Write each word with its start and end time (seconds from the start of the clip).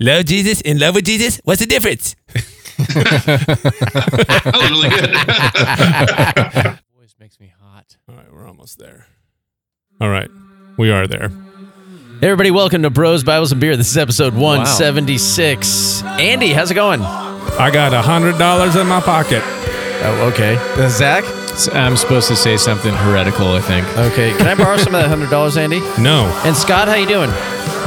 Love 0.00 0.24
Jesus 0.26 0.60
and 0.62 0.80
love 0.80 0.94
with 0.96 1.04
Jesus. 1.04 1.40
What's 1.44 1.60
the 1.60 1.66
difference? 1.66 2.16
that 2.78 4.50
was 4.52 4.70
really 4.70 4.88
good. 4.88 5.10
Voice 6.98 7.14
makes 7.20 7.38
me 7.38 7.52
hot. 7.62 7.96
All 8.08 8.16
right, 8.16 8.32
we're 8.32 8.46
almost 8.46 8.78
there. 8.80 9.06
All 10.00 10.10
right, 10.10 10.28
we 10.76 10.90
are 10.90 11.06
there. 11.06 11.28
Hey 11.28 12.26
everybody, 12.28 12.50
welcome 12.50 12.82
to 12.82 12.90
Bros, 12.90 13.22
Bibles, 13.22 13.52
and 13.52 13.60
Beer. 13.60 13.76
This 13.76 13.88
is 13.90 13.96
episode 13.96 14.34
176. 14.34 16.02
Andy, 16.02 16.48
how's 16.52 16.72
it 16.72 16.74
going? 16.74 17.00
I 17.02 17.70
got 17.72 17.94
a 17.94 18.02
hundred 18.02 18.36
dollars 18.38 18.74
in 18.74 18.88
my 18.88 19.00
pocket. 19.00 19.42
Oh, 19.44 20.30
okay. 20.32 20.56
Uh, 20.82 20.88
Zach? 20.88 21.22
I'm 21.72 21.96
supposed 21.96 22.26
to 22.28 22.34
say 22.36 22.56
something 22.56 22.92
heretical, 22.92 23.52
I 23.52 23.60
think. 23.60 23.86
Okay. 23.96 24.36
Can 24.36 24.48
I 24.48 24.56
borrow 24.56 24.76
some 24.76 24.92
of 24.96 25.00
that 25.02 25.08
hundred 25.08 25.30
dollars, 25.30 25.56
Andy? 25.56 25.78
No, 26.00 26.26
And 26.44 26.56
Scott, 26.56 26.88
how 26.88 26.94
you 26.96 27.06
doing? 27.06 27.30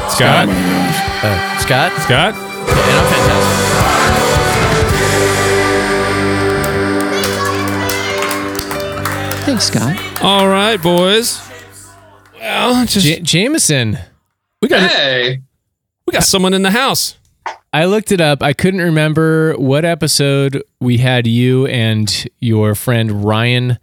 Scott. 0.09 0.47
Uh, 0.49 1.57
Scott? 1.59 1.91
Scott. 2.01 2.33
Okay, 2.33 2.81
and 2.81 2.99
I'm 2.99 3.05
fantastic. 3.13 4.77
Thanks, 9.45 9.65
Scott. 9.65 10.21
All 10.23 10.47
right, 10.49 10.75
boys. 10.81 11.41
Well, 12.37 12.85
just 12.85 13.05
J- 13.05 13.19
Jameson. 13.21 13.97
we 14.61 14.67
got 14.67 14.89
hey, 14.91 15.41
we 16.05 16.11
got 16.11 16.23
someone 16.25 16.53
in 16.53 16.63
the 16.63 16.71
house. 16.71 17.17
I 17.71 17.85
looked 17.85 18.11
it 18.11 18.19
up. 18.19 18.43
I 18.43 18.51
couldn't 18.53 18.81
remember 18.81 19.53
what 19.55 19.85
episode 19.85 20.61
we 20.81 20.97
had 20.97 21.27
you 21.27 21.65
and 21.67 22.27
your 22.39 22.75
friend 22.75 23.23
Ryan, 23.23 23.77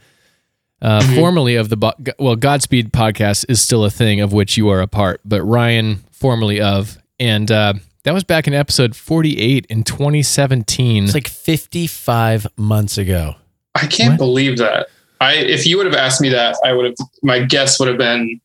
uh, 0.83 1.03
formerly 1.15 1.57
of 1.57 1.71
the 1.71 1.77
Bo- 1.79 1.95
well 2.19 2.37
Godspeed 2.37 2.93
podcast 2.93 3.47
is 3.49 3.63
still 3.63 3.85
a 3.85 3.91
thing 3.91 4.21
of 4.21 4.33
which 4.35 4.59
you 4.59 4.69
are 4.69 4.83
a 4.83 4.87
part, 4.87 5.21
but 5.25 5.43
Ryan 5.43 6.05
formerly 6.25 6.59
of, 6.59 6.97
and 7.21 7.51
uh, 7.53 7.75
that 8.05 8.15
was 8.15 8.25
back 8.25 8.47
in 8.47 8.55
episode 8.55 8.97
forty-eight 8.97 9.67
in 9.69 9.85
2017. 9.85 11.05
It's 11.05 11.13
like 11.13 11.29
55 11.29 12.47
months 12.57 12.97
ago. 12.97 13.35
I 13.75 13.87
can't 13.87 14.13
What? 14.13 14.19
believe 14.19 14.57
that. 14.57 14.87
I 15.21 15.35
if 15.35 15.67
you 15.67 15.77
would 15.77 15.85
have 15.85 15.95
asked 15.95 16.23
me 16.23 16.31
that, 16.31 16.57
I 16.65 16.73
would 16.73 16.87
have. 16.87 16.95
My 17.23 17.41
guess 17.41 17.79
would 17.79 17.89
have 17.89 17.99
been 17.99 18.41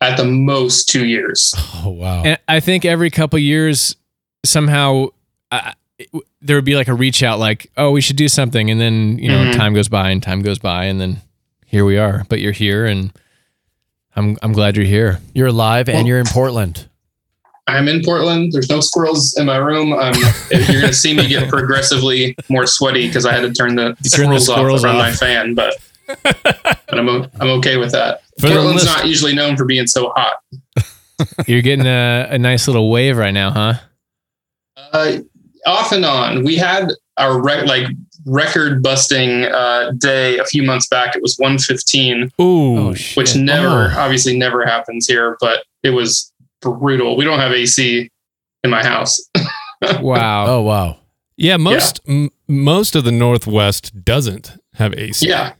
at 0.00 0.16
the 0.16 0.24
most 0.24 0.88
two 0.88 1.06
years. 1.06 1.52
Oh, 1.84 1.90
wow. 1.90 2.22
And 2.22 2.38
I 2.46 2.60
think 2.60 2.84
every 2.84 3.10
couple 3.10 3.38
years, 3.40 3.96
somehow 4.44 5.08
it- 5.98 6.08
there 6.40 6.56
would 6.56 6.64
be 6.64 6.76
like 6.76 6.88
a 6.88 6.94
reach 6.94 7.22
out, 7.24 7.38
like, 7.40 7.68
"Oh, 7.76 7.90
we 7.90 8.00
should 8.00 8.16
do 8.16 8.28
something," 8.28 8.70
and 8.70 8.80
then 8.80 9.18
you 9.18 9.28
know, 9.28 9.44
Mhm. 9.46 9.56
time 9.56 9.74
goes 9.74 9.88
by 9.88 10.10
and 10.10 10.22
time 10.22 10.42
goes 10.42 10.58
by, 10.60 10.84
and 10.84 11.00
then 11.00 11.20
here 11.66 11.84
we 11.84 11.98
are. 11.98 12.24
But 12.28 12.40
you're 12.40 12.52
here, 12.52 12.86
and 12.86 13.10
I'm 14.14 14.36
I'm 14.42 14.52
glad 14.52 14.76
you're 14.76 14.86
here. 14.86 15.20
You're 15.34 15.48
alive 15.48 15.88
and 15.88 16.06
you're 16.06 16.20
in 16.20 16.26
Portland. 16.26 16.86
I'm 17.66 17.88
in 17.88 18.02
Portland. 18.04 18.52
There's 18.52 18.68
no 18.68 18.80
squirrels 18.80 19.36
in 19.38 19.46
my 19.46 19.56
room. 19.56 19.92
Um, 19.94 20.12
you're 20.50 20.80
going 20.82 20.86
to 20.88 20.92
see 20.92 21.14
me 21.14 21.26
get 21.28 21.48
progressively 21.48 22.36
more 22.50 22.66
sweaty 22.66 23.06
because 23.06 23.24
I 23.24 23.32
had 23.32 23.40
to 23.40 23.52
turn 23.54 23.74
the 23.76 23.96
You 24.02 24.10
turn 24.10 24.30
the 24.30 24.38
squirrels, 24.38 24.46
squirrels 24.46 24.84
off 24.84 24.90
around 24.90 24.96
off. 24.96 25.02
my 25.02 25.12
fan. 25.12 25.54
But 25.54 25.74
but 26.86 26.98
I'm 26.98 27.08
o- 27.08 27.26
I'm 27.40 27.48
okay 27.58 27.76
with 27.78 27.92
that. 27.92 28.20
For 28.38 28.48
Portland's 28.48 28.84
list- 28.84 28.86
not 28.98 29.06
usually 29.06 29.34
known 29.34 29.56
for 29.56 29.64
being 29.64 29.86
so 29.86 30.12
hot. 30.14 30.36
You're 31.46 31.62
getting 31.62 31.86
a, 31.86 32.26
a 32.30 32.38
nice 32.38 32.66
little 32.66 32.90
wave 32.90 33.16
right 33.16 33.30
now, 33.30 33.50
huh? 33.50 33.74
Uh, 34.92 35.18
off 35.66 35.92
and 35.92 36.04
on. 36.04 36.44
We 36.44 36.56
had 36.56 36.88
our 37.16 37.40
rec- 37.40 37.66
like 37.66 37.86
record 38.26 38.82
busting 38.82 39.44
uh, 39.44 39.92
day 39.98 40.36
a 40.38 40.44
few 40.44 40.62
months 40.62 40.88
back. 40.88 41.14
It 41.16 41.22
was 41.22 41.36
115, 41.38 42.24
Ooh, 42.40 42.78
Oh, 42.88 42.94
shit. 42.94 43.16
which 43.16 43.36
never, 43.36 43.90
Oh. 43.94 43.98
obviously, 44.00 44.36
never 44.36 44.66
happens 44.66 45.06
here. 45.06 45.36
But 45.40 45.64
it 45.82 45.90
was 45.90 46.32
brutal. 46.72 47.16
We 47.16 47.24
don't 47.24 47.38
have 47.38 47.52
AC 47.52 48.10
in 48.64 48.70
my 48.70 48.82
house. 48.84 49.20
Wow. 50.00 50.46
Oh, 50.46 50.62
wow. 50.62 50.96
yeah. 51.36 51.58
Most 51.58 52.00
M- 52.08 52.30
most 52.48 52.96
of 52.96 53.04
the 53.04 53.12
Northwest 53.12 54.02
doesn't 54.02 54.56
have 54.74 54.94
AC. 54.94 55.28
yeah. 55.28 55.52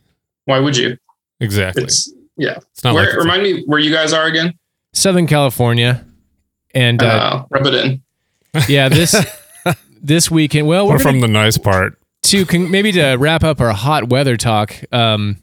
Why 0.47 0.61
would 0.61 0.77
you? 0.79 0.97
exactly. 1.41 1.83
It's 1.85 2.11
yeah. 2.39 2.57
It's 2.73 2.83
not 2.83 2.95
Where, 2.95 3.03
like 3.05 3.13
it's- 3.13 3.23
remind 3.23 3.43
me 3.43 3.63
where 3.67 3.79
you 3.81 3.93
guys 3.93 4.15
are 4.15 4.25
again. 4.27 4.55
Southern 4.95 5.27
California, 5.27 6.07
and 6.75 7.03
uh, 7.03 7.07
Uh, 7.07 7.45
rub 7.51 7.67
it 7.67 7.75
in. 7.75 8.03
yeah, 8.69 8.89
this 8.99 9.15
this 10.03 10.31
weekend. 10.31 10.69
Well, 10.69 10.87
we're 10.87 10.93
we're 10.93 10.99
gonna 10.99 11.11
from 11.11 11.21
the 11.21 11.29
nice 11.29 11.59
part. 11.59 11.99
to 12.23 12.47
con- 12.47 12.71
maybe 12.71 12.93
to 12.93 13.17
wrap 13.17 13.45
up 13.45 13.61
our 13.61 13.73
hot 13.75 14.09
weather 14.09 14.37
talk. 14.39 14.75
Um, 14.91 15.37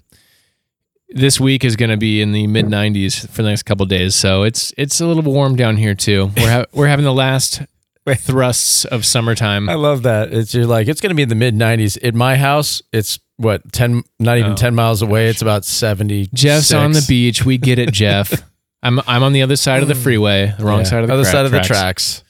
this 1.14 1.40
week 1.40 1.64
is 1.66 1.76
going 1.76 1.92
to 1.92 1.98
be 1.98 2.22
in 2.22 2.32
the 2.32 2.48
mid 2.48 2.66
90s 2.66 3.28
for 3.30 3.42
the 3.44 3.50
next 3.50 3.64
couple 3.64 3.86
days, 3.86 4.16
so 4.16 4.44
it's 4.44 4.74
it's 4.78 5.00
a 5.02 5.06
little 5.06 5.24
warm 5.24 5.56
down 5.56 5.78
here 5.78 5.96
too. 5.96 6.32
We're 6.38 6.52
ha- 6.52 6.66
we're 6.74 6.88
having 6.88 7.06
the 7.06 7.14
last 7.14 7.62
thrusts 8.18 8.86
of 8.86 9.06
summertime. 9.06 9.70
I 9.70 9.76
love 9.76 10.04
that. 10.04 10.34
It's 10.34 10.54
you're 10.54 10.66
like, 10.66 10.88
it's 10.88 11.02
going 11.02 11.10
to 11.12 11.16
be 11.16 11.24
in 11.24 11.30
the 11.30 11.36
mid 11.36 11.56
90s. 11.56 11.98
In 11.98 12.18
my 12.18 12.36
house, 12.36 12.82
it's 12.92 13.20
what, 13.38 13.72
10, 13.74 14.04
not 14.20 14.38
even 14.38 14.52
Oh, 14.52 14.56
10 14.56 14.76
miles 14.76 15.02
away. 15.02 15.28
It's 15.30 15.42
about 15.42 15.66
70. 15.66 16.28
Jeff's 16.34 16.72
on 16.74 16.92
the 16.92 17.04
beach. 17.08 17.44
We 17.46 17.58
get 17.58 17.80
it, 17.80 17.92
Jeff. 17.92 18.44
I'm 18.84 19.00
I'm 19.08 19.22
on 19.24 19.34
the 19.34 19.44
other 19.44 19.56
side 19.56 19.82
of 19.84 19.88
the 19.88 19.96
freeway, 19.96 20.54
the 20.58 20.66
wrong 20.66 20.86
side 20.86 21.02
of 21.04 21.08
the 21.08 21.14
other 21.14 21.24
cra- 21.24 21.32
side 21.32 21.46
of 21.46 21.52
the 21.52 21.58
tracks. 21.60 21.68
tracks. 21.68 22.24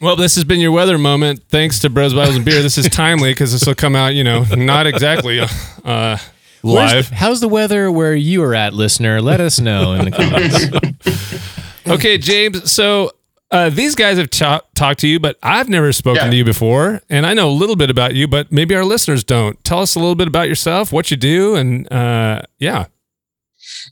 Well, 0.00 0.16
this 0.16 0.34
has 0.34 0.44
been 0.44 0.60
your 0.60 0.72
weather 0.72 0.96
moment. 0.98 1.42
Thanks 1.48 1.78
to 1.80 1.90
Bros 1.90 2.14
Bibles 2.14 2.36
and 2.36 2.44
Beer. 2.44 2.62
This 2.62 2.78
is 2.78 2.88
timely 2.88 3.32
because 3.32 3.52
this 3.52 3.66
will 3.66 3.74
come 3.74 3.94
out, 3.94 4.14
you 4.14 4.24
know, 4.24 4.44
not 4.56 4.86
exactly 4.86 5.40
uh, 5.40 5.46
Where's 5.84 6.20
live. 6.62 7.08
the- 7.10 7.14
how's 7.16 7.40
the 7.40 7.48
weather 7.48 7.90
where 7.90 8.14
you 8.14 8.42
are 8.42 8.54
at, 8.54 8.72
listener? 8.74 9.20
Let 9.22 9.40
us 9.40 9.60
know 9.60 9.92
in 9.94 10.04
the 10.06 10.10
comments. 10.10 11.50
Okay, 11.86 12.18
James. 12.18 12.70
So 12.70 13.10
uh, 13.50 13.68
these 13.70 13.94
guys 13.96 14.16
have 14.18 14.30
ta- 14.30 14.60
talked 14.76 15.00
to 15.00 15.08
you, 15.08 15.18
but 15.18 15.36
I've 15.42 15.68
never 15.68 15.92
spoken 15.92 16.24
Yeah. 16.26 16.30
to 16.30 16.36
you 16.36 16.44
before, 16.44 17.00
and 17.10 17.26
I 17.26 17.34
know 17.34 17.48
a 17.48 17.50
little 17.50 17.74
bit 17.74 17.90
about 17.90 18.14
you, 18.14 18.28
but 18.28 18.52
maybe 18.52 18.76
our 18.76 18.84
listeners 18.84 19.24
don't. 19.24 19.62
Tell 19.64 19.80
us 19.80 19.96
a 19.96 19.98
little 19.98 20.14
bit 20.14 20.28
about 20.28 20.46
yourself, 20.48 20.92
what 20.92 21.10
you 21.10 21.16
do, 21.16 21.56
and 21.56 21.90
uh, 21.92 22.42
yeah. 22.58 22.86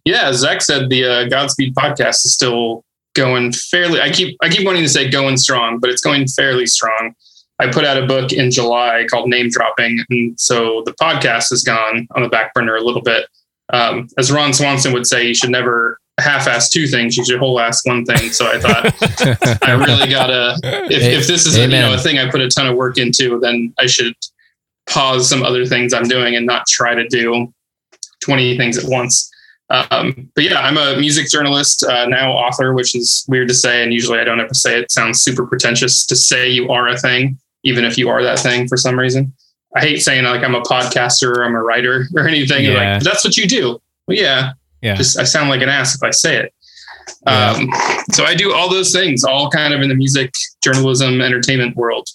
Yeah, 0.05 0.29
as 0.29 0.37
Zach 0.37 0.63
said 0.63 0.91
the 0.91 1.05
uh, 1.05 1.29
Godspeed 1.29 1.75
podcast 1.75 2.25
is 2.25 2.35
still 2.35 2.85
going 3.15 3.53
fairly. 3.53 4.01
I 4.01 4.11
keep 4.11 4.37
I 4.43 4.49
keep 4.49 4.65
wanting 4.67 4.83
to 4.83 4.89
say 4.89 5.09
going 5.11 5.37
strong, 5.39 5.79
but 5.81 5.91
it's 5.91 6.03
going 6.03 6.29
fairly 6.29 6.67
strong. 6.67 7.15
I 7.61 7.71
put 7.71 7.85
out 7.85 8.03
a 8.03 8.07
book 8.07 8.33
in 8.33 8.51
July 8.51 9.05
called 9.11 9.29
Name 9.29 9.49
Dropping, 9.51 10.05
and 10.11 10.39
so 10.39 10.83
the 10.87 10.93
podcast 10.93 11.51
has 11.51 11.65
gone 11.65 12.07
on 12.15 12.23
the 12.23 12.29
back 12.29 12.55
burner 12.55 12.77
a 12.77 12.83
little 12.83 13.03
bit. 13.03 13.27
Um, 13.73 14.09
as 14.17 14.31
Ron 14.31 14.53
Swanson 14.53 14.93
would 14.93 15.07
say, 15.07 15.27
you 15.27 15.35
should 15.35 15.51
never 15.51 15.99
half-ass 16.21 16.71
two 16.71 16.87
things; 16.87 17.17
you 17.17 17.25
should 17.25 17.39
whole-ass 17.39 17.85
one 17.85 18.05
thing. 18.05 18.31
So 18.31 18.47
I 18.47 18.61
thought 18.61 19.63
I 19.63 19.73
really 19.73 20.09
gotta. 20.09 20.57
If, 20.63 21.03
if 21.03 21.27
this 21.27 21.47
is 21.47 21.57
a, 21.57 21.63
you 21.63 21.69
know 21.69 21.95
a 21.95 21.99
thing 21.99 22.19
I 22.19 22.31
put 22.31 22.41
a 22.41 22.49
ton 22.49 22.67
of 22.67 22.77
work 22.77 22.97
into, 22.97 23.41
then 23.41 23.75
I 23.79 23.87
should 23.87 24.15
pause 24.89 25.29
some 25.29 25.43
other 25.43 25.67
things 25.67 25.93
I'm 25.93 26.09
doing 26.09 26.37
and 26.37 26.47
not 26.47 26.67
try 26.67 26.95
to 26.95 27.07
do 27.09 27.53
20 28.23 28.57
things 28.57 28.79
at 28.79 28.89
once. 28.89 29.31
Um, 29.71 30.31
but 30.35 30.45
yeah, 30.45 30.61
I'm 30.61 30.79
a 30.79 30.99
music 30.99 31.29
journalist, 31.29 31.85
uh, 31.85 32.07
now 32.07 32.33
author, 32.33 32.73
which 32.73 32.95
is 32.95 33.25
weird 33.29 33.49
to 33.49 33.55
say. 33.55 33.83
And 33.83 33.93
usually 33.93 34.19
I 34.19 34.25
don't 34.25 34.41
ever 34.41 34.55
say 34.55 34.79
it. 34.79 34.85
it 34.85 34.91
sounds 34.91 35.21
super 35.21 35.47
pretentious 35.47 36.07
to 36.07 36.17
say 36.17 36.49
you 36.49 36.71
are 36.71 36.89
a 36.89 36.97
thing, 36.97 37.39
even 37.65 37.85
if 37.85 37.99
you 37.99 38.09
are 38.09 38.23
that 38.23 38.39
thing 38.39 38.69
for 38.69 38.77
some 38.77 38.99
reason. 38.99 39.33
I 39.77 39.81
hate 39.81 39.99
saying 40.01 40.25
like 40.25 40.43
I'm 40.43 40.55
a 40.55 40.63
podcaster 40.63 41.35
or 41.37 41.45
I'm 41.45 41.55
a 41.55 41.63
writer 41.63 42.07
or 42.17 42.27
anything. 42.27 42.65
Yeah. 42.65 42.95
Like, 42.95 43.03
that's 43.03 43.25
what 43.25 43.37
you 43.37 43.47
do. 43.47 43.81
Well, 44.07 44.17
yeah, 44.17 44.53
Yeah. 44.81 44.95
just 44.95 45.19
I 45.19 45.25
sound 45.25 45.51
like 45.51 45.61
an 45.63 45.69
ass 45.69 45.95
if 45.95 46.03
I 46.03 46.11
say 46.11 46.37
it. 46.37 46.55
Yeah. 47.27 47.51
Um, 47.53 47.71
so 48.13 48.25
I 48.25 48.35
do 48.35 48.53
all 48.53 48.69
those 48.71 48.93
things, 48.93 49.25
all 49.25 49.51
kind 49.51 49.73
of 49.75 49.81
in 49.83 49.89
the 49.89 49.95
music, 49.95 50.33
journalism, 50.63 51.21
entertainment 51.21 51.77
world. 51.77 52.09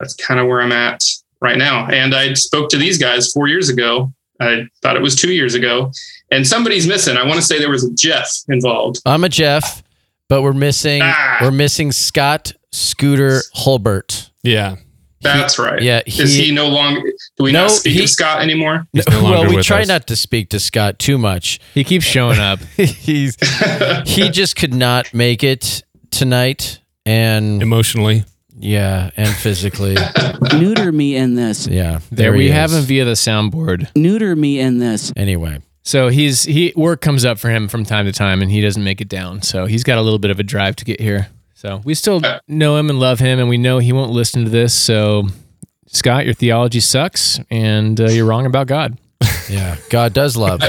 That's 0.00 0.14
kind 0.14 0.38
of 0.40 0.46
where 0.46 0.60
I'm 0.60 0.72
at 0.72 1.00
right 1.40 1.56
now. 1.58 1.86
And 1.88 2.14
I 2.14 2.32
spoke 2.34 2.68
to 2.70 2.76
these 2.76 2.98
guys 2.98 3.32
four 3.32 3.48
years 3.48 3.68
ago. 3.68 4.12
I 4.40 4.66
thought 4.82 4.96
it 4.96 5.02
was 5.02 5.14
two 5.16 5.32
years 5.32 5.54
ago. 5.54 5.92
And 6.30 6.46
somebody's 6.46 6.86
missing. 6.86 7.16
I 7.16 7.22
want 7.24 7.36
to 7.36 7.42
say 7.42 7.58
there 7.58 7.70
was 7.70 7.84
a 7.84 7.92
Jeff 7.94 8.30
involved. 8.48 9.00
I'm 9.06 9.24
a 9.24 9.28
Jeff, 9.28 9.82
but 10.28 10.42
we're 10.42 10.52
missing 10.52 11.00
Ah. 11.02 11.38
we're 11.42 11.50
missing 11.50 11.92
Scott 11.92 12.52
Scooter 12.72 13.40
Hulbert. 13.54 14.30
Yeah. 14.42 14.76
That's 15.24 15.58
right. 15.58 15.82
yeah, 15.82 16.02
Is 16.06 16.34
he- 16.36 16.46
he 16.46 16.52
no 16.52 16.68
longer? 16.68 17.00
Do 17.36 17.44
we 17.44 17.52
No, 17.52 17.62
not 17.62 17.70
speak 17.70 17.94
he- 17.94 18.04
of 18.04 18.10
Scott 18.10 18.40
anymore? 18.42 18.86
He's 18.92 19.08
no 19.08 19.22
well, 19.24 19.48
we 19.48 19.56
with 19.56 19.66
try 19.66 19.80
us. 19.82 19.88
not 19.88 20.06
to 20.08 20.16
speak 20.16 20.50
to 20.50 20.60
Scott 20.60 20.98
too 20.98 21.18
much. 21.18 21.58
he 21.74 21.82
keeps 21.84 22.04
showing 22.04 22.38
up. 22.38 22.60
He's 22.76 23.36
he 24.06 24.28
just 24.30 24.56
could 24.56 24.74
not 24.74 25.12
make 25.14 25.42
it 25.42 25.82
tonight, 26.10 26.80
and 27.06 27.62
emotionally. 27.62 28.24
yeah, 28.58 29.10
and 29.16 29.28
physically, 29.34 29.96
Neuter 30.56 30.92
me 30.92 31.16
in 31.16 31.34
this. 31.34 31.66
yeah. 31.66 31.98
There, 32.12 32.32
he 32.34 32.38
we 32.38 32.46
is. 32.46 32.52
have 32.52 32.72
him 32.72 32.82
via 32.84 33.04
the 33.04 33.12
soundboard. 33.12 33.88
Neuter 33.96 34.36
me 34.36 34.60
in 34.60 34.78
this. 34.78 35.12
Anyway, 35.16 35.58
So 35.82 36.08
he's 36.08 36.44
he 36.44 36.72
work 36.76 37.00
comes 37.00 37.24
up 37.24 37.38
for 37.38 37.50
him 37.50 37.66
from 37.68 37.84
time 37.84 38.04
to 38.06 38.12
time, 38.12 38.42
and 38.42 38.50
he 38.50 38.60
doesn't 38.60 38.84
make 38.84 39.00
it 39.00 39.08
down. 39.08 39.42
So 39.42 39.66
he's 39.66 39.82
got 39.84 39.98
a 39.98 40.02
little 40.02 40.18
bit 40.20 40.30
of 40.30 40.38
a 40.38 40.44
drive 40.44 40.76
to 40.76 40.84
get 40.84 41.00
here. 41.00 41.28
So 41.64 41.80
we 41.82 41.94
still 41.94 42.20
know 42.46 42.76
him 42.76 42.90
and 42.90 43.00
love 43.00 43.20
him, 43.20 43.38
and 43.38 43.48
we 43.48 43.56
know 43.56 43.78
he 43.78 43.92
won't 43.94 44.10
listen 44.10 44.44
to 44.44 44.50
this. 44.50 44.74
So 44.74 45.28
Scott, 45.86 46.26
your 46.26 46.34
theology 46.34 46.80
sucks, 46.80 47.40
and 47.50 47.98
uh, 47.98 48.10
you're 48.10 48.26
wrong 48.26 48.44
about 48.44 48.66
God. 48.66 48.98
yeah, 49.48 49.76
God 49.88 50.12
does 50.12 50.36
love. 50.36 50.60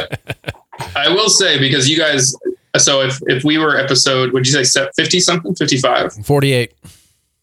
I 0.95 1.09
will 1.09 1.27
say 1.29 1.59
because 1.59 1.89
you 1.89 1.97
guys. 1.97 2.33
So 2.77 3.01
if 3.01 3.19
if 3.27 3.43
we 3.43 3.57
were 3.57 3.77
episode, 3.77 4.31
would 4.31 4.47
you 4.47 4.63
say 4.63 4.89
fifty 4.95 5.19
something, 5.19 5.53
fifty 5.55 5.77
five? 5.77 6.13
Forty-eight. 6.25 6.73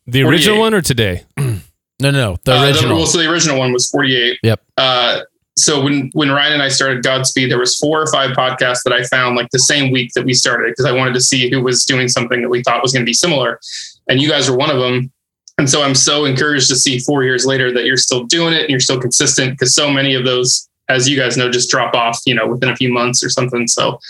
The 0.07 0.23
original 0.23 0.57
48. 0.57 0.61
one 0.61 0.75
or 0.75 0.81
today? 0.81 1.23
No, 1.37 2.11
no, 2.11 2.37
the 2.45 2.55
Uh, 2.57 2.65
original. 2.65 2.97
well, 2.97 3.07
so 3.07 3.19
the 3.19 3.31
original 3.31 3.57
one 3.59 3.73
was 3.73 3.89
48. 3.91 4.39
Yep. 4.43 4.61
Uh, 4.77 5.21
so 5.57 5.83
when 5.83 6.11
when 6.15 6.31
Ryan 6.31 6.55
and 6.55 6.63
I 6.63 6.69
started 6.69 7.03
Godspeed, 7.03 7.51
there 7.51 7.59
was 7.59 7.77
four 7.77 8.01
or 8.01 8.07
five 8.11 8.31
podcasts 8.37 8.83
that 8.85 8.93
I 8.93 9.05
found 9.05 9.37
like 9.37 9.49
the 9.53 9.59
same 9.59 9.93
week 9.93 10.11
that 10.15 10.25
we 10.25 10.33
started 10.35 10.71
because 10.71 10.87
I 10.87 10.93
wanted 10.93 11.15
to 11.15 11.21
see 11.21 11.51
who 11.51 11.63
was 11.63 11.85
doing 11.85 12.09
something 12.09 12.41
that 12.43 12.49
we 12.49 12.63
thought 12.63 12.83
was 12.83 12.93
going 12.93 13.05
to 13.05 13.09
be 13.09 13.13
similar, 13.15 13.61
and 14.09 14.21
you 14.21 14.29
guys 14.29 14.51
were 14.51 14.57
one 14.57 14.71
of 14.71 14.79
them. 14.79 15.13
And 15.59 15.69
so 15.69 15.83
I'm 15.83 15.95
so 15.95 16.25
encouraged 16.25 16.69
to 16.69 16.77
see 16.77 16.99
four 17.01 17.23
years 17.25 17.45
later 17.45 17.71
that 17.75 17.85
you're 17.85 17.99
still 17.99 18.25
doing 18.25 18.55
it 18.55 18.63
and 18.63 18.71
you're 18.71 18.81
still 18.81 18.99
consistent 18.99 19.53
because 19.53 19.75
so 19.75 19.91
many 19.91 20.15
of 20.15 20.25
those, 20.25 20.67
as 20.89 21.07
you 21.09 21.17
guys 21.17 21.37
know, 21.37 21.51
just 21.51 21.69
drop 21.71 21.95
off, 21.95 22.19
you 22.25 22.35
know, 22.35 22.47
within 22.47 22.71
a 22.71 22.77
few 22.77 22.91
months 22.91 23.23
or 23.23 23.29
something. 23.29 23.69
So 23.69 24.01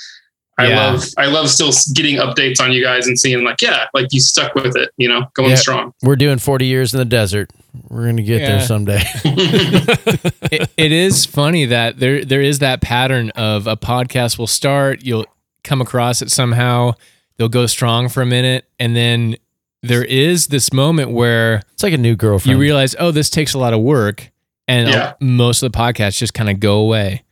I 0.58 0.68
Yeah. 0.68 0.76
love 0.92 1.04
I 1.18 1.26
love 1.26 1.50
still 1.50 1.72
getting 1.94 2.18
updates 2.18 2.60
on 2.60 2.70
you 2.70 2.82
guys 2.82 3.08
and 3.08 3.18
seeing 3.18 3.42
like 3.42 3.60
yeah, 3.60 3.86
like 3.92 4.06
you 4.12 4.20
stuck 4.20 4.54
with 4.54 4.76
it, 4.76 4.90
you 4.96 5.08
know, 5.08 5.26
going 5.34 5.50
Yeah. 5.50 5.56
strong. 5.56 5.92
We're 6.02 6.14
doing 6.16 6.38
40 6.38 6.66
years 6.66 6.94
in 6.94 6.98
the 6.98 7.04
desert. 7.04 7.50
We're 7.88 8.02
going 8.04 8.18
to 8.18 8.22
get 8.22 8.38
there 8.40 8.60
someday. 8.60 9.00
it, 9.24 10.70
it 10.76 10.92
is 10.92 11.24
funny 11.24 11.64
that 11.66 11.98
there 11.98 12.24
there 12.24 12.40
is 12.42 12.58
that 12.60 12.80
pattern 12.80 13.30
of 13.30 13.66
a 13.66 13.76
podcast 13.76 14.38
will 14.38 14.46
start, 14.46 15.02
you'll 15.02 15.26
come 15.64 15.80
across 15.80 16.22
it 16.22 16.30
somehow, 16.30 16.92
they'll 17.36 17.48
go 17.48 17.66
strong 17.66 18.08
for 18.08 18.22
a 18.22 18.26
minute, 18.26 18.66
and 18.78 18.94
then 18.96 19.36
there 19.82 20.04
is 20.04 20.48
this 20.48 20.72
moment 20.72 21.10
where 21.12 21.62
It's 21.72 21.82
like 21.82 21.92
a 21.92 21.98
new 21.98 22.14
girlfriend. 22.16 22.56
you 22.56 22.60
realize, 22.60 22.94
oh, 22.98 23.10
this 23.10 23.30
takes 23.30 23.54
a 23.54 23.58
lot 23.58 23.72
of 23.72 23.80
work, 23.80 24.30
and 24.68 24.88
Yeah. 24.88 25.14
most 25.20 25.62
of 25.62 25.72
the 25.72 25.78
podcasts 25.78 26.18
just 26.18 26.34
kind 26.34 26.50
of 26.50 26.60
go 26.60 26.78
away. 26.78 27.22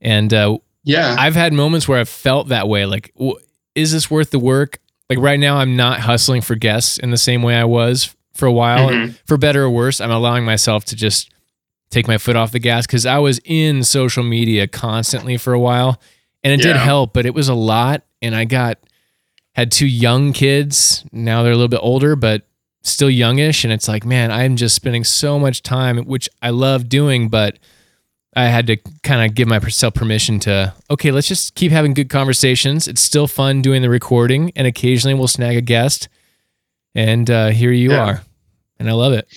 And 0.00 0.32
uh, 0.34 0.58
Yeah. 0.84 1.16
I've 1.18 1.34
had 1.36 1.52
moments 1.52 1.86
where 1.88 1.98
I've 2.00 2.08
felt 2.08 2.48
that 2.48 2.68
way, 2.68 2.86
like, 2.86 3.12
w- 3.14 3.36
is 3.74 3.92
this 3.92 4.10
worth 4.10 4.30
the 4.30 4.38
work? 4.38 4.78
Like 5.08 5.18
right 5.20 5.38
now, 5.38 5.58
I'm 5.58 5.76
not 5.76 6.00
hustling 6.00 6.40
for 6.42 6.54
guests 6.56 6.98
in 6.98 7.10
the 7.12 7.16
same 7.18 7.42
way 7.42 7.54
I 7.56 7.64
was 7.64 8.14
for 8.36 8.46
a 8.46 8.52
while. 8.52 8.90
Mm-hmm. 8.90 9.12
For 9.24 9.36
better 9.36 9.64
or 9.64 9.70
worse, 9.70 10.00
I'm 10.00 10.10
allowing 10.10 10.44
myself 10.44 10.84
to 10.86 10.96
just 10.96 11.30
take 11.90 12.08
my 12.08 12.18
foot 12.18 12.36
off 12.36 12.52
the 12.52 12.58
gas 12.58 12.86
because 12.86 13.06
I 13.06 13.18
was 13.18 13.40
in 13.44 13.82
social 13.84 14.24
media 14.24 14.66
constantly 14.66 15.36
for 15.36 15.52
a 15.52 15.60
while, 15.60 16.00
and 16.42 16.52
it 16.52 16.62
did 16.62 16.76
help, 16.76 17.12
but 17.12 17.26
it 17.26 17.34
was 17.34 17.48
a 17.48 17.54
lot, 17.54 18.02
and 18.20 18.34
I 18.34 18.44
got 18.44 18.78
had 19.54 19.72
two 19.72 19.86
young 19.86 20.32
kids. 20.32 21.04
Now 21.12 21.42
they're 21.42 21.52
a 21.52 21.56
little 21.56 21.68
bit 21.68 21.80
older, 21.82 22.14
but 22.16 22.46
still 22.82 23.10
youngish, 23.10 23.64
and 23.64 23.72
it's 23.72 23.88
like, 23.88 24.04
man, 24.04 24.30
I'm 24.30 24.56
just 24.56 24.76
spending 24.76 25.04
so 25.04 25.38
much 25.38 25.62
time, 25.62 25.98
which 26.04 26.28
I 26.42 26.50
love 26.50 26.88
doing, 26.88 27.28
but 27.28 27.58
I 28.36 28.44
had 28.44 28.66
to 28.66 28.76
kind 29.02 29.24
of 29.24 29.34
give 29.34 29.48
myself 29.48 29.94
permission 29.94 30.38
to, 30.40 30.74
okay, 30.90 31.10
let's 31.10 31.26
just 31.26 31.54
keep 31.54 31.72
having 31.72 31.94
good 31.94 32.10
conversations. 32.10 32.86
It's 32.86 33.00
still 33.00 33.26
fun 33.26 33.62
doing 33.62 33.80
the 33.80 33.88
recording, 33.88 34.52
and 34.54 34.66
occasionally 34.66 35.14
we'll 35.14 35.26
snag 35.26 35.56
a 35.56 35.62
guest. 35.62 36.08
And 36.96 37.30
uh, 37.30 37.48
here 37.50 37.70
you 37.72 37.90
Yeah. 37.92 38.04
are. 38.04 38.22
And 38.80 38.88
I 38.88 38.92
love 38.92 39.12
it. 39.12 39.28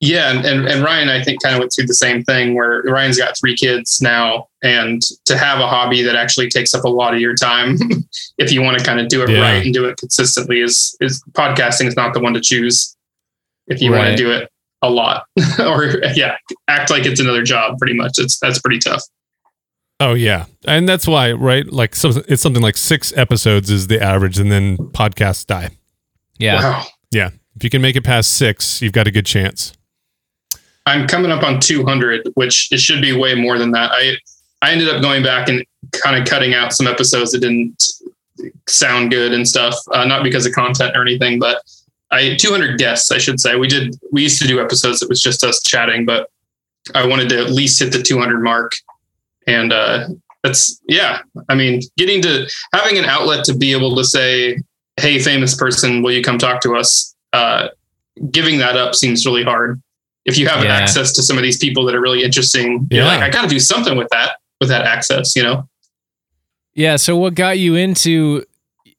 Yeah, 0.00 0.30
and, 0.36 0.44
and 0.44 0.66
and 0.68 0.82
Ryan, 0.82 1.08
I 1.08 1.22
think, 1.22 1.40
kind 1.42 1.54
of 1.54 1.60
went 1.60 1.72
through 1.72 1.86
the 1.86 1.94
same 1.94 2.24
thing 2.24 2.54
where 2.56 2.82
Ryan's 2.82 3.16
got 3.16 3.38
three 3.38 3.54
kids 3.56 4.00
now, 4.02 4.48
and 4.60 5.00
to 5.26 5.38
have 5.38 5.60
a 5.60 5.66
hobby 5.68 6.02
that 6.02 6.16
actually 6.16 6.48
takes 6.50 6.74
up 6.74 6.82
a 6.84 6.88
lot 6.88 7.14
of 7.14 7.20
your 7.20 7.36
time, 7.36 7.76
if 8.38 8.50
you 8.50 8.62
want 8.62 8.78
to 8.78 8.84
kind 8.84 8.98
of 8.98 9.06
do 9.08 9.22
it 9.22 9.30
Yeah. 9.30 9.40
right 9.40 9.64
and 9.64 9.72
do 9.72 9.84
it 9.84 9.96
consistently, 9.98 10.60
is 10.60 10.96
is 11.00 11.22
podcasting 11.32 11.86
is 11.86 11.94
not 11.94 12.14
the 12.14 12.20
one 12.20 12.34
to 12.34 12.40
choose. 12.40 12.96
If 13.68 13.80
you 13.80 13.92
want 13.92 14.08
to 14.08 14.16
do 14.16 14.32
it 14.32 14.50
a 14.82 14.90
lot, 14.90 15.24
or 15.60 16.02
yeah, 16.14 16.36
act 16.66 16.90
like 16.90 17.06
it's 17.06 17.20
another 17.20 17.44
job, 17.44 17.78
pretty 17.78 17.94
much. 17.94 18.18
It's 18.18 18.40
that's 18.40 18.58
pretty 18.58 18.80
tough. 18.80 19.02
Oh 20.00 20.14
yeah, 20.14 20.46
and 20.66 20.88
that's 20.88 21.06
why, 21.06 21.30
right? 21.30 21.72
Like, 21.72 21.94
so 21.94 22.08
it's 22.26 22.42
something 22.42 22.62
like 22.62 22.76
six 22.76 23.12
episodes 23.16 23.70
is 23.70 23.86
the 23.86 24.02
average, 24.02 24.40
and 24.40 24.50
then 24.50 24.78
podcasts 24.78 25.46
die. 25.46 25.70
Yeah. 26.42 26.60
Wow. 26.60 26.86
Yeah, 27.12 27.30
if 27.54 27.62
you 27.62 27.70
can 27.70 27.80
make 27.82 27.94
it 27.94 28.02
past 28.02 28.34
six, 28.34 28.82
you've 28.82 28.92
got 28.92 29.06
a 29.06 29.10
good 29.10 29.26
chance. 29.26 29.74
I'm 30.86 31.06
coming 31.06 31.30
up 31.30 31.44
on 31.44 31.60
200, 31.60 32.30
which 32.34 32.72
it 32.72 32.80
should 32.80 33.00
be 33.00 33.16
way 33.16 33.34
more 33.36 33.58
than 33.58 33.70
that. 33.72 33.92
I 33.92 34.16
I 34.60 34.72
ended 34.72 34.88
up 34.88 35.00
going 35.02 35.22
back 35.22 35.48
and 35.48 35.64
kind 35.92 36.20
of 36.20 36.26
cutting 36.26 36.54
out 36.54 36.72
some 36.72 36.86
episodes 36.86 37.32
that 37.32 37.40
didn't 37.40 37.82
sound 38.68 39.10
good 39.10 39.32
and 39.32 39.46
stuff, 39.46 39.76
uh, 39.92 40.04
not 40.04 40.24
because 40.24 40.46
of 40.46 40.52
content 40.52 40.96
or 40.96 41.02
anything, 41.02 41.38
but 41.38 41.62
I 42.10 42.36
200 42.36 42.78
guests, 42.78 43.12
I 43.12 43.18
should 43.18 43.38
say. 43.38 43.54
We 43.56 43.68
did 43.68 43.96
we 44.10 44.22
used 44.22 44.40
to 44.42 44.48
do 44.48 44.60
episodes 44.60 44.98
that 45.00 45.08
was 45.08 45.22
just 45.22 45.44
us 45.44 45.62
chatting, 45.62 46.04
but 46.04 46.28
I 46.94 47.06
wanted 47.06 47.28
to 47.28 47.38
at 47.38 47.50
least 47.50 47.78
hit 47.78 47.92
the 47.92 48.02
200 48.02 48.42
mark, 48.42 48.72
and 49.46 49.72
uh, 49.72 50.08
that's 50.42 50.80
yeah. 50.88 51.20
I 51.48 51.54
mean, 51.54 51.82
getting 51.96 52.20
to 52.22 52.50
having 52.72 52.98
an 52.98 53.04
outlet 53.04 53.44
to 53.44 53.56
be 53.56 53.72
able 53.72 53.94
to 53.94 54.04
say, 54.04 54.58
"Hey, 54.98 55.18
famous 55.18 55.54
person, 55.54 56.02
will 56.02 56.12
you 56.12 56.22
come 56.22 56.38
talk 56.38 56.60
to 56.62 56.74
us?" 56.76 57.14
Uh, 57.32 57.68
giving 58.30 58.58
that 58.58 58.76
up 58.76 58.94
seems 58.94 59.24
really 59.24 59.42
hard 59.44 59.80
if 60.26 60.36
you 60.38 60.46
have 60.46 60.62
Yeah. 60.62 60.74
access 60.74 61.12
to 61.14 61.22
some 61.22 61.36
of 61.38 61.42
these 61.42 61.56
people 61.58 61.84
that 61.86 61.94
are 61.94 62.00
really 62.00 62.22
interesting, 62.22 62.86
you're 62.90 63.02
Yeah. 63.04 63.08
like, 63.08 63.22
I 63.22 63.30
got 63.30 63.42
to 63.42 63.48
do 63.48 63.58
something 63.58 63.96
with 63.96 64.08
that, 64.12 64.36
with 64.60 64.68
that 64.68 64.84
access, 64.84 65.34
you 65.34 65.42
know? 65.42 65.68
Yeah. 66.74 66.96
So 66.96 67.16
what 67.16 67.34
got 67.34 67.58
you 67.58 67.74
into 67.74 68.44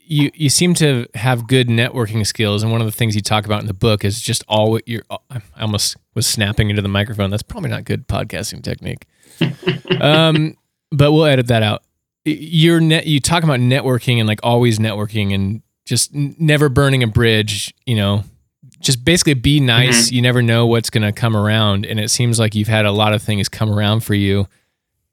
you 0.05 0.29
you 0.35 0.49
seem 0.49 0.73
to 0.75 1.07
have 1.15 1.47
good 1.47 1.69
networking 1.69 2.27
skills 2.27 2.61
and 2.61 2.71
one 2.73 2.81
of 2.81 2.85
the 2.85 2.91
things 2.91 3.15
you 3.15 3.21
talk 3.21 3.45
about 3.45 3.61
in 3.61 3.67
the 3.67 3.73
book 3.73 4.03
is 4.03 4.19
just 4.19 4.43
all 4.49 4.69
what 4.71 4.85
you're 4.87 5.03
I 5.29 5.39
almost 5.61 5.95
was 6.13 6.27
snapping 6.27 6.69
into 6.69 6.81
the 6.81 6.89
microphone. 6.89 7.29
That's 7.29 7.41
probably 7.41 7.69
not 7.69 7.85
good 7.85 8.07
podcasting 8.07 8.61
technique. 8.63 9.05
um 10.01 10.55
but 10.91 11.11
we'll 11.13 11.25
edit 11.25 11.47
that 11.47 11.63
out. 11.63 11.83
You're 12.25 12.79
net 12.81 13.07
you 13.07 13.19
talk 13.21 13.43
about 13.43 13.59
networking 13.61 14.17
and 14.19 14.27
like 14.27 14.41
always 14.43 14.77
networking 14.77 15.33
and 15.33 15.61
just 15.85 16.13
n- 16.15 16.35
never 16.39 16.69
burning 16.69 17.03
a 17.03 17.07
bridge, 17.07 17.73
you 17.85 17.95
know. 17.95 18.23
Just 18.79 19.05
basically 19.05 19.33
be 19.33 19.57
mm-hmm. 19.57 19.67
nice. 19.67 20.11
You 20.11 20.21
never 20.21 20.41
know 20.41 20.65
what's 20.65 20.89
going 20.89 21.03
to 21.03 21.13
come 21.13 21.37
around 21.37 21.85
and 21.85 21.99
it 21.99 22.11
seems 22.11 22.37
like 22.37 22.53
you've 22.53 22.67
had 22.67 22.85
a 22.85 22.91
lot 22.91 23.13
of 23.13 23.21
things 23.21 23.47
come 23.47 23.71
around 23.71 24.01
for 24.01 24.13
you. 24.13 24.47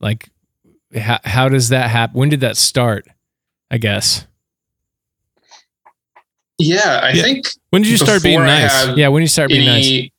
Like 0.00 0.28
how, 0.98 1.20
how 1.24 1.48
does 1.48 1.68
that 1.68 1.90
happen? 1.90 2.18
When 2.18 2.28
did 2.28 2.40
that 2.40 2.56
start? 2.56 3.06
I 3.70 3.78
guess. 3.78 4.26
Yeah, 6.58 7.00
I 7.02 7.12
Yeah. 7.12 7.22
think 7.22 7.46
When 7.70 7.82
did 7.82 7.90
you 7.90 7.96
start 7.96 8.22
being 8.22 8.40
nice? 8.40 8.88
Yeah, 8.96 9.08
when 9.08 9.20
did 9.20 9.24
you 9.24 9.28
start 9.28 9.50
being 9.50 9.66
nice. 9.66 10.10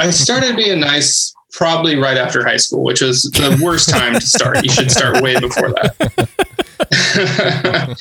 I 0.00 0.10
started 0.10 0.56
being 0.56 0.80
nice 0.80 1.32
probably 1.52 1.96
right 1.96 2.16
after 2.16 2.44
high 2.44 2.56
school, 2.56 2.82
which 2.82 3.00
was 3.00 3.22
the 3.22 3.60
worst 3.62 3.88
time 3.88 4.14
to 4.14 4.20
start. 4.20 4.64
You 4.64 4.70
should 4.70 4.90
start 4.90 5.22
way 5.22 5.38
before 5.38 5.70
that. 5.70 6.28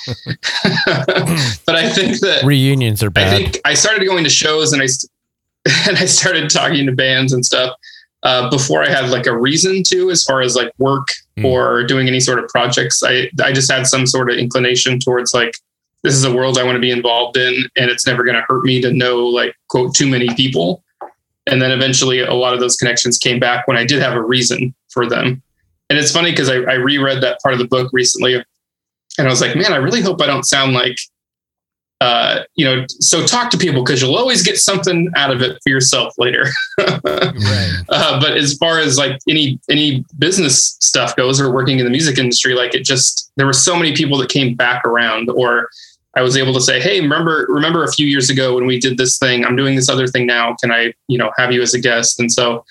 but 1.66 1.76
I 1.76 1.90
think 1.90 2.20
that 2.22 2.42
Reunions 2.44 3.04
are 3.04 3.08
I 3.08 3.10
bad. 3.10 3.38
think 3.38 3.62
I 3.66 3.74
started 3.74 4.06
going 4.06 4.24
to 4.24 4.30
shows 4.30 4.74
and 4.74 4.82
I 4.82 4.88
and 5.90 5.98
I 5.98 6.06
started 6.06 6.50
talking 6.50 6.86
to 6.86 6.92
bands 6.94 7.34
and 7.34 7.46
stuff 7.46 7.76
uh, 8.24 8.50
before 8.50 8.84
I 8.84 8.90
had 8.90 9.10
like 9.10 9.26
a 9.28 9.38
reason 9.38 9.84
to, 9.88 10.10
as 10.10 10.24
far 10.24 10.42
as 10.42 10.56
like 10.56 10.72
work 10.78 11.08
Hmm. 11.38 11.46
or 11.46 11.84
doing 11.86 12.08
any 12.08 12.20
sort 12.20 12.40
of 12.40 12.50
projects. 12.50 13.02
I 13.04 13.30
I 13.44 13.52
just 13.54 13.72
had 13.72 13.88
some 13.88 14.06
sort 14.06 14.30
of 14.30 14.38
inclination 14.38 15.00
towards 15.00 15.34
like 15.34 15.54
this 16.04 16.14
is 16.14 16.24
a 16.24 16.34
world 16.34 16.58
I 16.58 16.64
want 16.64 16.76
to 16.76 16.82
be 16.82 16.92
involved 16.92 17.38
in, 17.38 17.64
and 17.76 17.90
it's 17.90 18.06
never 18.08 18.24
going 18.24 18.36
to 18.36 18.44
hurt 18.48 18.64
me 18.66 18.82
to 18.82 18.92
know 18.92 19.20
like 19.26 19.56
quote 19.70 19.94
too 19.96 20.08
many 20.08 20.28
people. 20.36 20.84
And 21.48 21.62
then 21.62 21.72
eventually, 21.72 22.20
a 22.20 22.34
lot 22.34 22.54
of 22.54 22.60
those 22.60 22.76
connections 22.76 23.18
came 23.18 23.40
back 23.40 23.68
when 23.68 23.76
I 23.78 23.84
did 23.86 24.02
have 24.02 24.14
a 24.16 24.22
reason 24.22 24.74
for 24.90 25.08
them. 25.08 25.42
And 25.90 25.98
it's 25.98 26.12
funny 26.12 26.30
because 26.32 26.50
I, 26.50 26.58
I 26.58 26.74
reread 26.76 27.24
that 27.24 27.40
part 27.42 27.54
of 27.54 27.60
the 27.60 27.68
book 27.68 27.90
recently, 27.92 28.44
and 29.18 29.28
I 29.28 29.30
was 29.30 29.42
like, 29.42 29.56
man, 29.56 29.74
I 29.74 29.78
really 29.78 30.02
hope 30.02 30.22
I 30.22 30.28
don't 30.28 30.46
sound 30.46 30.74
like 30.74 30.98
uh, 32.02 32.44
you 32.56 32.64
know, 32.64 32.86
so 32.88 33.26
talk 33.26 33.52
to 33.52 33.58
people 33.58 33.84
because 33.84 34.02
you'll 34.02 34.16
always 34.16 34.42
get 34.42 34.58
something 34.58 35.10
out 35.18 35.32
of 35.32 35.42
it 35.42 35.60
for 35.62 35.70
yourself 35.70 36.14
later. 36.18 36.46
Right. 36.78 37.76
Uh, 37.92 38.22
but 38.22 38.38
as 38.38 38.54
far 38.54 38.78
as 38.78 39.00
like 39.00 39.20
any 39.28 39.60
any 39.68 40.06
business 40.20 40.78
stuff 40.80 41.16
goes, 41.16 41.42
or 41.42 41.52
working 41.52 41.80
in 41.80 41.86
the 41.86 41.92
music 41.92 42.20
industry, 42.20 42.54
like 42.54 42.76
it 42.76 42.84
just 42.84 43.32
there 43.36 43.48
were 43.48 43.54
so 43.54 43.76
many 43.76 43.96
people 43.96 44.16
that 44.20 44.30
came 44.30 44.54
back 44.54 44.86
around, 44.86 45.28
or 45.32 45.70
I 46.16 46.22
was 46.22 46.38
able 46.38 46.54
to 46.54 46.62
say, 46.62 46.80
hey, 46.80 47.02
remember 47.02 47.48
remember 47.50 47.84
a 47.84 47.92
few 47.92 48.06
years 48.06 48.30
ago 48.30 48.54
when 48.54 48.68
we 48.68 48.80
did 48.80 48.98
this 49.00 49.18
thing? 49.18 49.44
I'm 49.44 49.56
doing 49.56 49.76
this 49.76 49.90
other 49.90 50.06
thing 50.06 50.28
now. 50.28 50.56
Can 50.62 50.72
I 50.72 50.94
you 51.08 51.18
know 51.18 51.32
have 51.38 51.52
you 51.52 51.64
as 51.64 51.74
a 51.74 51.80
guest? 51.80 52.20
And 52.20 52.32
so 52.32 52.64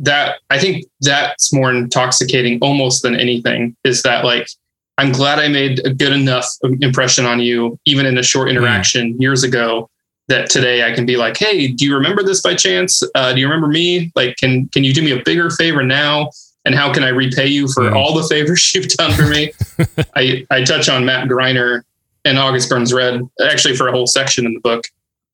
that 0.00 0.40
I 0.50 0.58
think 0.58 0.84
that's 1.00 1.50
more 1.50 1.72
intoxicating 1.72 2.58
almost 2.60 3.02
than 3.02 3.16
anything 3.16 3.74
is 3.84 4.02
that 4.02 4.22
like 4.22 4.48
I'm 4.98 5.12
glad 5.12 5.38
I 5.38 5.48
made 5.48 5.84
a 5.86 5.94
good 5.94 6.12
enough 6.12 6.46
impression 6.80 7.24
on 7.24 7.40
you, 7.40 7.78
even 7.86 8.04
in 8.04 8.18
a 8.18 8.22
short 8.22 8.48
interaction 8.50 9.18
years 9.20 9.44
ago, 9.44 9.88
that 10.26 10.50
today 10.50 10.84
I 10.84 10.92
can 10.94 11.06
be 11.06 11.16
like, 11.16 11.36
hey, 11.38 11.68
do 11.68 11.84
you 11.86 11.94
remember 11.94 12.22
this 12.22 12.42
by 12.42 12.54
chance? 12.54 13.02
Uh, 13.14 13.32
do 13.32 13.40
you 13.40 13.46
remember 13.46 13.68
me? 13.68 14.12
Like, 14.14 14.36
can 14.36 14.68
can 14.68 14.84
you 14.84 14.92
do 14.92 15.00
me 15.02 15.12
a 15.12 15.22
bigger 15.22 15.48
favor 15.50 15.82
now? 15.82 16.30
And 16.64 16.74
how 16.74 16.92
can 16.92 17.02
I 17.04 17.08
repay 17.08 17.46
you 17.46 17.68
for 17.68 17.84
Mm. 17.84 17.96
all 17.96 18.14
the 18.20 18.26
favors 18.28 18.70
you've 18.74 18.88
done 18.88 19.12
for 19.12 19.26
me? 19.26 19.52
I, 20.16 20.44
I 20.50 20.64
touch 20.64 20.88
on 20.90 21.04
Matt 21.06 21.28
Greiner 21.28 21.82
and 22.26 22.38
August 22.38 22.68
Burns 22.68 22.92
Red 22.92 23.22
actually 23.42 23.74
for 23.76 23.88
a 23.88 23.92
whole 23.92 24.06
section 24.06 24.44
in 24.44 24.52
the 24.52 24.60
book. 24.60 24.84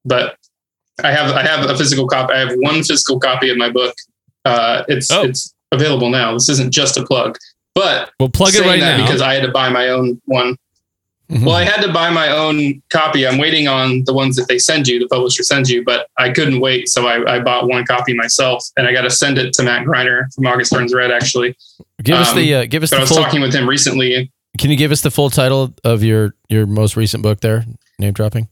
But 0.05 0.37
I 1.03 1.11
have 1.11 1.33
I 1.35 1.43
have 1.43 1.69
a 1.69 1.77
physical 1.77 2.07
copy. 2.07 2.35
I 2.35 2.39
have 2.41 2.53
one 2.59 2.85
physical 2.85 3.19
copy 3.19 3.49
of 3.51 3.57
my 3.57 3.71
book. 3.71 3.95
Uh, 4.45 4.85
it's 4.89 5.11
Oh. 5.11 5.23
it's 5.25 5.53
available 5.73 6.11
now. 6.11 6.35
This 6.35 6.49
isn't 6.51 6.71
just 6.73 6.97
a 6.99 7.05
plug, 7.05 7.37
but 7.75 8.11
Well, 8.21 8.29
plug 8.29 8.55
it 8.55 8.61
right 8.63 8.81
that 8.81 8.99
now. 8.99 9.05
because 9.07 9.21
I 9.21 9.35
had 9.35 9.43
to 9.45 9.51
buy 9.51 9.69
my 9.69 9.89
own 9.89 10.21
one. 10.27 10.57
Well, 11.31 11.55
I 11.57 11.65
had 11.65 11.81
to 11.83 11.91
buy 11.93 12.11
my 12.11 12.29
own 12.31 12.83
copy. 12.91 13.27
I'm 13.27 13.39
waiting 13.39 13.67
on 13.67 14.05
the 14.05 14.13
ones 14.13 14.37
that 14.37 14.47
they 14.47 14.59
send 14.59 14.87
you, 14.87 14.99
the 15.01 15.09
publisher 15.09 15.43
sends 15.43 15.71
you, 15.71 15.83
but 15.83 16.07
I 16.19 16.31
couldn't 16.31 16.61
wait. 16.61 16.89
So 16.89 17.07
I, 17.07 17.37
I 17.37 17.41
bought 17.41 17.67
one 17.67 17.85
copy 17.87 18.13
myself 18.15 18.63
and 18.77 18.87
I 18.87 18.93
got 18.93 19.03
to 19.03 19.11
send 19.11 19.39
it 19.39 19.53
to 19.55 19.63
Matt 19.63 19.87
Greiner 19.87 20.33
from 20.35 20.47
August 20.47 20.71
Burns 20.73 20.93
Red, 20.95 21.11
actually. 21.11 21.57
Give 22.03 22.17
us 22.17 22.31
Um, 22.33 22.37
the 22.39 22.55
uh, 22.55 22.65
give 22.67 22.83
us 22.83 22.91
But 22.91 22.97
I 22.97 22.99
the 22.99 23.03
was 23.05 23.09
full. 23.11 23.23
talking 23.25 23.41
with 23.41 23.55
him 23.55 23.67
recently. 23.69 24.31
Can 24.59 24.71
you 24.71 24.77
give 24.77 24.93
us 24.93 25.01
the 25.01 25.11
full 25.11 25.31
title 25.31 25.75
of 25.83 26.05
your 26.05 26.35
your 26.51 26.67
most 26.67 26.95
recent 26.95 27.23
book 27.23 27.41
there? 27.41 27.65
Name 27.99 28.13
dropping. 28.13 28.49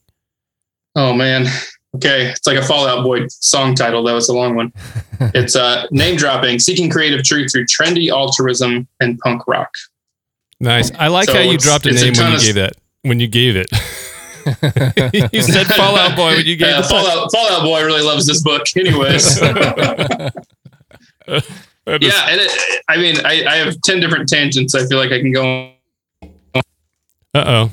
Oh, 0.96 1.12
man. 1.12 1.46
Okay. 1.94 2.30
It's 2.30 2.46
like 2.46 2.56
a 2.56 2.62
Fall 2.62 2.86
Out 2.86 3.04
Boy 3.04 3.26
song 3.28 3.74
title. 3.74 4.02
That 4.04 4.14
was 4.14 4.28
a 4.28 4.34
long 4.34 4.54
one. 4.54 4.72
It's 5.34 5.54
uh, 5.54 5.86
name 5.92 6.16
dropping, 6.16 6.58
seeking 6.58 6.90
creative 6.90 7.22
truth 7.22 7.52
through 7.52 7.66
trendy 7.66 8.10
altruism 8.10 8.88
and 8.98 9.20
punk 9.20 9.46
rock. 9.46 9.72
Nice. 10.58 10.90
I 10.98 11.06
like 11.06 11.28
So 11.28 11.34
how 11.34 11.40
you 11.42 11.56
dropped 11.58 11.86
a 11.86 11.90
it's 11.90 12.02
a 12.02 12.10
name 12.10 12.14
when 12.16 12.32
you 12.32 12.40
gave 12.40 12.54
that. 12.56 12.72
When 13.02 13.20
you 13.20 13.28
gave 13.28 13.54
it, 13.56 13.70
you 15.32 15.42
said 15.42 15.68
Fall 15.68 15.96
Out 15.96 16.16
Boy 16.16 16.34
when 16.34 16.46
you 16.46 16.56
gave 16.56 16.68
Yeah, 16.70 16.80
the 16.80 16.88
Fallout, 16.88 17.30
Fall 17.30 17.48
Out 17.52 17.62
Boy 17.62 17.84
really 17.84 18.02
loves 18.02 18.26
this 18.26 18.42
book, 18.42 18.64
anyways. 18.76 19.40
Yeah, 19.40 20.30
and 21.86 22.40
it, 22.40 22.82
I 22.88 22.96
mean, 22.96 23.16
I, 23.24 23.44
I 23.46 23.56
have 23.58 23.80
ten 23.82 24.00
different 24.00 24.28
tangents. 24.28 24.74
I 24.74 24.84
feel 24.86 24.98
like 24.98 25.12
I 25.12 25.20
can 25.20 25.30
go 25.30 25.72
Uh 26.54 26.60
oh. 27.34 27.70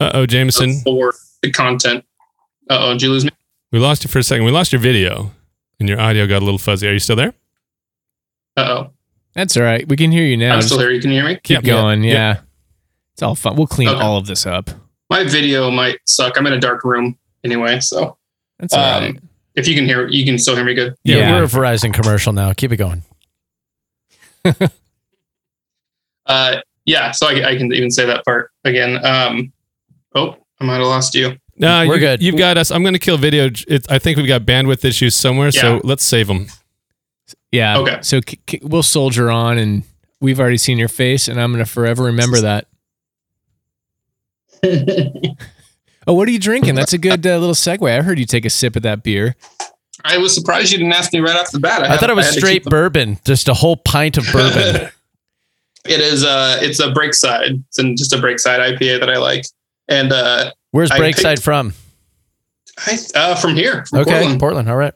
Uh 0.00 0.10
oh, 0.14 0.26
Jameson. 0.26 0.80
for 0.82 1.14
the 1.42 1.50
content. 1.50 2.04
Uh 2.68 2.78
oh, 2.80 2.92
did 2.92 3.02
you 3.02 3.10
lose 3.10 3.24
me? 3.24 3.30
We 3.72 3.78
lost 3.78 4.04
you 4.04 4.08
for 4.10 4.18
a 4.18 4.22
second. 4.22 4.44
We 4.44 4.50
lost 4.50 4.72
your 4.72 4.80
video, 4.80 5.32
and 5.80 5.88
your 5.88 6.00
audio 6.00 6.26
got 6.26 6.42
a 6.42 6.44
little 6.44 6.58
fuzzy. 6.58 6.88
Are 6.88 6.92
you 6.92 6.98
still 6.98 7.16
there? 7.16 7.34
Uh 8.56 8.60
oh, 8.62 8.90
That's 9.34 9.56
all 9.56 9.62
right. 9.62 9.86
We 9.86 9.96
can 9.96 10.10
hear 10.10 10.24
you 10.24 10.36
now. 10.36 10.54
I'm 10.54 10.62
still 10.62 10.78
here. 10.78 10.90
You 10.90 11.00
can 11.00 11.10
hear 11.10 11.24
me. 11.24 11.38
keep 11.42 11.56
Yeah. 11.62 11.72
going. 11.74 12.02
Yeah. 12.04 12.12
Yeah. 12.12 12.36
It's 13.14 13.22
all 13.22 13.34
fun. 13.34 13.56
We'll 13.56 13.66
clean 13.66 13.88
Okay. 13.88 14.00
all 14.00 14.16
of 14.16 14.26
this 14.26 14.46
up. 14.46 14.70
My 15.10 15.24
video 15.24 15.70
might 15.70 15.98
suck. 16.06 16.36
I'm 16.38 16.46
in 16.46 16.52
a 16.52 16.60
dark 16.60 16.84
room 16.84 17.18
anyway, 17.44 17.80
so 17.80 18.18
That's 18.58 18.74
all 18.74 18.80
Um, 18.84 19.02
right. 19.04 19.16
if 19.54 19.68
you 19.68 19.74
can 19.74 19.84
hear, 19.84 20.08
you 20.08 20.24
can 20.24 20.38
still 20.38 20.56
hear 20.56 20.64
me 20.64 20.74
good. 20.74 20.94
Yeah, 21.04 21.16
Yeah. 21.18 21.32
we're 21.32 21.44
a 21.44 21.46
Verizon 21.46 21.92
commercial 21.94 22.32
now. 22.32 22.52
Keep 22.52 22.72
it 22.72 22.76
going. 22.78 23.02
Uh, 26.28 26.56
yeah, 26.84 27.12
so 27.12 27.28
I, 27.28 27.50
I 27.50 27.56
can 27.56 27.72
even 27.72 27.88
say 27.90 28.04
that 28.06 28.24
part 28.24 28.50
again. 28.64 29.04
Um, 29.04 29.52
oh, 30.16 30.34
I 30.60 30.64
might 30.64 30.78
have 30.78 30.86
lost 30.88 31.14
you. 31.14 31.36
No, 31.58 31.86
We're 31.86 31.94
you, 31.94 32.00
good. 32.00 32.22
You've 32.22 32.36
got 32.36 32.58
us. 32.58 32.70
I'm 32.70 32.82
going 32.82 32.92
to 32.94 32.98
kill 33.00 33.16
video. 33.16 33.46
It, 33.68 33.90
I 33.90 33.98
think 33.98 34.16
we've 34.18 34.26
got 34.26 34.42
bandwidth 34.42 34.84
issues 34.84 35.14
somewhere, 35.14 35.50
so 35.50 35.80
let's 35.84 36.04
save 36.04 36.26
them. 36.26 36.46
Yeah. 37.50 37.78
Okay. 37.78 37.98
So 38.02 38.20
c- 38.26 38.38
c- 38.48 38.60
we'll 38.62 38.82
soldier 38.82 39.30
on, 39.30 39.56
and 39.56 39.82
we've 40.20 40.38
already 40.38 40.58
seen 40.58 40.76
your 40.78 40.88
face, 40.88 41.28
and 41.28 41.40
I'm 41.40 41.52
going 41.52 41.64
to 41.64 41.70
forever 41.70 42.04
remember 42.04 42.40
that. 42.40 42.66
Oh, 46.08 46.14
what 46.14 46.28
are 46.28 46.30
you 46.30 46.38
drinking? 46.38 46.76
That's 46.76 46.92
a 46.92 46.98
good 46.98 47.26
uh, 47.26 47.36
little 47.38 47.54
segue. 47.54 47.90
I 47.90 48.00
heard 48.00 48.16
you 48.20 48.26
take 48.26 48.44
a 48.44 48.50
sip 48.50 48.76
of 48.76 48.82
that 48.82 49.02
beer. 49.02 49.34
I 50.04 50.18
was 50.18 50.32
surprised 50.34 50.70
you 50.70 50.78
didn't 50.78 50.92
ask 50.92 51.12
me 51.12 51.18
right 51.18 51.34
off 51.34 51.50
the 51.50 51.58
bat. 51.58 51.82
I, 51.82 51.88
had- 51.88 51.98
thought 51.98 52.10
it 52.10 52.14
was 52.14 52.28
straight 52.30 52.52
keep 52.52 52.64
the- 52.64 52.70
bourbon, 52.70 53.18
just 53.24 53.48
a 53.48 53.54
whole 53.54 53.76
pint 53.76 54.16
of 54.16 54.24
bourbon. 54.32 54.88
it 55.84 56.00
is. 56.00 56.24
Uh, 56.24 56.58
it's 56.60 56.78
a 56.78 56.92
Breakside. 56.92 57.64
It's 57.68 57.78
an, 57.80 57.96
just 57.96 58.12
a 58.12 58.18
Breakside 58.18 58.60
IPA 58.60 59.00
that 59.00 59.10
I 59.10 59.16
like, 59.18 59.46
and 59.88 60.12
uh, 60.12 60.52
Where's 60.76 60.90
I 60.90 60.98
Breakside 61.00 61.22
picked- 61.36 61.42
from? 61.42 61.72
I, 62.86 62.98
uh, 63.14 63.34
from 63.36 63.54
here, 63.56 63.86
from 63.86 64.00
Okay, 64.00 64.10
Portland. 64.12 64.40
Portland. 64.40 64.68
All 64.68 64.76
right. 64.76 64.92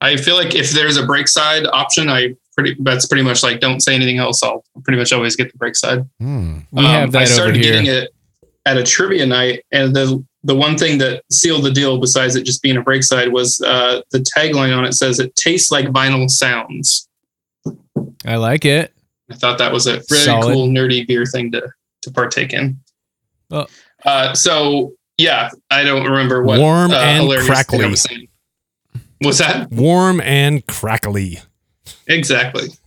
I 0.00 0.16
feel 0.16 0.36
like 0.36 0.54
if 0.54 0.70
there's 0.70 0.96
a 0.96 1.02
Breakside 1.02 1.68
option, 1.72 2.08
I 2.08 2.34
pretty 2.56 2.76
that's 2.80 3.06
pretty 3.06 3.22
much 3.22 3.42
like 3.42 3.60
don't 3.60 3.80
say 3.80 3.94
anything 3.94 4.18
else. 4.18 4.42
I'll 4.42 4.64
pretty 4.82 4.98
much 4.98 5.12
always 5.12 5.36
get 5.36 5.52
the 5.52 5.58
Breakside. 5.58 6.08
Hmm. 6.20 6.58
We 6.72 6.84
have 6.84 7.12
that 7.12 7.18
Um, 7.18 7.22
I 7.22 7.24
over 7.26 7.32
started 7.34 7.56
here. 7.56 7.64
getting 7.72 7.86
it 7.86 8.14
at 8.66 8.76
a 8.78 8.82
trivia 8.82 9.26
night, 9.26 9.64
and 9.72 9.94
the 9.94 10.24
the 10.44 10.54
one 10.54 10.76
thing 10.78 10.98
that 10.98 11.22
sealed 11.30 11.64
the 11.64 11.70
deal, 11.70 11.98
besides 11.98 12.36
it 12.36 12.44
just 12.44 12.62
being 12.62 12.76
a 12.78 12.82
Breakside, 12.82 13.30
was 13.30 13.60
uh, 13.60 14.00
the 14.10 14.18
tagline 14.36 14.76
on 14.76 14.84
it 14.84 14.92
says 14.94 15.18
it 15.20 15.34
tastes 15.36 15.70
like 15.70 15.86
vinyl 15.88 16.28
sounds. 16.30 17.08
I 18.26 18.36
like 18.36 18.64
it. 18.64 18.92
I 19.30 19.34
thought 19.36 19.58
that 19.58 19.72
was 19.72 19.86
a 19.86 20.02
really 20.10 20.24
Solid. 20.24 20.52
cool 20.52 20.68
nerdy 20.68 21.06
beer 21.06 21.24
thing 21.26 21.52
to 21.52 21.68
to 22.02 22.10
partake 22.10 22.52
in. 22.54 22.78
Well- 23.50 23.68
uh, 24.04 24.34
so 24.34 24.92
yeah, 25.18 25.50
I 25.70 25.84
don't 25.84 26.04
remember 26.04 26.42
what 26.42 26.58
Warm 26.58 26.90
uh, 26.90 26.96
and 26.96 27.22
hilarious 27.22 27.46
thing 27.46 27.52
I 27.52 27.54
crackly. 27.54 27.90
was. 27.90 28.06
What's 29.20 29.38
that? 29.38 29.70
Warm 29.70 30.20
and 30.20 30.66
crackly. 30.66 31.38
Exactly. 32.06 32.68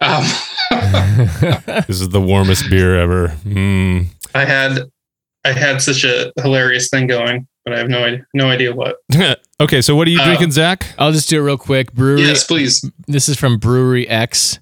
um, 0.00 0.24
This 1.86 2.00
is 2.00 2.08
the 2.10 2.20
warmest 2.20 2.68
beer 2.70 2.98
ever. 2.98 3.28
Mm. 3.44 4.06
I 4.34 4.44
had 4.44 4.80
I 5.44 5.52
had 5.52 5.80
such 5.82 6.04
a 6.04 6.32
hilarious 6.42 6.88
thing 6.90 7.06
going, 7.06 7.46
but 7.64 7.74
I 7.74 7.78
have 7.78 7.88
no 7.88 8.04
idea 8.04 8.26
no 8.34 8.48
idea 8.48 8.74
what. 8.74 8.96
okay, 9.60 9.80
so 9.82 9.96
what 9.96 10.06
are 10.06 10.10
you 10.10 10.20
Uh, 10.20 10.26
drinking, 10.26 10.52
Zach? 10.52 10.86
I'll 10.98 11.12
just 11.12 11.28
do 11.28 11.38
it 11.40 11.42
real 11.42 11.58
quick. 11.58 11.92
Brewery. 11.92 12.22
Yes, 12.22 12.44
please. 12.44 12.84
This 13.06 13.28
is 13.28 13.38
from 13.38 13.58
Brewery 13.58 14.06
X. 14.08 14.58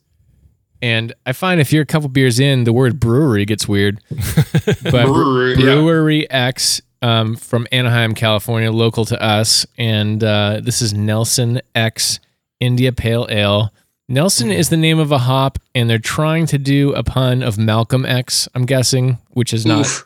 And 0.87 1.13
I 1.27 1.33
find 1.33 1.61
if 1.61 1.73
you're 1.73 1.83
a 1.83 1.87
couple 1.87 2.09
beers 2.09 2.39
in, 2.39 2.63
the 2.63 2.73
word 2.73 3.01
brewery 3.01 3.45
gets 3.45 3.67
weird. 3.67 4.01
But 4.85 5.07
Brewery, 5.07 6.21
yeah. 6.21 6.27
X 6.31 6.81
um, 7.03 7.35
from 7.35 7.67
Anaheim, 7.73 8.15
California, 8.15 8.71
local 8.71 9.05
to 9.07 9.21
us. 9.21 9.67
And 9.77 10.23
uh, 10.23 10.61
this 10.63 10.81
is 10.81 10.95
Nelson 10.95 11.61
X 11.75 12.21
India 12.61 12.93
Pale 12.93 13.27
Ale. 13.31 13.73
Nelson 14.09 14.53
is 14.53 14.69
the 14.69 14.77
name 14.77 15.01
of 15.01 15.11
a 15.11 15.19
hop, 15.19 15.59
and 15.75 15.91
they're 15.91 15.99
trying 15.99 16.47
to 16.47 16.59
do 16.59 16.93
a 16.95 17.03
pun 17.03 17.43
of 17.43 17.59
Malcolm 17.59 18.07
X, 18.07 18.49
I'm 18.55 18.65
guessing, 18.65 19.19
which 19.31 19.53
is 19.53 19.67
not. 19.67 20.05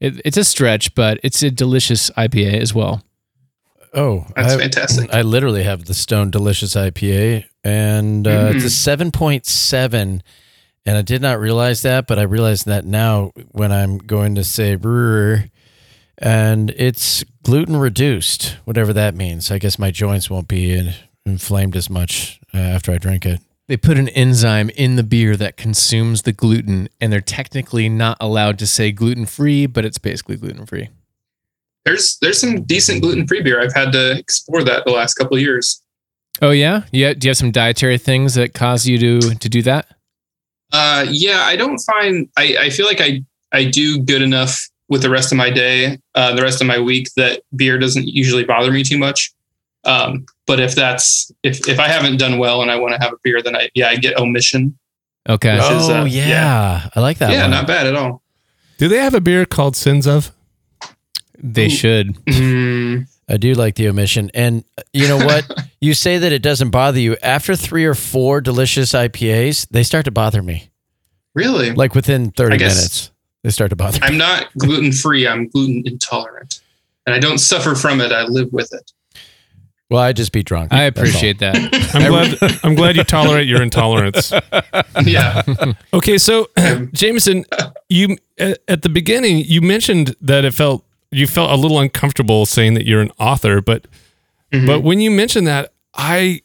It, 0.00 0.22
it's 0.24 0.38
a 0.38 0.44
stretch, 0.44 0.94
but 0.94 1.20
it's 1.22 1.42
a 1.42 1.50
delicious 1.50 2.08
IPA 2.12 2.54
as 2.54 2.74
well. 2.74 3.02
Oh, 3.92 4.26
that's 4.34 4.54
I, 4.54 4.58
fantastic. 4.58 5.12
I 5.12 5.20
literally 5.20 5.64
have 5.64 5.84
the 5.84 5.94
Stone 5.94 6.30
Delicious 6.30 6.74
IPA, 6.74 7.44
and 7.64 8.26
uh, 8.26 8.52
it's 8.54 8.64
a 8.64 8.68
Mhm. 8.68 8.70
seven 8.70 9.10
point 9.10 9.46
seven. 9.46 10.22
And 10.84 10.96
I 10.96 11.02
did 11.02 11.22
not 11.22 11.38
realize 11.38 11.82
that, 11.82 12.06
but 12.08 12.18
I 12.18 12.22
realize 12.22 12.64
that 12.64 12.84
now 12.84 13.30
when 13.52 13.70
I'm 13.70 13.98
going 13.98 14.34
to 14.34 14.42
say 14.42 14.74
brewer, 14.74 15.44
and 16.18 16.70
it's 16.76 17.24
gluten 17.44 17.76
reduced, 17.76 18.56
whatever 18.64 18.92
that 18.92 19.14
means. 19.14 19.50
I 19.52 19.58
guess 19.58 19.78
my 19.78 19.90
joints 19.92 20.28
won't 20.28 20.48
be 20.48 20.72
in, 20.72 20.92
inflamed 21.24 21.76
as 21.76 21.88
much 21.88 22.40
uh, 22.52 22.58
after 22.58 22.90
I 22.92 22.98
drink 22.98 23.24
it. 23.26 23.40
They 23.68 23.76
put 23.76 23.96
an 23.96 24.08
enzyme 24.10 24.70
in 24.70 24.96
the 24.96 25.04
beer 25.04 25.36
that 25.36 25.56
consumes 25.56 26.22
the 26.22 26.32
gluten, 26.32 26.88
and 27.00 27.12
they're 27.12 27.20
technically 27.20 27.88
not 27.88 28.16
allowed 28.20 28.58
to 28.58 28.66
say 28.66 28.90
gluten 28.90 29.24
free, 29.24 29.66
but 29.66 29.84
it's 29.84 29.98
basically 29.98 30.36
gluten 30.36 30.66
free. 30.66 30.88
There's 31.84 32.18
there's 32.20 32.40
some 32.40 32.62
decent 32.62 33.02
gluten 33.02 33.26
free 33.26 33.40
beer. 33.42 33.60
I've 33.62 33.72
had 33.74 33.92
to 33.92 34.18
explore 34.18 34.62
that 34.64 34.84
the 34.84 34.90
last 34.92 35.14
couple 35.14 35.36
of 35.36 35.42
years. 35.42 35.80
Oh 36.40 36.50
yeah, 36.50 36.84
yeah. 36.92 37.14
Do 37.14 37.26
you 37.26 37.30
have 37.30 37.36
some 37.36 37.50
dietary 37.50 37.98
things 37.98 38.34
that 38.34 38.54
cause 38.54 38.86
you 38.86 38.98
to 38.98 39.34
to 39.34 39.48
do 39.48 39.62
that? 39.62 39.86
Uh, 40.72 41.06
yeah, 41.10 41.42
I 41.42 41.56
don't 41.56 41.78
find 41.78 42.28
I, 42.36 42.56
I 42.58 42.70
feel 42.70 42.86
like 42.86 43.00
I 43.00 43.22
I 43.52 43.64
do 43.64 44.02
good 44.02 44.22
enough 44.22 44.68
with 44.88 45.02
the 45.02 45.10
rest 45.10 45.32
of 45.32 45.38
my 45.38 45.50
day, 45.50 45.98
uh, 46.14 46.34
the 46.34 46.42
rest 46.42 46.60
of 46.60 46.66
my 46.66 46.78
week 46.78 47.08
that 47.16 47.42
beer 47.56 47.78
doesn't 47.78 48.08
usually 48.08 48.44
bother 48.44 48.70
me 48.70 48.82
too 48.82 48.98
much. 48.98 49.32
Um, 49.84 50.26
but 50.46 50.60
if 50.60 50.74
that's 50.74 51.30
if 51.42 51.68
if 51.68 51.78
I 51.78 51.88
haven't 51.88 52.18
done 52.18 52.38
well 52.38 52.62
and 52.62 52.70
I 52.70 52.76
want 52.78 52.94
to 52.94 53.00
have 53.00 53.12
a 53.12 53.16
beer, 53.22 53.42
then 53.42 53.56
I 53.56 53.70
yeah 53.74 53.88
I 53.88 53.96
get 53.96 54.18
omission. 54.18 54.78
Okay. 55.28 55.54
Which 55.54 55.70
is, 55.70 55.88
oh 55.88 56.00
uh, 56.00 56.04
yeah. 56.04 56.28
yeah. 56.28 56.88
I 56.94 57.00
like 57.00 57.18
that 57.18 57.30
yeah, 57.30 57.42
one. 57.42 57.52
not 57.52 57.66
bad 57.66 57.86
at 57.86 57.94
all. 57.94 58.22
Do 58.78 58.88
they 58.88 58.98
have 58.98 59.14
a 59.14 59.20
beer 59.20 59.46
called 59.46 59.76
Sins 59.76 60.06
of? 60.06 60.32
They 61.38 61.68
should. 61.68 62.14
Mm, 62.26 63.08
I 63.32 63.38
do 63.38 63.54
like 63.54 63.74
the 63.76 63.88
omission. 63.88 64.30
And 64.34 64.62
uh, 64.78 64.82
you 64.92 65.08
know 65.08 65.16
what? 65.16 65.50
you 65.80 65.94
say 65.94 66.18
that 66.18 66.32
it 66.32 66.42
doesn't 66.42 66.70
bother 66.70 67.00
you. 67.00 67.16
After 67.22 67.56
three 67.56 67.86
or 67.86 67.94
four 67.94 68.40
delicious 68.42 68.92
IPAs, 68.92 69.66
they 69.70 69.82
start 69.82 70.04
to 70.04 70.10
bother 70.10 70.42
me. 70.42 70.68
really, 71.34 71.72
Like 71.72 71.94
within 71.94 72.30
30 72.30 72.58
guess- 72.58 72.76
minutes, 72.76 73.10
they 73.42 73.50
start 73.50 73.70
to 73.70 73.76
bother 73.76 73.98
me. 74.00 74.06
I'm 74.06 74.18
not 74.18 74.48
gluten 74.58 74.92
free. 74.92 75.26
I'm 75.26 75.48
gluten 75.48 75.82
intolerant, 75.86 76.60
and 77.06 77.14
I 77.14 77.18
don't 77.18 77.38
suffer 77.38 77.74
from 77.74 78.00
it. 78.02 78.12
I 78.12 78.24
live 78.24 78.52
with 78.52 78.72
it. 78.72 78.92
Well, 79.90 80.00
I 80.00 80.12
just 80.14 80.32
be 80.32 80.42
drunk. 80.42 80.72
I 80.72 80.84
appreciate 80.84 81.38
that. 81.40 81.56
I'm 81.94 82.08
glad. 82.10 82.60
I'm 82.64 82.74
glad 82.74 82.96
you 82.96 83.04
tolerate 83.04 83.46
your 83.48 83.60
intolerance. 83.62 84.32
yeah, 85.04 85.42
Okay, 85.92 86.16
so 86.18 86.48
Jameson, 86.92 87.44
you 87.88 88.16
at 88.38 88.58
at 88.68 88.82
the 88.82 88.88
beginning 88.88 89.38
you 89.38 89.60
mentioned 89.60 90.14
that 90.22 90.44
it 90.44 90.54
felt 90.54 90.84
you 91.12 91.26
felt 91.26 91.50
a 91.50 91.56
little 91.56 91.78
uncomfortable 91.78 92.46
saying 92.46 92.74
that 92.74 92.86
you're 92.86 93.00
an 93.00 93.12
author, 93.18 93.60
but 93.60 93.86
Mhm. 94.52 94.66
but 94.66 94.80
when 94.82 95.00
you 95.00 95.10
mentioned 95.10 95.46
that, 95.46 95.72
I 95.94 96.40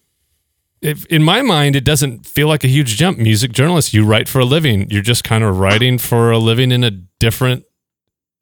if, 0.82 1.06
in 1.08 1.24
my 1.24 1.42
mind 1.42 1.76
it 1.76 1.84
doesn't 1.84 2.26
feel 2.28 2.48
like 2.48 2.64
a 2.64 2.68
huge 2.68 2.98
jump. 2.98 3.18
Music 3.18 3.52
journalist, 3.52 3.94
you 3.96 4.06
write 4.06 4.30
for 4.30 4.40
a 4.40 4.46
living. 4.46 4.88
You're 4.92 5.02
just 5.02 5.24
kind 5.24 5.44
of 5.44 5.58
writing 5.58 5.98
for 5.98 6.32
a 6.32 6.38
living 6.38 6.72
in 6.72 6.84
a 6.84 6.92
different 6.92 7.64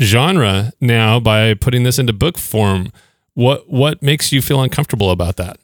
genre 0.02 0.74
now 0.82 1.20
by 1.22 1.54
putting 1.54 1.84
this 1.84 1.98
into 1.98 2.12
book 2.12 2.38
form. 2.38 2.92
What 3.36 3.70
what 3.70 4.04
makes 4.04 4.32
you 4.34 4.42
feel 4.42 4.62
uncomfortable 4.62 5.12
about 5.12 5.38
that? 5.38 5.58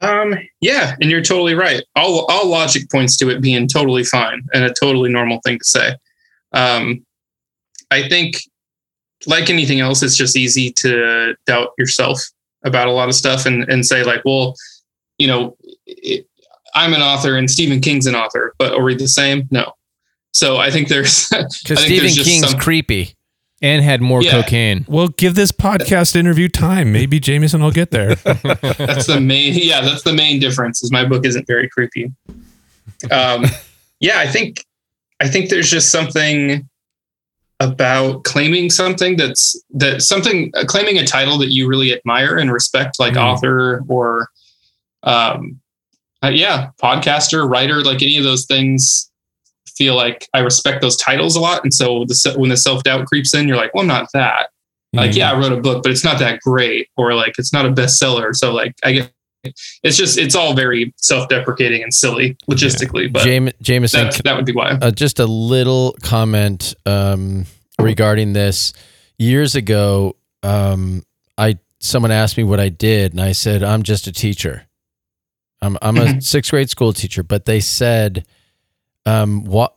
Um, 0.00 0.34
yeah, 0.60 0.94
and 1.00 1.10
you're 1.10 1.22
totally 1.22 1.54
right. 1.54 1.82
All 1.96 2.26
all 2.26 2.46
logic 2.48 2.90
points 2.90 3.16
to 3.18 3.30
it 3.30 3.40
being 3.40 3.66
totally 3.66 4.04
fine 4.04 4.42
and 4.54 4.64
a 4.64 4.72
totally 4.80 5.10
normal 5.10 5.40
thing 5.44 5.58
to 5.58 5.64
say. 5.64 5.94
Um, 6.52 7.04
I 7.90 8.08
think, 8.08 8.36
like 9.28 9.48
anything 9.50 9.78
else, 9.80 10.02
it's 10.02 10.16
just 10.16 10.36
easy 10.36 10.72
to 10.72 11.36
doubt 11.46 11.70
yourself 11.78 12.20
about 12.64 12.88
a 12.88 12.92
lot 12.92 13.08
of 13.08 13.14
stuff 13.14 13.46
and 13.46 13.62
and 13.70 13.86
say 13.86 14.02
like, 14.02 14.24
well, 14.24 14.54
you 15.18 15.26
know, 15.28 15.56
it, 15.86 16.26
I'm 16.74 16.92
an 16.94 17.00
author 17.02 17.36
and 17.36 17.48
Stephen 17.50 17.80
King's 17.80 18.06
an 18.06 18.14
author, 18.16 18.54
but 18.58 18.72
are 18.72 18.82
we 18.82 18.96
the 18.96 19.06
same? 19.08 19.46
No. 19.50 19.72
So 20.32 20.56
I 20.58 20.70
think 20.70 20.88
there's 20.88 21.28
I 21.32 21.42
Because 21.42 21.54
think 21.64 21.78
Stephen 21.78 21.98
there's 22.04 22.14
just 22.16 22.28
King's 22.28 22.50
some- 22.50 22.58
creepy. 22.60 23.14
And 23.60 23.82
had 23.82 24.00
more 24.00 24.22
Yeah. 24.22 24.30
cocaine. 24.40 24.84
Well, 24.86 25.08
give 25.08 25.34
this 25.34 25.50
podcast 25.50 26.14
interview 26.14 26.46
time. 26.48 26.92
Maybe 26.92 27.18
Jameson 27.18 27.60
will 27.60 27.72
get 27.72 27.90
there. 27.90 28.14
that's 28.14 29.06
the 29.08 29.18
main 29.20 29.54
yeah 29.54 29.80
that's 29.80 30.04
the 30.04 30.12
main 30.12 30.38
difference 30.38 30.80
is 30.84 30.92
my 30.92 31.04
book 31.04 31.26
isn't 31.26 31.44
very 31.48 31.68
creepy 31.68 32.12
um 33.10 33.44
yeah 34.00 34.18
i 34.20 34.26
think 34.28 34.64
i 35.20 35.26
think 35.28 35.50
there's 35.50 35.68
just 35.70 35.90
something 35.90 36.68
about 37.60 38.22
claiming 38.24 38.70
something 38.70 39.16
that's 39.16 39.60
that 39.70 40.00
something 40.02 40.52
uh, 40.56 40.64
claiming 40.64 40.96
a 40.98 41.04
title 41.06 41.36
that 41.38 41.50
you 41.52 41.68
really 41.68 41.92
admire 41.92 42.36
and 42.36 42.52
respect 42.52 43.00
like 43.00 43.14
Mm. 43.14 43.22
author 43.24 43.82
or 43.88 44.28
um 45.02 45.58
uh, 46.22 46.28
yeah 46.28 46.70
podcaster 46.82 47.48
writer 47.50 47.82
like 47.82 48.00
any 48.02 48.16
of 48.16 48.24
those 48.24 48.44
things 48.46 49.10
feel 49.76 49.94
like 49.96 50.28
i 50.34 50.38
respect 50.40 50.80
those 50.82 50.96
titles 50.96 51.34
a 51.36 51.40
lot 51.40 51.62
and 51.64 51.74
so 51.74 52.04
the, 52.06 52.34
when 52.36 52.50
the 52.50 52.56
self-doubt 52.56 53.06
creeps 53.06 53.34
in 53.34 53.48
you're 53.48 53.56
like 53.56 53.72
well 53.74 53.82
i'm 53.82 53.88
not 53.88 54.08
that 54.12 54.50
like 54.92 55.10
Mhm. 55.12 55.16
yeah 55.16 55.32
i 55.32 55.38
wrote 55.38 55.52
a 55.52 55.60
book 55.60 55.82
but 55.82 55.90
it's 55.90 56.04
not 56.04 56.18
that 56.20 56.40
great 56.40 56.88
or 56.96 57.14
like 57.14 57.34
it's 57.38 57.52
not 57.52 57.66
a 57.66 57.70
bestseller 57.70 58.34
so 58.34 58.52
like 58.54 58.74
i 58.84 58.92
get 58.92 59.12
it's 59.82 59.96
just 59.96 60.18
it's 60.18 60.34
all 60.34 60.54
very 60.54 60.92
self-deprecating 60.96 61.82
and 61.82 61.92
silly 61.92 62.36
logistically 62.50 63.12
but 63.12 63.22
Jame- 63.26 63.52
Jameson, 63.60 64.04
that, 64.06 64.20
that 64.24 64.36
would 64.36 64.46
be 64.46 64.52
why 64.52 64.70
uh, 64.80 64.90
just 64.90 65.18
a 65.18 65.26
little 65.26 65.94
comment 66.02 66.74
um, 66.86 67.44
regarding 67.78 68.32
this. 68.32 68.72
Years 69.18 69.54
ago, 69.56 70.14
um, 70.44 71.02
I 71.36 71.58
someone 71.80 72.12
asked 72.12 72.36
me 72.36 72.44
what 72.44 72.60
I 72.60 72.68
did, 72.68 73.12
and 73.12 73.20
I 73.20 73.32
said 73.32 73.62
I'm 73.64 73.82
just 73.82 74.06
a 74.06 74.12
teacher. 74.12 74.66
I'm 75.60 75.76
I'm 75.82 75.96
a 75.96 76.04
Mhm. 76.04 76.22
sixth 76.22 76.50
grade 76.52 76.70
school 76.70 76.92
teacher, 76.92 77.24
but 77.24 77.44
they 77.44 77.58
said, 77.58 78.24
um, 79.06 79.44
"What? 79.44 79.74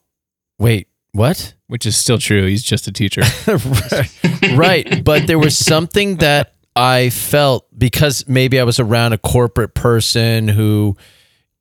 Wait, 0.60 0.88
what?" 1.12 1.56
Which 1.68 1.86
is 1.88 1.96
still 1.98 2.20
true. 2.20 2.46
He's 2.46 2.62
just 2.64 2.88
a 2.88 2.92
teacher. 2.92 3.22
right. 3.48 4.10
right. 4.56 5.04
But 5.04 5.26
there 5.26 5.40
was 5.40 5.58
something 5.58 6.18
that 6.18 6.54
I 6.76 7.10
felt 7.10 7.68
because 7.78 8.28
maybe 8.28 8.60
I 8.60 8.64
was 8.64 8.80
around 8.80 9.14
a 9.14 9.18
corporate 9.18 9.74
person 9.74 10.48
who, 10.48 10.96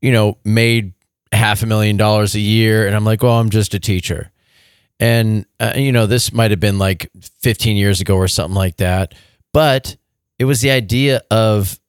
you 0.00 0.12
know, 0.12 0.38
made 0.44 0.92
half 1.32 1.62
a 1.62 1.66
million 1.66 1.96
dollars 1.96 2.34
a 2.34 2.40
year. 2.40 2.86
And 2.86 2.94
I'm 2.94 3.04
like, 3.04 3.22
well, 3.22 3.38
I'm 3.38 3.50
just 3.50 3.74
a 3.74 3.80
teacher. 3.80 4.30
And, 5.00 5.46
uh, 5.58 5.72
you 5.76 5.92
know, 5.92 6.06
this 6.06 6.32
might 6.32 6.50
have 6.50 6.60
been 6.60 6.78
like 6.78 7.10
15 7.40 7.76
years 7.76 8.00
ago 8.00 8.16
or 8.16 8.28
something 8.28 8.54
like 8.54 8.76
that. 8.76 9.14
But 9.52 9.96
it 10.38 10.44
was 10.44 10.60
the 10.60 10.70
idea 10.70 11.22
of 11.30 11.80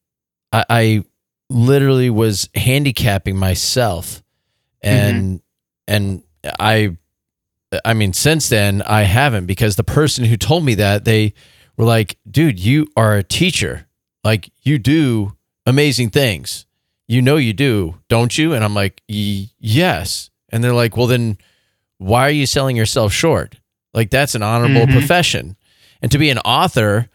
I, 0.51 0.65
I 0.69 1.03
literally 1.49 2.09
was 2.09 2.49
handicapping 2.55 3.37
myself. 3.37 4.23
And, 4.81 5.41
and 5.87 6.23
I, 6.59 6.97
I 7.85 7.93
mean, 7.93 8.13
since 8.13 8.49
then 8.49 8.81
I 8.81 9.03
haven't 9.03 9.45
because 9.45 9.75
the 9.75 9.83
person 9.83 10.25
who 10.25 10.37
told 10.37 10.65
me 10.65 10.75
that 10.75 11.05
they 11.05 11.33
were 11.77 11.85
like, 11.85 12.17
dude, 12.29 12.59
you 12.59 12.87
are 12.95 13.15
a 13.15 13.23
teacher. 13.23 13.87
Like 14.23 14.51
you 14.61 14.77
do 14.77 15.33
amazing 15.65 16.09
things. 16.11 16.65
You 17.07 17.21
know 17.21 17.37
you 17.37 17.53
do, 17.53 17.97
don't 18.07 18.37
you? 18.37 18.53
And 18.53 18.63
I'm 18.63 18.73
like, 18.73 19.01
yes. 19.07 20.29
And 20.49 20.63
they're 20.63 20.73
like, 20.73 20.95
well, 20.97 21.07
then 21.07 21.37
why 21.97 22.27
are 22.27 22.31
you 22.31 22.45
selling 22.45 22.75
yourself 22.75 23.11
short? 23.13 23.57
Like 23.93 24.09
that's 24.09 24.35
an 24.35 24.43
honorable 24.43 24.85
Mhm. 24.85 24.91
profession. 24.93 25.55
And 26.01 26.11
to 26.11 26.17
be 26.17 26.29
an 26.29 26.39
author 26.39 27.09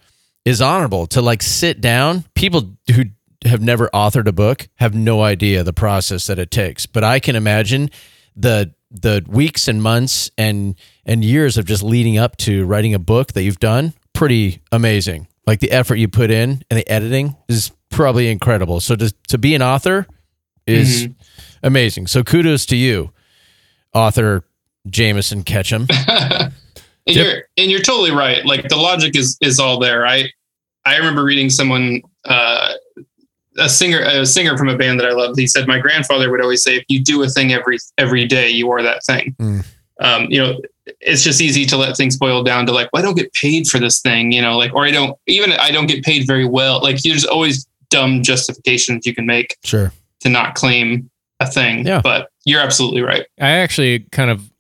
is 0.45 0.61
honorable. 0.61 1.07
To 1.09 1.21
like 1.23 1.43
sit 1.43 1.81
down, 1.81 2.25
people 2.35 2.77
who 2.95 3.05
have 3.45 3.61
never 3.61 3.89
authored 3.95 4.27
a 4.27 4.33
book 4.33 4.69
have 4.77 4.95
no 4.95 5.23
idea 5.23 5.63
the 5.63 5.73
process 5.73 6.27
that 6.27 6.39
it 6.39 6.51
takes. 6.51 6.87
But 6.87 7.05
I 7.05 7.19
can 7.21 7.37
imagine 7.37 7.91
the 8.35 8.73
the 8.91 9.25
weeks 9.27 9.67
and 9.67 9.83
months 9.83 10.31
and 10.39 10.77
and 11.05 11.25
years 11.25 11.57
of 11.59 11.65
just 11.65 11.83
leading 11.83 12.17
up 12.19 12.37
to 12.39 12.65
writing 12.65 12.95
a 12.95 12.99
book 12.99 13.33
that 13.33 13.43
you've 13.43 13.59
done 13.59 13.93
pretty 14.17 14.61
amazing 14.73 15.27
like 15.47 15.61
the 15.61 15.71
effort 15.71 15.97
you 15.97 16.09
put 16.09 16.31
in 16.31 16.63
and 16.71 16.79
the 16.79 16.89
editing 16.89 17.37
is 17.49 17.71
probably 17.91 18.29
incredible 18.29 18.81
so 18.81 18.97
to, 18.97 19.13
to 19.29 19.39
be 19.39 19.55
an 19.55 19.63
author 19.63 20.07
is 20.67 21.09
amazing 21.63 22.07
so 22.07 22.23
kudos 22.23 22.67
to 22.67 22.77
you 22.77 23.13
author 23.95 24.45
jameson 24.89 25.43
ketchum 25.43 25.87
and 27.07 27.17
you're 27.17 27.43
and 27.57 27.71
you're 27.71 27.81
totally 27.81 28.11
right. 28.11 28.45
Like 28.45 28.69
the 28.69 28.77
logic 28.77 29.17
is 29.17 29.39
is 29.41 29.59
all 29.61 29.79
there. 29.79 30.07
I 30.07 30.31
I 30.85 30.97
remember 30.97 31.25
reading 31.25 31.51
someone 31.51 32.03
uh, 32.25 32.75
a 33.59 33.69
singer 33.69 34.01
a 34.01 34.27
singer 34.27 34.57
from 34.57 34.69
a 34.69 34.77
band 34.77 35.01
that 35.01 35.07
I 35.07 35.13
loved. 35.13 35.39
He 35.39 35.47
said 35.47 35.67
my 35.67 35.79
grandfather 35.79 36.31
would 36.31 36.41
always 36.41 36.63
say, 36.63 36.77
if 36.77 36.85
you 36.89 37.03
do 37.03 37.23
a 37.23 37.29
thing 37.29 37.53
every 37.53 37.79
every 37.99 38.27
day, 38.27 38.51
you 38.51 38.71
are 38.71 38.83
that 38.83 39.05
thing. 39.05 39.37
Mm. 39.39 39.67
Um, 40.01 40.27
you 40.29 40.43
know, 40.43 40.61
it's 41.01 41.23
just 41.23 41.41
easy 41.41 41.65
to 41.67 41.77
let 41.77 41.97
things 41.97 42.17
boil 42.17 42.43
down 42.43 42.67
to 42.67 42.73
like, 42.73 42.89
well, 42.93 43.03
I 43.03 43.05
don't 43.05 43.17
get 43.17 43.33
paid 43.33 43.67
for 43.67 43.79
this 43.79 44.01
thing, 44.01 44.33
you 44.33 44.41
know, 44.41 44.57
like, 44.57 44.75
or 44.75 44.87
I 44.87 44.91
don't 44.91 45.17
even 45.27 45.53
I 45.53 45.71
don't 45.71 45.87
get 45.87 46.05
paid 46.05 46.27
very 46.27 46.45
well. 46.45 46.81
Like 46.83 47.03
there's 47.03 47.25
always 47.25 47.67
dumb 47.91 48.23
justifications 48.23 49.07
you 49.07 49.15
can 49.15 49.27
make 49.27 49.57
sure 49.65 49.93
to 50.21 50.29
not 50.29 50.55
claim 50.55 51.11
a 51.41 51.47
thing. 51.47 51.87
Yeah. 51.87 52.01
But 52.03 52.31
you're 52.45 52.61
absolutely 52.61 53.03
right. 53.03 53.27
I 53.39 53.51
actually 53.51 54.01
kind 54.11 54.31
of 54.31 54.51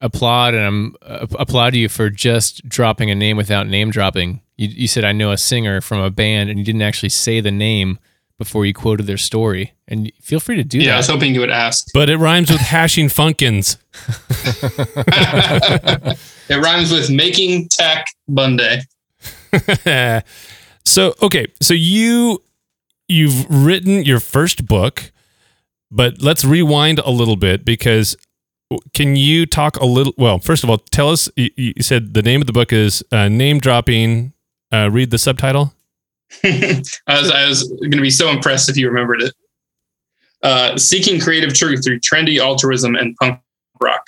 applaud 0.00 0.54
and 0.54 0.64
I'm 0.64 0.96
uh, 1.02 1.26
applaud 1.38 1.74
you 1.74 1.88
for 1.88 2.10
just 2.10 2.68
dropping 2.68 3.10
a 3.10 3.14
name 3.14 3.36
without 3.36 3.66
name 3.66 3.90
dropping. 3.90 4.42
You, 4.56 4.68
you 4.68 4.88
said 4.88 5.04
I 5.04 5.12
know 5.12 5.32
a 5.32 5.38
singer 5.38 5.80
from 5.80 6.00
a 6.00 6.10
band, 6.10 6.50
and 6.50 6.58
you 6.58 6.64
didn't 6.64 6.82
actually 6.82 7.10
say 7.10 7.40
the 7.40 7.50
name 7.50 7.98
before 8.38 8.64
you 8.64 8.72
quoted 8.72 9.06
their 9.06 9.16
story. 9.16 9.72
And 9.86 10.12
feel 10.22 10.40
free 10.40 10.56
to 10.56 10.64
do 10.64 10.78
that. 10.78 10.84
Yeah, 10.84 10.94
I 10.94 10.98
was 10.98 11.08
hoping 11.08 11.34
you 11.34 11.40
would 11.40 11.50
ask. 11.50 11.88
but 11.92 12.08
it 12.08 12.16
rhymes 12.16 12.50
with 12.50 12.60
hashing 12.60 13.08
funkins. 13.08 13.76
it 16.48 16.56
rhymes 16.56 16.92
with 16.92 17.10
making 17.10 17.68
tech 17.70 18.06
Monday. 18.28 18.82
so 20.84 21.14
okay, 21.20 21.46
so 21.60 21.74
you 21.74 22.42
you've 23.08 23.46
written 23.50 24.04
your 24.04 24.20
first 24.20 24.66
book, 24.66 25.10
but 25.90 26.22
let's 26.22 26.44
rewind 26.44 27.00
a 27.00 27.10
little 27.10 27.36
bit 27.36 27.64
because 27.64 28.16
can 28.92 29.16
you 29.16 29.46
talk 29.46 29.76
a 29.78 29.86
little? 29.86 30.12
Well, 30.16 30.38
first 30.38 30.62
of 30.62 30.70
all, 30.70 30.78
tell 30.78 31.10
us. 31.10 31.28
You, 31.36 31.50
you 31.56 31.72
said 31.80 32.14
the 32.14 32.22
name 32.22 32.40
of 32.40 32.46
the 32.46 32.52
book 32.52 32.72
is 32.72 33.02
uh, 33.10 33.28
name 33.28 33.58
dropping. 33.58 34.34
Uh, 34.70 34.90
read 34.92 35.10
the 35.10 35.18
subtitle. 35.18 35.72
I 36.44 36.82
was 37.08 37.30
I 37.30 37.46
was 37.46 37.68
going 37.68 37.92
to 37.92 38.00
be 38.00 38.10
so 38.10 38.28
impressed 38.30 38.68
if 38.68 38.76
you 38.76 38.88
remembered 38.88 39.22
it. 39.22 39.34
Uh, 40.42 40.76
seeking 40.76 41.20
creative 41.20 41.52
truth 41.52 41.84
through 41.84 41.98
trendy 42.00 42.38
altruism 42.38 42.94
and 42.94 43.16
punk 43.16 43.40
rock. 43.80 44.04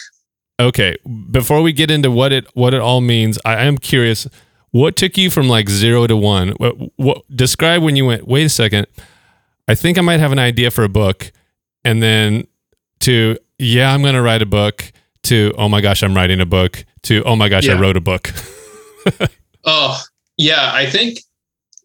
Okay, 0.60 0.96
before 1.30 1.62
we 1.62 1.72
get 1.72 1.90
into 1.90 2.10
what 2.10 2.32
it 2.32 2.46
what 2.54 2.74
it 2.74 2.80
all 2.80 3.00
means, 3.00 3.38
I 3.44 3.64
am 3.64 3.78
curious. 3.78 4.28
What 4.72 4.94
took 4.94 5.16
you 5.16 5.30
from 5.30 5.48
like 5.48 5.68
zero 5.68 6.06
to 6.06 6.16
one? 6.16 6.50
What, 6.58 6.76
what 6.96 7.22
describe 7.34 7.82
when 7.82 7.96
you 7.96 8.06
went? 8.06 8.28
Wait 8.28 8.44
a 8.44 8.50
second. 8.50 8.86
I 9.66 9.74
think 9.74 9.98
I 9.98 10.02
might 10.02 10.20
have 10.20 10.30
an 10.30 10.38
idea 10.38 10.70
for 10.70 10.84
a 10.84 10.88
book, 10.88 11.32
and 11.84 12.02
then 12.02 12.46
to 13.00 13.36
yeah, 13.58 13.92
I'm 13.92 14.02
going 14.02 14.14
to 14.14 14.22
write 14.22 14.42
a 14.42 14.46
book. 14.46 14.92
To 15.24 15.52
oh 15.56 15.68
my 15.68 15.80
gosh, 15.80 16.02
I'm 16.02 16.14
writing 16.14 16.40
a 16.40 16.46
book. 16.46 16.84
To 17.04 17.22
oh 17.24 17.36
my 17.36 17.48
gosh, 17.48 17.68
I 17.68 17.78
wrote 17.78 17.96
a 17.96 18.00
book. 18.00 18.30
Oh 19.64 20.02
yeah, 20.36 20.70
I 20.72 20.86
think 20.86 21.20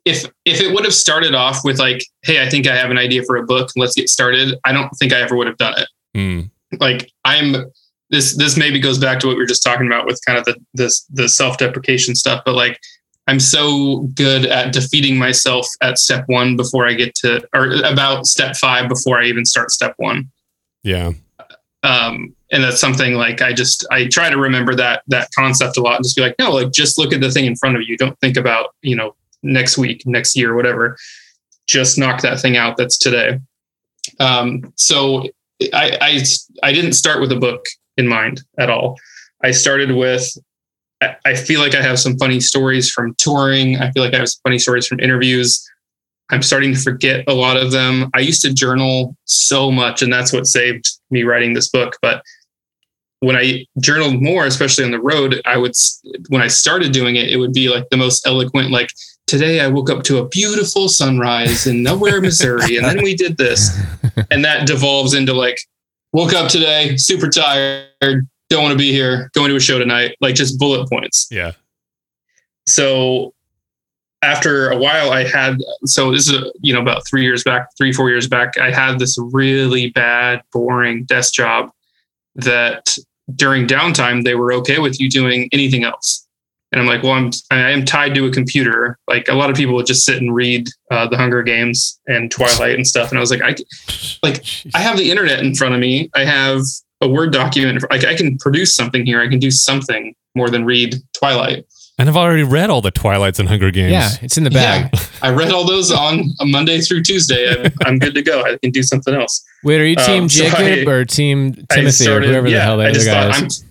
if 0.06 0.26
if 0.46 0.62
it 0.62 0.74
would 0.74 0.86
have 0.86 0.94
started 0.94 1.34
off 1.34 1.62
with 1.64 1.80
like, 1.80 2.06
hey, 2.24 2.46
I 2.46 2.50
think 2.50 2.68
I 2.68 2.76
have 2.76 2.92
an 2.92 2.98
idea 2.98 3.24
for 3.24 3.38
a 3.38 3.44
book, 3.44 3.72
let's 3.76 3.96
get 3.96 4.08
started. 4.08 4.58
I 4.64 4.72
don't 4.72 4.90
think 5.00 5.12
I 5.12 5.22
ever 5.22 5.36
would 5.36 5.48
have 5.48 5.58
done 5.58 5.74
it. 5.78 5.90
Hmm. 6.16 6.42
like 6.80 7.12
I'm 7.26 7.66
this 8.10 8.38
this 8.38 8.56
maybe 8.56 8.80
goes 8.80 8.98
back 8.98 9.20
to 9.20 9.28
what 9.28 9.36
we 9.36 9.42
were 9.42 9.48
just 9.48 9.64
talking 9.64 9.88
about 9.88 10.06
with 10.06 10.22
kind 10.26 10.38
of 10.40 10.46
the 10.46 10.56
this 10.74 11.06
the 11.10 11.28
self-deprecation 11.28 12.16
stuff, 12.16 12.44
but 12.46 12.56
like 12.56 12.80
I'm 13.28 13.40
so 13.40 14.02
good 14.14 14.46
at 14.46 14.72
defeating 14.72 15.18
myself 15.18 15.68
at 15.82 15.98
step 15.98 16.24
one 16.28 16.56
before 16.56 16.88
I 16.88 16.94
get 16.94 17.16
to 17.16 17.46
or 17.56 17.72
about 17.84 18.28
step 18.28 18.56
five 18.56 18.88
before 18.88 19.20
I 19.20 19.26
even 19.26 19.46
start 19.46 19.72
step 19.72 19.96
one. 19.98 20.32
Yeah. 20.84 21.14
Um 21.84 22.36
and 22.52 22.64
that's 22.64 22.80
something 22.80 23.16
like 23.16 23.42
I 23.42 23.52
just 23.52 23.86
I 23.92 24.08
try 24.08 24.30
to 24.30 24.38
remember 24.38 24.76
that 24.76 25.02
that 25.08 25.30
concept 25.36 25.78
a 25.78 25.82
lot 25.82 25.96
and 25.96 26.06
just 26.06 26.16
be 26.16 26.22
like, 26.22 26.36
no, 26.40 26.52
like 26.52 26.72
just 26.72 26.98
look 27.00 27.12
at 27.12 27.20
the 27.20 27.32
thing 27.32 27.46
in 27.46 27.56
front 27.56 27.76
of 27.76 27.82
you. 27.82 27.98
Don't 27.98 28.18
think 28.20 28.38
about, 28.38 28.76
you 28.82 28.96
know, 28.96 29.16
next 29.46 29.78
week, 29.78 30.04
next 30.06 30.36
year, 30.36 30.56
whatever. 30.56 30.98
Just 31.68 31.98
knock 31.98 32.22
that 32.22 32.40
thing 32.40 32.58
out 32.58 32.78
that's 32.78 32.98
today. 32.98 33.40
Um, 34.20 34.74
so 34.76 35.30
I, 35.74 35.98
I 36.02 36.24
I 36.64 36.74
didn't 36.74 36.94
start 36.94 37.22
with 37.22 37.32
a 37.32 37.38
book 37.38 37.66
in 37.98 38.08
mind 38.08 38.44
at 38.60 38.70
all. 38.70 38.98
I 39.44 39.52
started 39.52 39.92
with 39.92 40.30
I, 41.26 41.36
feel 41.36 41.60
like 41.60 41.76
I 41.76 41.82
have 41.82 42.00
some 42.00 42.18
funny 42.18 42.40
stories 42.40 42.90
from 42.90 43.16
touring. 43.16 43.78
I 43.78 43.92
feel 43.92 44.04
like 44.04 44.14
I 44.14 44.18
have 44.18 44.30
some 44.30 44.42
funny 44.44 44.58
stories 44.58 44.88
from 44.88 45.00
interviews. 45.00 45.64
I'm 46.32 46.42
starting 46.42 46.74
to 46.74 46.80
forget 46.80 47.24
a 47.28 47.34
lot 47.34 47.58
of 47.58 47.72
them. 47.72 48.10
I 48.16 48.20
used 48.20 48.42
to 48.42 48.54
journal 48.54 49.16
so 49.26 49.72
much, 49.72 50.02
and 50.02 50.12
that's 50.12 50.34
what 50.34 50.48
saved 50.48 50.90
me 51.12 51.24
writing 51.24 51.54
this 51.54 51.70
book. 51.70 51.98
But 52.02 52.24
when 53.20 53.36
I 53.36 53.66
journaled 53.80 54.22
more, 54.22 54.46
especially 54.46 54.86
on 54.86 54.92
the 54.92 55.02
road, 55.02 55.42
I 55.46 55.58
would 55.58 55.74
when 56.30 56.42
I 56.42 56.48
started 56.48 56.92
doing 56.92 57.16
it, 57.16 57.30
it 57.30 57.38
would 57.38 57.54
be 57.54 57.70
like 57.70 57.90
the 57.90 57.98
most 57.98 58.26
eloquent, 58.26 58.72
like 58.72 58.90
today 59.28 59.60
I 59.60 59.68
woke 59.68 59.90
up 59.90 60.04
to 60.04 60.18
a 60.20 60.28
beautiful 60.28 60.88
sunrise 60.90 61.68
in 61.68 61.84
nowhere, 61.84 62.22
Missouri, 62.22 62.78
and 62.78 62.86
then 62.86 63.04
we 63.04 63.16
did 63.16 63.38
this, 63.38 63.78
and 64.32 64.44
that 64.46 64.68
devolves 64.68 65.14
into 65.14 65.34
like 65.34 65.58
woke 66.14 66.34
up 66.34 66.50
today, 66.50 66.96
super 66.98 67.28
tired, 67.30 68.28
don't 68.50 68.64
want 68.64 68.72
to 68.72 68.78
be 68.78 68.92
here, 68.92 69.30
going 69.34 69.50
to 69.50 69.56
a 69.56 69.60
show 69.60 69.78
tonight, 69.80 70.16
like 70.22 70.36
just 70.36 70.58
bullet 70.60 70.88
points 70.90 71.28
Yeah. 71.32 71.52
so 72.68 73.34
after 74.24 74.70
a 74.72 74.78
while 74.78 75.12
i 75.12 75.24
had 75.24 75.58
so 75.86 76.10
this 76.12 76.28
is 76.30 76.52
you 76.62 76.74
know 76.74 76.82
about 76.82 77.06
three 77.06 77.22
years 77.22 77.44
back 77.44 77.68
three 77.78 77.92
four 77.94 78.10
years 78.10 78.28
back 78.28 78.58
i 78.58 78.72
had 78.72 78.98
this 78.98 79.18
really 79.20 79.92
bad 79.92 80.42
boring 80.52 81.04
desk 81.04 81.34
job 81.34 81.70
that 82.34 82.98
during 83.36 83.68
downtime 83.68 84.24
they 84.24 84.34
were 84.34 84.52
okay 84.52 84.80
with 84.80 85.00
you 85.00 85.10
doing 85.12 85.48
anything 85.52 85.84
else 85.84 86.25
and 86.76 86.82
i'm 86.82 86.88
like 86.88 87.02
well 87.02 87.14
i'm 87.14 87.32
i 87.50 87.72
am 87.72 87.84
tied 87.86 88.14
to 88.14 88.26
a 88.28 88.32
computer 88.32 89.00
like 89.08 89.28
a 89.30 89.34
lot 89.34 89.50
of 89.50 89.56
people 89.56 89.74
would 89.74 89.86
just 89.88 90.06
sit 90.06 90.18
and 90.22 90.36
read 90.36 90.68
uh, 90.92 91.08
the 91.08 91.18
hunger 91.18 91.42
games 91.42 92.00
and 92.08 92.30
twilight 92.30 92.76
and 92.76 92.86
stuff 92.86 93.10
and 93.10 93.18
i 93.18 93.22
was 93.22 93.32
like 93.32 93.42
i 93.42 93.56
like 94.22 94.46
i 94.76 94.80
have 94.80 94.98
the 94.98 95.10
internet 95.10 95.40
in 95.40 95.56
front 95.56 95.74
of 95.74 95.80
me 95.80 96.10
i 96.14 96.24
have 96.24 96.62
a 97.02 97.08
word 97.08 97.32
document 97.34 97.84
like 97.90 98.04
i 98.06 98.14
can 98.14 98.38
produce 98.38 98.76
something 98.76 99.06
here 99.06 99.20
i 99.22 99.28
can 99.28 99.40
do 99.40 99.50
something 99.50 100.14
more 100.36 100.50
than 100.50 100.64
read 100.66 100.96
twilight 101.14 101.66
And 101.98 102.10
I've 102.10 102.18
already 102.18 102.44
read 102.44 102.70
all 102.70 102.82
the 102.82 102.92
Twilights 102.92 103.40
and 103.40 103.48
Hunger 103.48 103.72
Games. 103.72 103.94
Yeah, 103.94 104.10
it's 104.22 104.38
in 104.38 104.44
the 104.44 104.50
bag. 104.52 104.90
Yeah, 104.94 105.00
I 105.22 105.30
read 105.32 105.54
all 105.54 105.64
those 105.66 105.94
on 105.94 106.26
a 106.42 106.46
Monday 106.46 106.82
through 106.82 107.04
Tuesday. 107.04 107.48
I'm, 107.50 107.72
I'm 107.86 108.00
good 108.00 108.14
to 108.16 108.22
go. 108.22 108.42
I 108.44 108.58
can 108.62 108.72
do 108.72 108.84
something 108.84 109.14
else. 109.16 109.42
Wait, 109.64 109.80
are 109.80 109.86
you 109.88 109.96
team 109.96 110.24
Um, 110.24 110.30
so 110.30 110.44
Jacob 110.44 110.90
I- 110.90 110.92
or 110.92 111.06
team 111.06 111.56
I 111.72 111.76
Timothy 111.76 111.88
or 111.88 111.92
started- 112.20 112.30
whoever 112.32 112.48
the 112.50 112.54
yeah, 112.56 112.64
hell 112.66 112.82
I 112.82 112.92
that 112.92 112.96
other 112.98 113.06
guy 113.06 113.30
is? 113.46 113.64
I'm, 113.64 113.70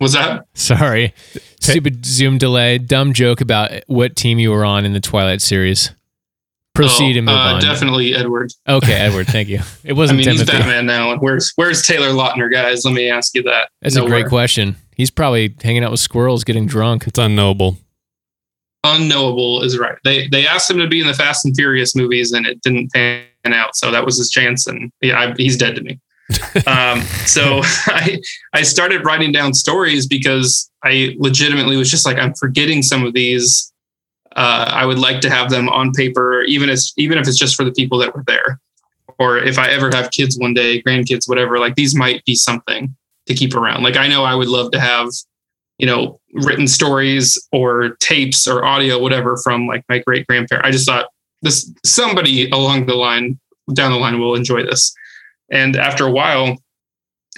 was 0.00 0.12
that? 0.12 0.46
Sorry. 0.54 1.14
Stupid 1.60 2.04
Zoom 2.04 2.38
delay. 2.38 2.78
Dumb 2.78 3.12
joke 3.12 3.40
about 3.40 3.72
what 3.86 4.16
team 4.16 4.38
you 4.38 4.50
were 4.50 4.64
on 4.64 4.84
in 4.84 4.92
the 4.92 5.00
Twilight 5.00 5.40
series. 5.42 5.90
Proceed 6.74 7.16
Oh, 7.16 7.18
and 7.18 7.26
move 7.26 7.34
uh, 7.34 7.38
on. 7.38 7.60
Definitely 7.60 8.14
Edward. 8.14 8.52
Okay, 8.68 8.92
Edward, 8.92 9.26
thank 9.26 9.48
you. 9.48 9.58
It 9.84 9.94
wasn't 9.94 10.18
I 10.18 10.22
mean, 10.24 10.30
he's 10.30 10.40
Timothy. 10.40 10.58
Batman 10.58 10.86
now. 10.86 11.12
And 11.12 11.20
where's 11.20 11.52
where's 11.56 11.84
Taylor 11.84 12.10
Lautner, 12.10 12.52
guys? 12.52 12.84
Let 12.84 12.94
me 12.94 13.10
ask 13.10 13.34
you 13.34 13.42
that. 13.44 13.70
That's 13.82 13.96
a 13.96 14.04
great 14.06 14.26
question. 14.26 14.76
He's 14.96 15.10
probably 15.10 15.54
hanging 15.62 15.82
out 15.82 15.90
with 15.90 16.00
squirrels 16.00 16.44
getting 16.44 16.66
drunk. 16.66 17.06
It's 17.06 17.18
unknowable. 17.18 17.78
Unknowable 18.84 19.62
is 19.62 19.76
right. 19.78 19.96
They 20.04 20.28
they 20.28 20.46
asked 20.46 20.70
him 20.70 20.78
to 20.78 20.86
be 20.86 21.00
in 21.00 21.06
the 21.06 21.14
Fast 21.14 21.44
and 21.44 21.54
Furious 21.56 21.96
movies, 21.96 22.32
and 22.32 22.46
it 22.46 22.60
didn't 22.62 22.92
pan 22.92 23.24
out. 23.46 23.74
So 23.74 23.90
that 23.90 24.04
was 24.04 24.18
his 24.18 24.30
chance, 24.30 24.66
and 24.66 24.92
yeah, 25.00 25.18
I, 25.18 25.34
he's 25.36 25.56
dead 25.56 25.74
to 25.76 25.82
me. 25.82 25.98
Um, 26.66 27.00
so 27.26 27.60
I 27.86 28.20
I 28.52 28.62
started 28.62 29.04
writing 29.04 29.32
down 29.32 29.54
stories 29.54 30.06
because 30.06 30.70
I 30.84 31.16
legitimately 31.18 31.76
was 31.76 31.90
just 31.90 32.06
like 32.06 32.18
I'm 32.18 32.34
forgetting 32.34 32.82
some 32.82 33.04
of 33.04 33.14
these. 33.14 33.72
Uh, 34.36 34.70
I 34.72 34.86
would 34.86 34.98
like 34.98 35.20
to 35.22 35.30
have 35.30 35.50
them 35.50 35.68
on 35.68 35.92
paper, 35.92 36.42
even 36.42 36.68
as 36.68 36.92
even 36.96 37.18
if 37.18 37.26
it's 37.26 37.38
just 37.38 37.56
for 37.56 37.64
the 37.64 37.72
people 37.72 37.98
that 37.98 38.14
were 38.14 38.24
there, 38.26 38.60
or 39.18 39.38
if 39.38 39.58
I 39.58 39.68
ever 39.70 39.90
have 39.92 40.10
kids 40.10 40.38
one 40.38 40.54
day, 40.54 40.82
grandkids, 40.82 41.28
whatever. 41.28 41.58
Like 41.58 41.74
these 41.74 41.94
might 41.94 42.24
be 42.24 42.34
something 42.34 42.94
to 43.26 43.34
keep 43.34 43.54
around. 43.54 43.82
Like 43.82 43.96
I 43.96 44.06
know 44.06 44.24
I 44.24 44.34
would 44.34 44.48
love 44.48 44.70
to 44.72 44.80
have, 44.80 45.08
you 45.78 45.86
know, 45.86 46.20
written 46.34 46.68
stories 46.68 47.38
or 47.52 47.90
tapes 48.00 48.46
or 48.46 48.64
audio, 48.64 48.98
whatever, 48.98 49.36
from 49.42 49.66
like 49.66 49.84
my 49.88 49.98
great 49.98 50.26
grandparent. 50.26 50.66
I 50.66 50.70
just 50.70 50.86
thought 50.86 51.08
this 51.42 51.72
somebody 51.84 52.50
along 52.50 52.86
the 52.86 52.94
line 52.94 53.38
down 53.74 53.92
the 53.92 53.98
line 53.98 54.18
will 54.18 54.34
enjoy 54.34 54.62
this. 54.62 54.94
And 55.50 55.76
after 55.76 56.06
a 56.06 56.10
while, 56.10 56.58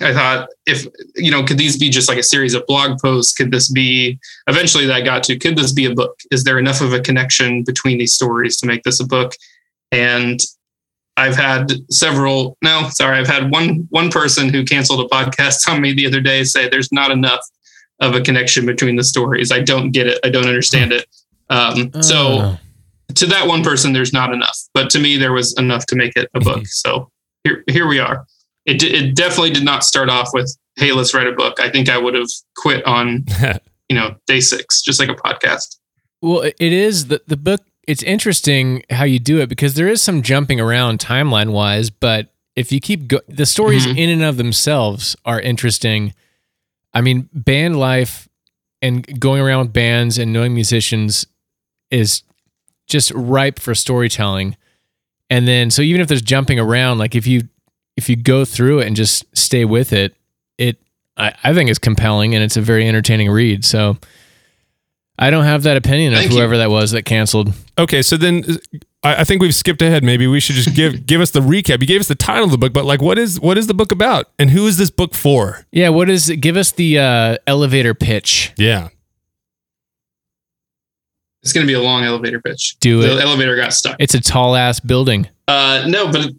I 0.01 0.12
thought 0.14 0.49
if 0.66 0.87
you 1.16 1.31
know, 1.31 1.44
could 1.44 1.59
these 1.59 1.77
be 1.79 1.90
just 1.90 2.09
like 2.09 2.18
a 2.18 2.23
series 2.23 2.55
of 2.55 2.66
blog 2.66 2.99
posts? 3.01 3.35
Could 3.35 3.51
this 3.51 3.70
be 3.70 4.18
eventually 4.46 4.87
that 4.87 4.94
I 4.96 5.01
got 5.03 5.23
to, 5.25 5.38
could 5.38 5.57
this 5.57 5.73
be 5.73 5.85
a 5.85 5.94
book? 5.94 6.18
Is 6.31 6.44
there 6.44 6.59
enough 6.59 6.81
of 6.81 6.92
a 6.92 7.01
connection 7.01 7.62
between 7.64 7.99
these 7.99 8.14
stories 8.14 8.57
to 8.59 8.66
make 8.66 8.83
this 8.83 9.01
a 9.01 9.07
book? 9.07 9.35
And 9.92 10.40
I've 11.16 11.37
had 11.37 11.73
several 11.90 12.57
no, 12.62 12.88
sorry, 12.90 13.18
I've 13.18 13.27
had 13.27 13.51
one 13.51 13.87
one 13.90 14.11
person 14.11 14.49
who 14.49 14.64
canceled 14.64 15.01
a 15.05 15.14
podcast 15.14 15.68
on 15.73 15.83
me 15.83 15.92
the 15.92 16.07
other 16.07 16.20
day 16.20 16.44
say 16.44 16.68
there's 16.68 16.92
not 16.92 17.11
enough 17.11 17.40
of 18.01 18.14
a 18.14 18.20
connection 18.23 18.64
between 18.64 18.96
the 18.96 19.05
stories. 19.05 19.53
I 19.53 19.61
don't 19.61 19.90
get 19.90 20.07
it. 20.07 20.18
I 20.25 20.31
don't 20.31 20.46
understand 20.46 20.92
it. 20.92 21.05
Um, 21.51 21.92
so 22.03 22.16
Oh. 22.40 22.59
to 23.16 23.27
that 23.27 23.46
one 23.46 23.62
person, 23.62 23.92
there's 23.92 24.12
not 24.14 24.33
enough, 24.33 24.57
but 24.73 24.88
to 24.90 24.99
me, 24.99 25.18
there 25.18 25.33
was 25.33 25.53
enough 25.59 25.85
to 25.87 25.96
make 25.96 26.16
it 26.16 26.31
a 26.33 26.40
book. 26.40 26.66
So 26.66 27.11
here, 27.44 27.64
here 27.68 27.87
we 27.87 27.98
are. 27.98 28.26
It, 28.66 28.83
it 28.83 29.14
definitely 29.16 29.50
did 29.50 29.64
not 29.64 29.85
start 29.85 30.09
off 30.11 30.31
with, 30.33 30.55
"Hey, 30.76 30.92
let's 30.92 31.14
write 31.14 31.26
a 31.26 31.33
book." 31.33 31.61
I 31.61 31.70
think 31.70 31.88
I 31.88 31.98
would 31.98 32.14
have 32.14 32.29
quit 32.57 32.85
on, 32.87 33.24
you 33.88 33.96
know, 33.96 34.16
day 34.26 34.40
six, 34.40 34.83
just 34.83 35.00
like 35.00 35.09
a 35.09 35.14
podcast. 35.14 35.76
Well, 36.22 36.42
it 36.42 36.55
is 36.61 37.07
the 37.09 37.22
the 37.26 37.37
book. 37.37 37.62
It's 37.87 38.03
interesting 38.03 38.83
how 38.90 39.05
you 39.05 39.18
do 39.18 39.40
it 39.40 39.48
because 39.48 39.74
there 39.74 39.88
is 39.88 40.03
some 40.03 40.22
jumping 40.22 40.61
around 40.61 41.00
timeline 41.00 41.50
wise, 41.53 41.90
but 41.90 42.29
if 42.55 42.70
you 42.70 42.81
keep 42.81 43.09
go- 43.09 43.20
the 43.26 43.46
stories 43.46 43.87
Mhm. 43.87 43.96
in 43.96 44.11
and 44.11 44.22
of 44.22 44.37
themselves 44.37 45.16
are 45.24 45.40
interesting. 45.40 46.14
I 46.92 47.00
mean, 47.00 47.29
band 47.33 47.79
life 47.79 48.29
and 48.83 49.18
going 49.18 49.40
around 49.40 49.61
with 49.66 49.72
bands 49.72 50.18
and 50.18 50.33
knowing 50.33 50.55
musicians 50.55 51.26
is 51.90 52.22
just 52.87 53.11
ripe 53.14 53.59
for 53.59 53.74
storytelling. 53.74 54.57
And 55.31 55.47
then, 55.47 55.71
so 55.71 55.81
even 55.83 56.01
if 56.01 56.09
there's 56.09 56.23
jumping 56.23 56.59
around, 56.59 56.99
like 56.99 57.14
if 57.14 57.27
you 57.27 57.43
if 57.97 58.09
you 58.09 58.16
go 58.16 58.45
through 58.45 58.81
it 58.81 58.87
and 58.87 58.97
just 58.97 59.25
stay 59.37 59.64
with 59.64 59.93
it, 59.93 60.14
it 60.59 60.79
I, 61.16 61.35
I 61.45 61.55
think 61.55 61.71
it's 61.71 61.79
compelling 61.79 62.35
and 62.35 62.43
it's 62.43 62.57
a 62.57 62.61
very 62.61 62.87
entertaining 62.88 63.31
read. 63.31 63.64
So 63.64 63.97
I 65.19 65.31
don't 65.31 65.45
have 65.45 65.64
that 65.64 65.77
opinion 65.77 66.14
of 66.14 66.19
Thank 66.21 66.33
you. 66.33 66.38
whoever 66.38 66.57
that 66.59 66.71
was 66.71 66.93
that 66.93 67.03
canceled. 67.03 67.53
Okay, 67.79 68.03
so 68.03 68.16
then 68.16 68.45
uh, 68.49 68.55
I, 69.03 69.21
I 69.21 69.25
think 69.25 69.43
we've 69.43 69.55
skipped 69.55 69.83
ahead. 69.83 70.03
Maybe 70.03 70.27
we 70.27 70.40
should 70.40 70.57
just 70.57 70.75
give 70.75 71.07
give 71.07 71.21
us 71.21 71.31
the 71.31 71.40
recap. 71.40 71.81
You 71.81 71.87
gave 71.87 72.01
us 72.01 72.09
the 72.09 72.14
title 72.14 72.45
of 72.45 72.51
the 72.51 72.59
book, 72.59 72.73
but 72.73 72.85
like, 72.85 73.03
what 73.03 73.19
is 73.19 73.38
what 73.38 73.59
is 73.59 73.66
the 73.66 73.75
book 73.75 73.93
about, 73.93 74.31
and 74.38 74.51
who 74.51 74.66
is 74.66 74.79
this 74.79 74.90
book 74.90 75.14
for? 75.14 75.66
Yeah, 75.73 75.90
what 75.90 76.09
is? 76.09 76.31
Give 76.40 76.57
us 76.57 76.73
the 76.73 76.99
uh, 76.99 77.37
elevator 77.47 77.95
pitch. 77.95 78.53
Yeah, 78.57 78.88
It's 81.42 81.53
going 81.53 81.66
to 81.66 81.70
be 81.70 81.74
a 81.74 81.81
long 81.83 82.05
elevator 82.05 82.40
pitch. 82.40 82.76
Do 82.81 83.00
The 83.03 83.16
it. 83.18 83.24
elevator 83.24 83.57
got 83.57 83.72
stuck. 83.72 83.96
It's 83.98 84.14
a 84.14 84.20
tall 84.20 84.57
ass 84.57 84.79
building. 84.81 85.26
Uh, 85.48 85.85
no, 85.88 86.07
but 86.12 86.31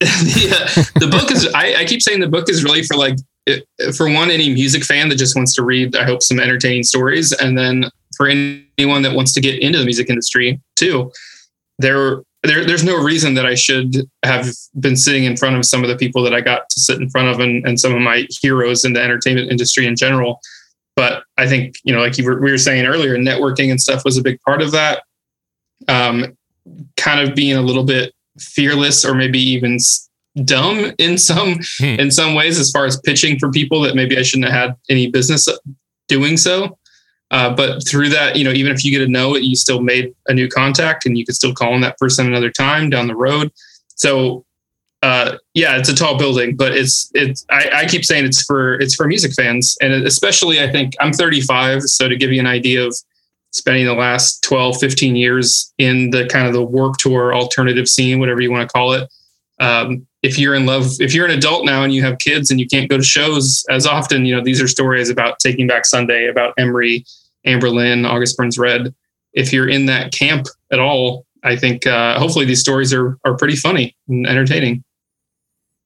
the, 0.00 0.02
uh, 0.94 1.00
the 1.00 1.06
book 1.06 1.30
is. 1.30 1.46
I, 1.54 1.76
I 1.76 1.84
keep 1.84 2.02
saying 2.02 2.20
the 2.20 2.28
book 2.28 2.48
is 2.50 2.64
really 2.64 2.82
for 2.82 2.96
like 2.96 3.16
it- 3.46 3.64
for 3.96 4.10
one 4.10 4.30
any 4.30 4.52
music 4.52 4.84
fan 4.84 5.08
that 5.08 5.16
just 5.16 5.34
wants 5.36 5.54
to 5.54 5.62
read. 5.64 5.96
I 5.96 6.04
hope 6.04 6.22
some 6.22 6.38
entertaining 6.40 6.82
stories, 6.82 7.32
and 7.32 7.56
then 7.56 7.86
for 8.16 8.28
anyone 8.28 9.02
that 9.02 9.14
wants 9.14 9.32
to 9.34 9.40
get 9.40 9.60
into 9.62 9.78
the 9.78 9.84
music 9.84 10.10
industry 10.10 10.60
too. 10.76 11.10
There, 11.78 12.22
there, 12.44 12.64
there's 12.64 12.84
no 12.84 13.02
reason 13.02 13.34
that 13.34 13.46
I 13.46 13.54
should 13.54 13.96
have 14.24 14.46
been 14.78 14.96
sitting 14.96 15.24
in 15.24 15.36
front 15.36 15.56
of 15.56 15.64
some 15.64 15.82
of 15.82 15.88
the 15.88 15.96
people 15.96 16.22
that 16.22 16.34
I 16.34 16.40
got 16.40 16.68
to 16.68 16.80
sit 16.80 17.00
in 17.00 17.08
front 17.08 17.28
of, 17.28 17.40
and, 17.40 17.66
and 17.66 17.80
some 17.80 17.94
of 17.94 18.00
my 18.02 18.26
heroes 18.40 18.84
in 18.84 18.92
the 18.92 19.00
entertainment 19.02 19.50
industry 19.50 19.86
in 19.86 19.96
general. 19.96 20.40
But 20.96 21.24
I 21.38 21.46
think 21.48 21.76
you 21.84 21.92
know, 21.92 22.00
like 22.00 22.18
you 22.18 22.24
were, 22.24 22.40
we 22.40 22.50
were 22.50 22.58
saying 22.58 22.86
earlier, 22.86 23.16
networking 23.16 23.70
and 23.70 23.80
stuff 23.80 24.04
was 24.04 24.18
a 24.18 24.22
big 24.22 24.40
part 24.42 24.62
of 24.62 24.72
that. 24.72 25.02
Um, 25.88 26.36
kind 26.96 27.26
of 27.26 27.34
being 27.34 27.56
a 27.56 27.62
little 27.62 27.84
bit 27.84 28.14
fearless 28.38 29.04
or 29.04 29.14
maybe 29.14 29.38
even 29.38 29.78
dumb 30.44 30.92
in 30.98 31.18
some 31.18 31.58
Hmm. 31.78 31.84
in 32.00 32.10
some 32.10 32.34
ways 32.34 32.58
as 32.58 32.70
far 32.70 32.86
as 32.86 32.98
pitching 33.00 33.38
for 33.38 33.50
people 33.50 33.80
that 33.82 33.94
maybe 33.94 34.16
I 34.16 34.22
shouldn't 34.22 34.50
have 34.50 34.68
had 34.70 34.76
any 34.88 35.10
business 35.10 35.48
doing 36.08 36.36
so. 36.36 36.78
Uh, 37.30 37.54
but 37.54 37.86
through 37.88 38.10
that, 38.10 38.36
you 38.36 38.44
know, 38.44 38.52
even 38.52 38.72
if 38.72 38.84
you 38.84 38.90
get 38.90 39.06
a 39.06 39.10
no, 39.10 39.36
you 39.36 39.56
still 39.56 39.80
made 39.80 40.14
a 40.28 40.34
new 40.34 40.48
contact 40.48 41.06
and 41.06 41.16
you 41.16 41.24
could 41.24 41.34
still 41.34 41.54
call 41.54 41.72
on 41.72 41.80
that 41.80 41.96
person 41.98 42.26
another 42.26 42.50
time 42.50 42.90
down 42.90 43.06
the 43.06 43.16
road. 43.16 43.50
So 43.96 44.44
uh, 45.02 45.36
yeah, 45.54 45.76
it's 45.76 45.88
a 45.88 45.94
tall 45.94 46.16
building, 46.16 46.54
but 46.54 46.72
it's 46.76 47.10
it's 47.12 47.44
I, 47.50 47.70
I 47.74 47.86
keep 47.86 48.04
saying 48.04 48.24
it's 48.24 48.42
for 48.42 48.74
it's 48.74 48.94
for 48.94 49.06
music 49.06 49.32
fans. 49.32 49.76
And 49.80 49.92
especially 50.06 50.62
I 50.62 50.70
think 50.70 50.94
I'm 51.00 51.12
35. 51.12 51.82
So 51.82 52.08
to 52.08 52.16
give 52.16 52.32
you 52.32 52.38
an 52.38 52.46
idea 52.46 52.86
of 52.86 52.96
spending 53.50 53.84
the 53.84 53.94
last 53.94 54.42
12, 54.44 54.78
15 54.78 55.16
years 55.16 55.72
in 55.76 56.10
the 56.10 56.26
kind 56.26 56.46
of 56.46 56.52
the 56.52 56.62
Warped 56.62 57.00
Tour 57.00 57.34
alternative 57.34 57.88
scene, 57.88 58.20
whatever 58.20 58.40
you 58.40 58.50
want 58.50 58.68
to 58.68 58.72
call 58.72 58.92
it. 58.92 59.12
Um, 59.60 60.06
if 60.22 60.38
you're 60.38 60.54
in 60.54 60.66
love, 60.66 60.86
if 61.00 61.14
you're 61.14 61.26
an 61.26 61.36
adult 61.36 61.64
now 61.64 61.82
and 61.82 61.92
you 61.92 62.02
have 62.02 62.18
kids 62.18 62.50
and 62.50 62.60
you 62.60 62.66
can't 62.66 62.88
go 62.88 62.96
to 62.96 63.02
shows 63.02 63.64
as 63.70 63.86
often, 63.86 64.24
you 64.24 64.34
know, 64.34 64.42
these 64.42 64.62
are 64.62 64.68
stories 64.68 65.10
about 65.10 65.40
Taking 65.40 65.66
Back 65.66 65.84
Sunday, 65.84 66.28
about 66.28 66.54
Emery, 66.58 67.04
Anberlin, 67.44 68.08
August 68.08 68.36
Burns 68.36 68.56
Red. 68.56 68.94
If 69.34 69.52
you're 69.52 69.68
in 69.68 69.86
that 69.86 70.12
camp 70.12 70.46
at 70.70 70.78
all, 70.78 71.26
I 71.42 71.56
think 71.56 71.86
uh, 71.86 72.18
hopefully 72.18 72.44
these 72.44 72.60
stories 72.60 72.94
are 72.94 73.18
are 73.24 73.36
pretty 73.36 73.56
funny 73.56 73.96
and 74.08 74.26
entertaining. 74.26 74.84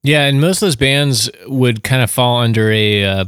Yeah, 0.07 0.27
and 0.27 0.41
most 0.41 0.59
of 0.59 0.67
those 0.67 0.77
bands 0.77 1.31
would 1.47 1.83
kind 1.83 2.03
of 2.03 2.11
fall 2.11 2.39
under 2.39 2.71
a 2.71 3.05
uh, 3.05 3.25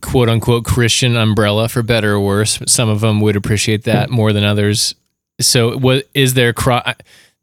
quote 0.00 0.28
unquote 0.28 0.64
Christian 0.64 1.16
umbrella, 1.16 1.68
for 1.68 1.82
better 1.82 2.14
or 2.14 2.20
worse. 2.20 2.58
But 2.58 2.68
some 2.68 2.88
of 2.88 3.00
them 3.00 3.20
would 3.20 3.36
appreciate 3.36 3.84
that 3.84 4.10
more 4.10 4.32
than 4.32 4.44
others. 4.44 4.94
So, 5.40 5.78
what 5.78 6.08
is 6.14 6.34
there? 6.34 6.52
Cro- 6.52 6.82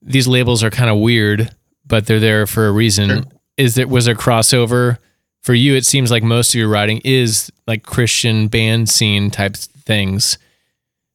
these 0.01 0.27
labels 0.27 0.63
are 0.63 0.69
kind 0.69 0.89
of 0.89 0.97
weird, 0.97 1.53
but 1.85 2.05
they're 2.05 2.19
there 2.19 2.45
for 2.47 2.67
a 2.67 2.71
reason. 2.71 3.09
Sure. 3.09 3.23
Is 3.57 3.75
there 3.75 3.87
was 3.87 4.05
there 4.05 4.15
crossover 4.15 4.97
for 5.41 5.53
you, 5.53 5.75
it 5.75 5.85
seems 5.85 6.11
like 6.11 6.23
most 6.23 6.53
of 6.53 6.59
your 6.59 6.67
writing 6.67 7.01
is 7.03 7.51
like 7.65 7.83
Christian 7.83 8.47
band 8.47 8.89
scene 8.89 9.31
type 9.31 9.55
things. 9.55 10.37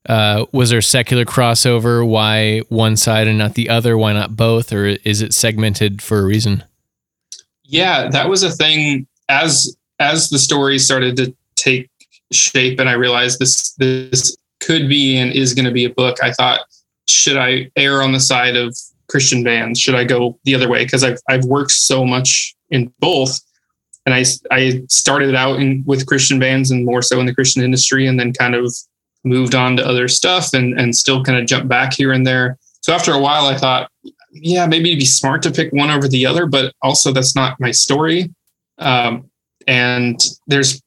Uh, 0.08 0.44
was 0.52 0.70
there 0.70 0.82
secular 0.82 1.24
crossover? 1.24 2.06
Why 2.06 2.60
one 2.68 2.96
side 2.96 3.26
and 3.26 3.38
not 3.38 3.54
the 3.54 3.70
other? 3.70 3.96
Why 3.96 4.12
not 4.12 4.36
both? 4.36 4.72
Or 4.72 4.86
is 4.86 5.22
it 5.22 5.32
segmented 5.32 6.02
for 6.02 6.18
a 6.18 6.24
reason? 6.24 6.62
Yeah, 7.62 8.08
that 8.10 8.28
was 8.28 8.42
a 8.42 8.50
thing 8.50 9.06
as 9.28 9.76
as 10.00 10.28
the 10.28 10.38
story 10.38 10.78
started 10.78 11.16
to 11.16 11.34
take 11.56 11.88
shape 12.32 12.80
and 12.80 12.88
I 12.88 12.92
realized 12.92 13.38
this 13.38 13.72
this 13.74 14.36
could 14.60 14.88
be 14.88 15.16
and 15.16 15.32
is 15.32 15.54
going 15.54 15.64
to 15.64 15.70
be 15.70 15.84
a 15.84 15.90
book. 15.90 16.18
I 16.22 16.32
thought, 16.32 16.60
should 17.06 17.36
I 17.36 17.70
err 17.76 18.02
on 18.02 18.12
the 18.12 18.20
side 18.20 18.56
of 18.56 18.76
Christian 19.08 19.42
bands? 19.42 19.78
Should 19.78 19.94
I 19.94 20.04
go 20.04 20.38
the 20.44 20.54
other 20.54 20.68
way? 20.68 20.84
Because 20.84 21.04
I've 21.04 21.18
I've 21.28 21.44
worked 21.44 21.72
so 21.72 22.04
much 22.04 22.54
in 22.70 22.92
both, 22.98 23.40
and 24.04 24.14
I 24.14 24.24
I 24.50 24.82
started 24.88 25.34
out 25.34 25.60
in, 25.60 25.82
with 25.86 26.06
Christian 26.06 26.38
bands 26.38 26.70
and 26.70 26.84
more 26.84 27.02
so 27.02 27.20
in 27.20 27.26
the 27.26 27.34
Christian 27.34 27.62
industry, 27.62 28.06
and 28.06 28.18
then 28.18 28.32
kind 28.32 28.54
of 28.54 28.74
moved 29.24 29.54
on 29.54 29.76
to 29.76 29.87
other 29.87 30.08
stuff 30.08 30.52
and 30.52 30.78
and 30.78 30.94
still 30.94 31.22
kind 31.22 31.38
of 31.38 31.46
jump 31.46 31.68
back 31.68 31.94
here 31.94 32.12
and 32.12 32.26
there. 32.26 32.58
So 32.80 32.92
after 32.92 33.12
a 33.12 33.18
while, 33.18 33.46
I 33.46 33.56
thought, 33.56 33.90
yeah, 34.30 34.66
maybe 34.66 34.90
it'd 34.90 34.98
be 34.98 35.06
smart 35.06 35.42
to 35.44 35.50
pick 35.50 35.72
one 35.72 35.90
over 35.90 36.06
the 36.06 36.26
other, 36.26 36.46
but 36.46 36.74
also 36.82 37.12
that's 37.12 37.34
not 37.34 37.58
my 37.58 37.70
story. 37.70 38.30
Um, 38.78 39.30
and 39.66 40.20
there's, 40.46 40.82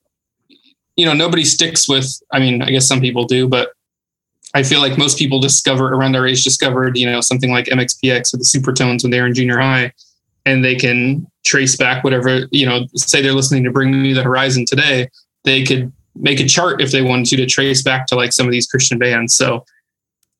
you 0.95 1.05
know, 1.05 1.13
nobody 1.13 1.43
sticks 1.43 1.89
with. 1.89 2.07
I 2.31 2.39
mean, 2.39 2.61
I 2.61 2.69
guess 2.69 2.87
some 2.87 3.01
people 3.01 3.25
do, 3.25 3.47
but 3.47 3.71
I 4.53 4.63
feel 4.63 4.79
like 4.79 4.97
most 4.97 5.17
people 5.17 5.39
discover 5.39 5.87
around 5.87 6.15
our 6.15 6.27
age 6.27 6.43
discovered, 6.43 6.97
you 6.97 7.09
know, 7.09 7.21
something 7.21 7.51
like 7.51 7.65
MXPX 7.65 8.33
or 8.33 8.37
the 8.37 8.43
Supertones 8.43 9.03
when 9.03 9.11
they 9.11 9.19
were 9.19 9.27
in 9.27 9.33
junior 9.33 9.59
high, 9.59 9.91
and 10.45 10.63
they 10.63 10.75
can 10.75 11.27
trace 11.45 11.75
back 11.75 12.03
whatever, 12.03 12.47
you 12.51 12.65
know, 12.65 12.85
say 12.95 13.21
they're 13.21 13.33
listening 13.33 13.63
to 13.63 13.71
Bring 13.71 14.01
Me 14.01 14.13
the 14.13 14.23
Horizon 14.23 14.65
today, 14.65 15.09
they 15.43 15.63
could 15.63 15.91
make 16.19 16.39
a 16.39 16.45
chart 16.45 16.81
if 16.81 16.91
they 16.91 17.01
wanted 17.01 17.25
to 17.27 17.37
to 17.37 17.45
trace 17.45 17.81
back 17.81 18.07
to 18.07 18.15
like 18.15 18.33
some 18.33 18.45
of 18.45 18.51
these 18.51 18.67
Christian 18.67 18.97
bands. 18.97 19.35
So, 19.35 19.65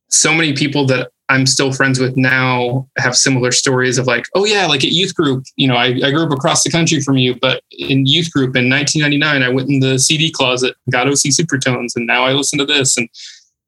so 0.10 0.34
many 0.34 0.54
people 0.54 0.86
that 0.88 1.12
I'm 1.30 1.46
still 1.46 1.74
friends 1.74 2.00
with 2.00 2.16
now 2.16 2.88
have 2.98 3.16
similar 3.16 3.52
stories 3.52 3.98
of 3.98 4.08
like, 4.08 4.26
oh 4.34 4.46
yeah, 4.46 4.66
like 4.66 4.84
at 4.84 4.92
youth 4.92 5.14
group, 5.14 5.44
you 5.58 5.68
know, 5.68 5.76
I, 5.76 5.88
I 6.04 6.12
grew 6.12 6.24
up 6.24 6.32
across 6.32 6.64
the 6.64 6.70
country 6.70 7.02
from 7.02 7.18
you, 7.18 7.36
but 7.36 7.62
in 7.72 8.06
youth 8.06 8.32
group 8.32 8.56
in 8.56 8.70
1999, 8.70 9.44
I 9.44 9.54
went 9.54 9.70
in 9.70 9.82
the 9.82 10.00
CD 10.00 10.32
closet, 10.32 10.76
got 10.90 11.08
OC 11.08 11.34
Supertones, 11.34 11.96
and 11.96 12.08
now 12.08 12.24
I 12.24 12.32
listen 12.32 12.58
to 12.60 12.66
this. 12.66 12.98
And 12.98 13.10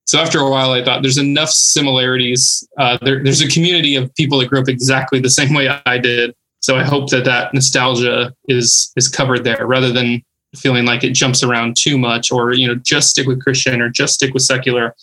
so 0.05 0.19
after 0.19 0.39
a 0.39 0.49
while, 0.49 0.71
I 0.71 0.83
thought 0.83 1.01
there's 1.01 1.17
enough 1.17 1.49
similarities. 1.49 2.65
Uh, 2.77 2.97
there, 3.01 3.21
there's 3.21 3.41
a 3.41 3.49
community 3.49 3.95
of 3.95 4.13
people 4.15 4.39
that 4.39 4.49
grew 4.49 4.61
up 4.61 4.69
exactly 4.69 5.19
the 5.19 5.29
same 5.29 5.53
way 5.53 5.67
I 5.85 5.97
did. 5.97 6.33
So 6.61 6.77
I 6.77 6.83
hope 6.83 7.09
that 7.11 7.25
that 7.25 7.53
nostalgia 7.53 8.33
is 8.47 8.91
is 8.95 9.07
covered 9.07 9.43
there, 9.43 9.65
rather 9.65 9.93
than 9.93 10.23
feeling 10.55 10.85
like 10.85 11.03
it 11.03 11.11
jumps 11.13 11.43
around 11.43 11.75
too 11.77 11.97
much, 11.97 12.31
or 12.31 12.53
you 12.53 12.67
know, 12.67 12.75
just 12.75 13.09
stick 13.09 13.27
with 13.27 13.41
Christian 13.43 13.81
or 13.81 13.89
just 13.89 14.15
stick 14.15 14.33
with 14.33 14.43
secular 14.43 14.95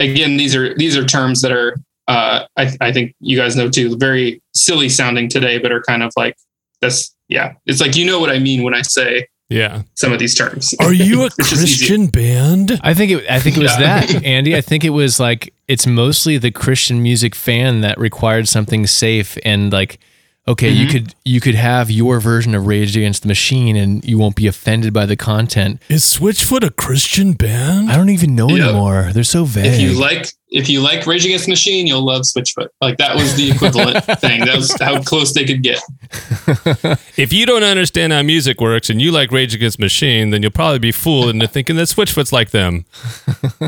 again, 0.00 0.36
these 0.36 0.54
are 0.54 0.74
these 0.76 0.96
are 0.96 1.04
terms 1.04 1.40
that 1.42 1.52
are 1.52 1.76
uh, 2.06 2.46
I, 2.56 2.72
I 2.80 2.92
think 2.92 3.14
you 3.20 3.36
guys 3.36 3.54
know 3.56 3.68
too, 3.68 3.96
very 3.98 4.40
silly 4.54 4.88
sounding 4.88 5.28
today, 5.28 5.58
but 5.58 5.72
are 5.72 5.82
kind 5.82 6.02
of 6.02 6.12
like 6.16 6.36
that's 6.80 7.14
yeah. 7.28 7.54
It's 7.66 7.80
like 7.80 7.96
you 7.96 8.06
know 8.06 8.18
what 8.20 8.30
I 8.30 8.38
mean 8.38 8.62
when 8.62 8.74
I 8.74 8.80
say 8.82 9.26
Yeah. 9.50 9.82
some 9.94 10.12
of 10.12 10.18
these 10.18 10.34
terms. 10.34 10.74
Are 10.80 10.92
you 10.92 11.22
a 11.22 11.26
It's 11.38 11.50
just 11.50 11.52
easy. 11.62 11.86
Christian 11.86 12.06
band? 12.06 12.80
I 12.82 12.94
think 12.94 13.10
it. 13.12 13.30
I 13.30 13.40
think 13.40 13.56
it 13.58 13.62
was 13.62 13.72
Yeah. 13.78 14.00
that, 14.06 14.24
Andy. 14.24 14.56
I 14.56 14.60
think 14.62 14.84
it 14.84 14.90
was 14.90 15.20
like 15.20 15.52
it's 15.66 15.86
mostly 15.86 16.38
the 16.38 16.50
Christian 16.50 17.02
music 17.02 17.34
fan 17.34 17.82
that 17.82 17.98
required 17.98 18.48
something 18.48 18.86
safe 18.86 19.36
and 19.44 19.70
like, 19.72 19.98
okay, 20.48 20.70
you 20.70 20.86
Mhm. 20.86 20.90
could 20.90 21.14
you 21.24 21.40
could 21.40 21.54
have 21.54 21.90
your 21.90 22.18
version 22.20 22.54
of 22.54 22.66
Rage 22.66 22.96
Against 22.96 23.22
the 23.22 23.28
Machine 23.28 23.76
and 23.76 24.02
you 24.04 24.18
won't 24.18 24.34
be 24.34 24.46
offended 24.46 24.92
by 24.92 25.06
the 25.06 25.14
content. 25.16 25.80
Is 25.88 26.02
Switchfoot 26.04 26.64
a 26.64 26.70
Christian 26.70 27.34
band? 27.34 27.90
I 27.90 27.96
don't 27.96 28.08
even 28.10 28.34
know 28.34 28.48
Yeah. 28.50 28.64
anymore. 28.70 29.10
They're 29.12 29.24
so 29.24 29.44
vague. 29.44 29.66
if 29.74 29.80
you 29.80 29.92
like 29.92 30.32
if 30.50 30.68
you 30.68 30.80
like 30.80 31.06
Rage 31.06 31.24
Against 31.26 31.44
the 31.44 31.50
Machine, 31.52 31.86
you'll 31.86 32.04
love 32.04 32.22
Switchfoot. 32.22 32.68
Like 32.80 32.96
that 32.98 33.14
was 33.14 33.36
the 33.36 33.50
equivalent 33.50 34.04
thing. 34.20 34.40
That 34.46 34.56
was 34.56 34.74
how 34.80 35.02
close 35.02 35.32
they 35.34 35.44
could 35.44 35.62
get. 35.62 35.80
If 37.18 37.32
you 37.32 37.46
don't 37.46 37.64
understand 37.64 38.12
how 38.12 38.22
music 38.22 38.60
works 38.60 38.88
and 38.90 39.02
you 39.02 39.10
like 39.10 39.32
Rage 39.32 39.52
Against 39.54 39.78
the 39.78 39.84
Machine, 39.84 40.30
then 40.30 40.40
you'll 40.40 40.52
probably 40.52 40.78
be 40.78 40.92
fooled 40.92 41.30
into 41.30 41.48
thinking 41.48 41.74
that 41.76 41.88
Switchfoot's 41.88 42.32
like 42.32 42.50
them. 42.50 42.84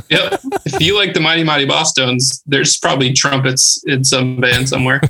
Yep. 0.09 0.41
if 0.65 0.81
you 0.81 0.97
like 0.97 1.15
the 1.15 1.21
Mighty 1.21 1.43
Mighty 1.45 1.67
Bosstones, 1.67 2.43
there's 2.47 2.79
probably 2.79 3.13
trumpets 3.13 3.83
in 3.87 4.05
some 4.05 4.41
band 4.41 4.69
somewhere. 4.69 5.01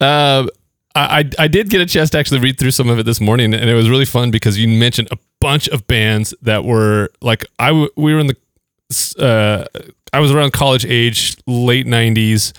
Uh, 0.00 0.46
I, 0.94 1.20
I 1.20 1.30
I 1.38 1.48
did 1.48 1.70
get 1.70 1.80
a 1.80 1.86
chance 1.86 2.10
to 2.10 2.18
actually 2.18 2.40
read 2.40 2.58
through 2.58 2.70
some 2.72 2.88
of 2.88 2.98
it 2.98 3.04
this 3.04 3.20
morning, 3.20 3.54
and 3.54 3.68
it 3.68 3.74
was 3.74 3.88
really 3.88 4.04
fun 4.04 4.30
because 4.30 4.58
you 4.58 4.68
mentioned 4.68 5.08
a 5.10 5.16
bunch 5.40 5.68
of 5.68 5.86
bands 5.86 6.34
that 6.42 6.64
were 6.64 7.10
like 7.20 7.44
I 7.58 7.68
w- 7.68 7.90
we 7.96 8.12
were 8.14 8.20
in 8.20 8.26
the 8.26 8.36
uh, 9.18 9.64
I 10.12 10.20
was 10.20 10.30
around 10.30 10.52
college 10.52 10.84
age, 10.86 11.36
late 11.46 11.86
'90s, 11.86 12.52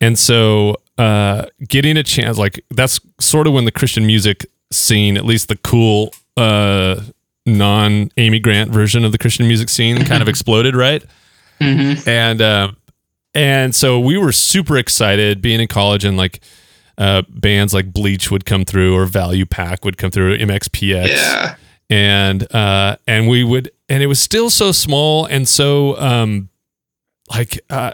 and 0.00 0.18
so 0.18 0.76
uh, 0.98 1.46
getting 1.66 1.96
a 1.96 2.02
chance 2.02 2.38
like 2.38 2.64
that's 2.70 3.00
sort 3.20 3.46
of 3.46 3.52
when 3.52 3.64
the 3.64 3.72
Christian 3.72 4.06
music 4.06 4.46
scene, 4.72 5.16
at 5.16 5.24
least 5.24 5.48
the 5.48 5.56
cool 5.56 6.12
uh, 6.36 7.00
non 7.46 8.10
Amy 8.16 8.38
Grant 8.40 8.70
version 8.70 9.04
of 9.04 9.12
the 9.12 9.18
Christian 9.18 9.46
music 9.46 9.68
scene, 9.68 10.04
kind 10.04 10.22
of 10.22 10.28
exploded, 10.34 10.74
right? 10.76 11.02
Mhm. 11.60 12.06
and 12.08 12.42
uh, 12.42 12.72
and 13.34 13.74
so 13.74 13.98
we 14.00 14.16
were 14.18 14.32
super 14.32 14.76
excited 14.76 15.40
being 15.40 15.60
in 15.60 15.68
college 15.68 16.04
and 16.04 16.16
like 16.16 16.40
uh, 16.98 17.22
bands 17.28 17.72
like 17.72 17.92
Bleach 17.92 18.30
would 18.30 18.44
come 18.44 18.64
through 18.64 18.94
or 18.96 19.06
Value 19.06 19.46
Pac 19.46 19.84
would 19.84 19.96
come 19.96 20.10
through 20.10 20.36
MXPX 20.38 21.08
Yeah. 21.08 21.54
And 21.90 22.52
uh, 22.54 22.96
and 23.06 23.28
we 23.28 23.44
would 23.44 23.70
and 23.88 24.02
it 24.02 24.06
was 24.06 24.18
still 24.18 24.50
so 24.50 24.72
small 24.72 25.26
and 25.26 25.46
so 25.46 25.98
um, 25.98 26.48
like 27.34 27.60
uh, 27.70 27.92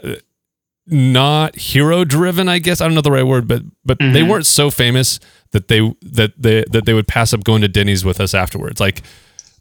not 0.86 1.56
hero 1.56 2.04
driven 2.04 2.48
I 2.48 2.58
guess 2.58 2.80
I 2.80 2.86
don't 2.86 2.94
know 2.94 3.00
the 3.00 3.10
right 3.12 3.26
word 3.26 3.46
but 3.46 3.62
but 3.84 3.98
they 3.98 4.06
Mhm. 4.22 4.28
weren't 4.28 4.46
so 4.46 4.70
famous 4.70 5.20
that 5.52 5.68
they 5.68 5.80
that 6.02 6.32
they 6.40 6.64
that 6.70 6.84
they 6.86 6.94
would 6.94 7.06
pass 7.08 7.32
up 7.32 7.44
going 7.44 7.62
to 7.62 7.68
Denny's 7.68 8.04
with 8.04 8.20
us 8.20 8.34
afterwards 8.34 8.80
like 8.80 9.02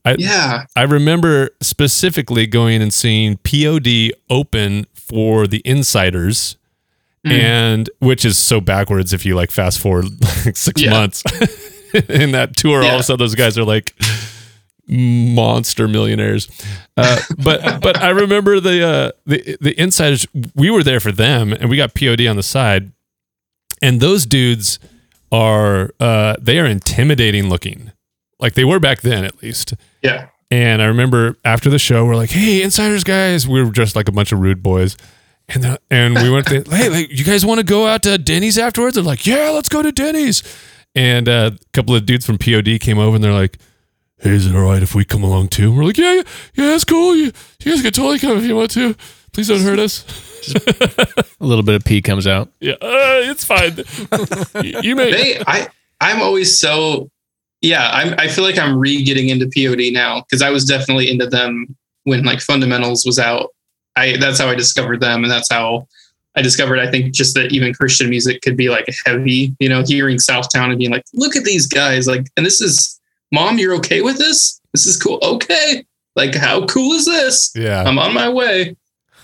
I, 0.05 0.15
Yeah. 0.17 0.65
I 0.77 0.83
remember 0.83 1.49
specifically 1.61 2.47
going 2.47 2.81
and 2.81 2.93
seeing 2.93 3.37
POD 3.37 4.13
open 4.29 4.85
for 4.93 5.45
the 5.45 5.61
Insyderz, 5.65 6.55
Mm. 7.27 7.31
and 7.31 7.89
which 7.99 8.23
is 8.23 8.37
so 8.37 8.61
backwards 8.61 9.11
if 9.11 9.25
you 9.25 9.35
like 9.35 9.51
fast 9.51 9.77
forward 9.79 10.05
like 10.45 10.55
six 10.55 10.81
Yeah. 10.81 10.91
months 10.91 11.21
in 12.07 12.31
that 12.31 12.55
tour. 12.55 12.81
All 12.81 12.93
of 12.95 12.99
a 13.01 13.03
sudden, 13.03 13.19
those 13.19 13.35
guys 13.35 13.57
are 13.57 13.65
like 13.65 13.93
monster 14.89 15.87
millionaires. 15.87 16.47
Uh, 16.97 17.19
but 17.43 17.81
but 17.81 17.97
I 17.97 18.09
remember 18.09 18.59
the 18.59 18.83
uh, 18.83 19.11
the 19.25 19.57
the 19.61 19.75
Insyderz. 19.75 20.27
We 20.55 20.69
were 20.69 20.83
there 20.83 20.99
for 20.99 21.11
them, 21.11 21.53
and 21.53 21.69
we 21.69 21.77
got 21.77 21.93
POD 21.93 22.25
on 22.27 22.35
the 22.35 22.43
side, 22.43 22.91
and 23.81 23.99
those 23.99 24.25
dudes 24.25 24.79
are 25.31 25.91
uh, 25.99 26.35
they 26.41 26.59
are 26.59 26.65
intimidating 26.65 27.49
looking, 27.49 27.91
like 28.39 28.53
they 28.53 28.65
were 28.65 28.79
back 28.79 29.01
then 29.01 29.23
at 29.23 29.41
least. 29.41 29.73
Yeah. 30.01 30.29
And 30.51 30.81
I 30.81 30.85
remember 30.85 31.37
after 31.45 31.69
the 31.69 31.77
show, 31.77 32.05
we're 32.05 32.15
like, 32.15 32.31
"Hey, 32.31 32.61
Insyderz, 32.61 33.05
guys!" 33.05 33.47
We 33.47 33.63
were 33.63 33.71
just 33.71 33.95
like 33.95 34.07
a 34.07 34.11
bunch 34.11 34.31
of 34.31 34.39
rude 34.39 34.63
boys, 34.63 34.97
and 35.47 35.63
the, 35.63 35.79
and 35.91 36.15
we 36.15 36.31
went, 36.31 36.47
to, 36.47 36.63
"Hey, 36.67 36.89
like, 36.89 37.11
you 37.11 37.23
guys 37.23 37.45
want 37.45 37.59
to 37.59 37.63
go 37.63 37.85
out 37.85 38.01
to 38.03 38.17
Denny's 38.17 38.57
afterwards?" 38.57 38.95
They're 38.95 39.03
like, 39.03 39.27
"Yeah, 39.27 39.51
let's 39.51 39.69
go 39.69 39.83
to 39.83 39.91
Denny's." 39.91 40.41
And 40.95 41.29
uh, 41.29 41.51
a 41.53 41.65
couple 41.73 41.93
of 41.93 42.07
dudes 42.07 42.25
from 42.25 42.39
POD 42.39 42.79
came 42.79 42.97
over, 42.97 43.15
and 43.15 43.23
they're 43.23 43.31
like, 43.31 43.59
"Hey, 44.19 44.31
is 44.31 44.47
it 44.47 44.55
all 44.55 44.63
right 44.63 44.83
if 44.83 44.95
we 44.95 45.05
come 45.05 45.23
along 45.23 45.49
too?" 45.49 45.73
We're 45.73 45.83
like, 45.83 45.97
"Yeah, 45.97 46.13
yeah, 46.13 46.23
yeah, 46.55 46.75
it's 46.75 46.85
cool. 46.85 47.15
You, 47.15 47.31
you 47.63 47.71
guys 47.71 47.81
can 47.81 47.91
totally 47.91 48.19
come 48.19 48.37
if 48.37 48.43
you 48.45 48.55
want 48.55 48.71
to. 48.71 48.95
Please 49.31 49.47
don't 49.47 49.61
hurt 49.61 49.79
us." 49.79 50.05
a 50.55 51.45
little 51.45 51.63
bit 51.63 51.75
of 51.75 51.83
pee 51.83 52.01
comes 52.01 52.27
out. 52.27 52.49
yeah, 52.59 52.73
uh, 52.73 53.21
it's 53.29 53.43
fine. 53.43 53.77
you, 54.63 54.81
you 54.81 54.95
may. 54.95 55.11
They 55.11 55.43
I 55.45 55.67
I'm 56.01 56.21
always 56.21 56.59
so 56.59 57.09
yeah, 57.61 57.89
I'm 57.91 58.15
I 58.17 58.27
feel 58.27 58.43
like 58.43 58.57
I'm 58.57 58.77
re 58.77 59.03
getting 59.03 59.29
into 59.29 59.47
POD 59.47 59.93
now 59.93 60.21
because 60.21 60.41
I 60.41 60.49
was 60.49 60.65
definitely 60.65 61.09
into 61.09 61.27
them 61.27 61.75
when 62.03 62.23
like 62.23 62.39
fundamentals 62.39 63.05
was 63.05 63.19
out. 63.19 63.49
I 63.95 64.17
that's 64.17 64.39
how 64.39 64.47
I 64.47 64.55
discovered 64.55 65.01
them 65.01 65.23
and 65.23 65.31
that's 65.31 65.51
how 65.51 65.87
I 66.35 66.41
discovered 66.41 66.79
I 66.79 66.89
think 66.89 67.13
just 67.13 67.35
that 67.35 67.51
even 67.51 67.73
Christian 67.73 68.09
music 68.09 68.41
could 68.41 68.55
be 68.55 68.69
like 68.69 68.87
heavy, 69.05 69.55
you 69.59 69.67
know, 69.67 69.83
hearing 69.85 70.17
Southtown 70.17 70.69
and 70.69 70.77
being 70.77 70.91
like, 70.91 71.03
look 71.13 71.35
at 71.35 71.43
these 71.43 71.67
guys, 71.67 72.07
like, 72.07 72.27
and 72.37 72.45
this 72.45 72.61
is 72.61 72.98
mom, 73.31 73.57
you're 73.59 73.75
okay 73.75 74.01
with 74.01 74.17
this? 74.17 74.59
This 74.73 74.85
is 74.85 74.97
cool. 75.01 75.19
Okay. 75.23 75.85
Like, 76.15 76.35
how 76.35 76.65
cool 76.65 76.93
is 76.93 77.05
this? 77.05 77.51
yeah. 77.55 77.83
I'm 77.83 77.97
on 77.99 78.13
my 78.13 78.29
way. 78.29 78.75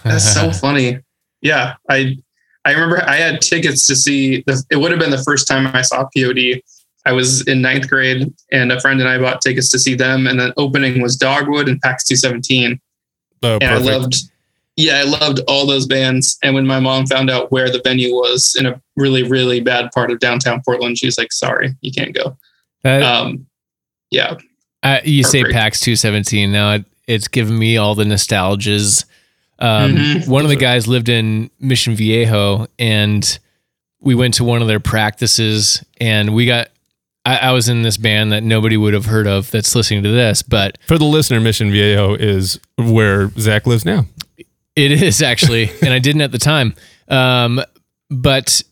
That's 0.03 0.33
so 0.33 0.51
funny. 0.65 0.99
Yeah, 1.41 1.75
I 1.89 2.17
I 2.63 2.71
remember 2.73 3.03
I 3.07 3.15
had 3.17 3.41
tickets 3.41 3.85
to 3.87 3.95
see. 3.95 4.43
The, 4.47 4.63
it 4.71 4.77
would 4.77 4.91
have 4.91 4.99
been 4.99 5.11
the 5.11 5.23
first 5.23 5.47
time 5.47 5.67
I 5.67 5.81
saw 5.81 6.07
POD. 6.15 6.61
I 7.07 7.11
was 7.11 7.47
in 7.47 7.61
ninth 7.61 7.87
grade, 7.89 8.33
and 8.51 8.71
a 8.71 8.79
friend 8.81 8.99
and 8.99 9.07
I 9.09 9.17
bought 9.19 9.41
tickets 9.41 9.69
to 9.69 9.79
see 9.79 9.93
them. 9.93 10.25
And 10.25 10.39
the 10.39 10.53
opening 10.57 11.01
was 11.01 11.15
Dogwood 11.17 11.67
and 11.69 11.79
PAX 11.81 12.03
217, 12.05 12.79
Oh, 13.43 13.53
and 13.55 13.63
I 13.63 13.67
perfect. 13.77 13.85
loved 13.85 14.15
yeah, 14.77 14.97
I 14.97 15.03
loved 15.03 15.39
all 15.47 15.65
those 15.65 15.85
bands. 15.87 16.37
And 16.43 16.53
when 16.53 16.67
my 16.67 16.79
mom 16.81 17.05
found 17.05 17.29
out 17.29 17.49
where 17.51 17.69
the 17.69 17.79
venue 17.83 18.11
was 18.13 18.55
in 18.59 18.65
a 18.65 18.81
really, 18.97 19.23
really 19.23 19.61
bad 19.61 19.89
part 19.93 20.11
of 20.11 20.19
downtown 20.19 20.61
Portland, 20.65 20.97
she 20.97 21.05
was 21.05 21.17
like, 21.17 21.31
sorry, 21.31 21.73
you 21.81 21.91
can't 21.93 22.13
go. 22.13 22.35
That, 22.83 23.01
Um, 23.01 23.45
yeah. 24.15 24.37
Uh, 24.83 24.99
you 25.03 25.23
say 25.23 25.43
PAX 25.43 25.79
217. 25.81 26.51
Now 26.51 26.73
it, 26.75 26.85
it's 27.07 27.27
given 27.27 27.57
me 27.57 27.77
all 27.77 27.95
the 27.95 28.03
nostalgias. 28.03 29.05
Um, 29.59 29.95
Mhm. 29.95 30.27
One 30.27 30.43
of 30.43 30.49
the 30.49 30.55
guys 30.55 30.87
lived 30.87 31.09
in 31.09 31.49
Mission 31.59 31.95
Viejo, 31.95 32.67
and 32.77 33.39
we 34.01 34.13
went 34.13 34.35
to 34.35 34.43
one 34.43 34.61
of 34.61 34.67
their 34.67 34.79
practices, 34.81 35.83
and 35.99 36.33
we 36.35 36.45
got. 36.45 36.69
I, 37.25 37.37
I 37.37 37.51
was 37.53 37.69
in 37.69 37.81
this 37.81 37.97
band 37.97 38.31
that 38.33 38.43
nobody 38.43 38.77
would 38.77 38.93
have 38.93 39.05
heard 39.05 39.25
of 39.25 39.49
that's 39.49 39.73
listening 39.73 40.03
to 40.03 40.11
this, 40.11 40.43
but 40.43 40.77
For 40.87 40.99
the 40.99 41.05
listener, 41.05 41.39
Mission 41.41 41.71
Viejo 41.71 42.13
is 42.13 42.59
where 42.77 43.31
Zach 43.39 43.65
lives 43.65 43.83
now. 43.85 44.05
it 44.75 44.91
is 44.91 45.23
actually, 45.23 45.71
and 45.81 45.91
I 45.91 45.97
didn't 45.99 46.21
at 46.21 46.31
the 46.31 46.37
time. 46.37 46.75
Um, 47.07 47.61
but 48.11 48.61
it 48.61 48.67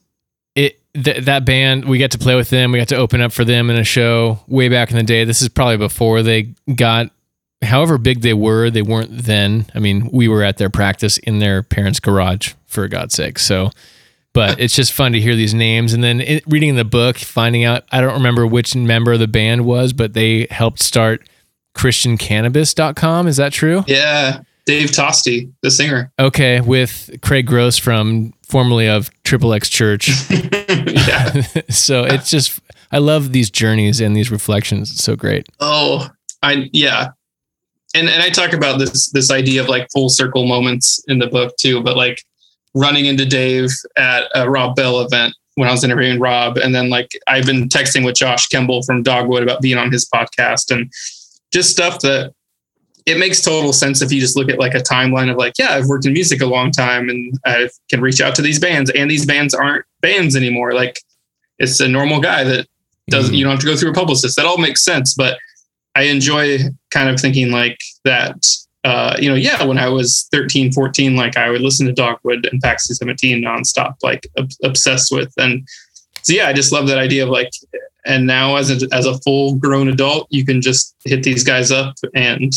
th- 0.94 1.26
that 1.26 1.46
band 1.46 1.86
we 1.86 1.98
got 1.98 2.12
to 2.12 2.18
play 2.18 2.36
with 2.36 2.50
them. 2.50 2.72
We 2.72 2.80
got 2.80 2.88
to 2.90 2.96
open 2.98 3.22
up 3.22 3.32
for 3.32 3.46
them 3.46 3.70
in 3.70 3.78
a 3.78 3.84
show 3.84 4.40
way 4.48 4.70
back 4.70 4.92
in 4.92 4.98
the 4.98 5.04
day. 5.04 5.24
This 5.24 5.42
is 5.42 5.50
probably 5.50 5.78
before 5.78 6.24
they 6.24 6.54
got, 6.76 7.12
however 7.62 7.98
big 7.98 8.22
they 8.22 8.34
were, 8.34 8.70
they 8.70 8.82
weren't 8.82 9.10
then. 9.12 9.66
I 9.74 9.80
mean, 9.80 10.10
we 10.12 10.28
were 10.28 10.44
at 10.44 10.58
their 10.58 10.70
practice 10.70 11.18
in 11.18 11.40
their 11.40 11.64
parents' 11.64 12.00
garage 12.00 12.54
for 12.66 12.88
God's 12.88 13.16
sake. 13.16 13.40
So, 13.40 13.72
but 14.34 14.60
it's 14.60 14.76
just 14.76 14.94
fun 14.94 15.14
to 15.14 15.22
hear 15.22 15.36
these 15.36 15.54
names 15.54 15.94
and 15.94 16.04
then 16.04 16.22
it, 16.22 16.44
reading 16.48 16.76
the 16.76 16.86
book, 16.86 17.18
finding 17.18 17.64
out. 17.64 17.84
I 17.92 18.02
don't 18.02 18.14
remember 18.14 18.46
which 18.46 18.76
member 18.76 19.14
of 19.14 19.20
the 19.20 19.28
band 19.28 19.66
was, 19.66 19.94
but 19.94 20.14
they 20.14 20.48
helped 20.50 20.82
start 20.82 21.28
ChristianCannabis.com. 21.76 23.28
Is 23.28 23.38
that 23.38 23.54
true? 23.54 23.84
Yeah. 23.88 24.42
Dave 24.66 24.92
Tosti, 24.92 25.52
the 25.62 25.72
singer. 25.72 26.12
Okay, 26.20 26.62
with 26.62 27.10
Craig 27.22 27.46
Gross 27.46 27.78
from 27.78 28.34
formerly 28.48 28.88
of 28.88 29.10
Triple 29.24 29.54
X 29.54 29.70
Church. 29.70 30.10
yeah. 30.30 31.42
so 31.70 32.04
it's 32.04 32.30
just 32.30 32.60
I 32.92 33.00
love 33.00 33.34
these 33.34 33.50
journeys 33.50 34.00
and 34.00 34.16
these 34.16 34.32
reflections. 34.32 34.92
It's 34.92 35.04
so 35.04 35.16
great. 35.16 35.48
Oh, 35.60 36.10
I 36.42 36.70
yeah. 36.72 37.10
And 37.96 38.08
and 38.08 38.22
I 38.22 38.30
talk 38.30 38.54
about 38.54 38.80
this 38.80 39.12
this 39.12 39.32
idea 39.32 39.62
of 39.62 39.68
like 39.68 39.88
full 39.92 40.10
circle 40.10 40.46
moments 40.46 41.04
in 41.08 41.20
the 41.20 41.28
book 41.28 41.56
too, 41.58 41.82
but 41.82 41.98
like 41.98 42.24
running 42.74 43.06
into 43.06 43.26
Dave 43.26 43.70
at 43.98 44.26
a 44.36 44.50
Rob 44.50 44.76
Bell 44.76 45.02
event 45.02 45.36
when 45.56 45.68
I 45.68 45.72
was 45.72 45.84
interviewing 45.84 46.20
Rob, 46.20 46.58
and 46.58 46.74
then 46.74 46.90
like 46.90 47.12
I've 47.28 47.46
been 47.46 47.70
texting 47.70 48.06
with 48.06 48.16
Josh 48.16 48.48
Kemble 48.48 48.82
from 48.84 49.04
Dogwood 49.04 49.44
about 49.44 49.62
being 49.62 49.78
on 49.78 49.92
his 49.92 50.08
podcast 50.10 50.72
and 50.72 50.92
just 51.52 51.72
stuff 51.72 52.00
that 52.00 52.34
it 53.06 53.18
makes 53.18 53.42
total 53.42 53.74
sense 53.74 54.02
if 54.02 54.12
you 54.12 54.20
just 54.22 54.36
look 54.38 54.50
at 54.50 54.60
like 54.60 54.74
a 54.76 54.80
timeline 54.80 55.30
of 55.30 55.38
like, 55.38 55.54
yeah, 55.60 55.72
I've 55.74 55.86
worked 55.88 56.06
in 56.06 56.14
music 56.14 56.42
a 56.42 56.46
long 56.46 56.72
time 56.72 57.10
and 57.10 57.38
I 57.46 57.70
can 57.90 58.02
reach 58.02 58.22
out 58.22 58.36
to 58.36 58.42
these 58.42 58.60
bands, 58.60 58.90
and 58.92 59.10
these 59.12 59.26
bands 59.26 59.54
aren't 59.54 59.86
bands 60.02 60.36
anymore. 60.36 60.74
Like 60.74 61.00
it's 61.60 61.80
a 61.80 61.88
normal 61.88 62.20
guy 62.22 62.44
that 62.44 62.68
doesn't 63.10 63.34
Mhm. 63.34 63.38
you 63.38 63.44
don't 63.44 63.52
have 63.52 63.60
to 63.60 63.66
go 63.66 63.76
through 63.76 63.92
a 63.92 63.94
publicist. 63.94 64.36
That 64.38 64.46
all 64.46 64.58
makes 64.58 64.84
sense, 64.84 65.14
but 65.14 65.38
I 65.96 66.04
enjoy 66.04 66.60
kind 66.92 67.10
of 67.10 67.20
thinking 67.20 67.52
like 67.52 67.78
that. 68.06 68.46
Uh, 68.86 69.16
you 69.20 69.30
know, 69.30 69.36
yeah, 69.36 69.64
when 69.64 69.78
I 69.78 69.88
was 69.90 70.28
13, 70.32 70.72
14, 70.74 71.16
like 71.16 71.38
I 71.38 71.50
would 71.50 71.62
listen 71.62 71.86
to 71.86 71.94
Dogwood 71.94 72.48
and 72.52 72.62
Pax217 72.62 73.42
nonstop, 73.42 73.94
like 74.04 74.28
ob- 74.38 74.50
obsessed 74.64 75.12
with. 75.12 75.32
And 75.38 75.66
so, 76.22 76.34
yeah, 76.34 76.48
I 76.48 76.54
just 76.54 76.72
love 76.74 76.88
that 76.88 76.98
idea 76.98 77.24
of 77.24 77.30
like, 77.30 77.50
and 78.06 78.26
now 78.28 78.56
as 78.58 78.70
a, 78.72 78.88
as 78.94 79.06
a 79.06 79.18
full 79.20 79.56
grown 79.56 79.88
adult, 79.88 80.28
you 80.32 80.46
can 80.46 80.62
just 80.62 80.96
hit 81.06 81.24
these 81.24 81.44
guys 81.46 81.72
up. 81.72 81.96
And 82.14 82.52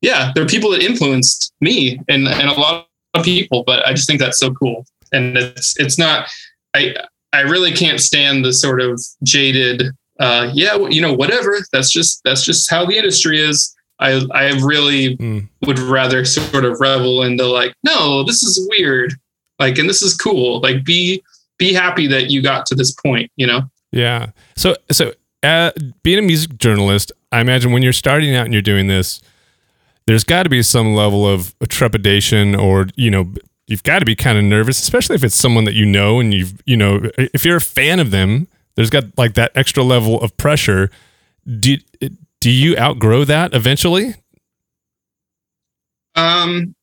yeah, 0.00 0.32
there 0.34 0.44
are 0.44 0.48
people 0.48 0.70
that 0.70 0.82
influenced 0.82 1.52
me 1.60 2.00
and, 2.08 2.28
and 2.28 2.48
a 2.48 2.54
lot 2.54 2.88
of 3.14 3.24
people, 3.24 3.64
but 3.66 3.86
I 3.86 3.92
just 3.92 4.06
think 4.06 4.20
that's 4.20 4.38
so 4.38 4.52
cool. 4.52 4.86
And 5.12 5.36
it's, 5.36 5.78
it's 5.80 5.98
not, 5.98 6.28
I, 6.74 6.94
I 7.32 7.40
really 7.42 7.72
can't 7.72 8.00
stand 8.00 8.44
the 8.44 8.52
sort 8.52 8.80
of 8.80 9.00
jaded, 9.22 9.82
uh, 10.20 10.50
yeah, 10.52 10.76
you 10.88 11.00
know, 11.00 11.12
whatever. 11.12 11.58
That's 11.72 11.90
just 11.90 12.22
that's 12.24 12.44
just 12.44 12.70
how 12.70 12.86
the 12.86 12.96
industry 12.96 13.40
is. 13.40 13.74
I 14.00 14.22
I 14.32 14.50
really 14.62 15.16
Mm. 15.16 15.48
would 15.66 15.78
rather 15.78 16.24
sort 16.24 16.64
of 16.64 16.80
revel 16.80 17.22
into 17.22 17.44
like, 17.46 17.74
no, 17.84 18.24
this 18.24 18.42
is 18.42 18.66
weird, 18.70 19.14
like, 19.58 19.78
and 19.78 19.88
this 19.88 20.02
is 20.02 20.14
cool. 20.14 20.60
Like, 20.60 20.84
be 20.84 21.22
be 21.58 21.72
happy 21.72 22.06
that 22.08 22.30
you 22.30 22.40
got 22.42 22.64
to 22.66 22.74
this 22.74 22.92
point. 22.92 23.30
You 23.36 23.46
know? 23.46 23.62
Yeah. 23.92 24.30
So 24.56 24.74
so 24.90 25.12
uh, 25.42 25.72
being 26.02 26.18
a 26.18 26.22
music 26.22 26.58
journalist, 26.58 27.12
I 27.30 27.40
imagine 27.40 27.72
when 27.72 27.82
you're 27.82 27.92
starting 27.92 28.34
out 28.34 28.44
and 28.44 28.52
you're 28.52 28.62
doing 28.62 28.86
this, 28.86 29.20
there's 30.08 30.24
got 30.24 30.44
to 30.44 30.48
be 30.48 30.62
some 30.62 30.94
level 30.94 31.28
of 31.28 31.54
trepidation, 31.68 32.54
or 32.54 32.86
you 32.96 33.10
know, 33.10 33.30
you've 33.66 33.82
got 33.82 33.98
to 33.98 34.06
be 34.06 34.16
kind 34.16 34.38
of 34.38 34.44
nervous, 34.44 34.80
especially 34.80 35.14
if 35.16 35.22
it's 35.22 35.34
someone 35.34 35.64
that 35.64 35.74
you 35.74 35.84
know 35.84 36.18
and 36.18 36.32
you've 36.32 36.62
you 36.64 36.78
know, 36.78 37.10
if 37.18 37.44
you're 37.44 37.58
a 37.58 37.60
fan 37.60 38.00
of 38.00 38.10
them, 38.10 38.48
there's 38.74 38.88
got 38.88 39.04
like 39.18 39.34
that 39.34 39.52
extra 39.54 39.82
level 39.82 40.18
of 40.22 40.34
pressure. 40.38 40.90
Do 41.60 41.76
do 42.40 42.50
you 42.50 42.74
outgrow 42.78 43.24
that 43.24 43.52
eventually? 43.52 44.14
Um, 46.14 46.74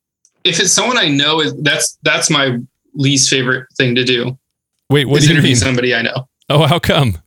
if 0.44 0.60
it's 0.60 0.72
someone 0.72 0.96
I 0.96 1.08
know, 1.08 1.40
is 1.40 1.52
that's 1.62 1.98
that's 2.04 2.30
my 2.30 2.58
least 2.94 3.28
favorite 3.28 3.66
thing 3.76 3.96
to 3.96 4.04
do. 4.04 4.38
Wait, 4.88 5.08
what 5.08 5.18
is 5.18 5.24
do 5.24 5.30
you 5.30 5.34
interview 5.34 5.50
mean? 5.50 5.56
somebody 5.56 5.94
I 5.96 6.02
know. 6.02 6.28
Oh, 6.48 6.64
how 6.68 6.78
come? 6.78 7.18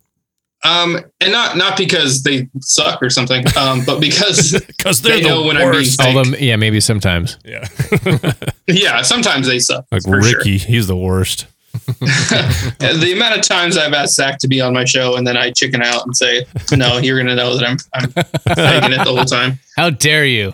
Um, 0.64 1.00
and 1.22 1.32
not 1.32 1.56
not 1.56 1.78
because 1.78 2.24
they 2.24 2.50
suck 2.60 3.02
or 3.02 3.10
something, 3.10 3.46
um, 3.58 3.84
but 3.86 4.02
because 4.02 4.62
Because 4.68 5.02
they 5.02 5.22
know 5.22 5.44
when 5.44 5.56
I'm 5.56 5.72
being 5.72 5.86
fake. 5.86 6.16
Although 6.16 6.38
yeah, 6.38 6.58
maybe 6.58 6.80
sometimes. 6.80 7.38
Yeah. 7.46 7.68
Yeah, 8.68 9.02
sometimes 9.02 9.48
they 9.48 9.58
suck. 9.58 9.88
like 9.92 10.04
for 10.04 10.22
sure. 10.22 10.38
Ricky, 10.38 10.60
he's 10.60 10.86
the 10.86 10.96
worst. 10.96 11.48
the 11.74 13.14
amount 13.16 13.36
of 13.36 13.42
times 13.42 13.78
I've 13.78 13.94
asked 13.94 14.14
Zach 14.14 14.38
to 14.40 14.48
be 14.48 14.62
on 14.62 14.74
my 14.74 14.86
show 14.86 15.16
and 15.16 15.26
then 15.26 15.38
I 15.38 15.50
chicken 15.50 15.82
out 15.82 16.06
and 16.06 16.16
say, 16.16 16.46
"No, 16.72 17.00
you're 17.00 17.18
going 17.18 17.28
to 17.28 17.36
know 17.36 17.58
that 17.58 17.68
I'm 17.68 17.78
I'm 17.96 18.12
faking 18.12 18.94
it 18.94 19.04
the 19.04 19.14
whole 19.16 19.26
time." 19.26 19.58
How 19.76 19.90
dare 19.90 20.26
you? 20.26 20.54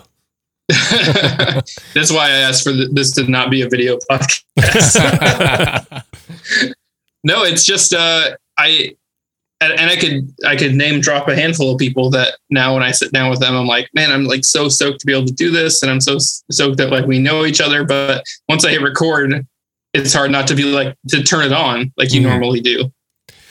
That's 0.68 2.10
why 2.10 2.28
I 2.30 2.38
asked 2.38 2.64
for 2.64 2.72
th- 2.72 2.88
this 2.92 3.12
to 3.12 3.30
not 3.30 3.50
be 3.50 3.60
a 3.60 3.68
video 3.68 3.98
podcast. 4.10 4.44
no, 7.22 7.42
it's 7.44 7.64
just 7.64 7.92
uh, 7.92 8.30
I 8.58 8.96
and, 9.60 9.72
and 9.72 9.90
I 9.90 9.96
could 9.96 10.32
I 10.46 10.56
could 10.56 10.74
name 10.74 11.00
drop 11.00 11.28
a 11.28 11.34
handful 11.34 11.72
of 11.72 11.78
people 11.78 12.10
that 12.10 12.34
now 12.50 12.74
when 12.74 12.82
I 12.82 12.90
sit 12.90 13.12
down 13.12 13.30
with 13.30 13.40
them, 13.40 13.54
I'm 13.56 13.66
like, 13.66 13.88
man, 13.94 14.12
I'm 14.12 14.24
like 14.24 14.44
so 14.44 14.68
stoked 14.68 15.00
to 15.00 15.06
be 15.06 15.12
able 15.14 15.26
to 15.26 15.32
do 15.32 15.50
this, 15.50 15.82
and 15.82 15.90
I'm 15.90 16.00
so 16.00 16.16
s- 16.16 16.44
stoked 16.50 16.76
that 16.78 16.90
like 16.90 17.06
we 17.06 17.18
know 17.18 17.44
each 17.46 17.60
other. 17.60 17.84
But 17.84 18.24
once 18.48 18.64
I 18.64 18.70
hit 18.70 18.82
record, 18.82 19.46
it's 19.94 20.12
hard 20.12 20.30
not 20.30 20.46
to 20.48 20.54
be 20.54 20.64
like 20.64 20.94
to 21.08 21.22
turn 21.22 21.44
it 21.46 21.52
on 21.52 21.92
like 21.96 22.12
you 22.12 22.20
Mhm. 22.20 22.24
normally 22.30 22.60
do. 22.60 22.90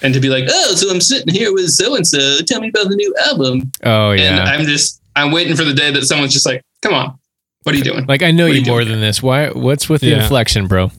And 0.01 0.13
to 0.13 0.19
be 0.19 0.29
like, 0.29 0.43
oh, 0.49 0.75
so 0.75 0.91
I'm 0.91 1.01
sitting 1.01 1.33
here 1.33 1.51
with 1.53 1.69
so 1.69 1.95
and 1.95 2.05
so. 2.05 2.37
Tell 2.45 2.59
me 2.61 2.67
about 2.69 2.89
the 2.89 2.95
new 2.95 3.15
album. 3.25 3.71
Oh 3.83 4.11
yeah, 4.11 4.41
And. 4.41 4.49
I'm 4.49 4.65
just, 4.65 5.01
I'm 5.15 5.31
waiting 5.31 5.55
for 5.55 5.63
the 5.63 5.73
day 5.73 5.89
that 5.91 6.03
someone's 6.03 6.33
just 6.33 6.45
like, 6.45 6.61
come 6.81 6.93
on, 6.93 7.17
what 7.63 7.73
are 7.73 7.77
you 7.77 7.83
doing? 7.83 8.05
like 8.05 8.21
I 8.21 8.29
know 8.31 8.45
you 8.45 8.55
you 8.59 8.65
more 8.65 8.81
doing? 8.81 8.91
than 8.91 9.01
this. 9.01 9.23
Why? 9.23 9.47
What's 9.49 9.87
with 9.89 10.01
the 10.01 10.07
Yeah. 10.09 10.21
inflection, 10.21 10.67
bro? 10.67 10.91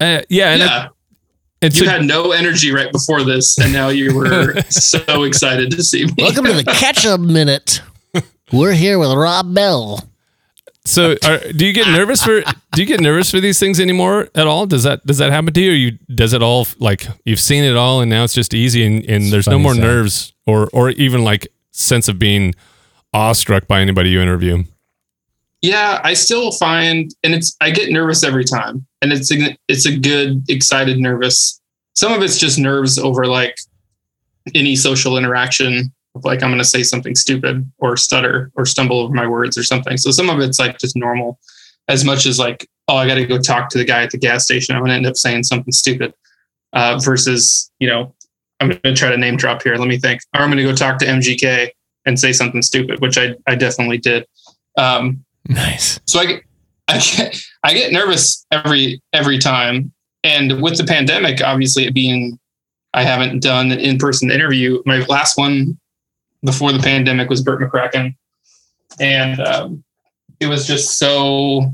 Uh, 0.00 0.22
yeah, 0.30 0.50
and, 0.52 0.60
yeah, 0.60 0.88
and 1.64 1.74
you 1.74 1.84
so- 1.86 1.90
had 1.90 2.04
no 2.04 2.32
energy 2.32 2.72
right 2.72 2.92
before 2.92 3.22
this, 3.24 3.58
and 3.58 3.72
now 3.72 3.88
you 3.88 4.14
were 4.14 4.60
so 4.68 5.22
excited 5.24 5.70
to 5.70 5.82
see 5.82 6.04
me. 6.06 6.12
Welcome 6.18 6.44
to 6.44 6.52
the 6.52 6.64
catch 6.64 7.06
up 7.06 7.20
minute. 7.20 7.80
We're 8.52 8.72
here 8.74 8.98
with 8.98 9.12
Rob 9.12 9.54
Bell. 9.54 10.00
So, 10.84 11.16
are, 11.24 11.38
do 11.38 11.64
you 11.64 11.72
get 11.72 11.86
nervous 11.88 12.22
for 12.22 12.42
do 12.42 12.82
you 12.82 12.84
get 12.84 13.00
nervous 13.00 13.30
for 13.30 13.40
these 13.40 13.58
things 13.58 13.80
anymore 13.80 14.28
at 14.34 14.46
all? 14.46 14.66
Does 14.66 14.82
that 14.82 15.04
does 15.06 15.16
that 15.16 15.32
happen 15.32 15.54
to 15.54 15.60
you? 15.60 15.70
Or 15.70 15.74
you 15.74 15.98
does 16.14 16.34
it 16.34 16.42
all 16.42 16.66
like 16.78 17.06
you've 17.24 17.40
seen 17.40 17.64
it 17.64 17.74
all 17.74 18.02
and 18.02 18.10
now 18.10 18.22
it's 18.22 18.34
just 18.34 18.52
easy 18.52 18.84
and, 18.84 19.02
and 19.06 19.32
there's 19.32 19.46
no 19.48 19.58
more 19.58 19.72
Zach. 19.72 19.82
nerves 19.82 20.34
or 20.46 20.68
or 20.74 20.90
even 20.90 21.24
like 21.24 21.48
sense 21.70 22.06
of 22.06 22.18
being 22.18 22.54
awestruck 23.14 23.66
by 23.66 23.80
anybody 23.80 24.10
you 24.10 24.20
interview. 24.20 24.64
Yeah, 25.64 25.98
I 26.04 26.12
still 26.12 26.52
find, 26.52 27.10
and 27.22 27.32
it's 27.32 27.56
I 27.58 27.70
get 27.70 27.90
nervous 27.90 28.22
every 28.22 28.44
time, 28.44 28.86
and 29.00 29.14
it's 29.14 29.30
it's 29.66 29.86
a 29.86 29.96
good, 29.96 30.44
excited, 30.50 30.98
nervous. 30.98 31.58
Some 31.94 32.12
of 32.12 32.20
it's 32.20 32.36
just 32.36 32.58
nerves 32.58 32.98
over 32.98 33.24
like 33.24 33.56
any 34.54 34.76
social 34.76 35.16
interaction, 35.16 35.90
like 36.22 36.42
I'm 36.42 36.50
going 36.50 36.58
to 36.58 36.66
say 36.66 36.82
something 36.82 37.14
stupid 37.14 37.64
or 37.78 37.96
stutter 37.96 38.52
or 38.56 38.66
stumble 38.66 39.00
over 39.00 39.14
my 39.14 39.26
words 39.26 39.56
or 39.56 39.62
something. 39.62 39.96
So 39.96 40.10
some 40.10 40.28
of 40.28 40.38
it's 40.40 40.58
like 40.58 40.78
just 40.78 40.96
normal, 40.96 41.38
as 41.88 42.04
much 42.04 42.26
as 42.26 42.38
like 42.38 42.68
oh 42.88 42.96
I 42.96 43.06
got 43.06 43.14
to 43.14 43.24
go 43.24 43.38
talk 43.38 43.70
to 43.70 43.78
the 43.78 43.86
guy 43.86 44.02
at 44.02 44.10
the 44.10 44.18
gas 44.18 44.44
station. 44.44 44.74
I'm 44.74 44.82
going 44.82 44.90
to 44.90 44.96
end 44.96 45.06
up 45.06 45.16
saying 45.16 45.44
something 45.44 45.72
stupid, 45.72 46.12
uh, 46.74 46.98
versus 47.02 47.70
you 47.78 47.88
know 47.88 48.14
I'm 48.60 48.68
going 48.68 48.82
to 48.82 48.94
try 48.94 49.08
to 49.08 49.16
name 49.16 49.38
drop 49.38 49.62
here. 49.62 49.76
Let 49.76 49.88
me 49.88 49.98
think. 49.98 50.20
Or 50.34 50.42
I'm 50.42 50.50
going 50.50 50.58
to 50.58 50.70
go 50.70 50.76
talk 50.76 50.98
to 50.98 51.06
MGK 51.06 51.70
and 52.04 52.20
say 52.20 52.34
something 52.34 52.60
stupid, 52.60 53.00
which 53.00 53.16
I 53.16 53.34
I 53.46 53.54
definitely 53.54 53.96
did. 53.96 54.26
Um, 54.76 55.24
Nice. 55.48 56.00
so 56.06 56.20
I 56.20 56.26
get, 56.26 56.42
I 56.88 56.98
get, 56.98 57.36
I 57.62 57.74
get 57.74 57.92
nervous 57.92 58.46
every 58.50 59.02
every 59.12 59.38
time. 59.38 59.92
And 60.22 60.62
with 60.62 60.78
the 60.78 60.84
pandemic, 60.84 61.42
obviously 61.42 61.84
it 61.84 61.92
being, 61.92 62.38
I 62.94 63.02
haven't 63.02 63.42
done 63.42 63.70
an 63.70 63.78
in 63.78 63.98
person 63.98 64.30
interview. 64.30 64.82
My 64.86 65.04
last 65.04 65.36
one 65.36 65.78
before 66.42 66.72
the 66.72 66.78
pandemic 66.78 67.28
was 67.28 67.42
Bert 67.42 67.60
McCracken, 67.60 68.14
and 68.98 69.40
um, 69.40 69.84
it 70.40 70.46
was 70.46 70.66
just 70.66 70.98
so 70.98 71.72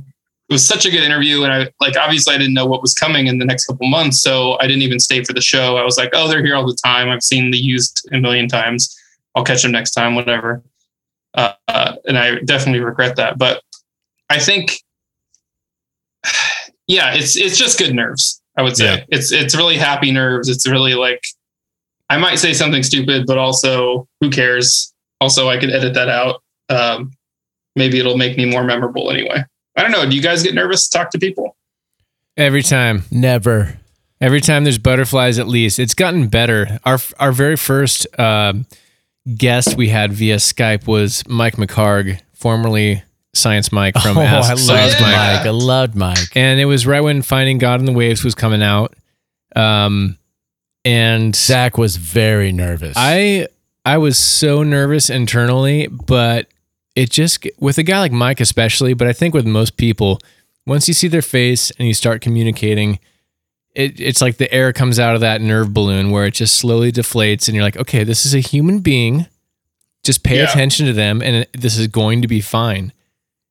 it 0.50 0.52
was 0.52 0.66
such 0.66 0.84
a 0.84 0.90
good 0.90 1.04
interview, 1.04 1.44
and 1.44 1.52
I 1.52 1.68
like 1.80 1.96
obviously 1.96 2.34
I 2.34 2.38
didn't 2.38 2.54
know 2.54 2.66
what 2.66 2.82
was 2.82 2.92
coming 2.92 3.28
in 3.28 3.38
the 3.38 3.44
next 3.44 3.66
couple 3.66 3.88
months, 3.88 4.20
so 4.20 4.58
I 4.58 4.66
didn't 4.66 4.82
even 4.82 4.98
stay 4.98 5.22
for 5.22 5.32
the 5.32 5.40
show. 5.40 5.76
I 5.76 5.84
was 5.84 5.96
like, 5.96 6.10
oh, 6.12 6.28
they're 6.28 6.44
here 6.44 6.56
all 6.56 6.66
the 6.66 6.78
time. 6.84 7.08
I've 7.08 7.22
seen 7.22 7.52
the 7.52 7.58
used 7.58 8.08
a 8.12 8.18
million 8.18 8.48
times. 8.48 8.96
I'll 9.36 9.44
catch 9.44 9.62
them 9.62 9.70
next 9.70 9.92
time, 9.92 10.16
whatever. 10.16 10.60
Uh, 11.34 11.52
uh, 11.68 11.96
and 12.06 12.18
I 12.18 12.40
definitely 12.40 12.80
regret 12.80 13.16
that, 13.16 13.38
but 13.38 13.62
I 14.28 14.38
think, 14.38 14.82
yeah, 16.86 17.14
it's 17.14 17.36
it's 17.36 17.56
just 17.58 17.78
good 17.78 17.94
nerves. 17.94 18.40
I 18.56 18.62
would 18.62 18.76
say 18.76 18.84
Yeah. 18.96 19.04
it's 19.08 19.32
it's 19.32 19.56
really 19.56 19.76
happy 19.76 20.10
nerves. 20.12 20.48
It's 20.48 20.68
really 20.68 20.94
like 20.94 21.22
I 22.08 22.18
might 22.18 22.38
say 22.38 22.52
something 22.52 22.82
stupid, 22.82 23.26
but 23.26 23.38
also 23.38 24.08
who 24.20 24.30
cares? 24.30 24.92
Also, 25.20 25.48
I 25.48 25.58
could 25.58 25.70
edit 25.70 25.94
that 25.94 26.08
out. 26.08 26.42
Um, 26.68 27.12
maybe 27.76 27.98
it'll 27.98 28.16
make 28.16 28.36
me 28.36 28.44
more 28.46 28.64
memorable 28.64 29.10
anyway. 29.10 29.44
I 29.76 29.82
don't 29.82 29.92
know. 29.92 30.08
Do 30.08 30.16
you 30.16 30.22
guys 30.22 30.42
get 30.42 30.54
nervous 30.54 30.88
to 30.88 30.98
talk 30.98 31.10
to 31.10 31.18
people? 31.18 31.56
Every 32.36 32.62
time. 32.62 33.04
Never. 33.10 33.78
Every 34.20 34.40
time 34.40 34.64
there's 34.64 34.78
butterflies, 34.78 35.38
at 35.38 35.46
least 35.46 35.78
it's 35.78 35.94
gotten 35.94 36.28
better. 36.28 36.78
Our 36.84 36.98
our 37.18 37.32
very 37.32 37.56
first 37.56 38.06
um 38.18 38.66
guest 39.36 39.76
we 39.76 39.88
had 39.88 40.12
via 40.12 40.36
Skype 40.36 40.86
was 40.86 41.26
Mike 41.28 41.56
McHargue, 41.56 42.20
formerly 42.34 43.02
Science 43.34 43.70
Mike 43.72 43.96
from 43.98 44.18
oh, 44.18 44.22
Ask 44.22 44.50
I 44.50 44.54
Science 44.54 44.92
loved 44.92 45.02
Mike, 45.02 45.12
Mike. 45.12 45.46
I 45.46 45.50
loved 45.50 45.94
Mike. 45.94 46.36
and 46.36 46.60
it 46.60 46.64
was 46.64 46.86
right 46.86 47.00
when 47.00 47.22
Finding 47.22 47.58
God 47.58 47.80
in 47.80 47.86
the 47.86 47.92
Waves 47.92 48.24
was 48.24 48.34
coming 48.34 48.62
out. 48.62 48.94
Um, 49.54 50.18
and 50.84 51.34
Zach 51.36 51.76
was 51.76 51.96
very 51.96 52.52
nervous. 52.52 52.94
I 52.96 53.48
I 53.84 53.98
was 53.98 54.18
so 54.18 54.62
nervous 54.62 55.10
internally, 55.10 55.86
but 55.88 56.46
it 56.96 57.10
just 57.10 57.46
with 57.58 57.78
a 57.78 57.82
guy 57.82 58.00
like 58.00 58.12
Mike 58.12 58.40
especially, 58.40 58.94
but 58.94 59.06
I 59.06 59.12
think 59.12 59.34
with 59.34 59.46
most 59.46 59.76
people, 59.76 60.18
once 60.66 60.88
you 60.88 60.94
see 60.94 61.08
their 61.08 61.22
face 61.22 61.70
and 61.72 61.86
you 61.86 61.94
start 61.94 62.20
communicating, 62.20 62.98
it, 63.74 64.00
it's 64.00 64.20
like 64.20 64.36
the 64.36 64.52
air 64.52 64.72
comes 64.72 64.98
out 64.98 65.14
of 65.14 65.20
that 65.20 65.40
nerve 65.40 65.72
balloon 65.72 66.10
where 66.10 66.26
it 66.26 66.34
just 66.34 66.56
slowly 66.56 66.90
deflates, 66.92 67.46
and 67.48 67.54
you're 67.54 67.64
like, 67.64 67.76
okay, 67.76 68.04
this 68.04 68.26
is 68.26 68.34
a 68.34 68.40
human 68.40 68.80
being. 68.80 69.26
Just 70.02 70.22
pay 70.24 70.38
Yeah. 70.38 70.48
attention 70.50 70.86
to 70.86 70.92
them, 70.92 71.20
and 71.22 71.46
this 71.52 71.76
is 71.76 71.86
going 71.86 72.22
to 72.22 72.28
be 72.28 72.40
fine. 72.40 72.92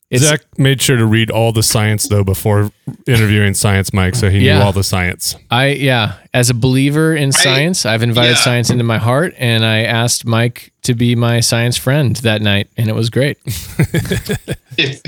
It's, 0.09 0.23
Zach 0.23 0.41
made 0.57 0.81
sure 0.81 0.97
to 0.97 1.05
read 1.05 1.29
all 1.29 1.51
the 1.51 1.61
science 1.61 2.07
though 2.07 2.23
before 2.23 2.71
interviewing 3.05 3.53
Science 3.53 3.93
Mike, 3.93 4.15
so 4.15 4.29
he 4.29 4.39
Yeah. 4.39 4.57
knew 4.57 4.63
all 4.65 4.73
the 4.73 4.83
science. 4.83 5.35
I 5.51 5.67
yeah, 5.67 6.13
as 6.33 6.49
a 6.49 6.55
believer 6.55 7.15
in 7.15 7.31
science, 7.31 7.85
I've 7.85 8.01
invited 8.01 8.31
yeah. 8.31 8.43
science 8.43 8.71
into 8.71 8.83
my 8.83 8.97
heart, 8.97 9.35
and 9.37 9.63
I 9.63 9.83
asked 9.83 10.25
Mike 10.25 10.71
to 10.83 10.95
be 10.95 11.15
my 11.15 11.41
science 11.41 11.77
friend 11.77 12.15
that 12.17 12.41
night, 12.41 12.69
and 12.75 12.89
it 12.89 12.95
was 12.95 13.09
great. 13.09 13.37
If 14.77 15.01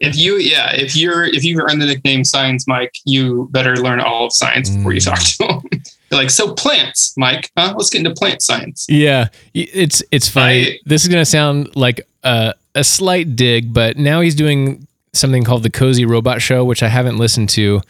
if 0.00 0.16
you 0.16 0.36
yeah 0.36 0.72
if 0.72 0.96
you're 0.96 1.24
if 1.24 1.44
you 1.44 1.60
earn 1.60 1.78
the 1.78 1.84
nickname 1.86 2.24
Science 2.24 2.66
Mike, 2.66 2.94
you 3.04 3.48
better 3.52 3.76
learn 3.76 4.00
all 4.00 4.26
of 4.26 4.32
science 4.32 4.70
before 4.70 4.94
you 4.94 5.00
mm. 5.00 5.04
talk 5.04 5.20
to 5.20 5.54
him. 5.54 5.82
You're 6.10 6.20
like 6.20 6.30
so 6.30 6.54
plants, 6.54 7.14
Mike. 7.16 7.50
Huh? 7.56 7.74
Let's 7.76 7.90
get 7.90 7.98
into 7.98 8.14
plant 8.14 8.42
science. 8.42 8.86
Yeah, 8.88 9.28
it's 9.54 10.02
it's 10.10 10.28
funny. 10.28 10.66
I- 10.66 10.78
this 10.84 11.02
is 11.02 11.08
gonna 11.08 11.24
sound 11.24 11.74
like 11.74 12.06
a, 12.22 12.54
a 12.74 12.84
slight 12.84 13.36
dig, 13.36 13.72
but 13.72 13.96
now 13.96 14.20
he's 14.20 14.34
doing 14.34 14.86
something 15.12 15.44
called 15.44 15.62
the 15.62 15.70
Cozy 15.70 16.04
Robot 16.06 16.40
Show, 16.40 16.64
which 16.64 16.82
I 16.82 16.88
haven't 16.88 17.18
listened 17.18 17.50
to, 17.50 17.80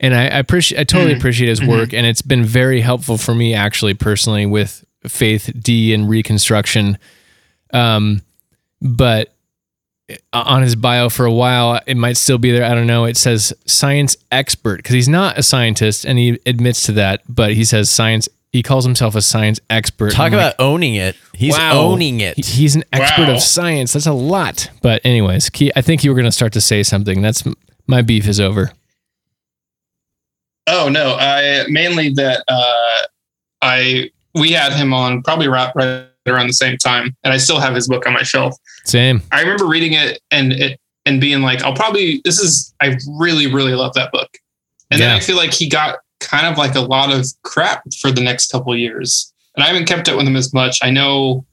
and 0.00 0.14
I, 0.14 0.22
I 0.24 0.38
appreciate 0.38 0.80
I 0.80 0.84
totally 0.84 1.14
Mm. 1.14 1.18
appreciate 1.18 1.48
his 1.48 1.62
work, 1.62 1.92
and 1.92 2.06
it's 2.06 2.22
been 2.22 2.44
very 2.44 2.80
helpful 2.80 3.18
for 3.18 3.34
me 3.34 3.52
actually 3.54 3.94
personally 3.94 4.46
with 4.46 4.84
Faith 5.06 5.50
D 5.60 5.92
and 5.92 6.08
Reconstruction. 6.08 6.96
Um, 7.72 8.22
but 8.80 9.32
on 10.32 10.62
his 10.62 10.74
bio 10.74 11.08
for 11.08 11.24
a 11.26 11.32
while, 11.32 11.80
it 11.86 11.96
might 11.96 12.16
still 12.16 12.38
be 12.38 12.50
there. 12.50 12.64
I 12.64 12.74
don't 12.74 12.86
know. 12.86 13.04
It 13.04 13.16
says 13.16 13.52
science 13.66 14.16
expert 14.32 14.78
because 14.78 14.94
he's 14.94 15.08
not 15.08 15.38
a 15.38 15.42
scientist, 15.42 16.04
and 16.04 16.18
he 16.18 16.38
admits 16.46 16.82
to 16.86 16.92
that. 16.92 17.22
But 17.28 17.52
he 17.52 17.64
says 17.64 17.90
science. 17.90 18.28
He 18.52 18.62
calls 18.64 18.84
himself 18.84 19.14
a 19.14 19.22
science 19.22 19.60
expert. 19.70 20.12
Talk 20.12 20.26
I'm 20.26 20.32
like, 20.32 20.54
about 20.54 20.54
owning 20.58 20.96
it. 20.96 21.14
He's 21.34 21.56
Wow. 21.56 21.78
owning 21.78 22.20
it. 22.20 22.36
he- 22.36 22.42
he's 22.62 22.74
an 22.74 22.82
expert 22.92 23.28
Wow. 23.28 23.34
of 23.36 23.40
science. 23.42 23.92
That's 23.92 24.06
a 24.06 24.12
lot. 24.12 24.70
But 24.82 25.00
anyways, 25.04 25.50
Key, 25.50 25.70
I 25.76 25.82
think 25.82 26.02
you 26.02 26.10
were 26.10 26.16
going 26.16 26.24
to 26.26 26.32
start 26.32 26.52
to 26.54 26.60
say 26.60 26.82
something. 26.82 27.22
That's 27.22 27.44
my 27.86 28.02
beef 28.02 28.26
is 28.26 28.40
over. 28.40 28.72
Oh 30.66 30.88
no, 30.88 31.16
I 31.18 31.64
mainly 31.68 32.10
that 32.14 32.44
uh, 32.48 33.02
I 33.62 34.10
we 34.34 34.52
had 34.52 34.72
him 34.72 34.92
on 34.92 35.22
probably 35.22 35.48
right, 35.48 35.72
right 35.74 36.06
around 36.26 36.46
the 36.46 36.52
same 36.52 36.76
time, 36.76 37.16
and 37.24 37.32
I 37.32 37.38
still 37.38 37.58
have 37.58 37.74
his 37.74 37.88
book 37.88 38.06
on 38.06 38.12
my 38.12 38.22
shelf. 38.22 38.54
Same. 38.84 39.22
I 39.32 39.40
remember 39.40 39.66
reading 39.66 39.94
it 39.94 40.20
and 40.30 40.52
it 40.52 40.78
and 41.06 41.20
being 41.20 41.42
like, 41.42 41.62
I'll 41.62 41.74
probably 41.74 42.20
this 42.24 42.38
is 42.38 42.72
I 42.80 42.96
really 43.18 43.46
really 43.52 43.74
love 43.74 43.94
that 43.94 44.12
book, 44.12 44.28
and 44.90 45.00
then 45.00 45.10
I 45.10 45.20
feel 45.20 45.36
like 45.36 45.52
he 45.52 45.68
got 45.68 45.96
kind 46.20 46.46
of 46.46 46.56
like 46.58 46.74
a 46.74 46.80
lot 46.80 47.12
of 47.12 47.26
crap 47.42 47.82
for 48.00 48.10
the 48.10 48.20
next 48.20 48.50
couple 48.52 48.72
of 48.72 48.78
years, 48.78 49.32
and 49.56 49.64
I 49.64 49.66
haven't 49.68 49.86
kept 49.86 50.08
up 50.08 50.16
with 50.16 50.26
him 50.26 50.36
as 50.36 50.52
much. 50.54 50.78
I 50.82 50.90
know 50.90 51.44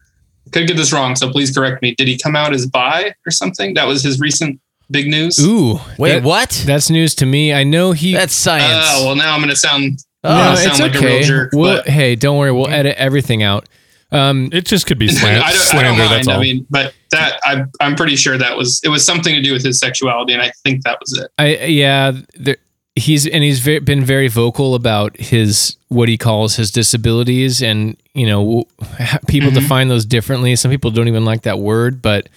I 0.47 0.49
could 0.51 0.67
get 0.67 0.77
this 0.77 0.93
wrong, 0.93 1.15
so 1.15 1.29
please 1.31 1.55
correct 1.55 1.81
me. 1.81 1.95
Did 1.95 2.07
he 2.07 2.17
come 2.17 2.35
out 2.35 2.53
as 2.53 2.65
bi 2.67 3.13
or 3.25 3.31
something? 3.31 3.73
That 3.73 3.87
was 3.87 4.03
his 4.03 4.19
recent 4.19 4.59
big 4.91 5.07
news. 5.07 5.39
Ooh, 5.39 5.79
Wait, 5.97 6.13
that- 6.13 6.23
what? 6.23 6.63
That's 6.65 6.89
news 6.89 7.15
to 7.15 7.25
me. 7.25 7.53
I 7.53 7.63
know 7.63 7.91
he. 7.93 8.13
That's 8.13 8.33
science. 8.33 8.85
Oh 8.91 9.05
well, 9.07 9.15
now 9.15 9.33
I'm 9.33 9.39
gonna 9.41 9.55
sound. 9.55 9.99
Oh, 10.23 10.35
no, 10.35 10.51
it's 10.53 10.63
sound 10.63 10.79
like 10.79 10.95
a 10.95 10.97
okay. 10.97 11.17
real 11.19 11.23
jerk, 11.23 11.49
We'll- 11.53 11.83
hey, 11.83 12.15
don't 12.15 12.37
worry. 12.37 12.51
We'll 12.51 12.67
edit 12.69 12.95
everything 12.97 13.43
out. 13.43 13.67
Um, 14.11 14.49
It 14.53 14.65
just 14.65 14.87
could 14.87 14.97
be 14.97 15.07
slander. 15.09 15.41
I, 15.45 15.51
don't, 15.51 15.59
I 15.61 15.63
slander. 15.63 15.89
don't 15.89 15.97
mind. 15.99 16.11
that's 16.11 16.27
all. 16.29 16.35
I 16.35 16.39
mean, 16.41 16.65
but 16.69 16.93
that 17.11 17.39
I, 17.43 17.63
I'm 17.81 17.95
pretty 17.95 18.15
sure 18.15 18.37
that 18.37 18.55
was 18.57 18.79
it 18.83 18.89
was 18.89 19.05
something 19.05 19.33
to 19.35 19.41
do 19.41 19.51
with 19.53 19.63
his 19.63 19.79
sexuality, 19.79 20.31
and 20.33 20.41
I 20.41 20.51
think 20.63 20.83
that 20.85 20.97
was 20.99 21.17
it. 21.19 21.29
I 21.37 21.55
yeah, 21.65 22.13
there, 22.35 22.55
he's 22.97 23.25
and 23.27 23.43
he's 23.43 23.59
ve- 23.59 23.79
been 23.79 24.03
very 24.03 24.27
vocal 24.27 24.75
about 24.75 25.17
his 25.17 25.77
what 25.89 26.09
he 26.09 26.17
calls 26.17 26.55
his 26.55 26.71
disabilities, 26.71 27.61
and 27.61 27.95
you 28.13 28.25
know 28.25 28.65
ha- 28.99 29.19
people 29.27 29.51
Mhm. 29.51 29.55
define 29.55 29.87
those 29.87 30.05
differently. 30.05 30.55
Some 30.55 30.71
people 30.71 30.91
don't 30.91 31.07
even 31.07 31.25
like 31.25 31.43
that 31.43 31.59
word, 31.59 32.01
but 32.01 32.27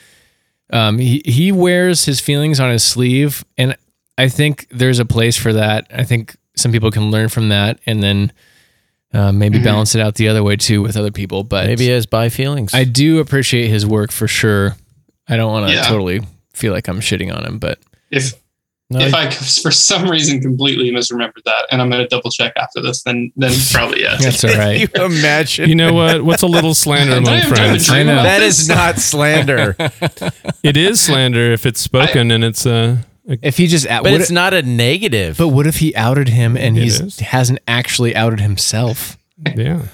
um, 0.72 0.98
he 0.98 1.22
he 1.24 1.50
wears 1.52 2.04
his 2.04 2.20
feelings 2.20 2.60
on 2.60 2.70
his 2.70 2.82
sleeve, 2.84 3.44
and 3.58 3.76
I 4.18 4.28
think 4.28 4.66
there's 4.70 4.98
a 4.98 5.04
place 5.04 5.36
for 5.36 5.52
that. 5.52 5.86
I 5.92 6.04
think 6.04 6.36
some 6.56 6.72
people 6.72 6.90
can 6.90 7.10
learn 7.10 7.28
from 7.28 7.48
that, 7.48 7.78
and 7.86 8.02
then 8.02 8.32
uh, 9.12 9.32
maybe 9.32 9.58
Mhm. 9.58 9.64
balance 9.64 9.94
it 9.96 10.00
out 10.00 10.14
the 10.14 10.28
other 10.28 10.42
way 10.44 10.54
too 10.56 10.82
with 10.82 10.96
other 10.96 11.10
people. 11.10 11.42
But 11.42 11.66
Maybe 11.66 11.84
he 11.86 11.90
has 11.90 12.06
bi 12.06 12.28
feelings. 12.28 12.72
I 12.74 12.84
do 12.84 13.18
appreciate 13.18 13.68
his 13.68 13.84
work 13.84 14.12
for 14.12 14.28
sure. 14.28 14.76
I 15.28 15.36
don't 15.36 15.50
want 15.50 15.66
to 15.68 15.72
Yeah. 15.74 15.82
totally 15.82 16.20
feel 16.54 16.72
like 16.72 16.86
I'm 16.86 17.00
shitting 17.00 17.34
on 17.34 17.44
him, 17.44 17.58
but 17.58 17.78
If 18.12 18.34
No, 18.92 19.00
if 19.00 19.14
I 19.14 19.30
for 19.62 19.70
some 19.70 20.10
reason 20.10 20.40
completely 20.40 20.90
misremembered 20.90 21.44
that, 21.44 21.68
and 21.70 21.80
I'm 21.80 21.88
gonna 21.88 22.08
double 22.08 22.30
check 22.30 22.52
after 22.56 22.82
this, 22.82 23.02
then 23.04 23.32
then 23.36 23.52
probably 23.70 24.00
yes. 24.00 24.22
that's 24.22 24.44
all 24.44 24.58
right. 24.58 24.80
you 24.94 25.04
imagine? 25.04 25.68
You 25.68 25.76
know 25.76 25.92
what? 25.92 26.24
What's 26.24 26.42
a 26.42 26.48
little 26.48 26.74
slander 26.74 27.20
Did 27.20 27.28
I 27.28 27.38
among 27.38 27.40
have 27.40 27.42
time 27.42 27.54
to 27.54 27.56
friends? 27.56 27.90
I 27.90 28.02
know. 28.02 28.12
about 28.14 28.22
that 28.24 28.38
this? 28.40 28.58
is 28.58 28.68
not 28.68 28.98
slander, 28.98 29.76
It 30.62 30.76
is 30.76 31.00
slander 31.00 31.52
if 31.52 31.66
it's 31.66 31.80
spoken 31.80 32.32
and 32.32 32.42
it's 32.42 32.66
uh, 32.66 32.98
a 33.28 33.38
If 33.42 33.58
he 33.58 33.68
just 33.68 33.86
out, 33.86 34.02
but 34.02 34.12
what 34.12 34.20
it's 34.20 34.30
not 34.30 34.54
a 34.54 34.62
negative. 34.62 35.38
But 35.38 35.48
what 35.48 35.68
if 35.68 35.76
he 35.76 35.94
outed 35.94 36.28
him 36.28 36.56
and 36.56 36.76
he 36.76 36.90
hasn't 37.20 37.60
actually 37.68 38.16
outed 38.16 38.40
himself? 38.40 39.16
yeah. 39.56 39.86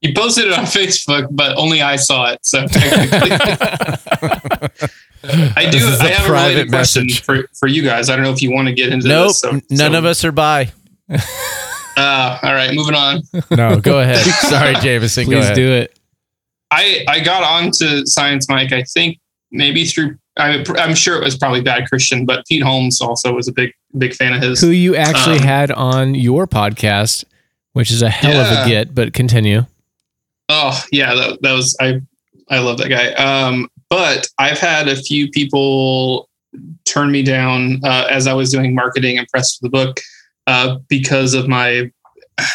He 0.00 0.14
posted 0.14 0.46
it 0.46 0.52
on 0.52 0.64
Facebook, 0.64 1.26
but 1.30 1.56
only 1.56 1.82
I 1.82 1.96
saw 1.96 2.30
it. 2.30 2.38
So 2.42 2.66
technically, 2.66 3.30
I 5.56 5.64
do. 5.70 5.78
This 5.78 5.82
is 5.84 6.00
I 6.00 6.08
a 6.10 6.14
have 6.14 6.24
a 6.24 6.28
private 6.28 6.48
related 6.50 6.68
question 6.70 7.06
message. 7.06 7.22
for 7.22 7.48
for 7.58 7.66
you 7.66 7.82
guys. 7.82 8.08
I 8.08 8.14
don't 8.16 8.24
know 8.24 8.32
if 8.32 8.40
you 8.42 8.52
want 8.52 8.68
to 8.68 8.74
get 8.74 8.92
into 8.92 9.08
nope, 9.08 9.28
this. 9.28 9.40
So, 9.40 9.52
none 9.70 9.92
so- 9.92 9.98
of 9.98 10.04
us 10.04 10.24
are 10.24 10.32
bi. 10.32 10.70
Uh, 11.96 12.38
all 12.44 12.54
right, 12.54 12.72
moving 12.74 12.94
on. 12.94 13.22
No, 13.50 13.80
go 13.80 13.98
ahead. 13.98 14.18
Sorry, 14.48 14.74
Jameson. 14.76 15.24
go 15.24 15.32
Please 15.32 15.44
ahead. 15.46 15.56
do 15.56 15.68
it. 15.72 15.98
I 16.70 17.04
I 17.08 17.18
got 17.20 17.42
onto 17.42 18.06
Science 18.06 18.48
Mike. 18.48 18.72
I 18.72 18.82
think 18.84 19.18
maybe 19.50 19.84
through. 19.84 20.16
I, 20.36 20.64
I'm 20.76 20.94
sure 20.94 21.20
it 21.20 21.24
was 21.24 21.36
probably 21.36 21.60
Bad 21.62 21.88
Christian, 21.88 22.24
but 22.24 22.46
Pete 22.46 22.62
Holmes 22.62 23.00
also 23.00 23.32
was 23.32 23.48
a 23.48 23.52
big 23.52 23.72
big 23.96 24.14
fan 24.14 24.32
of 24.34 24.42
his. 24.42 24.60
Who 24.60 24.68
you 24.68 24.94
actually 24.94 25.38
Um, 25.38 25.42
had 25.42 25.72
on 25.72 26.14
your 26.14 26.46
podcast, 26.46 27.24
which 27.72 27.90
is 27.90 28.02
a 28.02 28.10
hell 28.10 28.40
of 28.40 28.46
a 28.66 28.68
get, 28.68 28.94
but 28.94 29.12
continue. 29.12 29.66
Oh 30.48 30.82
yeah, 30.92 31.14
that, 31.14 31.42
that 31.42 31.52
was 31.52 31.76
I. 31.80 32.00
I 32.50 32.60
love 32.60 32.78
that 32.78 32.88
guy. 32.88 33.12
Um, 33.12 33.68
but 33.90 34.26
I've 34.38 34.58
had 34.58 34.88
a 34.88 34.96
few 34.96 35.30
people 35.30 36.30
turn 36.86 37.10
me 37.10 37.22
down 37.22 37.80
uh, 37.84 38.06
as 38.10 38.26
I 38.26 38.32
was 38.32 38.50
doing 38.50 38.74
marketing 38.74 39.18
and 39.18 39.28
press 39.28 39.56
for 39.56 39.66
the 39.66 39.70
book 39.70 40.00
uh, 40.46 40.78
because 40.88 41.34
of 41.34 41.48
my. 41.48 41.90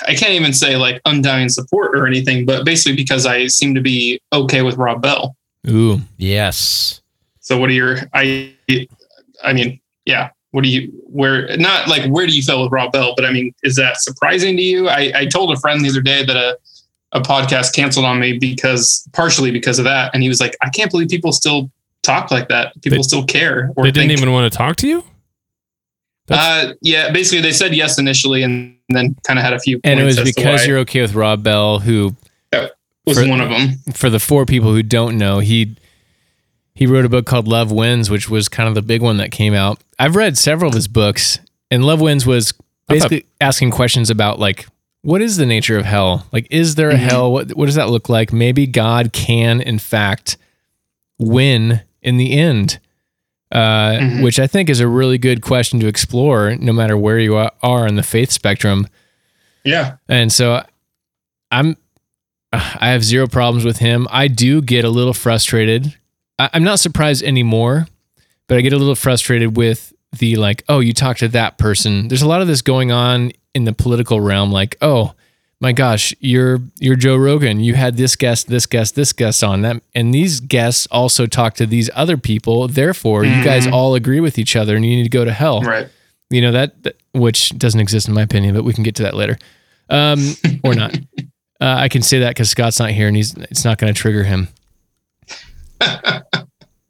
I 0.07 0.15
can't 0.15 0.31
even 0.31 0.53
say 0.53 0.77
like 0.77 1.01
undying 1.05 1.49
support 1.49 1.95
or 1.95 2.07
anything, 2.07 2.45
but 2.45 2.65
basically 2.65 2.95
because 2.95 3.25
I 3.25 3.47
seem 3.47 3.75
to 3.75 3.81
be 3.81 4.19
okay 4.31 4.61
with 4.61 4.77
Rob 4.77 5.01
Bell. 5.01 5.35
Ooh. 5.67 5.99
Yes. 6.17 7.01
So 7.41 7.57
what 7.57 7.69
are 7.69 7.73
your 7.73 7.97
I 8.13 8.55
I 9.43 9.53
mean, 9.53 9.79
yeah. 10.05 10.29
What 10.51 10.63
do 10.63 10.69
you 10.69 10.91
where 11.07 11.55
not 11.57 11.87
like 11.87 12.09
where 12.09 12.25
do 12.25 12.35
you 12.35 12.41
feel 12.41 12.63
with 12.63 12.71
Rob 12.71 12.91
Bell, 12.91 13.13
but 13.15 13.25
I 13.25 13.31
mean, 13.31 13.53
is 13.63 13.75
that 13.75 13.97
surprising 13.97 14.55
to 14.55 14.63
you? 14.63 14.87
I, 14.87 15.11
I 15.15 15.25
told 15.25 15.51
a 15.51 15.59
friend 15.59 15.83
the 15.83 15.89
other 15.89 16.01
day 16.01 16.23
that 16.23 16.37
a 16.37 16.57
a 17.14 17.22
podcast 17.22 17.74
canceled 17.74 18.05
on 18.05 18.20
me 18.20 18.38
because 18.38 19.07
partially 19.14 19.51
because 19.51 19.80
of 19.80 19.86
that. 19.86 20.11
And 20.14 20.22
he 20.24 20.30
was 20.30 20.39
like, 20.41 20.55
I 20.61 20.70
can't 20.70 20.91
believe 20.91 21.07
people 21.09 21.32
still 21.32 21.72
talk 22.01 22.32
like 22.32 22.49
that. 22.49 22.74
People 22.82 22.97
They- 22.99 23.03
still 23.03 23.24
care. 23.26 23.72
Or 23.76 23.84
They 23.86 23.91
didn't 23.91 24.09
think- 24.09 24.20
even 24.20 24.32
want 24.34 24.51
to 24.51 24.57
talk 24.57 24.76
to 24.78 24.88
you. 24.88 25.03
Uh, 26.30 26.74
yeah, 26.82 27.11
basically 27.11 27.41
they 27.41 27.51
said 27.51 27.76
yes 27.76 27.99
initially, 27.99 28.43
and 28.43 28.76
then 28.89 29.16
kind 29.28 29.38
of 29.38 29.43
had 29.43 29.53
a 29.53 29.59
few. 29.59 29.80
And 29.84 29.99
it 29.99 30.03
was 30.03 30.20
because 30.22 30.66
you're 30.66 30.80
okay 30.80 31.01
with 31.01 31.14
Rob 31.16 31.43
Bell, 31.43 31.80
who, 31.80 32.16
was 33.05 33.20
for- 33.20 33.28
one 33.28 33.41
of 33.41 33.49
them. 33.49 33.76
for 33.93 34.09
the 34.09 34.20
four 34.20 34.45
people 34.45 34.72
who 34.72 34.82
don't 34.84 35.18
know, 35.18 35.39
he 35.39 35.76
he 36.76 36.88
wrote 36.88 37.05
a 37.05 37.09
book 37.09 37.26
called 37.26 37.47
Love 37.47 37.72
Wins, 37.72 38.09
which 38.09 38.30
was 38.30 38.47
kind 38.49 38.68
of 38.70 38.74
the 38.74 38.82
big 38.82 39.01
one 39.01 39.18
that 39.18 39.32
came 39.32 39.53
out. 39.53 39.80
I've 39.99 40.16
read 40.16 40.38
several 40.38 40.70
of 40.70 40.76
his 40.76 40.88
books, 40.88 41.39
and 41.70 41.86
Love 41.86 41.99
Wins 42.01 42.26
was 42.26 42.53
basically 42.88 43.26
asking 43.41 43.72
questions 43.72 44.09
about 44.09 44.39
like 44.39 44.66
what 45.03 45.21
is 45.21 45.37
the 45.37 45.45
nature 45.45 45.77
of 45.77 45.85
hell? 45.85 46.25
Like, 46.31 46.47
is 46.49 46.75
there 46.75 46.89
a 46.89 46.95
Mhm. 46.95 46.97
hell? 46.97 47.31
What 47.31 47.51
what 47.55 47.67
does 47.67 47.75
that 47.75 47.89
look 47.89 48.09
like? 48.09 48.33
Maybe 48.33 48.65
God 48.65 49.13
can, 49.13 49.61
in 49.61 49.77
fact, 49.79 50.37
win 51.19 51.81
in 52.01 52.17
the 52.17 52.33
end. 52.33 52.79
Uh, 53.51 53.99
Mhm. 53.99 54.23
Which 54.23 54.39
I 54.39 54.47
think 54.47 54.67
is 54.67 54.79
a 54.79 54.87
really 54.87 55.19
good 55.19 55.41
question 55.41 55.79
to 55.81 55.87
explore, 55.87 56.55
no 56.55 56.73
matter 56.73 56.97
where 56.97 57.19
you 57.19 57.35
are- 57.35 57.87
in 57.87 57.95
the 57.95 58.01
faith 58.03 58.31
spectrum. 58.31 58.87
Yeah, 59.63 59.97
And 60.09 60.31
so 60.33 60.63
I'm 61.51 61.77
I 62.51 62.89
have 62.89 63.03
zero 63.03 63.27
problems 63.27 63.63
with 63.65 63.77
him. 63.77 64.07
I 64.11 64.27
do 64.27 64.61
get 64.61 64.85
a 64.85 64.89
little 64.89 65.13
frustrated. 65.13 65.93
I, 66.37 66.49
I'm 66.53 66.63
not 66.63 66.79
surprised 66.79 67.23
anymore, 67.23 67.87
but 68.47 68.57
I 68.57 68.61
get 68.61 68.73
a 68.73 68.77
little 68.77 68.95
frustrated 68.95 69.55
with 69.57 69.91
the 70.19 70.35
like, 70.35 70.63
oh, 70.69 70.79
you 70.79 70.93
talk 70.93 71.17
to 71.17 71.27
that 71.29 71.57
person. 71.57 72.07
There's 72.09 72.21
a 72.21 72.27
lot 72.27 72.41
of 72.41 72.47
this 72.47 72.61
going 72.61 72.91
on 72.91 73.31
in 73.53 73.65
the 73.65 73.73
political 73.73 74.19
realm, 74.21 74.51
like, 74.51 74.75
oh 74.81 75.13
my 75.61 75.71
gosh, 75.71 76.13
you're 76.19 76.59
you're 76.79 76.95
Joe 76.97 77.15
Rogan. 77.15 77.59
You 77.61 77.75
had 77.75 77.95
this 77.95 78.15
guest, 78.15 78.47
this 78.49 78.65
guest, 78.65 78.95
this 78.95 79.13
guest 79.13 79.43
on 79.43 79.61
that, 79.61 79.81
and 79.95 80.13
these 80.13 80.39
guests 80.41 80.87
also 80.91 81.25
talk 81.25 81.53
to 81.55 81.65
these 81.65 81.89
other 81.93 82.17
people. 82.17 82.67
Therefore, 82.67 83.23
you 83.23 83.43
guys 83.43 83.65
Mhm. 83.67 83.71
all 83.71 83.95
agree 83.95 84.19
with 84.19 84.37
each 84.37 84.55
other, 84.55 84.75
and 84.75 84.85
you 84.85 84.95
need 84.97 85.03
to 85.03 85.09
go 85.09 85.23
to 85.23 85.31
hell 85.31 85.61
right. 85.61 85.87
you 86.29 86.41
know 86.41 86.51
that, 86.51 86.83
that 86.83 86.97
which 87.13 87.57
doesn't 87.57 87.79
exist 87.79 88.07
in 88.07 88.13
my 88.13 88.23
opinion 88.23 88.53
but 88.55 88.63
we 88.63 88.73
can 88.73 88.83
get 88.83 88.95
to 88.95 89.03
that 89.03 89.13
later 89.13 89.37
um 89.89 90.35
or 90.63 90.73
not 90.73 90.95
uh, 91.61 91.75
i 91.77 91.87
can 91.87 92.01
say 92.01 92.19
that 92.19 92.29
because 92.31 92.49
scott's 92.49 92.79
not 92.79 92.89
here 92.89 93.07
and 93.07 93.15
he's 93.15 93.35
it's 93.35 93.63
not 93.63 93.77
going 93.77 93.93
to 93.93 93.97
trigger 93.99 94.23
him 94.23 94.47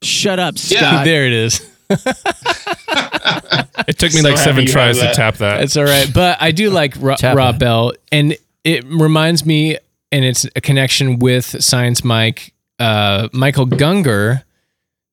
Shut 0.02 0.40
up, 0.40 0.56
Yeah. 0.68 0.78
Scott. 0.80 1.06
there 1.06 1.26
it 1.28 1.34
is 1.34 1.70
It 3.88 3.98
took 4.00 4.14
me 4.14 4.22
So 4.22 4.30
like 4.30 4.38
seven 4.38 4.66
tries 4.66 5.00
to 5.00 5.14
tap 5.14 5.36
that. 5.38 5.62
it's 5.64 5.76
all 5.78 5.84
right 5.86 6.10
but 6.14 6.42
i 6.42 6.52
do 6.52 6.70
like 6.70 6.96
Ro- 7.00 7.16
Tap 7.16 7.36
rob 7.38 7.56
it. 7.56 7.60
bell 7.60 7.94
and 8.12 8.36
it 8.64 8.84
reminds 8.86 9.46
me 9.46 9.78
and 10.12 10.24
it's 10.26 10.46
a 10.56 10.62
connection 10.62 11.20
with 11.20 11.64
science 11.64 12.04
mike 12.04 12.54
uh 12.80 13.28
Michael 13.34 13.68
Gungor 13.68 14.44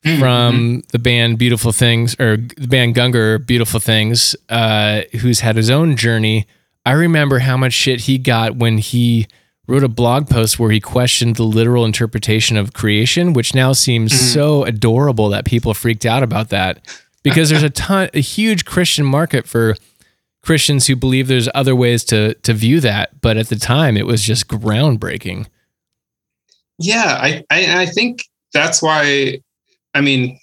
Mm-hmm. 0.03 0.19
from 0.19 0.83
the 0.93 0.99
band 0.99 1.39
Beautiful 1.39 1.73
Things 1.73 2.17
or 2.19 2.39
the 2.39 2.67
band 2.67 2.95
Gungor 2.95 3.45
Beautiful 3.47 3.81
Things, 3.81 4.35
uh, 4.49 5.03
who's 5.21 5.41
had 5.41 5.57
his 5.57 5.69
own 5.69 5.95
journey. 5.95 6.47
I 6.87 6.93
remember 6.93 7.41
how 7.41 7.59
much 7.59 7.75
shit 7.75 8.01
he 8.01 8.17
got 8.17 8.57
when 8.57 8.79
he 8.79 9.27
wrote 9.69 9.85
a 9.85 9.89
blog 9.89 10.31
post 10.31 10.59
where 10.59 10.71
he 10.71 10.81
questioned 10.81 11.37
the 11.37 11.43
literal 11.43 11.85
interpretation 11.85 12.57
of 12.57 12.73
creation, 12.73 13.35
which 13.35 13.55
now 13.55 13.75
seems 13.75 14.19
so 14.19 14.65
adorable 14.65 15.29
that 15.29 15.45
people 15.45 15.75
freaked 15.75 16.07
out 16.07 16.23
about 16.23 16.49
that 16.49 16.81
because 17.23 17.51
there's 17.51 17.63
a 17.63 17.71
ton, 17.71 18.11
a 18.15 18.21
huge 18.21 18.65
Christian 18.65 19.05
market 19.05 19.47
for 19.47 19.77
Christians 20.43 20.87
who 20.87 20.97
believe 20.97 21.29
there's 21.29 21.49
other 21.55 21.77
ways 21.77 22.05
to 22.05 22.35
to 22.35 22.55
view 22.55 22.81
that, 22.81 23.21
but 23.21 23.37
at 23.37 23.49
the 23.49 23.57
time 23.57 23.97
it 23.97 24.07
was 24.07 24.23
just 24.23 24.49
groundbreaking. 24.49 25.47
Yeah, 26.79 27.19
I, 27.21 27.45
I 27.51 27.83
I 27.83 27.87
think 27.87 28.25
that's 28.53 28.83
why. 28.83 29.43
I 29.93 30.01
mean, 30.01 30.39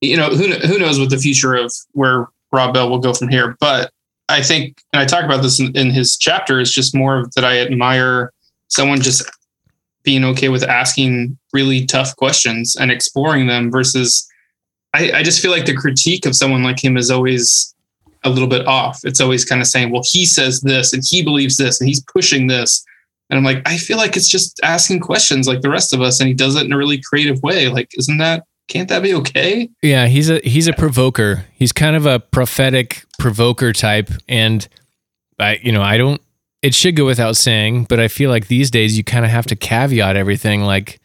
you 0.00 0.16
know, 0.16 0.30
who 0.30 0.50
who 0.52 0.78
knows 0.78 0.98
what 0.98 1.10
the 1.10 1.18
future 1.18 1.54
of 1.54 1.72
where 1.92 2.26
Rob 2.50 2.74
Bell 2.74 2.90
will 2.90 2.98
go 2.98 3.14
from 3.14 3.28
here? 3.28 3.56
But 3.60 3.92
I 4.28 4.42
think, 4.42 4.82
and 4.92 5.00
I 5.00 5.04
talk 5.04 5.24
about 5.24 5.42
this 5.42 5.60
in, 5.60 5.76
in 5.76 5.90
his 5.90 6.16
chapter, 6.16 6.58
is 6.58 6.72
just 6.72 6.94
more 6.94 7.26
that 7.36 7.44
I 7.44 7.58
admire 7.58 8.32
someone 8.68 9.00
just 9.00 9.22
being 10.02 10.24
okay 10.24 10.48
with 10.48 10.64
asking 10.64 11.38
really 11.52 11.86
tough 11.86 12.16
questions 12.16 12.74
and 12.74 12.90
exploring 12.90 13.46
them 13.46 13.70
versus. 13.70 14.28
I, 14.96 15.18
I 15.18 15.22
just 15.22 15.40
feel 15.42 15.50
like 15.50 15.66
the 15.66 15.74
critique 15.74 16.24
of 16.26 16.34
someone 16.34 16.62
like 16.62 16.82
him 16.82 16.96
is 16.96 17.10
always 17.10 17.74
a 18.24 18.30
little 18.30 18.48
bit 18.48 18.66
off. 18.66 19.00
It's 19.04 19.20
always 19.20 19.44
kind 19.44 19.60
of 19.60 19.66
saying, 19.66 19.90
well, 19.90 20.02
he 20.04 20.24
says 20.24 20.60
this 20.62 20.92
and 20.92 21.02
he 21.06 21.22
believes 21.22 21.58
this 21.58 21.80
and 21.80 21.88
he's 21.88 22.02
pushing 22.02 22.46
this. 22.46 22.84
And 23.28 23.36
I'm 23.36 23.44
like, 23.44 23.62
I 23.66 23.76
feel 23.76 23.98
like 23.98 24.16
it's 24.16 24.28
just 24.28 24.58
asking 24.62 25.00
questions 25.00 25.48
like 25.48 25.60
the 25.60 25.70
rest 25.70 25.92
of 25.92 26.00
us, 26.00 26.20
and 26.20 26.28
he 26.28 26.34
does 26.34 26.54
it 26.54 26.64
in 26.64 26.72
a 26.72 26.76
really 26.76 27.00
creative 27.00 27.42
way. 27.42 27.68
Like, 27.68 27.90
isn't 27.98 28.18
that 28.18 28.44
can't 28.68 28.88
that 28.88 29.02
be 29.02 29.14
okay? 29.14 29.68
Yeah, 29.82 30.06
he's 30.06 30.28
a 30.30 30.40
he's 30.40 30.66
a 30.66 30.72
provoker. 30.72 31.44
He's 31.52 31.72
kind 31.72 31.96
of 31.96 32.06
a 32.06 32.20
prophetic 32.20 33.04
provoker 33.18 33.72
type, 33.72 34.10
and 34.28 34.66
I 35.38 35.58
you 35.62 35.72
know 35.72 35.82
I 35.82 35.98
don't. 35.98 36.20
It 36.62 36.74
should 36.74 36.96
go 36.96 37.04
without 37.04 37.36
saying, 37.36 37.84
but 37.84 38.00
I 38.00 38.08
feel 38.08 38.30
like 38.30 38.48
these 38.48 38.70
days 38.70 38.96
you 38.96 39.04
kind 39.04 39.24
of 39.24 39.30
have 39.30 39.46
to 39.46 39.56
caveat 39.56 40.16
everything. 40.16 40.62
Like, 40.62 41.00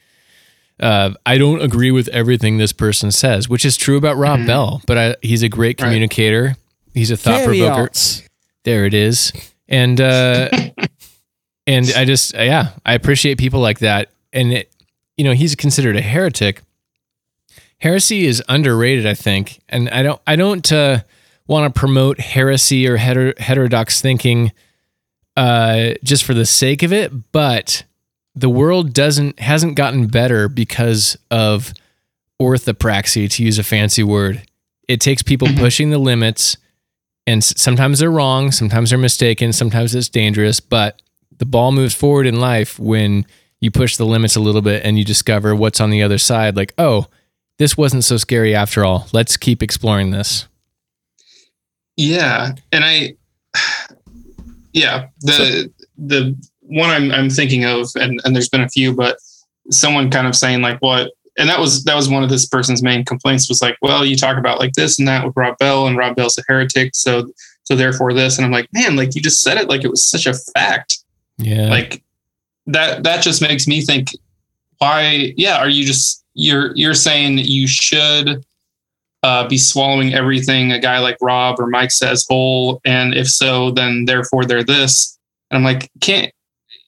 uh, 0.82 1.12
I 1.26 1.38
don't 1.38 1.62
agree 1.62 1.92
with 1.92 2.08
everything 2.10 2.58
this 2.58 2.74
person 2.74 3.12
says, 3.12 3.48
which 3.48 3.64
is 3.66 3.78
true 3.78 3.98
about 3.98 4.18
Rob 4.18 4.40
Mhm. 4.40 4.48
Bell. 4.48 4.82
But 4.88 4.98
I, 4.98 5.16
he's 5.22 5.44
a 5.44 5.50
great 5.50 5.80
Right. 5.80 5.88
communicator. 5.88 6.56
He's 6.94 7.12
a 7.12 7.18
thought 7.18 7.46
provoker. 7.46 7.76
Caveats. 7.88 8.24
There 8.64 8.86
it 8.86 8.94
is. 8.94 9.32
And 9.68 10.00
uh 10.02 10.50
and 11.68 11.92
I 11.96 12.06
just 12.06 12.34
yeah, 12.34 12.70
I 12.86 12.94
appreciate 12.94 13.38
people 13.38 13.60
like 13.62 13.80
that. 13.80 14.10
And 14.34 14.52
it 14.54 14.72
you 15.18 15.24
know, 15.24 15.34
he's 15.34 15.56
considered 15.56 15.96
a 15.96 16.02
heretic. 16.02 16.62
Heresy 17.80 18.26
is 18.26 18.44
underrated, 18.50 19.06
I 19.06 19.14
think. 19.14 19.60
And 19.70 19.90
I 19.90 20.04
don't 20.04 20.22
I 20.28 20.36
don't 20.36 20.72
uh 20.72 21.02
want 21.48 21.74
to 21.74 21.80
promote 21.80 22.20
heresy 22.20 22.88
or 22.88 22.98
heter- 22.98 23.38
heterodox 23.40 24.02
thinking 24.02 24.52
uh 25.38 25.92
just 26.04 26.24
for 26.24 26.34
the 26.34 26.46
sake 26.46 26.84
of 26.84 26.92
it, 26.94 27.12
but 27.32 27.84
the 28.36 28.50
world 28.50 28.94
doesn't 28.94 29.40
hasn't 29.40 29.76
gotten 29.76 30.08
better 30.08 30.48
because 30.48 31.18
of 31.30 31.74
orthopraxy 32.42 33.30
to 33.30 33.44
use 33.44 33.60
a 33.60 33.64
fancy 33.64 34.04
word. 34.04 34.42
It 34.88 35.00
takes 35.00 35.22
people 35.22 35.48
Mhm. 35.48 35.58
pushing 35.58 35.90
the 35.90 35.98
limits 35.98 36.58
and 37.28 37.44
sometimes 37.44 38.00
they're 38.00 38.10
wrong, 38.12 38.52
sometimes 38.52 38.90
they're 38.90 39.00
mistaken, 39.00 39.54
sometimes 39.54 39.94
it's 39.94 40.10
dangerous, 40.10 40.60
but 40.60 41.02
the 41.38 41.46
ball 41.46 41.72
moves 41.72 41.94
forward 41.94 42.26
in 42.26 42.40
life 42.40 42.80
when 42.80 43.26
you 43.60 43.70
push 43.70 43.96
the 43.96 44.06
limits 44.06 44.36
a 44.36 44.40
little 44.40 44.62
bit 44.62 44.84
and 44.84 44.98
you 44.98 45.06
discover 45.06 45.56
what's 45.56 45.80
on 45.80 45.92
the 45.92 46.02
other 46.02 46.18
side 46.18 46.56
like, 46.56 46.74
"Oh, 46.80 47.08
this 47.60 47.78
wasn't 47.78 48.04
so 48.04 48.18
scary 48.18 48.56
after 48.56 48.84
all. 48.84 49.08
Let's 49.14 49.38
keep 49.38 49.62
exploring 49.62 50.10
this." 50.12 50.48
Yeah, 51.98 52.54
and 52.72 52.84
I, 52.84 53.16
yeah, 54.74 55.08
the 55.22 55.72
the 55.98 56.36
one 56.72 56.90
I'm 56.90 57.12
I'm 57.12 57.30
thinking 57.30 57.66
of, 57.66 57.88
and 57.96 58.20
and 58.24 58.36
there's 58.36 58.50
been 58.50 58.62
a 58.62 58.70
few, 58.70 58.94
but 58.96 59.18
someone 59.70 60.10
kind 60.10 60.28
of 60.28 60.36
saying 60.36 60.62
like, 60.62 60.80
what, 60.80 61.12
and 61.38 61.48
that 61.50 61.60
was 61.60 61.84
that 61.84 61.96
was 61.96 62.10
one 62.10 62.24
of 62.24 62.30
this 62.30 62.46
person's 62.46 62.82
main 62.82 63.06
complaints 63.06 63.48
was 63.50 63.62
like, 63.62 63.78
well, 63.82 64.06
you 64.06 64.16
talk 64.16 64.38
about 64.38 64.60
like 64.60 64.74
this 64.74 65.00
and 65.00 65.08
that 65.08 65.26
with 65.26 65.36
Rob 65.36 65.58
Bell, 65.58 65.88
and 65.88 65.98
Rob 65.98 66.16
Bell's 66.16 66.38
a 66.38 66.44
heretic, 66.48 66.92
so 66.96 67.32
so 67.64 67.76
therefore 67.76 68.14
this, 68.14 68.38
and 68.38 68.46
I'm 68.46 68.52
like, 68.52 68.68
man, 68.74 68.96
like 68.96 69.16
you 69.16 69.22
just 69.22 69.42
said 69.42 69.58
it 69.58 69.70
like 69.70 69.84
it 69.84 69.90
was 69.92 70.04
such 70.04 70.26
a 70.26 70.34
fact, 70.54 70.98
Yeah. 71.38 71.70
like 71.70 72.04
that 72.68 73.04
that 73.04 73.22
just 73.24 73.42
makes 73.42 73.68
me 73.68 73.82
think, 73.82 74.10
why, 74.78 75.34
yeah, 75.38 75.58
are 75.58 75.70
you 75.70 75.86
just 75.86 76.24
you're 76.34 76.76
you're 76.76 76.94
saying 76.94 77.38
you 77.40 77.68
should 77.68 78.46
uh, 79.24 79.48
be 79.48 79.58
swallowing 79.58 80.14
everything 80.16 80.72
a 80.72 80.80
guy 80.80 80.98
like 81.00 81.18
Rob 81.22 81.60
or 81.60 81.68
Mike 81.68 81.92
says 81.92 82.26
whole, 82.30 82.82
and 82.86 83.14
if 83.14 83.28
so, 83.28 83.72
then 83.72 84.06
therefore 84.06 84.46
they're 84.46 84.64
this. 84.64 85.18
And 85.52 85.58
I'm 85.58 85.64
like, 85.64 85.92
can't 86.00 86.32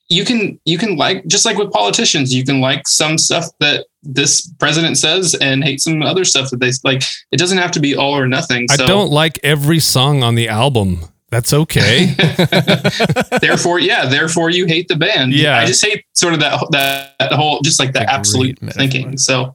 you 0.08 0.24
can 0.24 0.60
you 0.64 0.78
can 0.78 0.96
like 0.96 1.26
just 1.26 1.44
like 1.44 1.56
with 1.56 1.72
politicians, 1.72 2.34
you 2.34 2.44
can 2.44 2.60
like 2.60 2.86
some 2.86 3.16
stuff 3.18 3.46
that 3.60 3.86
this 4.02 4.46
president 4.58 4.98
says 4.98 5.34
and 5.40 5.64
hate 5.64 5.80
some 5.80 6.02
other 6.02 6.24
stuff 6.24 6.50
that 6.50 6.60
they 6.60 6.70
like. 6.84 7.02
It 7.32 7.38
doesn't 7.38 7.58
have 7.58 7.70
to 7.72 7.80
be 7.80 7.96
all 7.96 8.16
or 8.16 8.26
nothing. 8.26 8.66
I 8.70 8.76
don't 8.76 9.10
like 9.10 9.40
every 9.42 9.80
song 9.80 10.22
on 10.22 10.34
the 10.34 10.48
album. 10.48 11.00
That's 11.30 11.52
okay. 11.52 12.14
therefore, 13.40 13.80
yeah, 13.80 14.06
therefore 14.06 14.50
you 14.50 14.66
hate 14.66 14.88
the 14.88 14.96
band. 14.96 15.32
Yeah. 15.32 15.58
I 15.58 15.64
just 15.66 15.84
hate 15.84 16.04
sort 16.12 16.34
of 16.34 16.40
that 16.40 16.64
that, 16.70 17.14
that 17.18 17.32
whole 17.32 17.60
just 17.62 17.80
like 17.80 17.92
the 17.92 18.00
Great 18.00 18.08
absolute 18.08 18.62
metaphor. 18.62 18.78
thinking. 18.80 19.18
So, 19.18 19.54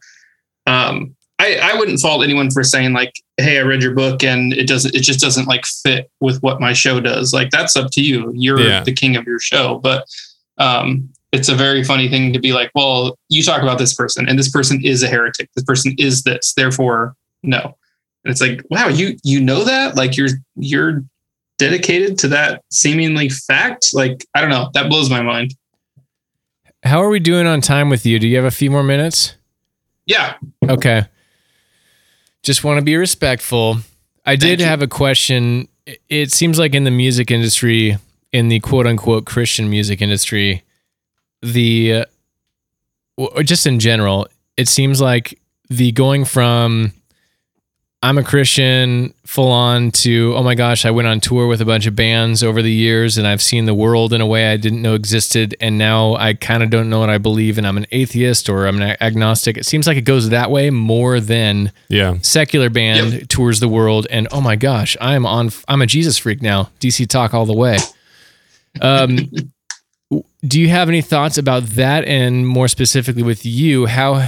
um, 0.67 1.15
I 1.37 1.57
I 1.61 1.75
wouldn't 1.77 1.99
fault 1.99 2.23
anyone 2.23 2.51
for 2.51 2.63
saying 2.63 2.93
like, 2.93 3.13
hey, 3.37 3.59
I 3.59 3.61
read 3.61 3.81
your 3.81 3.93
book 3.93 4.23
and 4.23 4.51
it 4.51 4.67
doesn't 4.67 4.93
it 4.93 5.01
just 5.03 5.21
doesn't 5.21 5.47
like 5.47 5.65
fit 5.65 6.11
with 6.19 6.41
what 6.41 6.59
my 6.59 6.73
show 6.73 6.99
does. 6.99 7.33
Like 7.33 7.49
that's 7.51 7.77
up 7.77 7.91
to 7.91 8.01
you. 8.01 8.31
You're 8.35 8.59
Yeah. 8.59 8.83
the 8.83 8.93
king 8.93 9.15
of 9.15 9.25
your 9.25 9.39
show, 9.39 9.77
but 9.79 10.05
um. 10.59 11.09
It's 11.31 11.47
a 11.47 11.53
very 11.53 11.83
funny 11.83 12.09
thing 12.09 12.33
to 12.33 12.39
be 12.39 12.53
like, 12.53 12.71
well, 12.73 13.15
you 13.29 13.43
talk 13.43 13.61
about 13.61 13.77
this 13.77 13.93
person, 13.93 14.27
and 14.27 14.39
this 14.39 14.49
person 14.49 14.83
is 14.83 15.03
a 15.03 15.07
heretic. 15.07 15.47
This 15.55 15.63
person 15.63 15.93
is 15.99 16.23
this, 16.23 16.53
therefore, 16.55 17.15
no. 17.43 17.77
And 18.25 18.31
it's 18.31 18.41
like, 18.41 18.61
wow, 18.71 18.87
you 18.87 19.15
you 19.23 19.39
know 19.39 19.63
that? 19.63 19.95
Like 19.95 20.17
you're 20.17 20.29
you're 20.55 21.03
dedicated 21.59 22.17
to 22.19 22.29
that 22.29 22.63
seemingly 22.71 23.27
fact 23.27 23.89
like 23.93 24.25
i 24.33 24.39
don't 24.39 24.49
know 24.49 24.69
that 24.73 24.87
blows 24.89 25.09
my 25.09 25.21
mind 25.21 25.53
How 26.83 27.03
are 27.03 27.09
we 27.09 27.19
doing 27.19 27.45
on 27.45 27.59
time 27.59 27.89
with 27.89 28.05
you? 28.05 28.17
Do 28.17 28.27
you 28.29 28.37
have 28.37 28.45
a 28.45 28.51
few 28.51 28.71
more 28.71 28.81
minutes? 28.83 29.35
yeah 30.05 30.35
Okay. 30.67 31.03
Just 32.41 32.63
want 32.63 32.79
to 32.79 32.81
be 32.81 32.95
respectful. 32.95 33.77
I 34.25 34.35
did 34.37 34.61
you. 34.61 34.65
have 34.65 34.81
a 34.81 34.87
question. 34.87 35.67
It 36.07 36.31
seems 36.31 36.57
like 36.57 36.73
in 36.73 36.85
the 36.85 36.91
music 36.91 37.29
industry, 37.31 37.97
in 38.31 38.47
the 38.49 38.59
quote 38.59 38.85
unquote 38.87 39.25
Christian 39.25 39.69
music 39.69 40.01
industry, 40.01 40.63
the 41.41 41.93
uh, 41.93 42.05
or 43.17 43.43
just 43.43 43.65
in 43.67 43.79
general, 43.79 44.27
it 44.57 44.67
seems 44.67 45.01
like 45.01 45.39
the 45.69 45.91
going 45.91 46.25
from 46.25 46.93
I'm 48.01 48.17
a 48.17 48.23
Christian 48.23 49.13
full 49.25 49.51
on 49.51 49.91
to 49.91 50.33
oh 50.37 50.41
my 50.41 50.55
gosh, 50.55 50.85
I 50.85 50.91
went 50.91 51.09
on 51.09 51.19
tour 51.19 51.47
with 51.47 51.59
a 51.59 51.65
bunch 51.65 51.85
of 51.85 51.97
bands 51.97 52.41
over 52.43 52.61
the 52.61 52.71
years 52.71 53.17
and 53.17 53.27
I've 53.27 53.41
seen 53.41 53.65
the 53.65 53.73
world 53.73 54.13
in 54.13 54.21
a 54.21 54.25
way 54.25 54.49
I 54.53 54.55
didn't 54.57 54.81
know 54.81 54.93
existed 54.93 55.53
and 55.59 55.77
now 55.77 56.15
I 56.15 56.33
kind 56.33 56.63
of 56.63 56.69
don't 56.69 56.89
know 56.89 56.99
what 57.01 57.09
I 57.09 57.17
believe 57.17 57.57
and 57.57 57.67
I'm 57.67 57.75
an 57.75 57.87
atheist 57.91 58.47
or 58.47 58.67
I'm 58.67 58.81
an 58.81 58.95
agnostic. 59.01 59.57
It 59.57 59.65
seems 59.65 59.85
like 59.85 59.97
it 59.97 60.03
goes 60.03 60.29
that 60.29 60.49
way 60.49 60.69
more 60.69 61.19
than 61.19 61.73
Yeah. 61.89 62.15
secular 62.21 62.69
band 62.69 63.29
tours 63.29 63.59
the 63.59 63.67
world 63.67 64.07
and 64.09 64.29
oh 64.31 64.39
my 64.41 64.55
gosh 64.55 64.95
i'm 65.01 65.25
on 65.25 65.49
i'm 65.67 65.81
a 65.81 65.85
jesus 65.85 66.17
freak 66.17 66.41
now 66.41 66.69
dc 66.79 67.05
talk 67.09 67.33
all 67.33 67.45
the 67.45 67.53
way 67.53 67.77
um 68.81 69.17
do 70.47 70.59
you 70.59 70.69
have 70.69 70.89
any 70.89 71.01
thoughts 71.01 71.37
about 71.37 71.63
that 71.63 72.05
and 72.05 72.47
more 72.47 72.67
specifically 72.67 73.23
with 73.23 73.45
you 73.45 73.85
how 73.85 74.27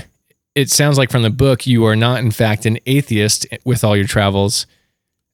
it 0.54 0.70
sounds 0.70 0.98
like 0.98 1.10
from 1.10 1.24
the 1.24 1.30
book 1.30 1.66
you 1.66 1.86
are 1.86 1.96
not 1.96 2.20
in 2.20 2.32
fact 2.32 2.66
an 2.66 2.78
atheist 2.86 3.48
with 3.64 3.84
all 3.84 3.96
your 3.96 4.08
travels 4.08 4.68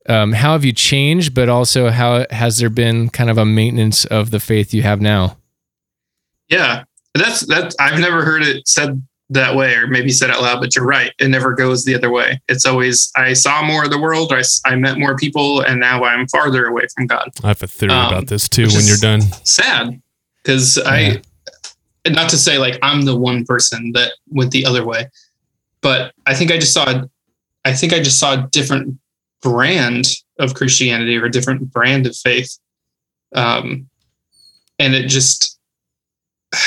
um, 0.09 0.31
how 0.31 0.53
have 0.53 0.63
you 0.63 0.71
changed 0.71 1.33
but 1.33 1.49
also 1.49 1.89
how 1.89 2.25
has 2.29 2.59
there 2.59 2.69
been 2.69 3.09
kind 3.09 3.29
of 3.29 3.37
a 3.37 3.45
maintenance 3.45 4.05
of 4.05 4.31
the 4.31 4.39
faith 4.39 4.73
you 4.73 4.83
have 4.83 5.01
now 5.01 5.37
Yeah, 6.49 6.83
that's 7.13 7.41
that's. 7.41 7.75
I've 7.79 7.99
never 7.99 8.23
heard 8.23 8.43
it 8.43 8.67
said 8.67 9.05
that 9.29 9.55
way, 9.55 9.73
or 9.75 9.87
maybe 9.87 10.09
said 10.09 10.29
out 10.31 10.41
loud. 10.41 10.59
But 10.59 10.75
you're 10.75 10.85
right. 10.85 11.11
It 11.19 11.27
never 11.27 11.53
goes 11.53 11.83
the 11.83 11.95
other 11.95 12.09
way. 12.11 12.39
It's 12.47 12.65
always 12.65 13.11
I 13.15 13.33
saw 13.33 13.61
more 13.61 13.83
of 13.83 13.91
the 13.91 13.99
world. 13.99 14.31
i, 14.31 14.41
I 14.65 14.75
met 14.75 14.97
more 14.97 15.17
people, 15.17 15.61
and 15.61 15.79
now 15.79 16.03
I'm 16.03 16.27
farther 16.27 16.65
away 16.67 16.83
from 16.95 17.07
God. 17.07 17.29
I 17.43 17.49
have 17.49 17.61
a 17.63 17.67
theory 17.67 17.91
Um, 17.91 18.07
about 18.07 18.27
this 18.27 18.47
too 18.47 18.67
when 18.67 18.85
you're 18.85 18.97
done. 18.97 19.21
Sad, 19.43 20.01
because 20.43 20.77
I, 20.85 21.21
not 22.07 22.29
to 22.29 22.37
say 22.37 22.57
like 22.57 22.79
I'm 22.81 23.03
the 23.03 23.17
one 23.17 23.43
person 23.45 23.91
that 23.93 24.13
went 24.29 24.51
the 24.51 24.65
other 24.65 24.85
way, 24.85 25.09
but 25.81 26.13
I 26.25 26.33
think 26.33 26.51
I 26.51 26.57
just 26.57 26.73
saw, 26.73 27.03
I 27.65 27.73
think 27.73 27.91
I 27.93 27.99
just 27.99 28.19
saw 28.19 28.33
a 28.33 28.47
different 28.51 28.97
brand 29.41 30.07
of 30.39 30.53
Christianity 30.53 31.17
or 31.17 31.25
a 31.25 31.31
different 31.31 31.71
brand 31.73 32.07
of 32.07 32.15
faith, 32.15 32.57
um, 33.35 33.89
and 34.79 34.95
it 34.95 35.07
just, 35.07 35.59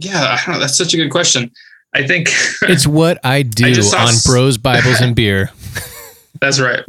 yeah, 0.00 0.24
I 0.24 0.42
don't 0.44 0.54
know. 0.56 0.60
That's 0.60 0.76
such 0.76 0.92
a 0.92 0.96
good 0.96 1.10
question. 1.10 1.52
I 1.94 2.06
think 2.06 2.28
it's 2.62 2.86
what 2.86 3.18
i 3.24 3.42
do 3.42 3.74
saw 3.82 4.02
on 4.02 4.08
s- 4.08 4.26
bros 4.26 4.58
bibles 4.58 5.00
and 5.00 5.16
beer 5.16 5.50
that's 6.40 6.60
right. 6.60 6.84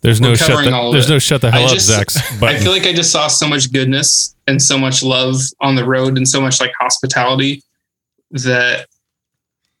There's 0.00 0.20
no 0.20 0.34
shut 0.34 0.64
the, 0.64 0.90
there's 0.92 1.06
it. 1.06 1.10
no 1.10 1.18
shut 1.18 1.40
the 1.42 1.48
I 1.48 1.58
hell 1.58 1.64
up 1.66 1.74
just- 1.74 1.86
Zach's 1.86 2.16
I 2.42 2.58
feel 2.58 2.72
like 2.72 2.86
I 2.86 2.92
just 2.92 3.12
saw 3.12 3.28
so 3.28 3.46
much 3.46 3.72
goodness 3.72 4.34
and 4.48 4.60
so 4.60 4.76
much 4.78 5.02
love 5.02 5.36
on 5.60 5.76
the 5.76 5.84
road 5.84 6.16
and 6.16 6.26
so 6.26 6.40
much 6.40 6.60
like 6.60 6.72
hospitality 6.80 7.62
that 8.30 8.86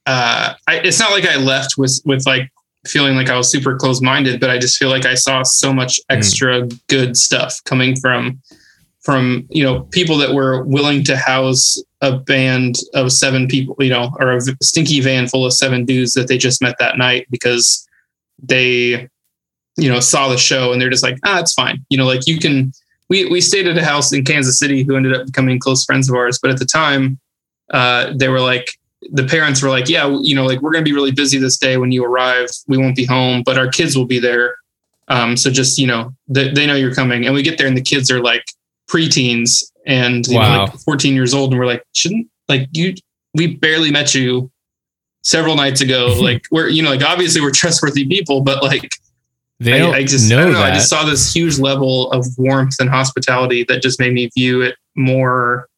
uh, 0.06 0.54
I, 0.68 0.76
it's 0.80 1.00
not 1.00 1.10
like 1.10 1.24
I 1.26 1.36
left 1.36 1.76
with 1.78 2.00
with 2.04 2.24
like 2.26 2.50
feeling 2.86 3.16
like 3.16 3.30
I 3.30 3.36
was 3.36 3.50
super 3.50 3.76
close 3.76 4.00
minded, 4.02 4.38
but 4.40 4.50
I 4.50 4.58
just 4.58 4.76
feel 4.76 4.90
like 4.90 5.06
I 5.06 5.14
saw 5.14 5.42
so 5.42 5.72
much 5.72 5.98
extra 6.10 6.68
good 6.88 7.16
stuff 7.16 7.58
coming 7.64 7.96
from 7.96 8.40
from 9.00 9.46
you 9.50 9.64
know 9.64 9.82
people 9.90 10.18
that 10.18 10.34
were 10.34 10.62
willing 10.64 11.02
to 11.04 11.16
house 11.16 11.82
a 12.04 12.18
band 12.18 12.76
of 12.92 13.10
seven 13.10 13.48
people, 13.48 13.74
you 13.78 13.88
know, 13.88 14.10
or 14.20 14.32
a 14.32 14.40
stinky 14.62 15.00
van 15.00 15.26
full 15.26 15.46
of 15.46 15.54
seven 15.54 15.86
dudes 15.86 16.12
that 16.12 16.28
they 16.28 16.36
just 16.36 16.60
met 16.60 16.76
that 16.78 16.98
night 16.98 17.26
because 17.30 17.88
they 18.42 19.08
you 19.76 19.88
know 19.88 20.00
saw 20.00 20.28
the 20.28 20.36
show 20.36 20.70
and 20.70 20.80
they're 20.80 20.90
just 20.90 21.02
like 21.02 21.18
ah 21.24 21.40
it's 21.40 21.54
fine. 21.54 21.84
You 21.88 21.96
know 21.96 22.04
like 22.04 22.26
you 22.26 22.38
can 22.38 22.72
we 23.08 23.24
we 23.30 23.40
stayed 23.40 23.66
at 23.66 23.78
a 23.78 23.84
house 23.84 24.12
in 24.12 24.22
Kansas 24.22 24.58
City 24.58 24.82
who 24.82 24.96
ended 24.96 25.14
up 25.14 25.24
becoming 25.24 25.58
close 25.58 25.84
friends 25.84 26.10
of 26.10 26.14
ours 26.14 26.38
but 26.40 26.50
at 26.50 26.58
the 26.58 26.66
time 26.66 27.18
uh 27.70 28.12
they 28.14 28.28
were 28.28 28.40
like 28.40 28.68
the 29.12 29.24
parents 29.24 29.62
were 29.62 29.70
like 29.70 29.88
yeah 29.88 30.06
you 30.20 30.34
know 30.34 30.44
like 30.44 30.60
we're 30.60 30.72
going 30.72 30.84
to 30.84 30.90
be 30.90 30.94
really 30.94 31.10
busy 31.10 31.38
this 31.38 31.56
day 31.56 31.78
when 31.78 31.90
you 31.90 32.04
arrive. 32.04 32.50
We 32.68 32.76
won't 32.76 32.96
be 32.96 33.06
home 33.06 33.42
but 33.42 33.56
our 33.56 33.68
kids 33.68 33.96
will 33.96 34.06
be 34.06 34.18
there. 34.18 34.56
Um 35.08 35.38
so 35.38 35.50
just 35.50 35.78
you 35.78 35.86
know 35.86 36.12
they, 36.28 36.52
they 36.52 36.66
know 36.66 36.74
you're 36.74 36.94
coming. 36.94 37.24
And 37.24 37.34
we 37.34 37.42
get 37.42 37.56
there 37.56 37.66
and 37.66 37.76
the 37.76 37.88
kids 37.94 38.10
are 38.10 38.20
like 38.20 38.44
preteens 38.90 39.62
and 39.86 40.26
you 40.26 40.36
Wow. 40.36 40.66
know 40.66 40.72
like 40.72 40.80
14 40.80 41.14
years 41.14 41.34
old 41.34 41.50
and 41.52 41.58
we're 41.60 41.66
like 41.66 41.84
shouldn't 41.92 42.26
like 42.48 42.68
you 42.72 42.94
we 43.34 43.56
barely 43.56 43.90
met 43.90 44.14
you 44.14 44.50
several 45.22 45.56
nights 45.56 45.80
ago 45.80 46.14
like 46.20 46.44
we're 46.50 46.68
you 46.68 46.82
know 46.82 46.90
like 46.90 47.02
obviously 47.02 47.40
we're 47.40 47.50
trustworthy 47.62 48.06
people 48.06 48.40
but 48.40 48.62
like 48.62 48.90
they 49.60 49.80
I, 49.80 49.98
I 49.98 50.04
just 50.04 50.28
know 50.28 50.40
I 50.40 50.44
don't 50.44 50.52
know. 50.52 50.62
I 50.62 50.72
just 50.72 50.90
saw 50.90 51.04
this 51.04 51.32
huge 51.32 51.58
level 51.58 52.10
of 52.12 52.26
warmth 52.36 52.74
and 52.80 52.90
hospitality 52.90 53.64
that 53.68 53.82
just 53.82 54.00
made 54.00 54.12
me 54.12 54.28
view 54.36 54.62
it 54.62 54.74
more 54.96 55.68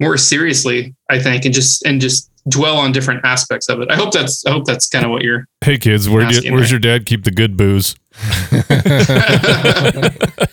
more 0.00 0.16
seriously, 0.16 0.94
I 1.10 1.18
think, 1.20 1.44
and 1.44 1.52
just 1.54 1.84
and 1.84 2.00
just 2.00 2.30
dwell 2.48 2.76
on 2.76 2.92
different 2.92 3.24
aspects 3.24 3.68
of 3.68 3.80
it. 3.80 3.90
I 3.90 3.96
hope 3.96 4.12
that's 4.12 4.44
I 4.46 4.50
hope 4.50 4.64
that's 4.64 4.88
kind 4.88 5.04
of 5.04 5.10
what 5.10 5.22
you're 5.22 5.46
hey 5.64 5.78
kids, 5.78 6.08
where 6.08 6.30
you, 6.30 6.52
where's 6.52 6.70
there. 6.70 6.72
your 6.72 6.80
dad 6.80 7.06
keep 7.06 7.24
the 7.24 7.30
good 7.30 7.56
booze? 7.56 7.96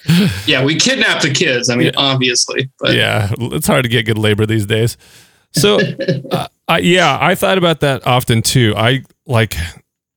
Yeah, 0.45 0.63
we 0.63 0.75
kidnapped 0.75 1.23
the 1.23 1.31
kids. 1.31 1.69
I 1.69 1.75
mean, 1.75 1.91
obviously. 1.95 2.69
But 2.79 2.95
yeah, 2.95 3.31
it's 3.39 3.67
hard 3.67 3.83
to 3.83 3.89
get 3.89 4.05
good 4.05 4.17
labor 4.17 4.45
these 4.45 4.65
days. 4.65 4.97
So, 5.53 5.79
uh, 6.31 6.47
I, 6.67 6.79
yeah, 6.79 7.17
I 7.19 7.35
thought 7.35 7.57
about 7.57 7.81
that 7.81 8.05
often 8.05 8.41
too. 8.41 8.73
I 8.75 9.03
like, 9.25 9.55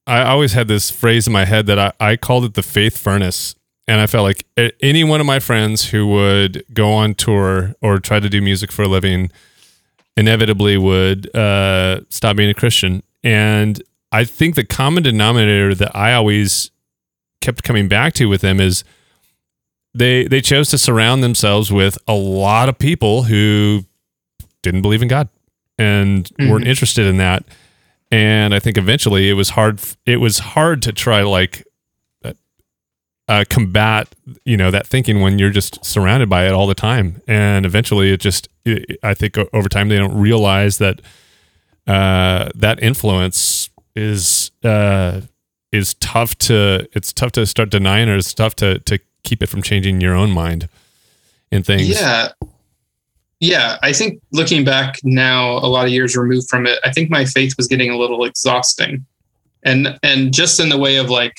I 0.07 0.22
always 0.22 0.53
had 0.53 0.68
this 0.68 0.91
phrase 0.91 1.27
in 1.27 1.33
my 1.33 1.45
head 1.45 1.66
that 1.66 1.79
I, 1.79 1.93
I 2.01 2.16
called 2.16 2.45
it 2.45 2.55
the 2.55 2.62
faith 2.62 2.99
furnace. 2.99 3.55
And 3.87 4.01
I 4.01 4.07
felt 4.07 4.25
like 4.25 4.47
any 4.81 5.05
one 5.05 5.20
of 5.20 5.27
my 5.27 5.39
friends 5.39 5.91
who 5.91 6.07
would 6.07 6.64
go 6.72 6.91
on 6.91 7.14
tour 7.14 7.75
or 7.83 7.99
try 7.99 8.18
to 8.18 8.31
do 8.31 8.41
music 8.41 8.72
for 8.72 8.83
a 8.83 8.89
living 8.89 9.31
inevitably 10.17 10.77
would 10.79 11.35
uh, 11.35 12.01
stop 12.09 12.37
being 12.37 12.51
a 12.51 12.55
Christian. 12.55 13.03
And 13.23 13.83
I 14.12 14.25
think 14.25 14.55
the 14.55 14.65
common 14.65 15.03
denominator 15.03 15.75
that 15.75 15.95
I 15.97 16.12
always 16.15 16.71
kept 17.41 17.62
coming 17.62 17.89
back 17.89 18.15
to 18.15 18.27
with 18.27 18.41
them 18.41 18.61
is 18.61 18.85
they 19.95 20.27
they 20.27 20.41
chose 20.41 20.69
to 20.71 20.79
surround 20.79 21.23
themselves 21.23 21.71
with 21.73 21.99
a 22.09 22.15
lot 22.15 22.69
of 22.69 22.79
people 22.79 23.25
who 23.25 23.85
didn't 24.62 24.83
believe 24.83 25.03
in 25.03 25.09
God 25.09 25.29
and 25.79 26.31
weren't 26.39 26.65
Mhm. 26.65 26.69
interested 26.69 27.07
in 27.07 27.17
that. 27.19 27.45
And 28.11 28.55
I 28.55 28.61
think 28.61 28.79
eventually 28.79 29.29
it 29.29 29.35
was 29.35 29.51
hard. 29.51 29.81
It 30.07 30.19
was 30.19 30.39
hard 30.39 30.81
to 30.83 30.93
try 30.93 31.23
like 31.23 31.65
uh, 33.29 33.45
combat, 33.49 34.14
you 34.45 34.57
know, 34.57 34.70
that 34.70 34.87
thinking 34.87 35.20
when 35.20 35.39
you're 35.39 35.51
just 35.51 35.85
surrounded 35.85 36.29
by 36.29 36.47
it 36.47 36.53
all 36.53 36.66
the 36.66 36.75
time. 36.75 37.22
And 37.27 37.64
eventually, 37.64 38.12
it 38.12 38.20
just. 38.20 38.49
It, 38.64 38.99
I 39.03 39.14
think 39.14 39.37
over 39.53 39.68
time 39.68 39.89
they 39.89 39.97
don't 39.97 40.18
realize 40.18 40.79
that 40.79 41.01
uh, 41.87 42.51
that 42.55 42.83
influence 42.83 43.70
is 43.95 44.51
uh, 44.62 45.22
is 45.72 45.95
tough 45.95 46.37
to. 46.39 46.89
It's 46.93 47.12
tough 47.12 47.33
to 47.33 47.47
start 47.47 47.70
denying, 47.70 48.09
or 48.09 48.16
it's 48.16 48.35
tough 48.35 48.55
to 48.57 48.79
to 48.81 48.99
keep 49.22 49.43
it 49.43 49.49
from 49.49 49.62
changing 49.62 50.01
your 50.01 50.14
own 50.14 50.31
mind 50.31 50.68
in 51.51 51.62
things. 51.62 51.89
yeah. 51.89 52.29
Yeah, 53.41 53.77
I 53.83 53.93
think 53.93 54.22
looking 54.33 54.64
back 54.64 55.01
now, 55.03 55.59
a 55.59 55.66
lot 55.66 55.85
of 55.85 55.93
years 55.93 56.16
removed 56.16 56.49
from 56.49 56.66
it, 56.66 56.79
I 56.83 56.93
think 56.93 57.11
my 57.11 57.27
faith 57.27 57.55
was 57.59 57.66
getting 57.66 57.91
a 57.91 57.97
little 57.97 58.25
exhausting, 58.25 59.05
and 59.64 59.99
and 60.03 60.33
just 60.33 60.61
in 60.61 60.70
the 60.70 60.79
way 60.79 60.97
of 60.97 61.11
like 61.11 61.35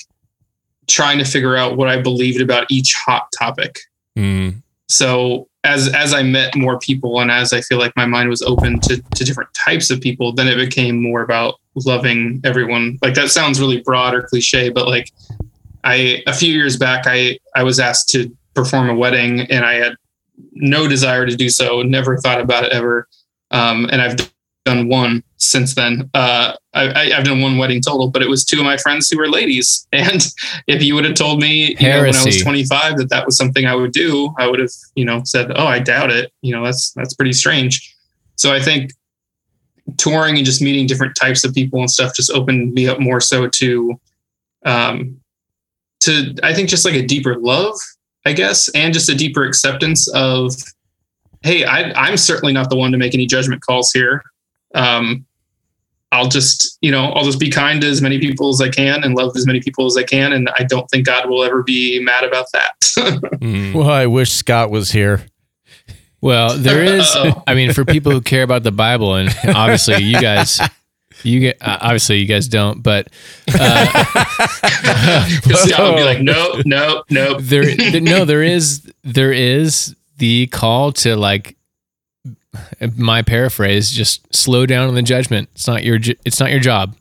trying 0.88 1.18
to 1.18 1.26
figure 1.26 1.56
out 1.56 1.78
what 1.78 1.88
I 1.88 2.02
believed 2.02 2.42
about 2.42 2.66
each 2.70 2.94
hot 2.94 3.28
topic. 3.38 3.80
Mm, 4.18 4.62
so 4.88 5.48
as 5.64 5.94
as 5.94 6.14
I 6.14 6.22
met 6.24 6.56
more 6.56 6.80
people 6.80 7.20
and 7.20 7.32
as 7.32 7.52
I 7.52 7.62
feel 7.62 7.80
like 7.80 7.96
my 7.96 8.06
mind 8.06 8.30
was 8.30 8.42
open 8.42 8.80
to 8.82 9.02
to 9.02 9.24
different 9.24 9.50
types 9.54 9.90
of 9.90 10.00
people, 10.00 10.32
then 10.32 10.48
it 10.48 10.56
became 10.56 11.02
more 11.02 11.22
about 11.22 11.56
loving 11.76 12.40
everyone. 12.44 13.00
Like 13.02 13.16
that 13.16 13.32
sounds 13.32 13.60
really 13.60 13.82
broad 13.82 14.14
or 14.14 14.24
cliche, 14.24 14.70
but 14.70 14.88
like 14.88 15.12
I 15.84 16.24
a 16.28 16.34
few 16.34 16.54
years 16.54 16.78
back 16.78 17.06
I 17.08 17.40
I 17.56 17.64
was 17.64 17.80
asked 17.80 18.10
to 18.10 18.36
perform 18.54 18.90
a 18.90 18.96
wedding 18.96 19.42
and 19.42 19.66
I 19.66 19.74
had 19.74 19.96
no 20.54 20.88
desire 20.88 21.26
to 21.26 21.36
do 21.36 21.50
so, 21.50 21.82
never 21.82 22.18
thought 22.18 22.42
about 22.42 22.64
it 22.64 22.72
ever. 22.72 23.08
Um, 23.52 23.88
and 23.92 24.02
I've 24.02 24.18
done 24.66 24.90
one 24.90 25.24
since 25.38 25.76
then. 25.76 26.10
Uh, 26.14 26.54
I, 26.74 26.88
I, 26.88 27.18
I've 27.18 27.24
done 27.24 27.40
one 27.40 27.58
wedding 27.58 27.82
total, 27.82 28.10
but 28.10 28.22
it 28.22 28.30
was 28.30 28.44
two 28.44 28.60
of 28.60 28.66
my 28.66 28.78
friends 28.78 29.10
who 29.10 29.18
were 29.18 29.30
ladies. 29.30 29.88
And 29.96 30.28
if 30.68 30.84
you 30.84 30.94
would 30.96 31.06
have 31.06 31.16
told 31.16 31.40
me, 31.40 31.76
you 31.80 31.88
know, 31.88 32.02
when 32.02 32.16
I 32.16 32.24
was 32.26 32.42
25 32.42 32.98
that 32.98 33.10
that 33.10 33.26
was 33.26 33.38
something 33.38 33.66
I 33.66 33.76
would 33.76 33.94
do, 33.94 34.34
I 34.38 34.48
would 34.48 34.60
have, 34.60 34.72
you 34.96 35.06
know, 35.06 35.22
said, 35.24 35.52
"Oh, 35.56 35.66
I 35.66 35.80
doubt 35.80 36.12
it." 36.12 36.34
You 36.42 36.54
know, 36.54 36.66
that's 36.66 36.92
that's 36.92 37.14
pretty 37.14 37.32
strange. 37.32 37.96
So 38.36 38.54
I 38.54 38.60
think 38.62 38.92
touring 39.98 40.36
and 40.36 40.46
just 40.46 40.62
meeting 40.62 40.86
different 40.86 41.16
types 41.16 41.46
of 41.46 41.54
people 41.54 41.80
and 41.80 41.90
stuff 41.90 42.14
just 42.14 42.32
opened 42.32 42.74
me 42.74 42.88
up 42.88 43.00
more 43.00 43.22
so 43.22 43.48
to, 43.48 44.00
um, 44.66 45.18
to 46.02 46.36
I 46.44 46.54
think 46.54 46.68
just 46.68 46.84
like 46.84 46.96
a 46.96 47.06
deeper 47.06 47.38
love, 47.40 47.76
I 48.26 48.34
guess, 48.34 48.68
and 48.70 48.94
just 48.94 49.10
a 49.10 49.16
deeper 49.16 49.46
acceptance 49.46 50.10
of, 50.10 50.54
hey, 51.44 51.64
I, 51.64 51.92
I'm 51.94 52.18
certainly 52.18 52.54
not 52.54 52.70
the 52.70 52.76
one 52.76 52.92
to 52.92 52.98
make 52.98 53.14
any 53.14 53.28
judgment 53.28 53.62
calls 53.62 53.92
here. 53.94 54.24
Um, 54.76 55.26
I'll 56.12 56.28
just, 56.30 56.78
you 56.82 56.92
know, 56.92 57.06
I'll 57.08 57.26
just 57.26 57.40
be 57.40 57.50
kind 57.50 57.82
to 57.82 57.88
as 57.88 58.02
many 58.02 58.20
people 58.20 58.50
as 58.50 58.62
I 58.62 58.70
can 58.70 59.04
and 59.04 59.16
love 59.16 59.36
as 59.36 59.46
many 59.46 59.60
people 59.60 59.86
as 59.86 59.98
I 59.98 60.04
can. 60.04 60.32
And 60.32 60.50
I 60.58 60.64
don't 60.64 60.88
think 60.90 61.06
God 61.06 61.28
will 61.28 61.44
ever 61.44 61.62
be 61.64 62.00
mad 62.00 62.24
about 62.24 62.46
that. 62.54 62.72
Mm. 62.96 63.74
Well, 63.74 63.90
I 63.90 64.06
wish 64.06 64.32
Scott 64.32 64.72
was 64.72 64.92
here. 64.92 65.26
Well, 66.22 66.58
there 66.58 66.82
is. 67.00 67.14
Uh-oh. 67.14 67.44
I 67.46 67.54
mean, 67.54 67.74
for 67.74 67.84
people 67.84 68.12
who 68.14 68.22
care 68.22 68.44
about 68.44 68.64
the 68.64 68.72
Bible, 68.72 69.16
and 69.16 69.30
obviously 69.54 70.02
you 70.02 70.20
guys, 70.22 70.62
you 71.24 71.42
get 71.42 71.58
uh, 71.62 71.78
obviously 71.82 72.20
you 72.20 72.26
guys 72.26 72.48
don't, 72.48 72.82
but 72.82 73.10
uh, 73.54 73.86
Because 75.44 75.64
Scott 75.70 75.92
would 75.92 75.98
be 75.98 76.04
like, 76.04 76.22
nope, 76.22 76.62
nope, 76.66 77.06
nope. 77.10 77.38
there, 77.42 77.64
th- 77.64 78.02
no, 78.02 78.24
there 78.26 78.44
is, 78.44 78.90
there 79.04 79.34
is 79.34 79.96
the 80.18 80.48
call 80.48 80.92
to 80.94 81.16
like 81.18 81.58
my 82.98 83.22
paraphrase, 83.22 83.92
just 83.92 84.34
slow 84.36 84.66
down 84.66 84.88
on 84.88 84.96
the 84.96 85.02
judgment. 85.02 85.50
It's 85.56 85.68
not 85.68 85.84
your, 85.84 86.00
it's 86.26 86.40
not 86.40 86.52
your 86.52 86.60
job. 86.60 86.96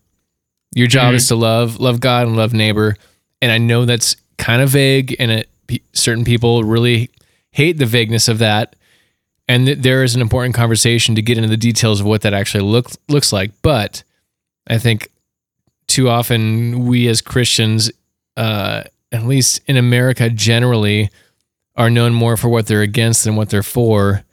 Your 0.75 0.87
job 0.87 1.13
Mhm. 1.13 1.17
is 1.17 1.29
to 1.29 1.37
love, 1.37 1.79
love 1.81 2.01
God 2.01 2.27
and 2.27 2.37
love 2.37 2.53
neighbor. 2.53 2.97
And 3.41 3.53
I 3.53 3.59
know 3.59 3.85
that's 3.85 4.17
kind 4.39 4.61
of 4.63 4.71
vague, 4.71 5.15
and 5.19 5.31
it 5.31 5.49
certain 5.93 6.25
people 6.25 6.63
really 6.65 7.11
hate 7.53 7.79
the 7.79 7.87
vagueness 7.87 8.29
of 8.29 8.39
that. 8.39 8.75
And 9.49 9.67
th- 9.67 9.79
there 9.79 10.03
is 10.03 10.15
an 10.15 10.21
important 10.21 10.55
conversation 10.55 11.15
to 11.15 11.23
get 11.23 11.37
into 11.39 11.49
the 11.49 11.57
details 11.57 12.01
of 12.01 12.07
what 12.07 12.23
that 12.23 12.35
actually 12.35 12.65
looks 12.65 12.97
looks 13.09 13.33
like. 13.33 13.53
But 13.63 14.03
I 14.67 14.79
think 14.79 15.11
too 15.87 16.09
often 16.09 16.87
we 16.87 17.07
as 17.09 17.21
Christians, 17.21 17.91
uh, 18.37 18.83
at 19.13 19.25
least 19.25 19.61
in 19.67 19.77
America 19.77 20.29
generally, 20.31 21.11
are 21.77 21.91
known 21.91 22.13
more 22.15 22.37
for 22.37 22.49
what 22.49 22.67
they're 22.67 22.83
against 22.83 23.25
than 23.25 23.37
what 23.37 23.51
they're 23.51 23.63
for, 23.63 24.24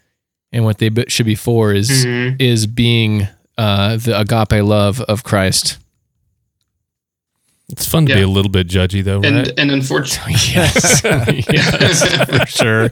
and 0.51 0.63
what 0.65 0.77
they 0.79 0.89
should 1.07 1.25
be 1.25 1.35
for 1.35 1.73
is 1.73 1.89
Mhm. 2.05 2.41
is 2.41 2.67
being 2.67 3.27
uh, 3.57 3.97
the 3.97 4.19
agape 4.19 4.63
love 4.63 5.01
of 5.01 5.23
Christ. 5.23 5.77
It's 7.69 7.85
fun 7.87 8.05
to 8.07 8.13
be 8.15 8.21
a 8.21 8.27
little 8.27 8.51
bit 8.51 8.67
judgy, 8.67 9.01
though, 9.03 9.21
And 9.21 9.35
right? 9.37 9.53
and 9.57 9.71
unfortunately, 9.71 10.33
yes, 10.53 11.01
yes, 11.03 12.25
for 12.29 12.45
sure. 12.47 12.91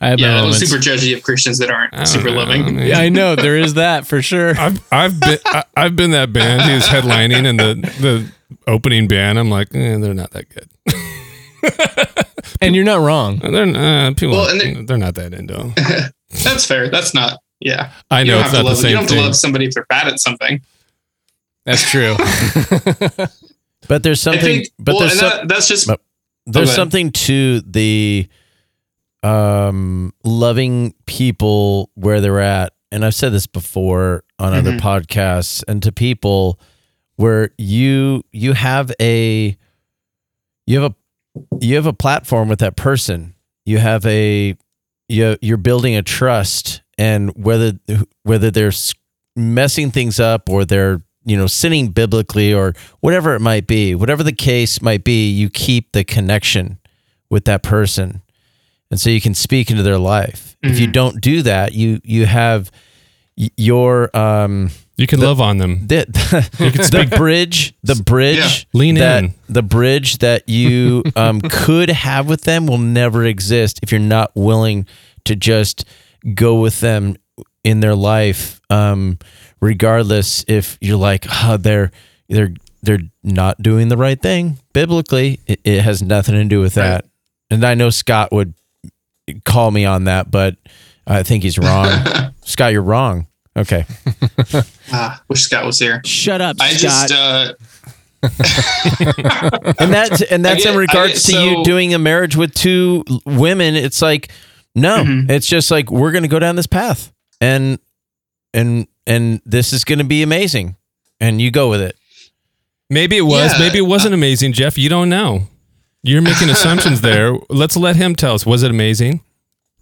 I 0.00 0.08
have 0.10 0.20
my 0.20 0.26
yeah, 0.26 0.42
I'm 0.42 0.52
super 0.52 0.76
judgy 0.80 1.16
of 1.16 1.22
Christians 1.22 1.58
that 1.58 1.70
aren't 1.70 2.06
super 2.06 2.28
know, 2.30 2.36
loving. 2.36 2.76
man. 2.76 2.86
Yeah, 2.86 2.98
I 2.98 3.08
know 3.08 3.34
there 3.34 3.56
is 3.56 3.74
that 3.74 4.06
for 4.06 4.20
sure. 4.22 4.54
I've 4.58 4.78
I've 4.92 5.18
been 5.18 5.38
I, 5.46 5.64
I've 5.76 5.96
been 5.96 6.10
that 6.10 6.32
band 6.32 6.62
who's 6.62 6.86
headlining 6.86 7.46
and 7.48 7.58
the 7.58 7.74
the 8.00 8.32
opening 8.70 9.08
band. 9.08 9.38
I'm 9.38 9.50
like, 9.50 9.74
eh, 9.74 9.96
they're 9.98 10.12
not 10.14 10.30
that 10.32 10.46
good. 10.50 10.68
And 12.60 12.76
you're 12.76 12.84
not 12.84 13.00
wrong. 13.00 13.38
They're 13.38 13.66
uh, 14.08 14.12
people. 14.14 14.36
Well, 14.36 14.48
and 14.50 14.60
they- 14.60 14.82
they're 14.84 14.98
not 14.98 15.14
that 15.16 15.32
into. 15.34 15.54
'em. 15.58 15.74
That's 16.30 16.64
fair. 16.66 16.88
That's 16.90 17.14
not. 17.14 17.40
Yeah, 17.60 17.92
I 18.10 18.20
you 18.20 18.26
know 18.26 18.34
don't 18.38 18.44
it's 18.46 18.50
have 18.54 18.64
to 18.64 18.68
not 18.68 18.68
the 18.68 18.74
love. 18.74 18.84
You 18.84 18.90
don't 18.92 19.02
have 19.02 19.10
to 19.10 19.20
love 19.22 19.36
somebody 19.36 19.64
if 19.66 19.72
they're 19.74 19.86
bad 19.88 20.08
at 20.08 20.20
something. 20.20 20.60
That's 21.64 21.88
true. 21.90 22.16
But 23.88 24.02
there's 24.02 24.20
something. 24.20 24.42
Think. 24.42 24.68
but 24.78 24.94
well, 24.94 25.00
there's 25.02 25.18
some, 25.18 25.30
that, 25.30 25.48
that's 25.48 25.68
just. 25.68 25.86
There's 26.46 26.70
go 26.70 26.74
something 26.74 27.12
to 27.12 27.60
the 27.60 28.28
um 29.22 30.12
loving 30.24 30.94
people 31.06 31.90
where 31.94 32.20
they're 32.20 32.38
at 32.40 32.74
and 32.92 33.04
i've 33.04 33.14
said 33.14 33.32
this 33.32 33.46
before 33.46 34.22
on 34.38 34.52
other 34.52 34.72
Mhm. 34.72 34.80
podcasts 34.80 35.64
and 35.66 35.82
to 35.82 35.90
people 35.90 36.60
where 37.16 37.50
you 37.58 38.22
you 38.32 38.52
have 38.52 38.92
a 39.00 39.56
you 40.66 40.80
have 40.80 40.92
a 40.92 41.46
you 41.64 41.74
have 41.76 41.86
a 41.86 41.92
platform 41.94 42.48
with 42.48 42.58
that 42.60 42.76
person 42.76 43.34
you 43.64 43.78
have 43.78 44.04
a 44.06 44.54
you 45.08 45.36
you're 45.40 45.56
building 45.56 45.94
a 45.96 46.02
trust 46.02 46.82
and 46.98 47.30
whether 47.36 47.72
whether 48.22 48.50
they're 48.50 48.72
messing 49.36 49.90
things 49.90 50.18
up 50.18 50.48
or 50.48 50.64
they're 50.64 51.00
you 51.24 51.36
know 51.36 51.46
sinning 51.46 51.88
biblically 51.88 52.52
or 52.54 52.72
whatever 53.00 53.34
it 53.34 53.40
might 53.40 53.66
be 53.66 53.94
whatever 53.94 54.22
the 54.22 54.32
case 54.32 54.80
might 54.80 55.04
be 55.04 55.30
you 55.30 55.50
keep 55.50 55.92
the 55.92 56.04
connection 56.04 56.78
with 57.30 57.44
that 57.44 57.62
person 57.62 58.22
and 58.90 59.00
so 59.00 59.10
you 59.10 59.20
can 59.20 59.34
speak 59.34 59.70
into 59.70 59.82
their 59.82 59.98
life 59.98 60.56
if 60.62 60.78
you 60.80 60.86
Mhm. 60.88 60.92
don't 60.92 61.20
do 61.20 61.42
that 61.42 61.72
you 61.74 62.00
you 62.04 62.26
have 62.26 62.70
your 63.56 64.16
um 64.16 64.70
You 64.96 65.06
can 65.06 65.20
The- 65.20 65.26
love 65.26 65.40
on 65.40 65.58
them. 65.58 65.86
the, 65.88 66.06
the 66.08 67.16
bridge 67.16 67.74
the 67.82 67.96
bridge 67.96 68.66
Lean 68.72 68.94
that 68.96 69.24
in. 69.24 69.34
the 69.48 69.62
bridge 69.62 70.18
that 70.18 70.48
you 70.48 71.02
um, 71.14 71.40
could 71.50 71.90
have 71.90 72.28
with 72.28 72.42
them 72.42 72.66
will 72.66 72.78
never 72.78 73.24
exist 73.24 73.80
if 73.82 73.92
you're 73.92 74.00
not 74.00 74.30
willing 74.34 74.86
to 75.24 75.36
just 75.36 75.84
go 76.34 76.60
with 76.60 76.80
them 76.80 77.16
in 77.62 77.80
their 77.80 77.94
life 77.94 78.60
um, 78.70 79.18
regardless 79.60 80.44
if 80.48 80.78
you're 80.80 80.96
like 80.96 81.26
oh, 81.44 81.56
they're 81.58 81.90
they're 82.28 82.54
they're 82.82 83.00
not 83.24 83.60
doing 83.60 83.88
the 83.88 83.96
right 83.96 84.20
thing. 84.20 84.58
Biblically 84.72 85.40
it, 85.46 85.60
it 85.64 85.82
has 85.82 86.02
nothing 86.02 86.34
to 86.36 86.44
do 86.44 86.60
with 86.60 86.74
that. 86.74 87.04
And 87.50 87.64
i 87.64 87.74
know 87.74 87.90
scott 87.90 88.32
would 88.32 88.54
call 89.44 89.70
me 89.70 89.84
on 89.84 90.04
that 90.04 90.30
but 90.30 90.56
i 91.06 91.22
think 91.22 91.42
he's 91.42 91.58
wrong. 91.58 91.88
Scott 92.44 92.72
you're 92.72 92.80
wrong 92.82 93.26
okay 93.56 93.84
Ah, 94.92 95.20
wish 95.28 95.42
Scott 95.42 95.64
was 95.66 95.78
here. 95.80 96.00
Shut 96.04 96.40
up, 96.40 96.56
I 96.60 96.70
Scott. 96.74 97.08
just. 97.08 97.12
Uh, 97.12 97.52
and 99.78 99.92
that's 99.92 100.22
and 100.22 100.44
that's 100.44 100.64
get- 100.64 100.72
in 100.72 100.78
regards 100.78 101.26
get- 101.26 101.34
to 101.36 101.40
you 101.44 101.64
doing 101.64 101.94
a 101.94 101.98
marriage 101.98 102.36
with 102.36 102.54
two 102.54 103.04
women 103.26 103.74
it's 103.76 104.00
like 104.02 104.30
no 104.74 105.04
Mhm. 105.04 105.30
it's 105.30 105.46
just 105.46 105.70
like 105.70 105.90
we're 105.90 106.12
going 106.12 106.22
to 106.22 106.28
go 106.28 106.38
down 106.38 106.56
this 106.56 106.66
path 106.66 107.12
and 107.40 107.78
and 108.54 108.86
and 109.06 109.40
this 109.44 109.72
is 109.72 109.84
going 109.84 109.98
to 109.98 110.04
be 110.04 110.22
amazing 110.22 110.76
and 111.20 111.40
you 111.40 111.50
go 111.50 111.68
with 111.70 111.80
it 111.80 111.96
Maybe 112.88 113.16
it 113.16 113.22
was. 113.22 113.50
Yeah. 113.52 113.58
Maybe 113.66 113.78
it 113.78 113.82
wasn't 113.88 114.14
amazing, 114.14 114.52
Jeff. 114.52 114.78
You 114.78 114.88
don't 114.88 115.08
know. 115.08 115.48
You're 116.04 116.22
making 116.22 116.48
assumptions 116.56 117.00
there. 117.00 117.36
Let's 117.50 117.76
let 117.76 117.96
him 117.96 118.14
tell 118.14 118.34
us. 118.36 118.46
Was 118.46 118.62
it 118.62 118.70
amazing? 118.70 119.22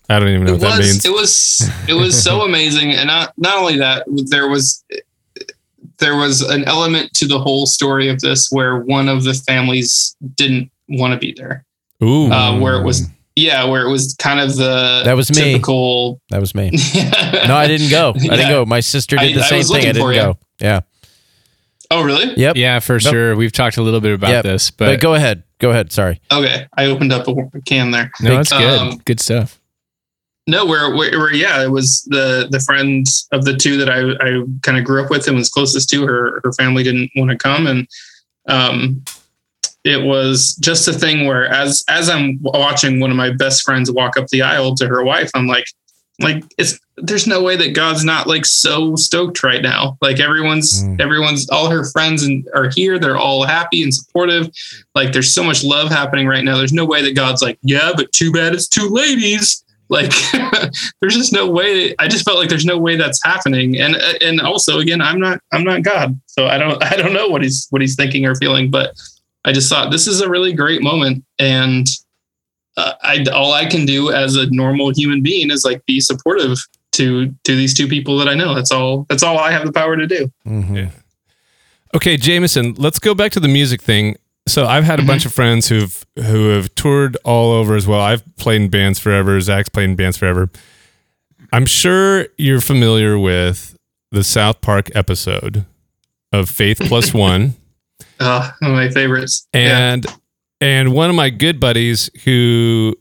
I 0.09 0.19
don't 0.19 0.29
even 0.29 0.45
know 0.45 0.51
it 0.51 0.53
what 0.55 0.61
that 0.63 0.79
was 0.79 0.87
means. 0.93 1.05
it 1.07 1.13
was 1.13 1.71
it 1.89 1.95
was 1.95 2.23
so 2.23 2.43
amazing 2.49 2.93
and 2.93 3.07
not 3.07 3.33
not 3.39 3.59
only 3.59 3.79
that 3.79 4.05
there 4.31 4.49
was 4.49 4.85
there 5.99 6.17
was 6.17 6.41
an 6.43 6.65
element 6.65 7.13
to 7.15 7.27
the 7.27 7.39
whole 7.39 7.67
story 7.67 8.09
of 8.09 8.21
this 8.21 8.49
where 8.51 8.81
one 8.81 9.09
of 9.09 9.25
the 9.25 9.33
families 9.35 10.17
didn't 10.35 10.71
want 10.89 11.13
to 11.15 11.19
be 11.19 11.33
there 11.37 11.65
Ooh. 12.03 12.31
uh, 12.31 12.59
where 12.59 12.75
it 12.81 12.85
was 12.85 13.07
yeah 13.37 13.65
where 13.65 13.87
it 13.87 13.91
was 13.91 14.15
kind 14.19 14.41
of 14.41 14.57
the 14.57 15.03
That 15.05 15.17
was 15.17 15.31
me. 15.31 15.53
typical 15.53 16.21
that 16.31 16.41
was 16.41 16.55
me 16.55 16.71
no 17.47 17.57
i 17.57 17.67
didn't 17.67 17.91
go 17.91 18.11
i 18.11 18.19
didn't 18.19 18.51
go 18.51 18.65
my 18.67 18.81
sister 18.81 19.17
did 19.17 19.31
I- 19.33 19.35
the 19.39 19.45
I 19.45 19.49
same 19.49 19.59
was 19.59 19.69
thing 19.71 19.79
i 19.79 19.81
didn't 19.93 20.03
for 20.03 20.13
you. 20.13 20.21
go 20.21 20.39
yeah 20.61 20.81
oh 21.91 22.03
really 22.05 22.35
yep 22.37 22.57
yeah, 22.57 22.79
for 22.81 22.95
Yep. 22.95 23.01
sure. 23.13 23.37
We've 23.37 23.53
talked 23.53 23.77
a 23.77 23.83
little 23.83 24.01
bit 24.01 24.13
about 24.15 24.31
Yep. 24.31 24.45
this, 24.45 24.71
but, 24.71 24.87
but, 24.87 25.01
go 25.01 25.15
ahead 25.15 25.45
go 25.59 25.71
ahead 25.71 25.93
sorry 25.93 26.21
okay 26.33 26.67
i 26.77 26.87
opened 26.87 27.13
up 27.13 27.27
a 27.29 27.35
can 27.65 27.91
there 27.91 28.11
no, 28.21 28.41
it's 28.41 28.53
good. 28.53 28.79
Um, 28.79 28.99
good 29.05 29.21
stuff. 29.21 29.61
No, 30.47 30.67
where, 30.67 30.95
where, 30.95 31.19
where, 31.19 31.33
yeah, 31.33 31.63
it 31.63 31.71
was 31.71 32.03
the 32.11 32.49
the 32.51 32.61
friend 32.61 33.07
of 33.33 33.45
the 33.47 33.57
two 33.57 33.79
that 33.79 33.89
I 33.89 34.01
I 34.23 34.43
kind 34.63 34.77
of 34.79 34.85
grew 34.85 35.03
up 35.03 35.11
with 35.11 35.27
and 35.27 35.37
was 35.37 35.49
closest 35.49 35.89
to. 35.91 36.07
Her 36.07 36.41
her 36.45 36.53
family 36.53 36.83
didn't 36.83 37.11
want 37.17 37.31
to 37.31 37.37
come, 37.39 37.67
and 37.67 37.89
um, 38.47 39.03
it 39.85 40.05
was 40.05 40.55
just 40.57 40.87
a 40.87 40.93
thing 40.93 41.27
where 41.27 41.47
as 41.47 41.83
as 41.89 42.11
I'm 42.11 42.39
watching 42.43 43.01
one 43.01 43.11
of 43.11 43.17
my 43.17 43.31
best 43.31 43.63
friends 43.63 43.91
walk 43.91 44.19
up 44.19 44.29
the 44.29 44.43
aisle 44.43 44.75
to 44.77 44.87
her 44.87 45.03
wife, 45.03 45.31
I'm 45.35 45.47
like, 45.47 45.65
like 46.21 46.45
it's 46.59 46.79
there's 46.97 47.27
no 47.27 47.43
way 47.43 47.57
that 47.57 47.75
God's 47.75 48.05
not 48.05 48.27
like 48.27 48.45
so 48.47 48.95
stoked 48.97 49.43
right 49.43 49.63
now. 49.63 49.97
Like 50.01 50.21
everyone's 50.21 50.85
Mm. 50.85 51.01
everyone's 51.01 51.49
all 51.49 51.71
her 51.71 51.85
friends 51.87 52.23
and 52.23 52.47
are 52.55 52.71
here. 52.75 52.99
They're 52.99 53.17
all 53.17 53.45
happy 53.45 53.83
and 53.83 53.93
supportive. 53.93 54.51
Like 54.95 55.13
there's 55.13 55.35
so 55.35 55.43
much 55.43 55.65
love 55.65 55.89
happening 55.89 56.27
right 56.29 56.45
now. 56.45 56.57
There's 56.59 56.73
no 56.73 56.85
way 56.85 57.03
that 57.03 57.17
God's 57.17 57.43
like, 57.43 57.59
yeah, 57.63 57.93
but 57.97 58.13
too 58.13 58.31
bad 58.31 58.55
it's 58.55 58.69
two 58.69 58.89
ladies. 58.91 59.64
Like 59.89 60.13
there's 61.01 61.15
just 61.15 61.33
no 61.33 61.49
way. 61.49 61.95
I 61.99 62.09
just 62.09 62.25
felt 62.25 62.39
like 62.39 62.49
there's 62.49 62.65
no 62.65 62.79
way 62.79 62.97
that's 62.97 63.23
happening. 63.23 63.79
And 63.79 63.97
and 63.97 64.41
also 64.41 64.79
again, 64.79 65.01
I'm 65.01 65.21
not 65.21 65.41
I'm 65.53 65.65
not 65.65 65.83
God, 65.83 66.19
so 66.27 66.47
I 66.47 66.59
don't 66.59 66.83
I 66.93 66.97
don't 66.97 67.13
know 67.13 67.29
what 67.29 67.43
he's 67.43 67.67
what 67.71 67.83
he's 67.83 67.97
thinking 67.97 68.27
or 68.27 68.35
feeling. 68.35 68.71
But 68.71 68.95
I 69.45 69.53
just 69.53 69.69
thought 69.69 69.91
this 69.91 70.07
is 70.07 70.21
a 70.21 70.29
really 70.29 70.53
great 70.53 70.83
moment, 70.83 71.25
and 71.39 71.87
uh, 72.77 72.95
I 73.03 73.25
all 73.33 73.53
I 73.53 73.67
can 73.67 73.85
do 73.85 74.11
as 74.11 74.37
a 74.37 74.47
normal 74.51 74.91
human 74.91 75.23
being 75.23 75.51
is 75.51 75.65
like 75.65 75.85
be 75.87 76.01
supportive 76.01 76.59
to 76.93 77.35
to 77.45 77.57
these 77.57 77.75
two 77.75 77.87
people 77.87 78.17
that 78.19 78.29
I 78.29 78.35
know. 78.35 78.55
That's 78.55 78.73
all. 78.73 79.07
That's 79.09 79.23
all 79.23 79.39
I 79.39 79.51
have 79.51 79.67
the 79.67 79.73
power 79.73 79.97
to 79.97 80.07
do. 80.07 80.33
Mm-hmm. 80.47 80.77
Yeah. 80.77 80.91
Okay, 81.95 82.17
Jameson, 82.17 82.75
let's 82.75 82.99
go 82.99 83.15
back 83.15 83.31
to 83.33 83.41
the 83.41 83.47
music 83.47 83.81
thing. 83.81 84.17
So 84.47 84.67
I've 84.67 84.85
had 84.85 85.01
a 85.01 85.05
bunch 85.05 85.25
of 85.25 85.33
friends 85.33 85.69
who've 85.69 86.05
who 86.17 86.49
have 86.51 86.75
toured 86.75 87.17
all 87.25 87.53
over 87.53 87.75
as 87.77 87.87
well. 87.87 88.01
I've 88.01 88.23
played 88.37 88.61
in 88.63 88.69
bands 88.69 88.99
forever. 88.99 89.41
Zach's 89.41 89.69
played 89.71 89.91
in 89.91 89.97
bands 89.97 90.17
forever. 90.17 90.51
I'm 91.53 91.67
sure 91.67 92.27
you're 92.37 92.61
familiar 92.61 93.19
with 93.19 93.77
the 94.11 94.23
South 94.25 94.61
Park 94.61 94.91
episode 94.95 95.65
of 96.33 96.51
Faith 96.51 96.79
Plus 96.81 97.15
One. 97.15 97.55
Uh, 98.21 98.51
one 98.59 98.71
of 98.73 98.77
my 98.77 98.91
favorites. 98.91 99.47
Yeah. 99.55 99.93
and 99.93 100.07
and 100.61 100.93
one 100.93 101.11
of 101.11 101.17
my 101.17 101.31
good 101.31 101.59
buddies 101.59 102.11
who 102.25 102.95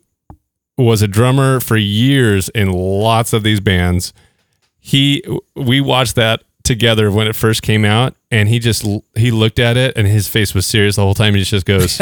was 0.77 1.01
a 1.01 1.07
drummer 1.07 1.59
for 1.59 1.77
years 1.77 2.49
in 2.49 2.71
lots 2.71 3.31
of 3.33 3.43
these 3.43 3.59
bands 3.59 4.11
he 4.79 5.23
we 5.55 5.79
watched 5.79 6.15
that 6.15 6.43
together 6.63 7.11
when 7.11 7.27
it 7.27 7.35
first 7.35 7.61
came 7.61 7.83
out, 7.85 8.15
and 8.31 8.47
he 8.49 8.59
just 8.59 8.85
he 9.15 9.31
looked 9.31 9.59
at 9.59 9.77
it, 9.77 9.97
and 9.97 10.07
his 10.07 10.27
face 10.27 10.53
was 10.53 10.65
serious 10.65 10.95
the 10.95 11.01
whole 11.01 11.13
time. 11.13 11.35
He 11.35 11.43
just 11.43 11.65
goes, 11.65 11.99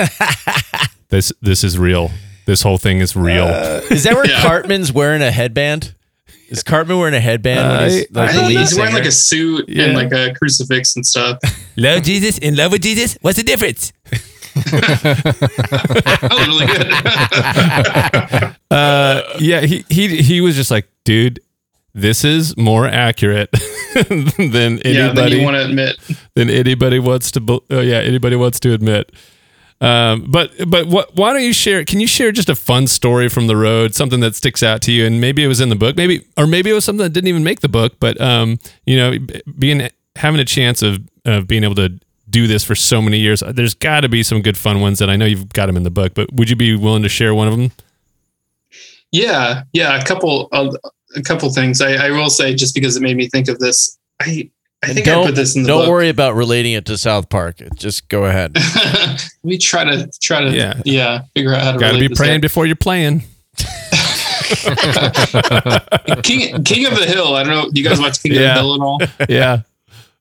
"This 1.09 1.31
this 1.41 1.63
is 1.63 1.77
real. 1.77 2.11
This 2.45 2.61
whole 2.61 2.77
thing 2.77 2.99
is 2.99 3.15
real." 3.15 3.47
Is 3.47 4.03
that 4.03 4.13
where 4.15 4.25
Yeah. 4.29 4.41
Cartman's 4.41 4.91
wearing 4.91 5.21
a 5.21 5.31
headband? 5.31 5.93
Is 6.49 6.63
Cartman 6.63 6.97
wearing 6.99 7.13
a 7.13 7.19
headband? 7.21 7.79
when 7.79 7.89
he's, 7.91 8.11
like 8.11 8.29
I 8.29 8.33
the 8.33 8.37
think 8.39 8.49
lead 8.49 8.59
he's 8.59 8.75
wearing 8.77 8.93
like 8.93 9.05
a 9.05 9.11
suit 9.11 9.69
Yeah. 9.69 9.83
and 9.85 9.93
like 9.93 10.11
a 10.11 10.33
crucifix 10.33 10.95
and 10.97 11.05
stuff. 11.05 11.37
Love 11.77 12.03
Jesus 12.03 12.37
in 12.37 12.55
love 12.55 12.73
with 12.73 12.81
Jesus? 12.81 13.17
What's 13.21 13.37
the 13.37 13.43
difference? 13.43 13.93
really 16.31 16.65
good. 16.65 16.91
Uh, 18.69 19.21
yeah, 19.39 19.61
he 19.61 19.85
he 19.89 20.21
he 20.21 20.41
was 20.41 20.55
just 20.55 20.71
like, 20.71 20.87
dude, 21.05 21.39
this 21.93 22.23
is 22.23 22.55
more 22.57 22.87
accurate 22.87 23.49
than 23.93 24.27
yeah, 24.27 24.47
then 24.47 24.79
anybody 24.85 25.37
you 25.37 25.43
want 25.43 25.55
to 25.55 25.65
admit. 25.65 25.97
than 26.35 26.49
anybody 26.49 26.99
wants 26.99 27.31
to. 27.31 27.61
Oh 27.69 27.81
yeah, 27.81 27.97
anybody 27.97 28.35
wants 28.35 28.59
to 28.61 28.73
admit. 28.73 29.11
Um, 29.81 30.25
but 30.29 30.51
but 30.67 30.87
what? 30.87 31.15
Why 31.15 31.33
don't 31.33 31.43
you 31.43 31.53
share? 31.53 31.83
Can 31.83 31.99
you 31.99 32.07
share 32.07 32.31
just 32.31 32.49
a 32.49 32.55
fun 32.55 32.87
story 32.87 33.27
from 33.29 33.47
the 33.47 33.57
road, 33.57 33.95
something 33.95 34.19
that 34.19 34.35
sticks 34.35 34.61
out 34.61 34.81
to 34.83 34.91
you, 34.91 35.05
and 35.05 35.19
maybe 35.19 35.43
it 35.43 35.47
was 35.47 35.59
in 35.59 35.69
the 35.69 35.75
book, 35.75 35.97
maybe 35.97 36.23
or 36.37 36.45
maybe 36.45 36.69
it 36.69 36.73
was 36.73 36.85
something 36.85 37.03
that 37.03 37.09
didn't 37.13 37.27
even 37.27 37.43
make 37.43 37.61
the 37.61 37.69
book, 37.69 37.93
but 37.99 38.19
um, 38.21 38.59
you 38.85 38.95
know, 38.95 39.17
being 39.57 39.89
having 40.15 40.39
a 40.39 40.45
chance 40.45 40.83
of 40.83 40.99
of 41.25 41.47
being 41.47 41.63
able 41.63 41.75
to 41.75 41.99
do 42.29 42.47
this 42.47 42.63
for 42.63 42.75
so 42.75 43.01
many 43.01 43.17
years, 43.17 43.43
there's 43.45 43.73
got 43.73 44.01
to 44.01 44.09
be 44.09 44.23
some 44.23 44.41
good 44.41 44.57
fun 44.57 44.81
ones 44.81 44.99
that 44.99 45.09
I 45.09 45.15
know 45.17 45.25
you've 45.25 45.49
got 45.49 45.65
them 45.65 45.75
in 45.75 45.83
the 45.83 45.91
book. 45.91 46.13
But 46.13 46.31
would 46.31 46.49
you 46.49 46.55
be 46.55 46.75
willing 46.75 47.03
to 47.03 47.09
share 47.09 47.33
one 47.33 47.47
of 47.47 47.57
them? 47.57 47.71
Yeah, 49.11 49.63
yeah, 49.73 49.99
a 49.99 50.05
couple 50.05 50.47
of 50.51 50.75
a 51.15 51.21
couple 51.21 51.51
things. 51.53 51.81
I, 51.81 52.07
I 52.07 52.11
will 52.11 52.29
say 52.29 52.53
just 52.55 52.73
because 52.75 52.95
it 52.97 53.01
made 53.01 53.17
me 53.17 53.27
think 53.29 53.47
of 53.47 53.59
this. 53.59 53.97
I 54.21 54.49
I 54.83 54.93
think 54.93 55.07
I 55.07 55.11
don't 55.11 55.27
put 55.27 55.35
this 55.35 55.55
in 55.55 55.61
the 55.63 55.67
don't 55.67 55.81
book. 55.83 55.89
worry 55.89 56.09
about 56.09 56.33
relating 56.35 56.73
it 56.73 56.85
to 56.87 56.97
South 56.97 57.29
Park. 57.29 57.57
Just 57.75 58.07
go 58.09 58.25
ahead. 58.25 58.55
Let 58.75 59.29
me 59.43 59.57
try 59.59 59.83
to 59.83 60.09
try 60.21 60.41
to 60.41 60.51
Yeah. 60.55 60.81
yeah, 60.85 61.21
figure 61.35 61.53
out 61.53 61.61
how 61.63 61.71
to 61.73 61.77
Got 61.79 61.91
to 61.93 61.99
be 61.99 62.09
praying 62.09 62.35
out. 62.37 62.41
before 62.41 62.65
you're 62.65 62.75
playing. 62.75 63.23
King 66.23 66.63
King 66.63 66.85
of 66.87 66.97
the 66.97 67.05
Hill. 67.07 67.35
I 67.35 67.43
don't 67.43 67.53
know. 67.53 67.69
You 67.73 67.83
guys 67.83 67.99
watch 67.99 68.21
King 68.21 68.33
Yeah. 68.33 68.39
of 68.41 68.55
the 68.55 68.61
Hill 68.61 68.73
at 68.75 68.81
all? 68.81 68.99
yeah. 69.29 69.61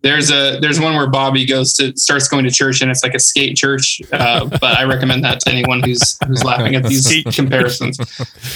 There's 0.03 0.31
a 0.31 0.59
there's 0.61 0.81
one 0.81 0.95
where 0.95 1.09
Bobby 1.09 1.45
goes 1.45 1.75
to 1.75 1.95
starts 1.97 2.27
going 2.29 2.45
to 2.45 2.51
church 2.51 2.81
and 2.81 2.91
it's 2.91 3.03
like 3.03 3.15
a 3.15 3.19
skate 3.19 3.57
church. 3.57 4.01
Uh, 4.13 4.47
but 4.47 4.79
I 4.79 4.85
recommend 4.85 5.25
that 5.25 5.41
to 5.41 5.51
anyone 5.51 5.83
who's 5.83 6.17
who's 6.27 6.43
laughing 6.45 6.75
at 6.75 6.85
these 6.85 7.05
Skate 7.07 7.27
comparisons. 7.35 7.99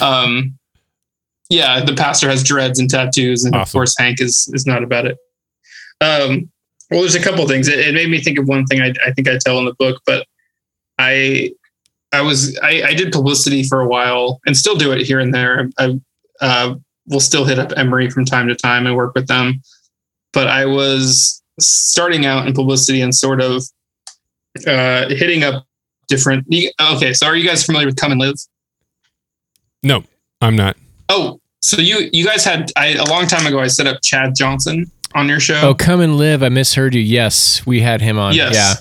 Um, 0.01 0.59
yeah, 1.51 1.84
the 1.84 1.95
pastor 1.95 2.28
has 2.28 2.42
dreads 2.42 2.78
and 2.78 2.88
tattoos, 2.88 3.45
and 3.45 3.55
of 3.55 3.70
course 3.70 3.95
Hank 3.99 4.20
is 4.20 4.51
is 4.53 4.66
not 4.66 4.82
about 4.82 5.07
it. 5.07 5.18
Um, 6.01 6.51
well, 6.90 7.01
there's 7.01 7.14
a 7.14 7.22
couple 7.22 7.47
things. 7.47 7.68
It, 7.68 7.78
it 7.78 7.95
made 7.95 8.11
me 8.11 8.20
think 8.20 8.38
of 8.38 8.47
one 8.47 8.66
thing 8.66 8.80
I, 8.80 8.92
I 9.07 9.12
think 9.12 9.28
I 9.28 9.38
tell 9.38 9.59
in 9.59 9.64
the 9.64 9.74
book, 9.74 10.01
but 10.07 10.26
I 10.99 11.51
I 12.12 12.22
was 12.22 12.59
I, 12.62 12.82
I 12.82 12.95
did 12.95 13.12
publicity 13.12 13.62
for 13.62 13.80
a 13.80 13.88
while 13.88 14.40
and 14.47 14.57
still 14.57 14.76
do 14.76 14.92
it 14.92 15.03
here 15.03 15.18
and 15.18 15.34
there. 15.34 15.68
I 15.78 16.01
uh, 16.40 16.74
will 17.07 17.20
still 17.20 17.45
hit 17.45 17.59
up 17.59 17.72
Emory 17.76 18.11
from 18.11 18.24
time 18.24 18.49
to 18.49 18.55
time 18.55 18.86
and 18.86 18.97
work 18.97 19.14
with 19.14 19.26
them, 19.26 19.61
but 20.32 20.49
I 20.49 20.66
was 20.66 21.42
starting 21.61 22.26
out 22.26 22.47
in 22.47 22.55
publicity 22.55 23.01
and 23.01 23.14
sort 23.14 23.40
of 23.40 23.62
uh, 24.66 25.09
hitting 25.09 25.42
up 25.42 25.66
different. 26.09 26.47
Okay, 26.80 27.12
so 27.12 27.26
are 27.26 27.36
you 27.36 27.47
guys 27.47 27.64
familiar 27.64 27.86
with 27.86 27.97
Come 27.97 28.12
and 28.12 28.20
Live? 28.20 28.36
No, 29.82 30.05
I'm 30.40 30.57
not. 30.57 30.76
Oh, 31.09 31.41
so 31.61 31.81
you 31.81 32.11
you 32.13 32.25
guys 32.25 32.45
had 32.45 32.73
I, 32.77 32.95
a 32.95 33.05
long 33.05 33.27
time 33.27 33.47
ago. 33.47 33.59
I 33.59 33.69
set 33.69 33.87
up 33.87 34.03
Chad 34.03 34.35
Johnson 34.35 34.91
on 35.15 35.29
your 35.29 35.41
show. 35.41 35.61
Oh, 35.63 35.75
come 35.75 36.01
and 36.01 36.17
live. 36.17 36.43
I 36.43 36.49
misheard 36.49 36.95
you. 36.95 37.01
Yes, 37.01 37.65
we 37.67 37.81
had 37.81 38.01
him 38.01 38.19
on. 38.19 38.35
Yes. 38.35 38.55
Yeah. 38.55 38.75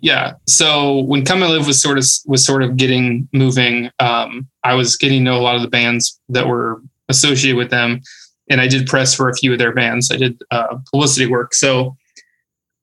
Yeah. 0.00 0.34
So 0.46 1.00
when 1.00 1.24
Come 1.24 1.42
and 1.42 1.50
Live 1.50 1.66
was 1.66 1.80
sort 1.80 1.98
of 1.98 2.04
was 2.26 2.44
sort 2.44 2.62
of 2.62 2.76
getting 2.76 3.28
moving, 3.32 3.90
um, 3.98 4.46
I 4.62 4.74
was 4.74 4.96
getting 4.96 5.20
to 5.20 5.24
know 5.24 5.38
a 5.38 5.42
lot 5.42 5.56
of 5.56 5.62
the 5.62 5.68
bands 5.68 6.20
that 6.28 6.46
were 6.46 6.82
associated 7.08 7.56
with 7.56 7.70
them, 7.70 8.02
and 8.50 8.60
I 8.60 8.68
did 8.68 8.86
press 8.86 9.14
for 9.14 9.28
a 9.28 9.34
few 9.34 9.52
of 9.52 9.58
their 9.58 9.72
bands. 9.72 10.10
I 10.10 10.16
did 10.16 10.40
uh, 10.50 10.78
publicity 10.90 11.26
work, 11.26 11.54
so 11.54 11.96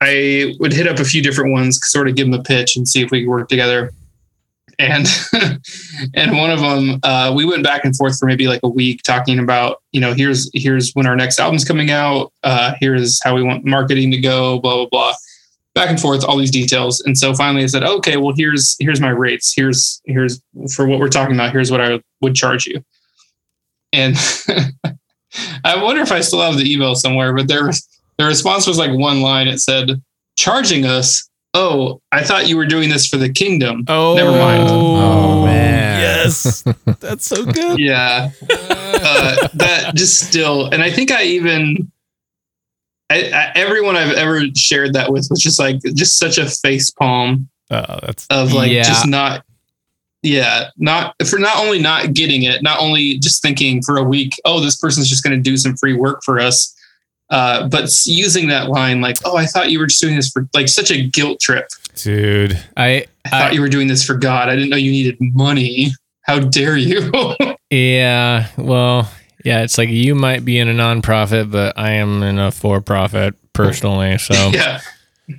I 0.01 0.55
would 0.59 0.73
hit 0.73 0.87
up 0.87 0.99
a 0.99 1.05
few 1.05 1.21
different 1.21 1.51
ones, 1.51 1.79
sort 1.83 2.09
of 2.09 2.15
give 2.15 2.29
them 2.29 2.39
a 2.39 2.43
pitch 2.43 2.75
and 2.75 2.87
see 2.87 3.01
if 3.01 3.11
we 3.11 3.21
could 3.21 3.29
work 3.29 3.47
together. 3.47 3.93
And 4.79 5.07
and 6.13 6.37
one 6.37 6.51
of 6.51 6.59
them, 6.59 6.99
uh, 7.03 7.33
we 7.35 7.45
went 7.45 7.63
back 7.63 7.85
and 7.85 7.95
forth 7.95 8.17
for 8.17 8.25
maybe 8.25 8.47
like 8.47 8.61
a 8.63 8.69
week 8.69 9.03
talking 9.03 9.39
about, 9.39 9.81
you 9.91 10.01
know, 10.01 10.13
here's 10.13 10.49
here's 10.53 10.91
when 10.93 11.05
our 11.05 11.15
next 11.15 11.39
album's 11.39 11.65
coming 11.65 11.91
out. 11.91 12.31
Uh, 12.43 12.73
here's 12.79 13.21
how 13.23 13.35
we 13.35 13.43
want 13.43 13.65
marketing 13.65 14.11
to 14.11 14.17
go. 14.17 14.59
Blah 14.59 14.75
blah 14.75 14.87
blah 14.89 15.13
back 15.73 15.89
and 15.89 15.99
forth 15.99 16.23
all 16.23 16.37
these 16.37 16.51
details 16.51 17.01
and 17.01 17.17
so 17.17 17.33
finally 17.33 17.63
i 17.63 17.67
said 17.67 17.83
okay 17.83 18.17
well 18.17 18.33
here's 18.35 18.75
here's 18.79 19.01
my 19.01 19.09
rates 19.09 19.53
here's 19.55 20.01
here's 20.05 20.41
for 20.73 20.85
what 20.85 20.99
we're 20.99 21.09
talking 21.09 21.35
about 21.35 21.51
here's 21.51 21.71
what 21.71 21.81
i 21.81 21.99
would 22.21 22.35
charge 22.35 22.67
you 22.67 22.83
and 23.91 24.15
i 25.63 25.81
wonder 25.81 26.01
if 26.01 26.11
i 26.11 26.21
still 26.21 26.41
have 26.41 26.57
the 26.57 26.71
email 26.71 26.95
somewhere 26.95 27.33
but 27.33 27.47
their 27.47 27.71
the 28.17 28.25
response 28.25 28.67
was 28.67 28.77
like 28.77 28.91
one 28.91 29.21
line 29.21 29.47
it 29.47 29.59
said 29.59 30.01
charging 30.37 30.85
us 30.85 31.29
oh 31.53 32.01
i 32.11 32.23
thought 32.23 32.47
you 32.47 32.57
were 32.57 32.65
doing 32.65 32.89
this 32.89 33.07
for 33.07 33.17
the 33.17 33.31
kingdom 33.31 33.83
Oh, 33.87 34.15
Never 34.15 34.31
mind. 34.31 34.63
Oh, 34.69 35.45
man. 35.45 35.99
Yes, 35.99 36.63
that's 36.99 37.25
so 37.25 37.45
good. 37.45 37.79
yeah 37.79 38.29
uh, 38.49 39.47
that 39.53 39.91
just 39.95 40.27
still 40.27 40.67
and 40.67 40.81
i 40.81 40.91
think 40.91 41.11
i 41.11 41.23
even 41.23 41.91
I, 43.09 43.29
I, 43.31 43.51
everyone 43.55 43.95
i've 43.95 44.15
ever 44.15 44.41
shared 44.55 44.93
that 44.93 45.11
with 45.11 45.27
was 45.29 45.39
just 45.41 45.59
like 45.59 45.81
just 45.95 46.17
such 46.17 46.37
a 46.37 46.45
face 46.49 46.89
palm 46.89 47.49
Oh, 47.71 47.99
that's 48.03 48.27
of 48.29 48.53
like 48.53 48.71
Yeah. 48.71 48.83
just 48.83 49.07
not 49.07 49.43
yeah 50.21 50.69
not 50.77 51.15
for 51.27 51.39
not 51.39 51.57
only 51.57 51.79
not 51.79 52.13
getting 52.13 52.43
it 52.43 52.61
not 52.63 52.79
only 52.79 53.17
just 53.19 53.41
thinking 53.41 53.81
for 53.81 53.97
a 53.97 54.03
week 54.03 54.33
oh 54.45 54.59
this 54.59 54.75
person's 54.77 55.09
just 55.09 55.23
going 55.23 55.35
to 55.35 55.41
do 55.41 55.57
some 55.57 55.75
free 55.77 55.93
work 55.93 56.21
for 56.23 56.39
us 56.39 56.75
uh, 57.29 57.67
but 57.67 57.89
using 58.05 58.47
that 58.47 58.69
line 58.69 59.01
like 59.01 59.17
oh 59.25 59.35
i 59.35 59.45
thought 59.45 59.71
you 59.71 59.79
were 59.79 59.87
just 59.87 60.01
doing 60.01 60.15
this 60.15 60.29
for 60.29 60.47
like 60.53 60.67
such 60.67 60.91
a 60.91 61.07
guilt 61.07 61.39
trip 61.39 61.67
dude. 61.95 62.61
I, 62.77 63.05
i 63.25 63.29
thought 63.29 63.51
I 63.51 63.51
you 63.51 63.61
were 63.61 63.69
doing 63.69 63.87
this 63.87 64.03
for 64.03 64.15
god 64.15 64.49
i 64.49 64.55
didn't 64.55 64.69
know 64.69 64.77
you 64.77 64.91
needed 64.91 65.17
money 65.19 65.91
how 66.23 66.39
dare 66.39 66.77
you 66.77 67.11
yeah. 67.69 68.47
Well, 68.57 69.11
yeah. 69.43 69.63
It's 69.63 69.77
like 69.77 69.89
you 69.89 70.15
might 70.15 70.45
be 70.45 70.57
in 70.57 70.69
a 70.69 70.73
nonprofit, 70.73 71.51
but 71.51 71.77
I 71.77 71.91
am 71.91 72.23
in 72.23 72.39
a 72.39 72.49
for-profit 72.49 73.35
personally. 73.51 74.17
So 74.19 74.33
yeah 74.53 74.79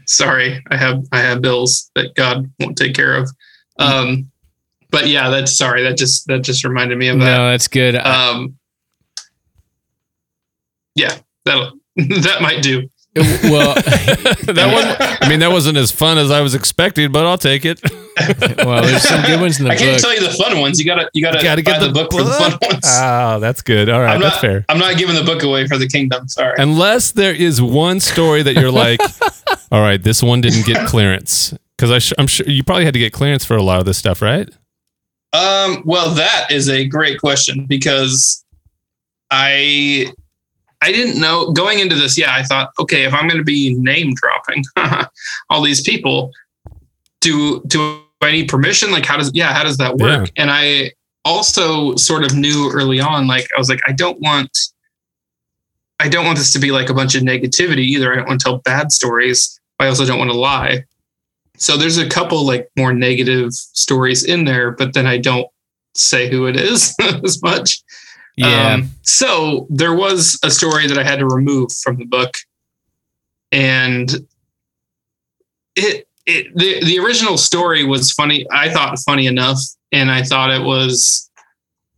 sorry 0.06 0.62
i 0.70 0.76
have 0.76 1.04
i 1.12 1.18
have 1.18 1.42
bills 1.42 1.90
that 1.94 2.14
god 2.14 2.50
won't 2.58 2.76
take 2.76 2.94
care 2.94 3.16
of 3.16 3.30
um 3.78 4.30
but 4.90 5.06
yeah 5.08 5.28
that's 5.28 5.56
sorry 5.56 5.82
that 5.82 5.96
just 5.96 6.26
that 6.26 6.42
just 6.42 6.64
reminded 6.64 6.96
me 6.96 7.08
of 7.08 7.18
that 7.18 7.36
no, 7.36 7.50
that's 7.50 7.68
good. 7.68 7.94
um 7.96 8.56
yeah 10.94 11.14
that 11.44 11.72
that 11.96 12.42
might 12.42 12.62
do 12.62 12.88
well, 13.14 13.74
that 13.74 14.70
wasn't. 14.72 15.22
I 15.22 15.28
mean, 15.28 15.40
that 15.40 15.50
wasn't 15.50 15.78
as 15.78 15.92
fun 15.92 16.18
as 16.18 16.30
I 16.30 16.40
was 16.40 16.54
expecting, 16.54 17.12
but 17.12 17.24
I'll 17.26 17.38
take 17.38 17.64
it. 17.64 17.80
well, 18.58 18.82
there's 18.82 19.02
some 19.02 19.22
good 19.24 19.40
ones 19.40 19.58
in 19.58 19.64
the 19.64 19.70
book. 19.70 19.78
I 19.78 19.82
can't 19.82 19.96
book. 19.96 20.02
tell 20.02 20.14
you 20.14 20.20
the 20.20 20.34
fun 20.34 20.58
ones. 20.60 20.80
You 20.80 20.86
gotta 20.86 21.08
you 21.14 21.22
gotta, 21.22 21.42
Gotta 21.42 21.62
buy 21.62 21.72
get 21.72 21.80
the, 21.80 21.88
the 21.88 21.92
book, 21.92 22.12
for 22.12 22.24
the 22.24 22.32
fun 22.32 22.58
ones. 22.60 22.84
Oh, 22.84 23.38
that's 23.38 23.62
good. 23.62 23.88
All 23.88 24.00
right, 24.00 24.14
I'm 24.14 24.20
that's 24.20 24.36
not, 24.36 24.40
fair. 24.40 24.64
I'm 24.68 24.78
not 24.78 24.96
giving 24.96 25.14
the 25.14 25.22
book 25.22 25.42
away 25.44 25.66
for 25.68 25.78
the 25.78 25.86
kingdom. 25.86 26.28
Sorry. 26.28 26.54
Unless 26.58 27.12
there 27.12 27.32
is 27.32 27.62
one 27.62 28.00
story 28.00 28.42
that 28.42 28.54
you're 28.54 28.72
like, 28.72 29.00
all 29.70 29.80
right, 29.80 30.02
this 30.02 30.22
one 30.22 30.40
didn't 30.40 30.66
get 30.66 30.86
clearance 30.88 31.54
because 31.76 31.92
I 31.92 31.98
sh- 32.00 32.14
I'm 32.18 32.26
sure 32.26 32.48
you 32.48 32.64
probably 32.64 32.84
had 32.84 32.94
to 32.94 33.00
get 33.00 33.12
clearance 33.12 33.44
for 33.44 33.56
a 33.56 33.62
lot 33.62 33.78
of 33.78 33.86
this 33.86 33.98
stuff, 33.98 34.22
right? 34.22 34.48
Um, 35.32 35.82
well, 35.84 36.10
that 36.14 36.48
is 36.50 36.68
a 36.68 36.84
great 36.86 37.20
question 37.20 37.66
because 37.66 38.44
I 39.30 40.12
I 40.84 40.92
didn't 40.92 41.18
know 41.18 41.50
going 41.50 41.78
into 41.78 41.94
this. 41.94 42.18
Yeah, 42.18 42.34
I 42.34 42.42
thought, 42.42 42.72
okay, 42.78 43.04
if 43.04 43.14
I'm 43.14 43.26
going 43.26 43.38
to 43.38 43.44
be 43.44 43.74
name 43.74 44.14
dropping 44.14 44.64
all 45.50 45.62
these 45.62 45.80
people, 45.80 46.30
do 47.20 47.62
do 47.66 48.02
I 48.20 48.32
need 48.32 48.48
permission? 48.48 48.92
Like, 48.92 49.06
how 49.06 49.16
does 49.16 49.30
yeah, 49.34 49.54
how 49.54 49.64
does 49.64 49.78
that 49.78 49.96
work? 49.96 50.30
And 50.36 50.50
I 50.50 50.92
also 51.24 51.96
sort 51.96 52.22
of 52.22 52.36
knew 52.36 52.70
early 52.70 53.00
on, 53.00 53.26
like 53.26 53.48
I 53.56 53.58
was 53.58 53.70
like, 53.70 53.80
I 53.88 53.92
don't 53.92 54.20
want. 54.20 54.56
I 56.00 56.08
don't 56.08 56.26
want 56.26 56.36
this 56.36 56.52
to 56.52 56.58
be 56.58 56.70
like 56.70 56.90
a 56.90 56.94
bunch 56.94 57.14
of 57.14 57.22
negativity 57.22 57.84
either. 57.84 58.12
I 58.12 58.16
don't 58.16 58.28
want 58.28 58.40
to 58.40 58.44
tell 58.44 58.58
bad 58.58 58.92
stories. 58.92 59.58
I 59.78 59.86
also 59.86 60.04
don't 60.04 60.18
want 60.18 60.30
to 60.30 60.36
lie. 60.36 60.84
So 61.56 61.76
there's 61.76 61.98
a 61.98 62.08
couple 62.08 62.44
like 62.44 62.68
more 62.76 62.92
negative 62.92 63.52
stories 63.52 64.24
in 64.24 64.44
there, 64.44 64.72
but 64.72 64.92
then 64.92 65.06
I 65.06 65.18
don't 65.18 65.46
say 65.94 66.28
who 66.28 66.46
it 66.46 66.56
is 66.56 66.94
as 67.24 67.40
much. 67.42 67.82
Yeah. 68.36 68.74
Um, 68.74 68.90
so 69.02 69.66
there 69.70 69.94
was 69.94 70.38
a 70.42 70.50
story 70.50 70.86
that 70.86 70.98
I 70.98 71.04
had 71.04 71.18
to 71.20 71.26
remove 71.26 71.70
from 71.82 71.96
the 71.96 72.04
book, 72.04 72.34
and 73.52 74.10
it 75.76 76.08
it 76.26 76.56
the 76.56 76.84
the 76.84 76.98
original 76.98 77.38
story 77.38 77.84
was 77.84 78.10
funny. 78.12 78.46
I 78.50 78.70
thought 78.70 78.98
funny 79.00 79.26
enough, 79.26 79.58
and 79.92 80.10
I 80.10 80.22
thought 80.22 80.50
it 80.50 80.62
was 80.62 81.30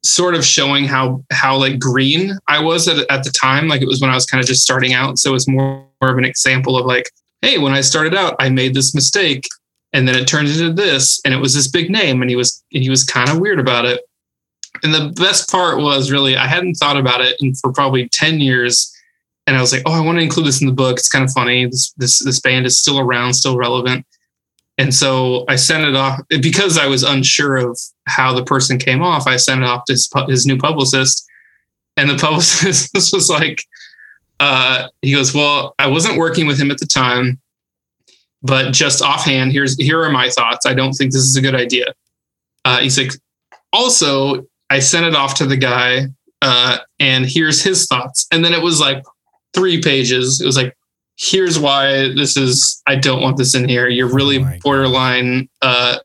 sort 0.05 0.35
of 0.35 0.45
showing 0.45 0.85
how 0.85 1.25
how 1.33 1.57
like 1.57 1.79
green 1.79 2.39
I 2.49 2.61
was 2.61 2.87
at, 2.89 2.99
at 3.11 3.25
the 3.25 3.31
time. 3.31 3.69
Like 3.69 3.83
it 3.83 3.89
was 3.89 4.01
when 4.01 4.11
I 4.11 4.15
was 4.15 4.27
kind 4.27 4.41
of 4.41 4.47
just 4.47 4.63
starting 4.63 4.93
out. 4.93 5.19
So 5.19 5.35
it's 5.35 5.49
more, 5.49 5.85
more 6.01 6.11
of 6.11 6.19
an 6.19 6.25
example 6.25 6.77
of 6.77 6.87
like, 6.87 7.11
hey, 7.43 7.59
when 7.59 7.73
I 7.73 7.81
started 7.81 8.15
out, 8.15 8.37
I 8.39 8.51
made 8.51 8.75
this 8.75 8.95
mistake, 8.95 9.49
and 9.93 10.07
then 10.07 10.17
it 10.17 10.29
turned 10.29 10.49
into 10.49 10.73
this, 10.73 11.21
and 11.25 11.33
it 11.33 11.39
was 11.39 11.55
this 11.55 11.69
big 11.69 11.91
name, 11.91 12.21
and 12.21 12.31
he 12.31 12.37
was 12.37 12.63
and 12.73 12.83
he 12.83 12.91
was 12.91 13.05
kind 13.05 13.31
of 13.31 13.39
weird 13.39 13.59
about 13.59 13.85
it. 13.85 14.03
And 14.83 14.95
the 14.95 15.13
best 15.17 15.51
part 15.51 15.79
was 15.79 16.11
really 16.11 16.37
I 16.37 16.47
hadn't 16.47 16.75
thought 16.75 16.97
about 16.97 17.21
it 17.21 17.37
in, 17.41 17.55
for 17.55 17.73
probably 17.73 18.09
ten 18.09 18.41
years, 18.41 18.93
and 19.47 19.57
I 19.57 19.61
was 19.61 19.73
like, 19.73 19.83
oh, 19.87 19.93
I 19.93 20.01
want 20.01 20.19
to 20.19 20.23
include 20.23 20.47
this 20.47 20.61
in 20.61 20.67
the 20.67 20.73
book. 20.73 20.99
It's 20.99 21.09
kind 21.09 21.25
of 21.25 21.31
funny. 21.31 21.67
This 21.67 21.93
this 21.97 22.19
this 22.19 22.41
band 22.41 22.67
is 22.67 22.79
still 22.79 22.99
around, 22.99 23.35
still 23.35 23.57
relevant. 23.57 24.07
And 24.79 24.95
so 24.95 25.45
I 25.49 25.57
sent 25.57 25.85
it 25.85 25.97
off 25.97 26.21
because 26.29 26.77
I 26.77 26.87
was 26.87 27.03
unsure 27.03 27.57
of 27.57 27.79
how 28.07 28.35
the 28.35 28.45
person 28.45 28.79
came 28.79 29.03
off. 29.03 29.27
I 29.27 29.37
sent 29.37 29.63
it 29.63 29.67
off 29.67 29.85
to 29.87 29.95
his, 29.95 30.11
his 30.29 30.47
new 30.47 30.59
publicist, 30.59 31.27
and 31.97 32.11
the 32.11 32.17
publicist 32.21 32.93
was 32.95 33.31
like, 33.31 33.63
uh, 34.41 34.89
he 35.01 35.13
goes, 35.13 35.35
"Well, 35.35 35.75
I 35.79 35.87
wasn't 35.87 36.19
working 36.19 36.47
with 36.47 36.59
him 36.59 36.71
at 36.71 36.79
the 36.79 36.87
time, 36.87 37.41
but 38.43 38.73
just 38.73 39.01
offhand, 39.01 39.53
here's 39.53 39.77
here 39.79 40.03
are 40.03 40.11
my 40.11 40.29
thoughts. 40.29 40.67
I 40.67 40.75
don't 40.75 40.93
think 40.93 41.13
this 41.13 41.23
is 41.23 41.37
a 41.37 41.43
good 41.43 41.55
idea." 41.55 41.95
Uh, 42.65 42.81
he's 42.81 42.99
like, 42.99 43.13
"Also, 43.73 44.47
I 44.71 44.79
sent 44.81 45.07
it 45.07 45.15
off 45.15 45.35
to 45.37 45.47
the 45.47 45.57
guy, 45.57 46.07
uh, 46.43 46.79
and 47.01 47.25
here's 47.27 47.63
his 47.63 47.87
thoughts." 47.87 48.27
And 48.33 48.45
then 48.45 48.53
it 48.53 48.63
was 48.63 48.81
like 48.81 49.03
three 49.55 49.81
pages. 49.81 50.41
It 50.41 50.47
was 50.47 50.57
like, 50.57 50.77
here's 51.19 51.59
why 51.59 52.13
this 52.15 52.37
is 52.37 52.83
i 52.87 52.95
don't 52.95 53.23
want 53.23 53.39
this 53.39 53.55
in 53.55 53.67
here 53.67 53.89
you're 53.89 54.13
really 54.13 54.39
Oh 54.45 54.53
borderline 54.63 55.49
uh 55.63 55.97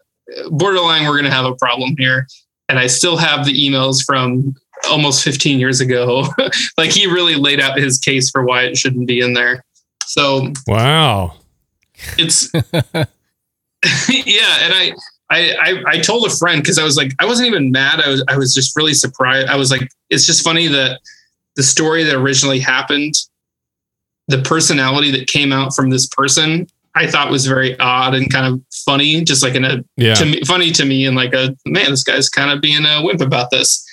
borderline 0.52 1.04
we're 1.04 1.20
going 1.20 1.26
to 1.26 1.32
have 1.32 1.44
a 1.44 1.56
problem 1.56 1.96
here 1.98 2.26
and 2.70 2.80
i 2.80 2.88
still 2.88 3.18
have 3.18 3.46
the 3.46 3.52
emails 3.52 4.06
from 4.06 4.56
almost 4.90 5.22
15 5.24 5.60
years 5.60 5.82
ago 5.82 6.24
like 6.78 6.92
he 6.92 7.08
really 7.08 7.36
laid 7.36 7.60
out 7.60 7.78
his 7.78 8.00
case 8.00 8.30
for 8.30 8.46
why 8.46 8.64
it 8.64 8.78
shouldn't 8.78 9.06
be 9.06 9.20
in 9.20 9.34
there 9.34 9.66
so 10.06 10.54
Wow. 10.66 11.34
it's 12.18 12.50
yeah 12.54 13.04
and 14.62 14.74
I, 14.74 14.94
I 15.32 15.56
i 15.62 15.84
i 15.94 16.00
told 16.00 16.26
a 16.28 16.30
friend 16.36 16.62
because 16.62 16.78
i 16.78 16.84
was 16.84 16.98
like 16.98 17.14
i 17.20 17.26
wasn't 17.26 17.48
even 17.48 17.72
mad. 17.72 18.00
I 18.02 18.10
was 18.10 18.24
i 18.28 18.38
was 18.38 18.54
just 18.54 18.76
really 18.76 18.94
surprised. 18.94 19.48
I 19.48 19.56
was 19.56 19.72
like 19.72 19.90
it's 20.10 20.26
just 20.28 20.44
funny 20.44 20.68
that 20.68 21.00
the 21.56 21.64
story 21.64 22.04
that 22.04 22.16
originally 22.16 22.60
happened 22.60 23.14
the 24.28 24.42
personality 24.44 25.12
that 25.12 25.28
came 25.28 25.52
out 25.52 25.76
from 25.76 25.90
this 25.90 26.08
person 26.08 26.68
i 26.96 27.06
thought 27.08 27.30
was 27.32 27.46
very 27.46 27.78
odd 27.80 28.14
and 28.14 28.32
kind 28.32 28.46
of 28.46 28.62
funny 28.86 29.22
just 29.24 29.44
like 29.44 29.56
in 29.56 29.66
a 29.66 29.84
Yeah. 29.98 30.14
to 30.16 30.26
me 30.26 30.42
funny 30.46 30.72
to 30.72 30.86
me 30.86 31.06
and 31.06 31.16
like 31.18 31.34
a 31.34 31.56
man 31.66 31.90
this 31.92 32.04
guy's 32.04 32.30
kind 32.30 32.52
of 32.52 32.62
being 32.62 32.86
a 32.86 33.02
wimp 33.04 33.22
about 33.22 33.50
this 33.52 33.86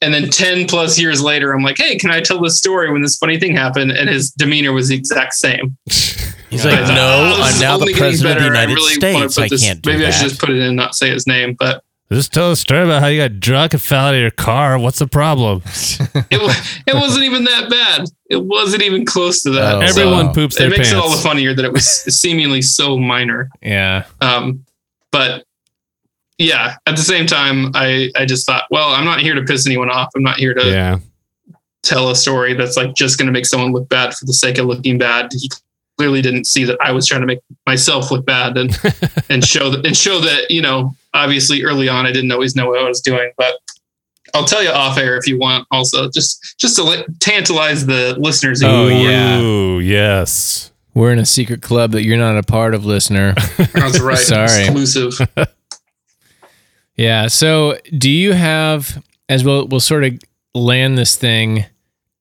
and 0.00 0.12
then 0.14 0.28
10 0.30 0.66
plus 0.66 0.98
years 0.98 1.20
later 1.22 1.52
i'm 1.52 1.62
like 1.62 1.76
hey 1.78 1.96
can 1.96 2.10
i 2.10 2.20
tell 2.20 2.40
this 2.40 2.56
story 2.58 2.90
when 2.92 3.02
this 3.02 3.16
funny 3.16 3.38
thing 3.38 3.54
happened 3.54 3.90
and 3.90 4.08
his 4.08 4.30
demeanor 4.30 4.72
was 4.72 4.88
the 4.88 4.94
exact 4.94 5.34
same 5.34 5.76
He's 6.50 6.64
like, 6.64 6.78
thought, 6.78 6.94
no, 6.94 7.34
"Oh, 7.36 7.42
I'm 7.42 7.52
is 7.52 7.60
now 7.60 7.76
the 7.76 7.82
only 7.82 7.92
getting 7.92 8.08
president 8.08 8.38
of 8.38 8.44
the 8.44 8.48
better. 8.50 8.56
I 8.56 8.62
United 8.62 8.74
really 8.74 9.12
wanna 9.12 9.28
States. 9.28 9.34
put 9.36 9.44
I 9.44 9.48
this- 9.48 9.62
can't 9.64 9.82
do 9.82 9.90
maybe 9.90 10.02
that. 10.02 10.08
i 10.08 10.10
should 10.12 10.28
just 10.30 10.40
put 10.40 10.48
it 10.48 10.56
in 10.56 10.62
and 10.62 10.76
not 10.76 10.94
say 10.94 11.10
his 11.10 11.26
name 11.26 11.54
but 11.58 11.82
Just 12.10 12.32
tell 12.32 12.50
a 12.52 12.56
story 12.56 12.84
about 12.84 13.02
how 13.02 13.08
you 13.08 13.20
got 13.20 13.38
drunk 13.38 13.74
and 13.74 13.82
fell 13.82 14.06
out 14.06 14.14
of 14.14 14.20
your 14.20 14.30
car. 14.30 14.78
What's 14.78 14.98
the 14.98 15.06
problem? 15.06 15.60
it, 15.66 16.82
it 16.86 16.94
wasn't 16.94 17.24
even 17.24 17.44
that 17.44 17.68
bad 17.68 18.08
it 18.30 18.42
wasn't 18.42 18.82
even 18.82 19.04
close 19.04 19.42
to 19.42 19.50
that 19.50 19.74
Oh, 19.74 19.80
So 19.80 19.86
Everyone 20.00 20.28
wow. 20.28 20.32
poops 20.32 20.58
it 20.58 20.70
makes 20.70 20.76
pants. 20.88 20.92
it 20.92 20.96
all 20.96 21.10
the 21.10 21.18
funnier 21.22 21.52
that 21.52 21.66
it 21.66 21.72
was 21.72 21.86
seemingly 21.86 22.62
so 22.62 22.96
minor 22.96 23.50
Yeah. 23.60 24.04
Um, 24.22 24.64
but 25.12 25.44
yeah, 26.38 26.76
at 26.86 26.96
the 26.96 27.02
same 27.02 27.26
time, 27.26 27.72
I, 27.74 28.10
I 28.16 28.24
just 28.24 28.46
thought, 28.46 28.64
well, 28.70 28.90
I'm 28.90 29.04
not 29.04 29.20
here 29.20 29.34
to 29.34 29.42
piss 29.42 29.66
anyone 29.66 29.90
off. 29.90 30.10
I'm 30.14 30.22
not 30.22 30.36
here 30.36 30.54
to 30.54 30.64
yeah. 30.64 30.98
tell 31.82 32.10
a 32.10 32.16
story 32.16 32.54
that's 32.54 32.76
like 32.76 32.94
just 32.94 33.18
going 33.18 33.26
to 33.26 33.32
make 33.32 33.44
someone 33.44 33.72
look 33.72 33.88
bad 33.88 34.14
for 34.14 34.24
the 34.24 34.32
sake 34.32 34.58
of 34.58 34.66
looking 34.66 34.98
bad. 34.98 35.30
He 35.32 35.50
clearly 35.98 36.22
didn't 36.22 36.46
see 36.46 36.64
that 36.64 36.78
I 36.80 36.92
was 36.92 37.06
trying 37.06 37.22
to 37.22 37.26
make 37.26 37.40
myself 37.66 38.12
look 38.12 38.24
bad 38.24 38.56
and, 38.56 38.70
and 39.28 39.44
show 39.44 39.68
that, 39.70 39.84
and 39.84 39.96
show 39.96 40.20
that, 40.20 40.48
you 40.48 40.62
know, 40.62 40.94
obviously 41.12 41.64
early 41.64 41.88
on, 41.88 42.06
I 42.06 42.12
didn't 42.12 42.30
always 42.30 42.54
know 42.54 42.68
what 42.68 42.78
I 42.78 42.84
was 42.84 43.00
doing, 43.00 43.32
but 43.36 43.56
I'll 44.32 44.44
tell 44.44 44.62
you 44.62 44.70
off 44.70 44.96
air 44.96 45.16
if 45.16 45.26
you 45.26 45.38
want 45.40 45.66
also 45.72 46.08
just, 46.08 46.54
just 46.56 46.76
to 46.76 46.84
let, 46.84 47.18
tantalize 47.18 47.86
the 47.86 48.14
listeners. 48.16 48.62
Oh, 48.62 48.86
yeah. 48.86 49.40
Ooh, 49.40 49.80
yes. 49.80 50.70
We're 50.94 51.12
in 51.12 51.18
a 51.18 51.26
secret 51.26 51.62
club 51.62 51.92
that 51.92 52.04
you're 52.04 52.16
not 52.16 52.36
a 52.36 52.42
part 52.44 52.74
of, 52.74 52.84
listener. 52.84 53.34
That's 53.56 53.98
right. 53.98 54.18
Sorry. 54.18 54.64
Exclusive. 54.64 55.28
Yeah. 56.98 57.28
So, 57.28 57.78
do 57.96 58.10
you 58.10 58.32
have 58.34 59.02
as 59.28 59.44
we'll 59.44 59.66
we'll 59.68 59.80
sort 59.80 60.04
of 60.04 60.18
land 60.54 60.98
this 60.98 61.16
thing? 61.16 61.64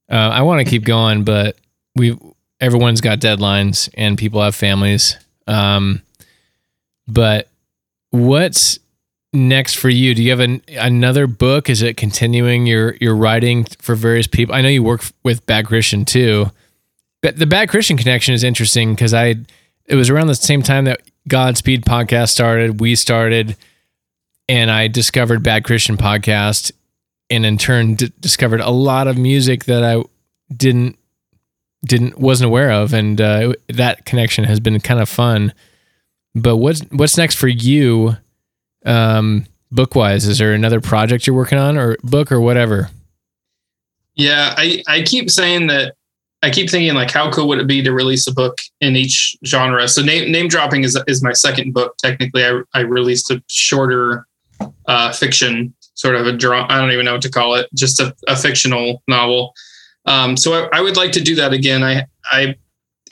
Uh, 0.10 0.16
I 0.16 0.44
want 0.44 0.66
to 0.66 0.70
keep 0.70 0.86
going, 0.86 1.24
but 1.24 1.58
we 1.96 2.18
everyone's 2.62 3.02
got 3.02 3.20
deadlines 3.20 3.90
and 3.96 4.18
people 4.18 4.42
have 4.42 4.56
families. 4.56 5.18
Um, 5.48 6.02
but 7.08 7.50
what's 8.12 8.80
next 9.34 9.76
for 9.76 9.90
you? 9.90 10.14
Do 10.14 10.24
you 10.24 10.30
have 10.30 10.40
an, 10.40 10.62
another 10.70 11.28
book? 11.28 11.70
Is 11.70 11.82
it 11.82 11.98
continuing 11.98 12.68
your 12.68 12.96
your 13.02 13.16
writing 13.16 13.66
for 13.80 13.96
various 13.96 14.28
people? 14.28 14.54
I 14.54 14.62
know 14.62 14.70
you 14.70 14.84
work 14.84 15.04
with 15.24 15.46
Bad 15.48 15.66
Christian 15.66 16.06
too. 16.06 16.52
But 17.24 17.38
the 17.38 17.48
Bad 17.48 17.70
Christian 17.70 17.98
connection 17.98 18.36
is 18.36 18.44
interesting 18.44 18.94
because 18.94 19.14
I 19.14 19.36
it 19.88 19.96
was 19.96 20.12
around 20.12 20.28
the 20.28 20.36
same 20.36 20.62
time 20.62 20.86
that 20.86 21.02
Godspeed 21.28 21.84
podcast 21.84 22.30
started. 22.30 22.80
We 22.80 22.94
started 22.96 23.58
and 24.50 24.72
I 24.72 24.88
discovered 24.88 25.44
Bad 25.44 25.64
Christian 25.64 25.98
podcast, 25.98 26.72
and 27.30 27.46
in 27.46 27.58
turn 27.58 27.96
d- 27.96 28.12
discovered 28.20 28.62
a 28.62 28.70
lot 28.70 29.08
of 29.08 29.18
music 29.18 29.66
that 29.66 29.84
I 29.84 30.04
didn't 30.56 30.98
didn't 31.86 32.18
wasn't 32.18 32.48
aware 32.48 32.72
of, 32.72 32.94
and 32.94 33.20
uh, 33.20 33.54
that 33.70 34.06
connection 34.06 34.44
has 34.46 34.60
been 34.60 34.80
kind 34.80 35.00
of 35.00 35.10
fun. 35.10 35.54
But 36.36 36.58
what's 36.58 36.82
what's 36.92 37.18
next 37.18 37.36
for 37.36 37.48
you, 37.48 38.18
um, 38.86 39.46
book 39.72 39.96
wise? 39.96 40.26
Is 40.26 40.38
there 40.38 40.54
another 40.54 40.82
project 40.82 41.28
you're 41.28 41.36
working 41.36 41.58
on, 41.58 41.78
or 41.78 41.98
book, 42.04 42.32
or 42.32 42.40
whatever? 42.40 42.90
Yeah, 44.16 44.56
I, 44.58 44.84
I 44.88 45.04
keep 45.04 45.30
saying 45.30 45.68
that 45.68 45.96
I 46.42 46.50
keep 46.50 46.70
thinking 46.70 46.94
like 46.96 47.12
how 47.12 47.32
cool 47.32 47.48
would 47.48 47.60
it 47.60 47.68
be 47.68 47.82
to 47.84 47.92
release 47.92 48.28
a 48.28 48.34
book 48.34 48.60
in 48.82 48.96
each 48.96 49.36
genre? 49.46 49.88
So 49.88 50.02
name 50.02 50.32
name 50.32 50.48
dropping 50.48 50.84
is 50.84 51.00
is 51.08 51.24
my 51.24 51.34
second 51.34 51.74
book. 51.74 51.96
Technically, 51.98 52.46
I 52.46 52.62
I 52.74 52.82
released 52.82 53.32
a 53.32 53.44
shorter 53.48 54.27
uh, 54.88 55.12
fiction, 55.12 55.74
sort 55.94 56.16
of 56.16 56.28
a 56.28 56.34
draw. 56.34 56.66
I 56.70 56.78
don't 56.80 56.92
even 56.92 57.06
know 57.06 57.14
what 57.14 57.22
to 57.24 57.32
call 57.32 57.56
it, 57.56 57.68
just 57.76 58.00
a, 58.00 58.16
a 58.28 58.36
fictional 58.36 59.04
novel. 59.08 59.54
Um, 60.06 60.38
so 60.38 60.54
I, 60.54 60.80
I 60.80 60.82
would 60.82 60.98
like 60.98 61.12
to 61.14 61.22
do 61.22 61.36
that 61.36 61.54
again. 61.54 61.84
I 61.84 62.06
I 62.32 62.56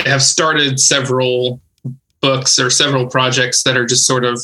have 0.06 0.24
started 0.24 0.80
several 0.80 1.62
books 2.22 2.58
or 2.58 2.70
several 2.70 3.08
projects 3.08 3.64
that 3.64 3.78
are 3.78 3.86
just 3.86 4.06
sort 4.06 4.26
of 4.26 4.40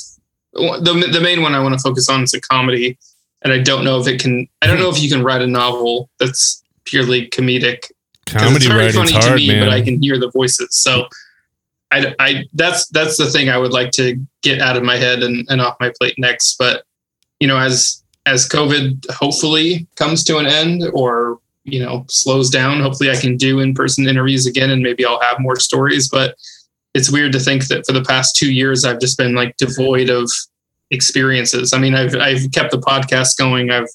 the 0.53 1.09
the 1.11 1.21
main 1.21 1.41
one 1.41 1.55
I 1.55 1.59
want 1.59 1.73
to 1.73 1.79
focus 1.79 2.09
on 2.09 2.23
is 2.23 2.33
a 2.33 2.41
comedy, 2.41 2.97
and 3.41 3.53
I 3.53 3.59
don't 3.59 3.83
know 3.83 3.99
if 3.99 4.07
it 4.07 4.21
can. 4.21 4.47
I 4.61 4.67
don't 4.67 4.79
know 4.79 4.89
if 4.89 5.01
you 5.01 5.09
can 5.09 5.23
write 5.23 5.41
a 5.41 5.47
novel 5.47 6.09
that's 6.19 6.63
purely 6.83 7.29
comedic. 7.29 7.91
Comedy 8.27 8.55
it's 8.57 8.65
very 8.65 8.91
funny 8.91 9.13
hard, 9.13 9.25
to 9.25 9.35
me, 9.35 9.47
man. 9.47 9.65
but 9.65 9.73
I 9.73 9.81
can 9.81 10.01
hear 10.01 10.19
the 10.19 10.29
voices. 10.29 10.75
So 10.75 11.07
I, 11.91 12.15
I 12.19 12.45
that's 12.53 12.87
that's 12.87 13.17
the 13.17 13.29
thing 13.29 13.49
I 13.49 13.57
would 13.57 13.73
like 13.73 13.91
to 13.91 14.19
get 14.41 14.61
out 14.61 14.77
of 14.77 14.83
my 14.83 14.97
head 14.97 15.23
and, 15.23 15.45
and 15.49 15.61
off 15.61 15.77
my 15.79 15.91
plate 15.97 16.15
next. 16.17 16.57
But 16.57 16.83
you 17.41 17.47
know, 17.47 17.57
as 17.57 18.01
as 18.27 18.47
COVID 18.47 19.09
hopefully 19.09 19.87
comes 19.95 20.23
to 20.25 20.37
an 20.37 20.45
end 20.45 20.83
or 20.93 21.39
you 21.63 21.83
know 21.83 22.05
slows 22.07 22.49
down, 22.49 22.79
hopefully 22.79 23.09
I 23.09 23.17
can 23.17 23.35
do 23.35 23.59
in 23.59 23.73
person 23.73 24.07
interviews 24.07 24.45
again, 24.45 24.69
and 24.69 24.83
maybe 24.83 25.03
I'll 25.03 25.19
have 25.19 25.39
more 25.39 25.59
stories. 25.59 26.07
But 26.07 26.35
it's 26.93 27.11
weird 27.11 27.33
to 27.33 27.39
think 27.39 27.67
that 27.67 27.85
for 27.85 27.93
the 27.93 28.03
past 28.03 28.35
two 28.35 28.53
years 28.53 28.85
I've 28.85 28.99
just 28.99 29.17
been 29.17 29.33
like 29.33 29.57
devoid 29.57 30.09
of 30.09 30.31
experiences. 30.91 31.73
I 31.73 31.79
mean, 31.79 31.95
I've 31.95 32.15
I've 32.15 32.51
kept 32.51 32.71
the 32.71 32.77
podcast 32.77 33.37
going. 33.37 33.71
I've 33.71 33.89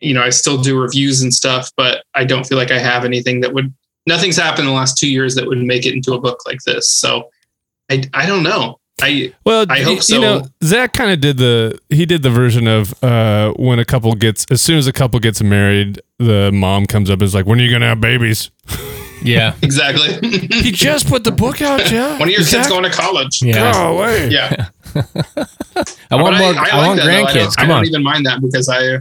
you 0.00 0.12
know, 0.12 0.22
I 0.22 0.28
still 0.28 0.60
do 0.60 0.78
reviews 0.78 1.22
and 1.22 1.32
stuff, 1.32 1.70
but 1.78 2.04
I 2.14 2.24
don't 2.24 2.44
feel 2.44 2.58
like 2.58 2.70
I 2.70 2.78
have 2.78 3.06
anything 3.06 3.40
that 3.40 3.54
would 3.54 3.72
nothing's 4.06 4.36
happened 4.36 4.68
in 4.68 4.74
the 4.74 4.78
last 4.78 4.98
two 4.98 5.10
years 5.10 5.34
that 5.36 5.46
would 5.46 5.62
make 5.62 5.86
it 5.86 5.94
into 5.94 6.12
a 6.12 6.20
book 6.20 6.40
like 6.46 6.60
this. 6.66 6.90
So 6.90 7.30
I 7.90 8.04
I 8.12 8.26
don't 8.26 8.42
know. 8.42 8.80
I 9.02 9.32
Well, 9.44 9.66
I 9.68 9.82
hope 9.82 10.02
so. 10.02 10.14
You 10.14 10.20
know, 10.20 10.46
Zach 10.62 10.92
kind 10.92 11.10
of 11.10 11.20
did 11.20 11.36
the 11.36 11.78
he 11.88 12.06
did 12.06 12.22
the 12.22 12.30
version 12.30 12.66
of 12.68 12.94
uh, 13.02 13.52
when 13.56 13.78
a 13.78 13.84
couple 13.84 14.14
gets 14.14 14.46
as 14.50 14.60
soon 14.62 14.78
as 14.78 14.86
a 14.86 14.92
couple 14.92 15.18
gets 15.20 15.42
married, 15.42 16.00
the 16.18 16.50
mom 16.52 16.86
comes 16.86 17.10
up 17.10 17.14
and 17.14 17.22
is 17.22 17.34
like, 17.34 17.44
"When 17.46 17.58
are 17.60 17.62
you 17.62 17.70
gonna 17.72 17.86
have 17.88 18.00
babies?" 18.00 18.50
Yeah, 19.22 19.54
exactly. 19.62 20.28
He 20.28 20.70
just 20.70 21.08
put 21.08 21.24
the 21.24 21.32
book 21.32 21.60
out, 21.60 21.90
yeah. 21.90 22.12
One 22.18 22.22
of 22.22 22.28
your 22.28 22.38
kids 22.38 22.50
Zach? 22.50 22.68
going 22.68 22.84
to 22.84 22.90
college. 22.90 23.42
yeah. 23.42 23.72
Go 23.72 23.96
away. 23.98 24.28
Yeah. 24.28 24.66
I 24.94 25.00
want 26.16 26.36
But 26.36 26.38
more. 26.38 26.50
I, 26.50 26.52
like 26.52 26.72
want 26.74 27.00
that, 27.00 27.04
though. 27.06 27.10
I 27.10 27.22
grandkids. 27.24 27.34
don't, 27.56 27.58
I 27.60 27.66
don't 27.66 27.76
on. 27.78 27.86
even 27.86 28.02
mind 28.02 28.26
that 28.26 28.40
because 28.42 28.68
I 28.68 28.98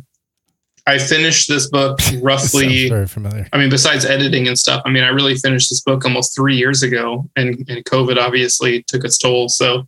I 0.86 0.98
finished 0.98 1.48
this 1.48 1.70
book 1.70 2.00
roughly 2.22 2.90
very 2.90 3.08
familiar. 3.08 3.48
I 3.54 3.58
mean, 3.58 3.70
besides 3.70 4.04
editing 4.06 4.48
and 4.50 4.60
stuff, 4.60 4.82
I 4.86 4.90
mean, 4.92 5.04
I 5.04 5.08
really 5.10 5.36
finished 5.36 5.70
this 5.70 5.80
book 5.82 6.04
almost 6.04 6.36
three 6.36 6.56
years 6.58 6.84
ago, 6.84 7.30
and, 7.38 7.56
and 7.70 7.86
COVID 7.86 8.18
obviously 8.18 8.84
took 8.84 9.06
its 9.06 9.18
toll. 9.18 9.48
So 9.48 9.88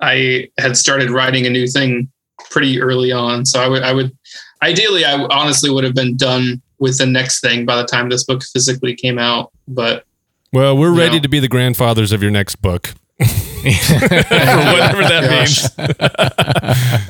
I 0.00 0.48
had 0.58 0.76
started 0.76 1.10
writing 1.10 1.46
a 1.46 1.50
new 1.50 1.66
thing 1.66 2.10
pretty 2.50 2.80
early 2.80 3.10
on. 3.10 3.44
So 3.44 3.60
I 3.60 3.66
would, 3.68 3.82
I 3.82 3.92
would, 3.92 4.16
ideally, 4.62 5.04
I 5.04 5.14
honestly 5.30 5.68
would 5.70 5.82
have 5.84 5.94
been 5.94 6.16
done 6.16 6.62
with 6.78 6.98
the 6.98 7.06
next 7.06 7.40
thing 7.40 7.66
by 7.66 7.76
the 7.76 7.84
time 7.86 8.08
this 8.08 8.24
book 8.24 8.42
physically 8.52 8.94
came 8.94 9.18
out. 9.18 9.50
But 9.66 10.04
Well, 10.52 10.76
we're 10.76 10.94
ready 10.94 11.16
No. 11.16 11.22
to 11.22 11.28
be 11.28 11.40
the 11.40 11.48
grandfathers 11.48 12.12
of 12.12 12.22
your 12.22 12.30
next 12.30 12.56
book. 12.62 12.94
Whatever 13.20 15.02
that 15.02 15.26
Gosh. 15.28 15.76
means. 15.76 17.09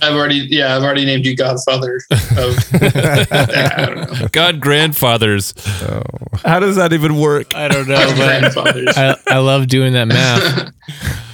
I've 0.00 0.14
already, 0.14 0.46
yeah, 0.50 0.76
I've 0.76 0.82
already 0.82 1.04
named 1.04 1.26
you 1.26 1.36
Godfather 1.36 2.00
of. 2.10 2.56
I 2.72 3.84
don't 3.86 4.20
know. 4.20 4.28
God 4.32 4.60
grandfathers. 4.60 5.54
How 6.44 6.60
does 6.60 6.76
that 6.76 6.92
even 6.92 7.18
work? 7.18 7.54
I 7.54 7.68
don't 7.68 7.88
know, 7.88 7.96
but 7.96 8.16
Grandfathers. 8.16 8.96
I, 8.96 9.16
I 9.26 9.38
love 9.38 9.66
doing 9.66 9.92
that 9.94 10.06
math. 10.06 10.72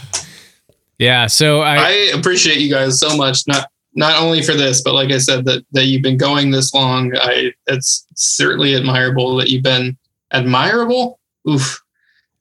Yeah, 0.99 1.27
so 1.27 1.61
I, 1.61 1.77
I 1.77 1.91
appreciate 2.15 2.59
you 2.59 2.71
guys 2.71 3.01
so 3.01 3.17
much. 3.17 3.47
Not 3.47 3.69
not 3.95 4.21
only 4.21 4.43
for 4.43 4.53
this, 4.53 4.83
but 4.83 4.95
like 4.95 5.11
I 5.11 5.19
said, 5.19 5.45
that 5.47 5.65
that 5.73 5.87
you've 5.87 6.03
been 6.03 6.17
going 6.17 6.51
this 6.51 6.73
long. 6.73 7.12
I 7.17 7.53
it's 7.67 8.07
certainly 8.15 8.77
admirable 8.77 9.37
that 9.37 9.49
you've 9.49 9.62
been 9.62 9.97
admirable. 10.31 11.19
Oof. 11.49 11.84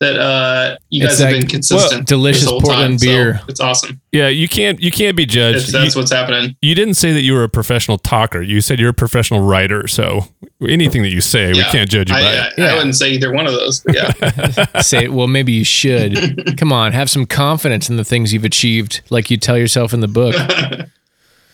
That 0.03 0.19
uh 0.19 0.77
you 0.89 1.03
It's 1.03 1.13
guys 1.13 1.19
have 1.19 1.31
like, 1.31 1.41
been 1.41 1.49
consistent. 1.49 1.91
well, 1.93 2.03
delicious 2.03 2.41
this 2.41 2.49
whole 2.49 2.61
Portland 2.61 2.99
so 2.99 3.05
beer. 3.07 3.39
it's 3.47 3.59
awesome. 3.59 4.01
Yeah, 4.11 4.27
you 4.27 4.47
can't 4.47 4.79
you 4.81 4.91
can't 4.91 5.15
be 5.15 5.25
judged. 5.25 5.57
It's, 5.63 5.71
that's 5.71 5.95
you, 5.95 6.01
what's 6.01 6.11
happening. 6.11 6.55
you 6.61 6.75
didn't 6.75 6.95
say 6.95 7.13
that 7.13 7.21
you 7.21 7.33
were 7.33 7.43
a 7.43 7.49
professional 7.49 7.97
talker. 7.97 8.41
You 8.41 8.59
said 8.61 8.79
you're 8.79 8.89
a 8.89 8.93
professional 8.93 9.39
writer. 9.41 9.87
So 9.87 10.27
anything 10.67 11.01
that 11.03 11.09
you 11.11 11.21
say, 11.21 11.53
we 11.53 11.63
can't 11.63 11.89
judge 11.89 12.09
you 12.09 12.15
I, 12.15 12.21
by 12.21 12.27
I, 12.27 12.47
it. 12.67 12.71
I 12.71 12.75
wouldn't 12.75 12.95
say 12.95 13.11
either 13.11 13.31
one 13.33 13.47
of 13.47 13.53
those, 13.53 13.83
yeah. 13.91 14.79
say, 14.81 15.07
well, 15.07 15.27
maybe 15.27 15.51
you 15.51 15.63
should. 15.65 16.57
Come 16.57 16.71
on, 16.71 16.91
have 16.93 17.09
some 17.09 17.25
confidence 17.25 17.89
in 17.89 17.97
the 17.97 18.03
things 18.05 18.31
you've 18.33 18.45
achieved, 18.45 19.01
like 19.09 19.29
you 19.31 19.37
tell 19.37 19.57
yourself 19.57 19.93
in 19.93 19.99
the 20.01 20.07
book. 20.07 20.35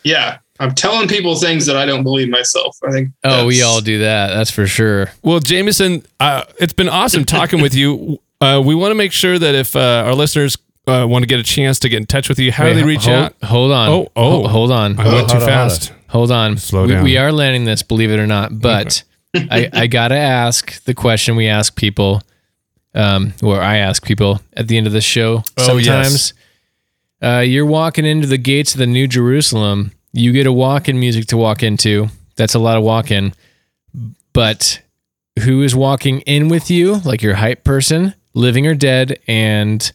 yeah. 0.04 0.40
I'm 0.62 0.76
telling 0.76 1.08
people 1.08 1.36
things 1.38 1.66
that 1.68 1.78
I 1.78 1.86
don't 1.86 2.04
believe 2.04 2.28
myself. 2.30 2.78
I 2.86 2.92
think 2.92 3.12
Oh, 3.24 3.46
we 3.48 3.62
all 3.62 3.80
do 3.80 4.00
that. 4.00 4.34
That's 4.34 4.52
for 4.52 4.68
sure. 4.68 5.10
Well, 5.24 5.40
Jameson, 5.40 6.04
uh, 6.20 6.44
it's 6.60 6.74
been 6.74 6.90
awesome 6.90 7.24
talking 7.24 7.62
with 7.62 7.74
you. 7.74 8.20
Uh, 8.42 8.62
we 8.64 8.74
want 8.74 8.92
to 8.92 8.96
make 8.96 9.12
sure 9.12 9.38
that 9.38 9.54
if 9.54 9.76
uh, 9.76 10.04
our 10.06 10.14
listeners 10.14 10.58
uh, 10.88 11.06
want 11.08 11.24
to 11.24 11.28
get 11.28 11.40
a 11.40 11.44
chance 11.44 11.80
to 11.80 11.90
get 11.90 11.98
in 11.98 12.06
touch 12.06 12.30
with 12.30 12.40
you, 12.40 12.52
how 12.52 12.66
do 12.66 12.74
they 12.74 12.84
reach 12.84 13.06
hold, 13.06 13.18
out? 13.18 13.36
Hold 13.44 13.72
on. 13.72 13.90
Oh, 13.90 14.12
oh. 14.16 14.42
Ho- 14.44 14.48
hold 14.48 14.72
on. 14.72 15.00
I 15.00 15.14
went 15.14 15.30
too 15.30 15.36
hold 15.36 15.50
on, 15.50 15.60
hold 15.60 15.72
fast. 15.72 15.94
Hold 16.08 16.32
on. 16.32 16.58
Slow 16.58 16.84
we, 16.84 16.90
down. 16.90 17.04
we 17.04 17.18
are 17.18 17.32
landing 17.32 17.66
this, 17.66 17.84
believe 17.84 18.12
it 18.12 18.20
or 18.20 18.28
not. 18.28 18.60
But 18.60 19.04
I, 19.36 19.70
I 19.74 19.88
gotta 19.88 20.16
ask 20.16 20.84
the 20.86 20.94
question 20.94 21.36
we 21.36 21.48
ask 21.48 21.76
people, 21.76 22.22
um, 22.96 23.34
or 23.44 23.62
I 23.62 23.78
ask 23.78 24.04
people 24.06 24.42
at 24.54 24.68
the 24.68 24.78
end 24.78 24.88
of 24.88 24.94
the 24.94 25.02
show. 25.02 25.44
Oh, 25.58 25.78
yes. 25.78 25.86
Sometimes 25.86 26.34
uh, 27.22 27.40
you're 27.40 27.66
walking 27.66 28.06
into 28.06 28.28
the 28.28 28.38
gates 28.38 28.74
of 28.74 28.80
the 28.80 28.88
New 28.88 29.08
Jerusalem. 29.08 29.92
You 30.14 30.32
get 30.32 30.48
a 30.48 30.54
walk-in 30.54 31.00
music 31.00 31.28
to 31.28 31.38
walk 31.38 31.62
into. 31.62 32.08
That's 32.36 32.56
a 32.56 32.60
lot 32.60 32.78
of 32.78 32.84
walk-in. 32.84 33.34
But 34.34 34.82
who 35.42 35.62
is 35.62 35.76
walking 35.76 36.22
in 36.22 36.48
with 36.48 36.72
you, 36.72 36.96
like 37.00 37.22
your 37.22 37.36
hype 37.36 37.64
person, 37.64 38.16
living 38.34 38.68
or 38.68 38.76
dead, 38.76 39.20
and 39.28 39.92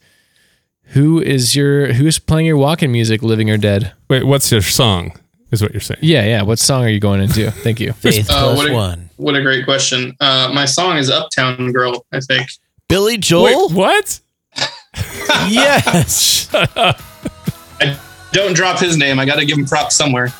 who 0.88 1.20
is 1.20 1.54
your 1.56 1.92
who's 1.94 2.18
playing 2.18 2.46
your 2.46 2.56
walk-in 2.56 2.92
music, 2.92 3.22
living 3.22 3.50
or 3.50 3.56
dead? 3.56 3.92
Wait, 4.08 4.24
what's 4.24 4.50
your 4.52 4.62
song? 4.62 5.12
Is 5.50 5.62
what 5.62 5.72
you're 5.72 5.80
saying? 5.80 6.00
Yeah, 6.02 6.24
yeah. 6.24 6.42
What 6.42 6.58
song 6.58 6.84
are 6.84 6.88
you 6.88 6.98
going 7.00 7.20
into? 7.20 7.50
Thank 7.50 7.78
you. 7.80 7.92
Faith 7.94 8.28
Uh, 8.30 8.54
what 8.54 8.70
a- 8.70 8.72
one. 8.74 9.10
What 9.16 9.36
a 9.36 9.42
great 9.42 9.64
question. 9.64 10.16
Uh, 10.20 10.50
my 10.52 10.64
song 10.64 10.96
is 10.96 11.08
Uptown 11.10 11.70
Girl, 11.72 12.04
I 12.12 12.18
think. 12.20 12.48
Billy 12.88 13.16
Joel? 13.16 13.68
Wait, 13.68 13.76
what? 13.76 14.20
yes. 15.48 16.48
I 16.52 17.98
Don't 18.32 18.54
drop 18.54 18.80
his 18.80 18.96
name. 18.96 19.18
I 19.20 19.24
got 19.24 19.36
to 19.36 19.44
give 19.46 19.56
him 19.56 19.64
props 19.66 19.94
somewhere. 19.94 20.32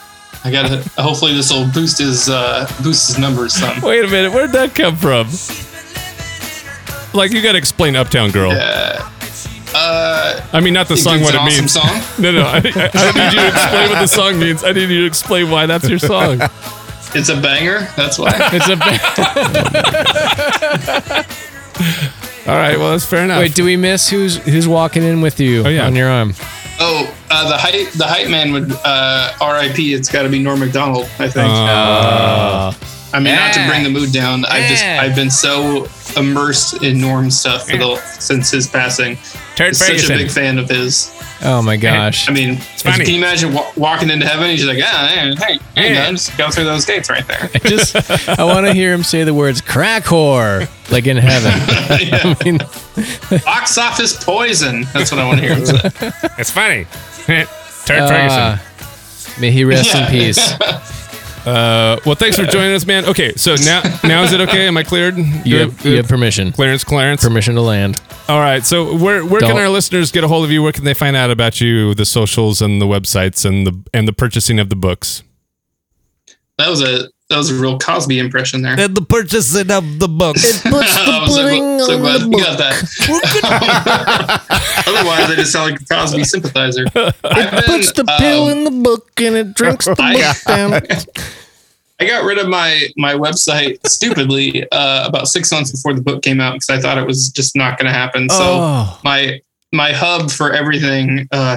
I 0.45 0.51
got 0.51 0.69
to. 0.69 0.77
Hopefully, 1.01 1.33
this 1.35 1.53
will 1.53 1.67
boost 1.73 1.99
his 1.99 2.29
uh, 2.29 2.71
boost 2.83 3.09
his 3.09 3.19
numbers 3.19 3.55
some. 3.55 3.81
Wait 3.81 4.05
a 4.05 4.09
minute. 4.09 4.33
Where'd 4.33 4.53
that 4.53 4.75
come 4.75 4.97
from? 4.97 5.29
Like 7.15 7.33
you 7.33 7.41
got 7.43 7.53
to 7.53 7.59
explain 7.59 7.95
Uptown 7.97 8.31
Girl. 8.33 8.53
Yeah. 8.53 9.09
Uh, 9.77 10.41
I 10.53 10.61
mean, 10.61 10.73
not 10.75 10.87
the 10.89 10.97
song, 10.97 11.21
what 11.23 11.35
an 11.35 11.41
it 11.41 11.45
awesome 11.45 11.61
means. 11.63 11.73
song. 11.73 12.03
No, 12.23 12.31
no. 12.33 12.43
I, 12.43 12.57
I, 12.57 12.59
I 12.59 12.61
need 12.61 13.35
you 13.35 13.41
to 13.41 13.49
explain 13.49 13.91
what 13.91 14.01
the 14.01 14.07
song 14.07 14.39
means. 14.39 14.63
I 14.65 14.73
need 14.73 14.89
you 14.91 15.01
to 15.01 15.07
explain 15.07 15.51
why 15.51 15.67
that's 15.67 15.89
your 15.89 15.99
song. 15.99 16.41
It's 17.17 17.29
a 17.29 17.41
banger. 17.41 17.89
That's 17.97 18.19
why. 18.19 18.33
It's 18.53 18.69
a 18.69 18.77
banger. 18.77 19.01
All 22.47 22.55
right. 22.57 22.77
Well, 22.79 22.91
that's 22.93 23.05
fair 23.07 23.25
enough. 23.25 23.39
wait. 23.41 23.55
Do 23.55 23.65
we 23.65 23.77
miss 23.77 24.09
who's 24.11 24.37
who's 24.39 24.69
walking 24.69 25.03
in 25.03 25.21
with 25.23 25.41
you 25.41 25.65
Oh, 25.65 25.69
yeah. 25.69 25.87
on 25.87 25.97
your 25.97 26.09
arm? 26.11 26.35
Oh, 26.79 27.13
uh, 27.31 27.49
the 27.49 27.57
hype 27.57 27.91
the 27.93 28.07
hype 28.07 28.29
man 28.29 28.53
would 28.53 28.71
uh, 28.85 29.33
R.I.P. 29.41 29.95
It's 29.95 30.11
got 30.11 30.23
to 30.23 30.29
be 30.29 30.41
Norm 30.43 30.61
Macdonald. 30.61 31.05
I 31.19 31.29
think. 31.29 31.49
Uh, 31.51 32.73
I 33.13 33.21
mean, 33.21 33.35
not 33.35 33.55
to 33.55 33.67
bring 33.69 33.83
the 33.85 33.91
mood 33.91 34.13
down. 34.13 34.45
I 34.45 34.67
just 34.69 34.85
I've 34.85 35.15
been 35.17 35.31
so 35.31 35.87
immersed 36.17 36.83
in 36.83 37.01
Norm 37.01 37.31
stuff 37.31 37.69
for 37.69 37.77
the 37.77 37.97
since 38.19 38.51
his 38.51 38.67
passing. 38.67 39.17
Turd 39.57 39.77
Such 39.77 40.05
a 40.05 40.09
big 40.09 40.31
fan 40.31 40.59
of 40.59 40.69
his. 40.69 41.13
Oh 41.43 41.63
my 41.63 41.77
gosh. 41.77 42.29
I 42.29 42.33
mean, 42.33 42.59
can 42.83 43.07
you 43.07 43.17
imagine 43.19 43.53
wa- 43.53 43.71
walking 43.77 44.11
into 44.11 44.27
heaven? 44.27 44.51
He's 44.51 44.65
like, 44.65 44.79
yeah, 44.79 45.09
hey, 45.09 45.35
hey, 45.35 45.59
hey, 45.75 45.93
man, 45.93 46.15
just 46.15 46.37
go 46.39 46.51
through 46.51 46.65
those 46.65 46.85
gates 46.85 47.11
right 47.11 47.27
there. 47.27 47.51
I 47.55 47.59
just 47.59 48.29
I 48.29 48.45
want 48.45 48.67
to 48.67 48.73
hear 48.73 48.93
him 48.93 49.03
say 49.03 49.25
the 49.25 49.35
words 49.35 49.61
crack 49.61 50.05
whore 50.05 50.69
like 50.91 51.07
in 51.07 51.17
heaven. 51.17 51.53
I 51.55 52.37
mean, 52.45 52.59
Box 53.45 53.77
office 53.79 54.23
poison. 54.25 54.87
That's 54.93 55.11
what 55.13 55.21
I 55.21 55.27
want 55.27 55.41
to 55.41 55.47
hear 55.47 55.57
him 55.57 55.67
say. 55.67 56.13
It's 56.39 56.51
funny. 56.51 56.87
Turd 57.85 58.01
uh, 58.01 58.57
Ferguson. 58.57 59.41
may 59.41 59.51
he 59.51 59.65
rest 59.65 59.95
in 59.95 60.07
peace. 60.07 60.53
Uh, 61.47 62.01
well, 62.07 62.15
thanks 62.15 62.37
for 62.39 62.47
joining 62.47 62.73
us, 62.75 62.87
man. 62.87 63.05
Okay, 63.05 63.35
so 63.37 63.55
now 63.57 63.83
now 64.03 64.23
is 64.23 64.33
it 64.33 64.41
okay? 64.41 64.67
Am 64.67 64.77
I 64.77 64.83
cleared? 64.83 65.17
You 65.45 65.59
have, 65.59 65.85
you 65.85 65.97
have 65.97 66.09
permission. 66.09 66.53
Clarence, 66.53 66.85
Clarence. 66.85 67.23
Permission 67.23 67.55
to 67.57 67.61
land. 67.61 68.01
All 68.29 68.41
right. 68.41 68.65
So 68.65 68.97
where 68.97 69.25
where 69.25 69.41
can 69.41 69.51
Don't- 69.51 69.59
our 69.61 69.69
listeners 69.69 70.11
get 70.11 70.25
a 70.25 70.29
hold 70.29 70.45
of 70.45 70.51
you? 70.51 70.63
Where 70.63 70.73
can 70.73 70.85
they 70.85 70.95
find 70.95 71.15
out 71.17 71.31
about 71.31 71.61
you, 71.61 71.93
the 71.95 72.07
socials 72.07 72.63
and 72.63 72.81
the 72.81 72.87
websites 72.87 73.45
and 73.45 73.67
the 73.67 73.79
and 73.93 74.09
the 74.09 74.13
purchasing 74.15 74.59
of 74.59 74.71
the 74.71 74.77
books? 74.77 75.23
That 76.57 76.69
was 76.71 76.81
a 76.83 77.11
that 77.31 77.39
was 77.39 77.51
a 77.51 77.55
real 77.55 77.79
Cosby 77.79 78.19
impression 78.19 78.61
there. 78.63 78.79
And 78.79 78.95
the 78.95 79.01
purchasing 79.03 79.71
of 79.71 79.99
the 79.99 80.09
books. 80.09 80.45
It 80.45 80.71
puts 80.71 80.95
the 81.05 81.11
I'm 81.11 81.27
so, 81.29 81.87
so 81.87 81.95
on 81.95 82.01
glad 82.01 82.21
the 82.21 82.29
you 82.29 82.39
got 82.39 82.59
book. 82.59 82.77
that. 84.19 84.85
Otherwise, 84.87 85.31
I 85.31 85.35
just 85.35 85.53
sound 85.53 85.73
like 85.73 85.81
a 85.81 85.85
Cosby 85.87 86.25
sympathizer. 86.25 86.85
I've 87.25 87.65
Puts 87.65 87.93
the 87.93 88.05
been, 88.05 88.19
pill 88.19 88.45
um, 88.45 88.51
in 88.59 88.65
the 88.65 88.71
book 88.71 89.11
and 89.21 89.37
it 89.37 89.55
drinks 89.55 89.87
the 89.87 89.97
I- 89.99 90.13
book 90.15 90.37
down. 90.47 90.83
I 92.01 92.07
got 92.07 92.25
rid 92.25 92.39
of 92.39 92.49
my 92.49 92.89
my 92.97 93.15
website 93.15 93.79
stupidly 93.87 94.69
uh, 94.71 95.07
about 95.07 95.29
six 95.29 95.51
months 95.53 95.71
before 95.71 95.95
the 95.95 96.03
book 96.03 96.23
came 96.23 96.41
out 96.41 96.55
because 96.55 96.69
I 96.69 96.81
thought 96.81 96.99
it 96.99 97.07
was 97.07 97.29
just 97.31 97.55
not 97.55 97.79
going 97.79 97.87
to 97.87 97.93
happen. 97.93 98.29
So 98.29 98.37
oh, 98.41 99.01
my 99.05 99.41
my 99.73 99.93
hub 99.93 100.31
for 100.31 100.53
everything, 100.53 101.29
uh, 101.31 101.57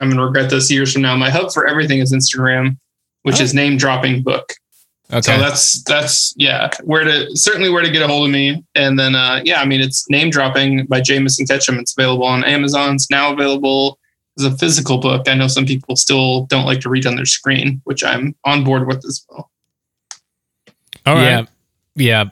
I'm 0.00 0.08
going 0.08 0.18
to 0.18 0.24
regret 0.24 0.50
this 0.50 0.70
years 0.70 0.92
from 0.92 1.02
now. 1.02 1.16
My 1.16 1.30
hub 1.30 1.52
for 1.52 1.66
everything 1.66 2.00
is 2.00 2.12
Instagram, 2.12 2.76
which 3.22 3.40
is 3.40 3.54
name 3.54 3.78
dropping 3.78 4.22
book. 4.22 4.52
Okay. 5.12 5.20
So 5.22 5.38
that's 5.38 5.82
that's 5.84 6.34
yeah, 6.36 6.70
where 6.84 7.04
to 7.04 7.36
certainly 7.36 7.70
where 7.70 7.82
to 7.82 7.90
get 7.90 8.02
a 8.02 8.06
hold 8.06 8.26
of 8.26 8.32
me. 8.32 8.64
And 8.74 8.98
then 8.98 9.14
uh, 9.14 9.40
yeah, 9.44 9.60
I 9.60 9.64
mean 9.64 9.80
it's 9.80 10.08
name 10.10 10.30
dropping 10.30 10.86
by 10.86 11.00
Jameson 11.00 11.46
Ketchum. 11.46 11.78
It's 11.78 11.96
available 11.96 12.24
on 12.24 12.44
Amazon. 12.44 12.94
It's 12.94 13.10
now 13.10 13.32
available 13.32 13.98
as 14.38 14.44
a 14.44 14.56
physical 14.56 14.98
book. 14.98 15.28
I 15.28 15.34
know 15.34 15.48
some 15.48 15.66
people 15.66 15.96
still 15.96 16.46
don't 16.46 16.64
like 16.64 16.80
to 16.80 16.90
read 16.90 17.06
on 17.06 17.16
their 17.16 17.26
screen, 17.26 17.80
which 17.84 18.04
I'm 18.04 18.34
on 18.44 18.64
board 18.64 18.86
with 18.86 19.04
as 19.04 19.24
well. 19.28 19.50
All 21.06 21.14
right. 21.14 21.24
Yeah. 21.24 21.44
Yeah. 21.94 22.24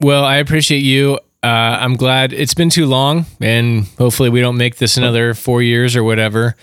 Well, 0.00 0.24
I 0.24 0.36
appreciate 0.36 0.80
you. 0.80 1.18
Uh, 1.42 1.46
I'm 1.80 1.96
glad 1.96 2.32
it's 2.32 2.54
been 2.54 2.70
too 2.70 2.86
long, 2.86 3.26
and 3.40 3.86
hopefully 3.98 4.28
we 4.28 4.40
don't 4.40 4.56
make 4.56 4.76
this 4.76 4.96
another 4.96 5.34
four 5.34 5.62
years 5.62 5.96
or 5.96 6.04
whatever. 6.04 6.54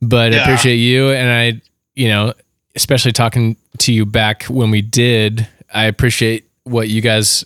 But 0.00 0.32
I 0.32 0.36
appreciate 0.38 0.76
you, 0.76 1.10
and 1.10 1.28
I, 1.28 1.62
you 1.94 2.08
know, 2.08 2.34
especially 2.76 3.12
talking 3.12 3.56
to 3.78 3.92
you 3.92 4.06
back 4.06 4.44
when 4.44 4.70
we 4.70 4.82
did. 4.82 5.48
I 5.72 5.84
appreciate 5.86 6.48
what 6.64 6.88
you 6.88 7.00
guys 7.00 7.44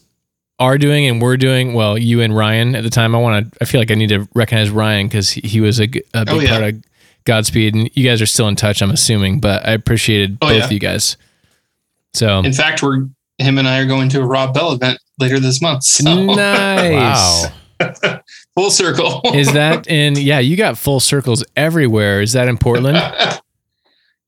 are 0.59 0.77
doing 0.77 1.07
and 1.07 1.23
we're 1.23 1.37
doing. 1.39 1.73
Well, 1.73 1.97
you 1.97 2.21
and 2.21 2.37
Ryan 2.37 2.77
at 2.77 2.83
the 2.83 2.91
time. 2.91 3.15
I 3.15 3.19
want 3.19 3.53
to. 3.53 3.59
I 3.63 3.65
feel 3.65 3.81
like 3.81 3.91
I 3.91 3.95
need 3.95 4.11
to 4.11 4.29
recognize 4.35 4.71
Ryan 4.71 5.07
because 5.07 5.31
he, 5.31 5.41
he 5.43 5.61
was 5.61 5.81
a 5.81 5.85
oh, 5.85 5.89
big 5.89 6.05
Oh, 6.29 6.41
yeah. 6.41 6.51
part 6.51 6.75
of 6.75 6.83
Godspeed, 7.25 7.75
and 7.75 7.91
you 7.95 8.05
guys 8.09 8.21
are 8.21 8.27
still 8.27 8.49
in 8.49 8.57
touch. 8.57 8.83
I'm 8.83 8.91
assuming, 8.91 9.41
but 9.41 9.67
I 9.67 9.73
appreciated 9.73 10.39
Oh, 10.43 10.49
both 10.49 10.59
yeah. 10.59 10.65
of 10.65 10.73
you 10.73 10.79
guys. 10.79 11.17
So 12.15 12.41
In 12.41 12.53
fact, 12.53 12.83
we're 12.83 13.07
him 13.39 13.57
and 13.59 13.67
I 13.69 13.79
are 13.79 13.87
going 13.87 14.09
to 14.11 14.21
a 14.21 14.27
Rob 14.27 14.53
Bell 14.53 14.73
event 14.73 14.99
later 15.19 15.41
this 15.41 15.63
month. 15.63 15.85
So 15.85 16.03
nice. 16.35 17.47
Wow. 17.81 18.21
full 18.55 18.71
circle. 18.71 19.23
Is 19.33 19.53
that 19.55 19.87
in? 19.87 20.17
Yeah, 20.17 20.41
you 20.41 20.57
got 20.57 20.77
full 20.77 21.01
circles 21.01 21.45
everywhere. 21.57 22.21
Is 22.21 22.33
that 22.33 22.49
in 22.49 22.59
Portland? 22.59 22.99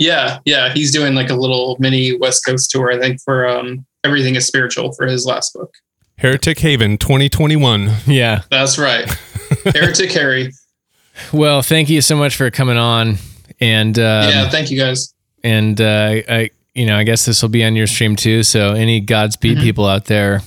yeah, 0.02 0.38
yeah. 0.44 0.72
He's 0.72 0.92
doing 0.92 1.14
like 1.14 1.30
a 1.30 1.34
little 1.34 1.76
mini 1.78 2.16
West 2.16 2.44
Coast 2.44 2.70
tour, 2.70 2.90
I 2.90 2.98
think, 2.98 3.20
for 3.24 3.46
um 3.48 3.84
everything 4.04 4.34
is 4.34 4.46
spiritual 4.46 4.92
for 4.92 5.06
his 5.06 5.24
last 5.26 5.52
book. 5.54 5.72
Heretic 6.18 6.58
Haven 6.60 6.98
2021. 6.98 7.90
Yeah. 8.06 8.42
That's 8.50 8.78
right. 8.78 9.08
Heretic 9.74 10.12
Harry. 10.12 10.52
Well, 11.32 11.62
thank 11.62 11.88
you 11.88 12.00
so 12.00 12.16
much 12.16 12.36
for 12.36 12.50
coming 12.50 12.76
on, 12.78 13.16
and 13.60 13.98
um, 13.98 14.28
yeah, 14.28 14.48
thank 14.48 14.70
you 14.70 14.78
guys. 14.78 15.12
and 15.44 15.80
uh, 15.80 16.20
I 16.28 16.50
you 16.74 16.86
know, 16.86 16.96
I 16.96 17.02
guess 17.04 17.26
this 17.26 17.42
will 17.42 17.50
be 17.50 17.64
on 17.64 17.76
your 17.76 17.86
stream 17.86 18.16
too. 18.16 18.42
So 18.42 18.72
any 18.72 19.00
Godspeed 19.00 19.58
Mhm. 19.58 19.62
people 19.62 19.86
out 19.86 20.06
there, 20.06 20.40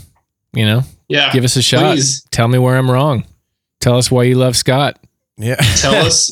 you 0.53 0.65
know, 0.65 0.82
Yeah. 1.07 1.32
give 1.32 1.44
us 1.44 1.56
a 1.56 1.61
shot. 1.61 1.94
Please 1.94 2.23
Tell 2.32 2.48
me 2.48 2.57
where 2.57 2.77
I'm 2.77 2.90
wrong. 2.90 3.26
Tell 3.80 3.98
us 3.98 4.10
why 4.10 4.23
you 4.23 4.36
love 4.36 4.56
Scott. 4.57 4.98
Yeah. 5.38 5.56
tell 5.77 5.94
us. 6.07 6.32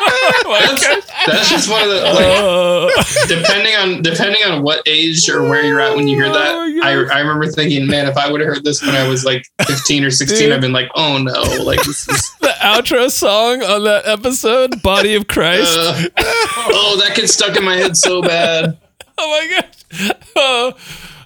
That's, 0.00 1.26
that's 1.26 1.50
just 1.50 1.70
one 1.70 1.82
of 1.82 1.88
the 1.90 2.00
like, 2.02 3.28
depending 3.28 3.74
on 3.76 4.02
depending 4.02 4.42
on 4.44 4.62
what 4.62 4.82
age 4.86 5.28
or 5.28 5.42
where 5.42 5.62
you're 5.64 5.80
at 5.80 5.94
when 5.96 6.08
you 6.08 6.16
hear 6.16 6.32
that. 6.32 6.54
I, 6.82 6.90
I 6.92 7.20
remember 7.20 7.46
thinking, 7.46 7.86
man, 7.86 8.06
if 8.06 8.16
I 8.16 8.30
would 8.30 8.40
have 8.40 8.48
heard 8.48 8.64
this 8.64 8.82
when 8.82 8.94
I 8.94 9.06
was 9.08 9.24
like 9.24 9.44
15 9.66 10.04
or 10.04 10.10
16, 10.10 10.38
Dude. 10.38 10.52
I've 10.52 10.60
been 10.60 10.72
like, 10.72 10.88
oh 10.94 11.18
no, 11.18 11.40
like 11.62 11.82
this 11.84 12.08
is 12.08 12.30
The 12.40 12.54
outro 12.60 13.10
song 13.10 13.62
on 13.62 13.84
that 13.84 14.06
episode, 14.06 14.82
Body 14.82 15.14
of 15.14 15.26
Christ. 15.28 15.68
uh, 15.78 16.02
oh 16.16 16.96
that 17.00 17.14
gets 17.16 17.34
stuck 17.34 17.56
in 17.56 17.64
my 17.64 17.76
head 17.76 17.96
so 17.96 18.22
bad. 18.22 18.76
oh 19.18 19.30
my 19.30 19.60
gosh. 19.60 20.10
Oh, 20.36 20.72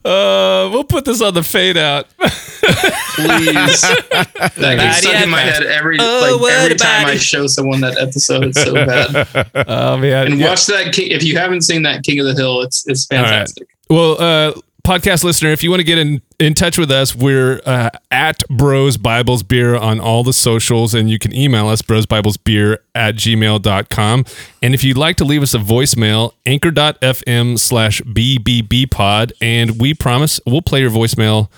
uh, 0.04 0.68
we'll 0.72 0.84
put 0.84 1.04
this 1.04 1.20
on 1.22 1.34
the 1.34 1.42
fade 1.42 1.76
out. 1.76 2.06
Please, 2.18 3.80
that 3.82 4.54
gets 4.58 4.98
stuck 4.98 5.22
in 5.22 5.30
my 5.30 5.40
head 5.40 5.62
every 5.64 5.96
Oh, 6.00 6.38
like 6.40 6.52
every 6.52 6.70
what 6.72 6.78
time 6.80 7.02
about 7.02 7.10
I 7.12 7.14
it? 7.14 7.20
show 7.22 7.46
someone 7.46 7.80
that 7.82 7.96
episode. 7.98 8.44
It's 8.44 8.62
so 8.62 8.74
bad. 8.86 9.26
Oh 9.68 9.96
man. 9.96 10.26
And 10.32 10.38
Yeah. 10.40 10.48
watch 10.48 10.66
that. 10.66 10.92
King, 10.92 11.10
if 11.10 11.22
you 11.22 11.38
haven't 11.38 11.62
seen 11.62 11.82
that 11.82 12.02
King 12.02 12.20
of 12.20 12.26
the 12.26 12.34
Hill, 12.34 12.62
it's 12.62 12.86
it's 12.88 13.06
right. 13.10 13.18
fantastic. 13.20 13.68
Well, 13.88 14.16
uh, 14.20 14.52
podcast 14.84 15.24
listener, 15.24 15.50
if 15.50 15.62
you 15.62 15.70
want 15.70 15.80
to 15.80 15.84
get 15.84 15.98
in, 15.98 16.22
in 16.38 16.54
touch 16.54 16.78
with 16.78 16.90
us, 16.90 17.16
we're 17.16 17.60
uh, 17.66 17.90
at 18.10 18.46
Bros 18.48 18.96
Bibles 18.96 19.42
Beer 19.42 19.74
on 19.74 19.98
all 19.98 20.22
the 20.22 20.32
socials, 20.32 20.94
and 20.94 21.10
you 21.10 21.18
can 21.18 21.34
email 21.34 21.68
us, 21.68 21.82
brosbiblesbeer 21.82 22.78
at 22.94 23.16
gmail.com. 23.16 24.24
And 24.62 24.74
if 24.74 24.84
you'd 24.84 24.98
like 24.98 25.16
to 25.16 25.24
leave 25.24 25.42
us 25.42 25.54
a 25.54 25.58
voicemail, 25.58 26.32
anchor.fm 26.46 27.58
slash 27.58 28.00
bbbpod, 28.02 29.32
and 29.40 29.80
we 29.80 29.94
promise 29.94 30.40
we'll 30.46 30.62
play 30.62 30.80
your 30.80 30.90
voicemail 30.90 31.50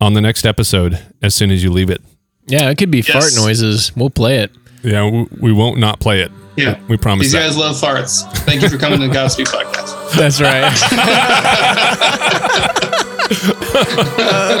on 0.00 0.14
the 0.14 0.20
next 0.20 0.44
episode 0.44 1.00
as 1.22 1.34
soon 1.34 1.50
as 1.50 1.62
you 1.62 1.70
leave 1.70 1.90
it. 1.90 2.02
Yeah, 2.46 2.70
it 2.70 2.78
could 2.78 2.90
be 2.90 3.02
fart 3.02 3.32
noises. 3.36 3.94
We'll 3.94 4.10
play 4.10 4.38
it. 4.38 4.50
Yeah, 4.82 5.08
we, 5.08 5.26
we 5.40 5.52
won't 5.52 5.78
not 5.78 6.00
play 6.00 6.22
it. 6.22 6.32
Yeah. 6.56 6.80
We 6.88 6.96
promise 6.96 7.26
These 7.26 7.32
that. 7.32 7.46
guys 7.46 7.56
love 7.56 7.76
farts. 7.76 8.28
Thank 8.38 8.62
you 8.62 8.68
for 8.68 8.78
coming 8.78 9.00
to 9.00 9.06
the 9.06 9.12
Godspeed 9.12 9.46
podcast. 9.46 9.97
That's 10.16 10.40
right. 10.40 10.72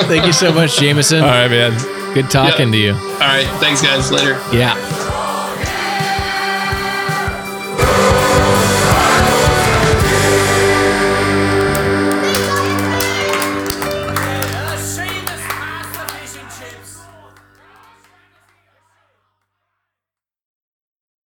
Thank 0.08 0.26
you 0.26 0.32
so 0.32 0.52
much, 0.52 0.78
Jameson. 0.78 1.20
All 1.22 1.28
right, 1.28 1.48
man. 1.48 1.72
Good 2.14 2.30
talking 2.30 2.68
Yeah. 2.68 2.72
to 2.72 2.78
you. 2.78 2.92
All 2.94 3.18
right. 3.20 3.46
Thanks, 3.60 3.82
guys. 3.82 4.10
Later. 4.10 4.40
Yeah. 4.52 4.74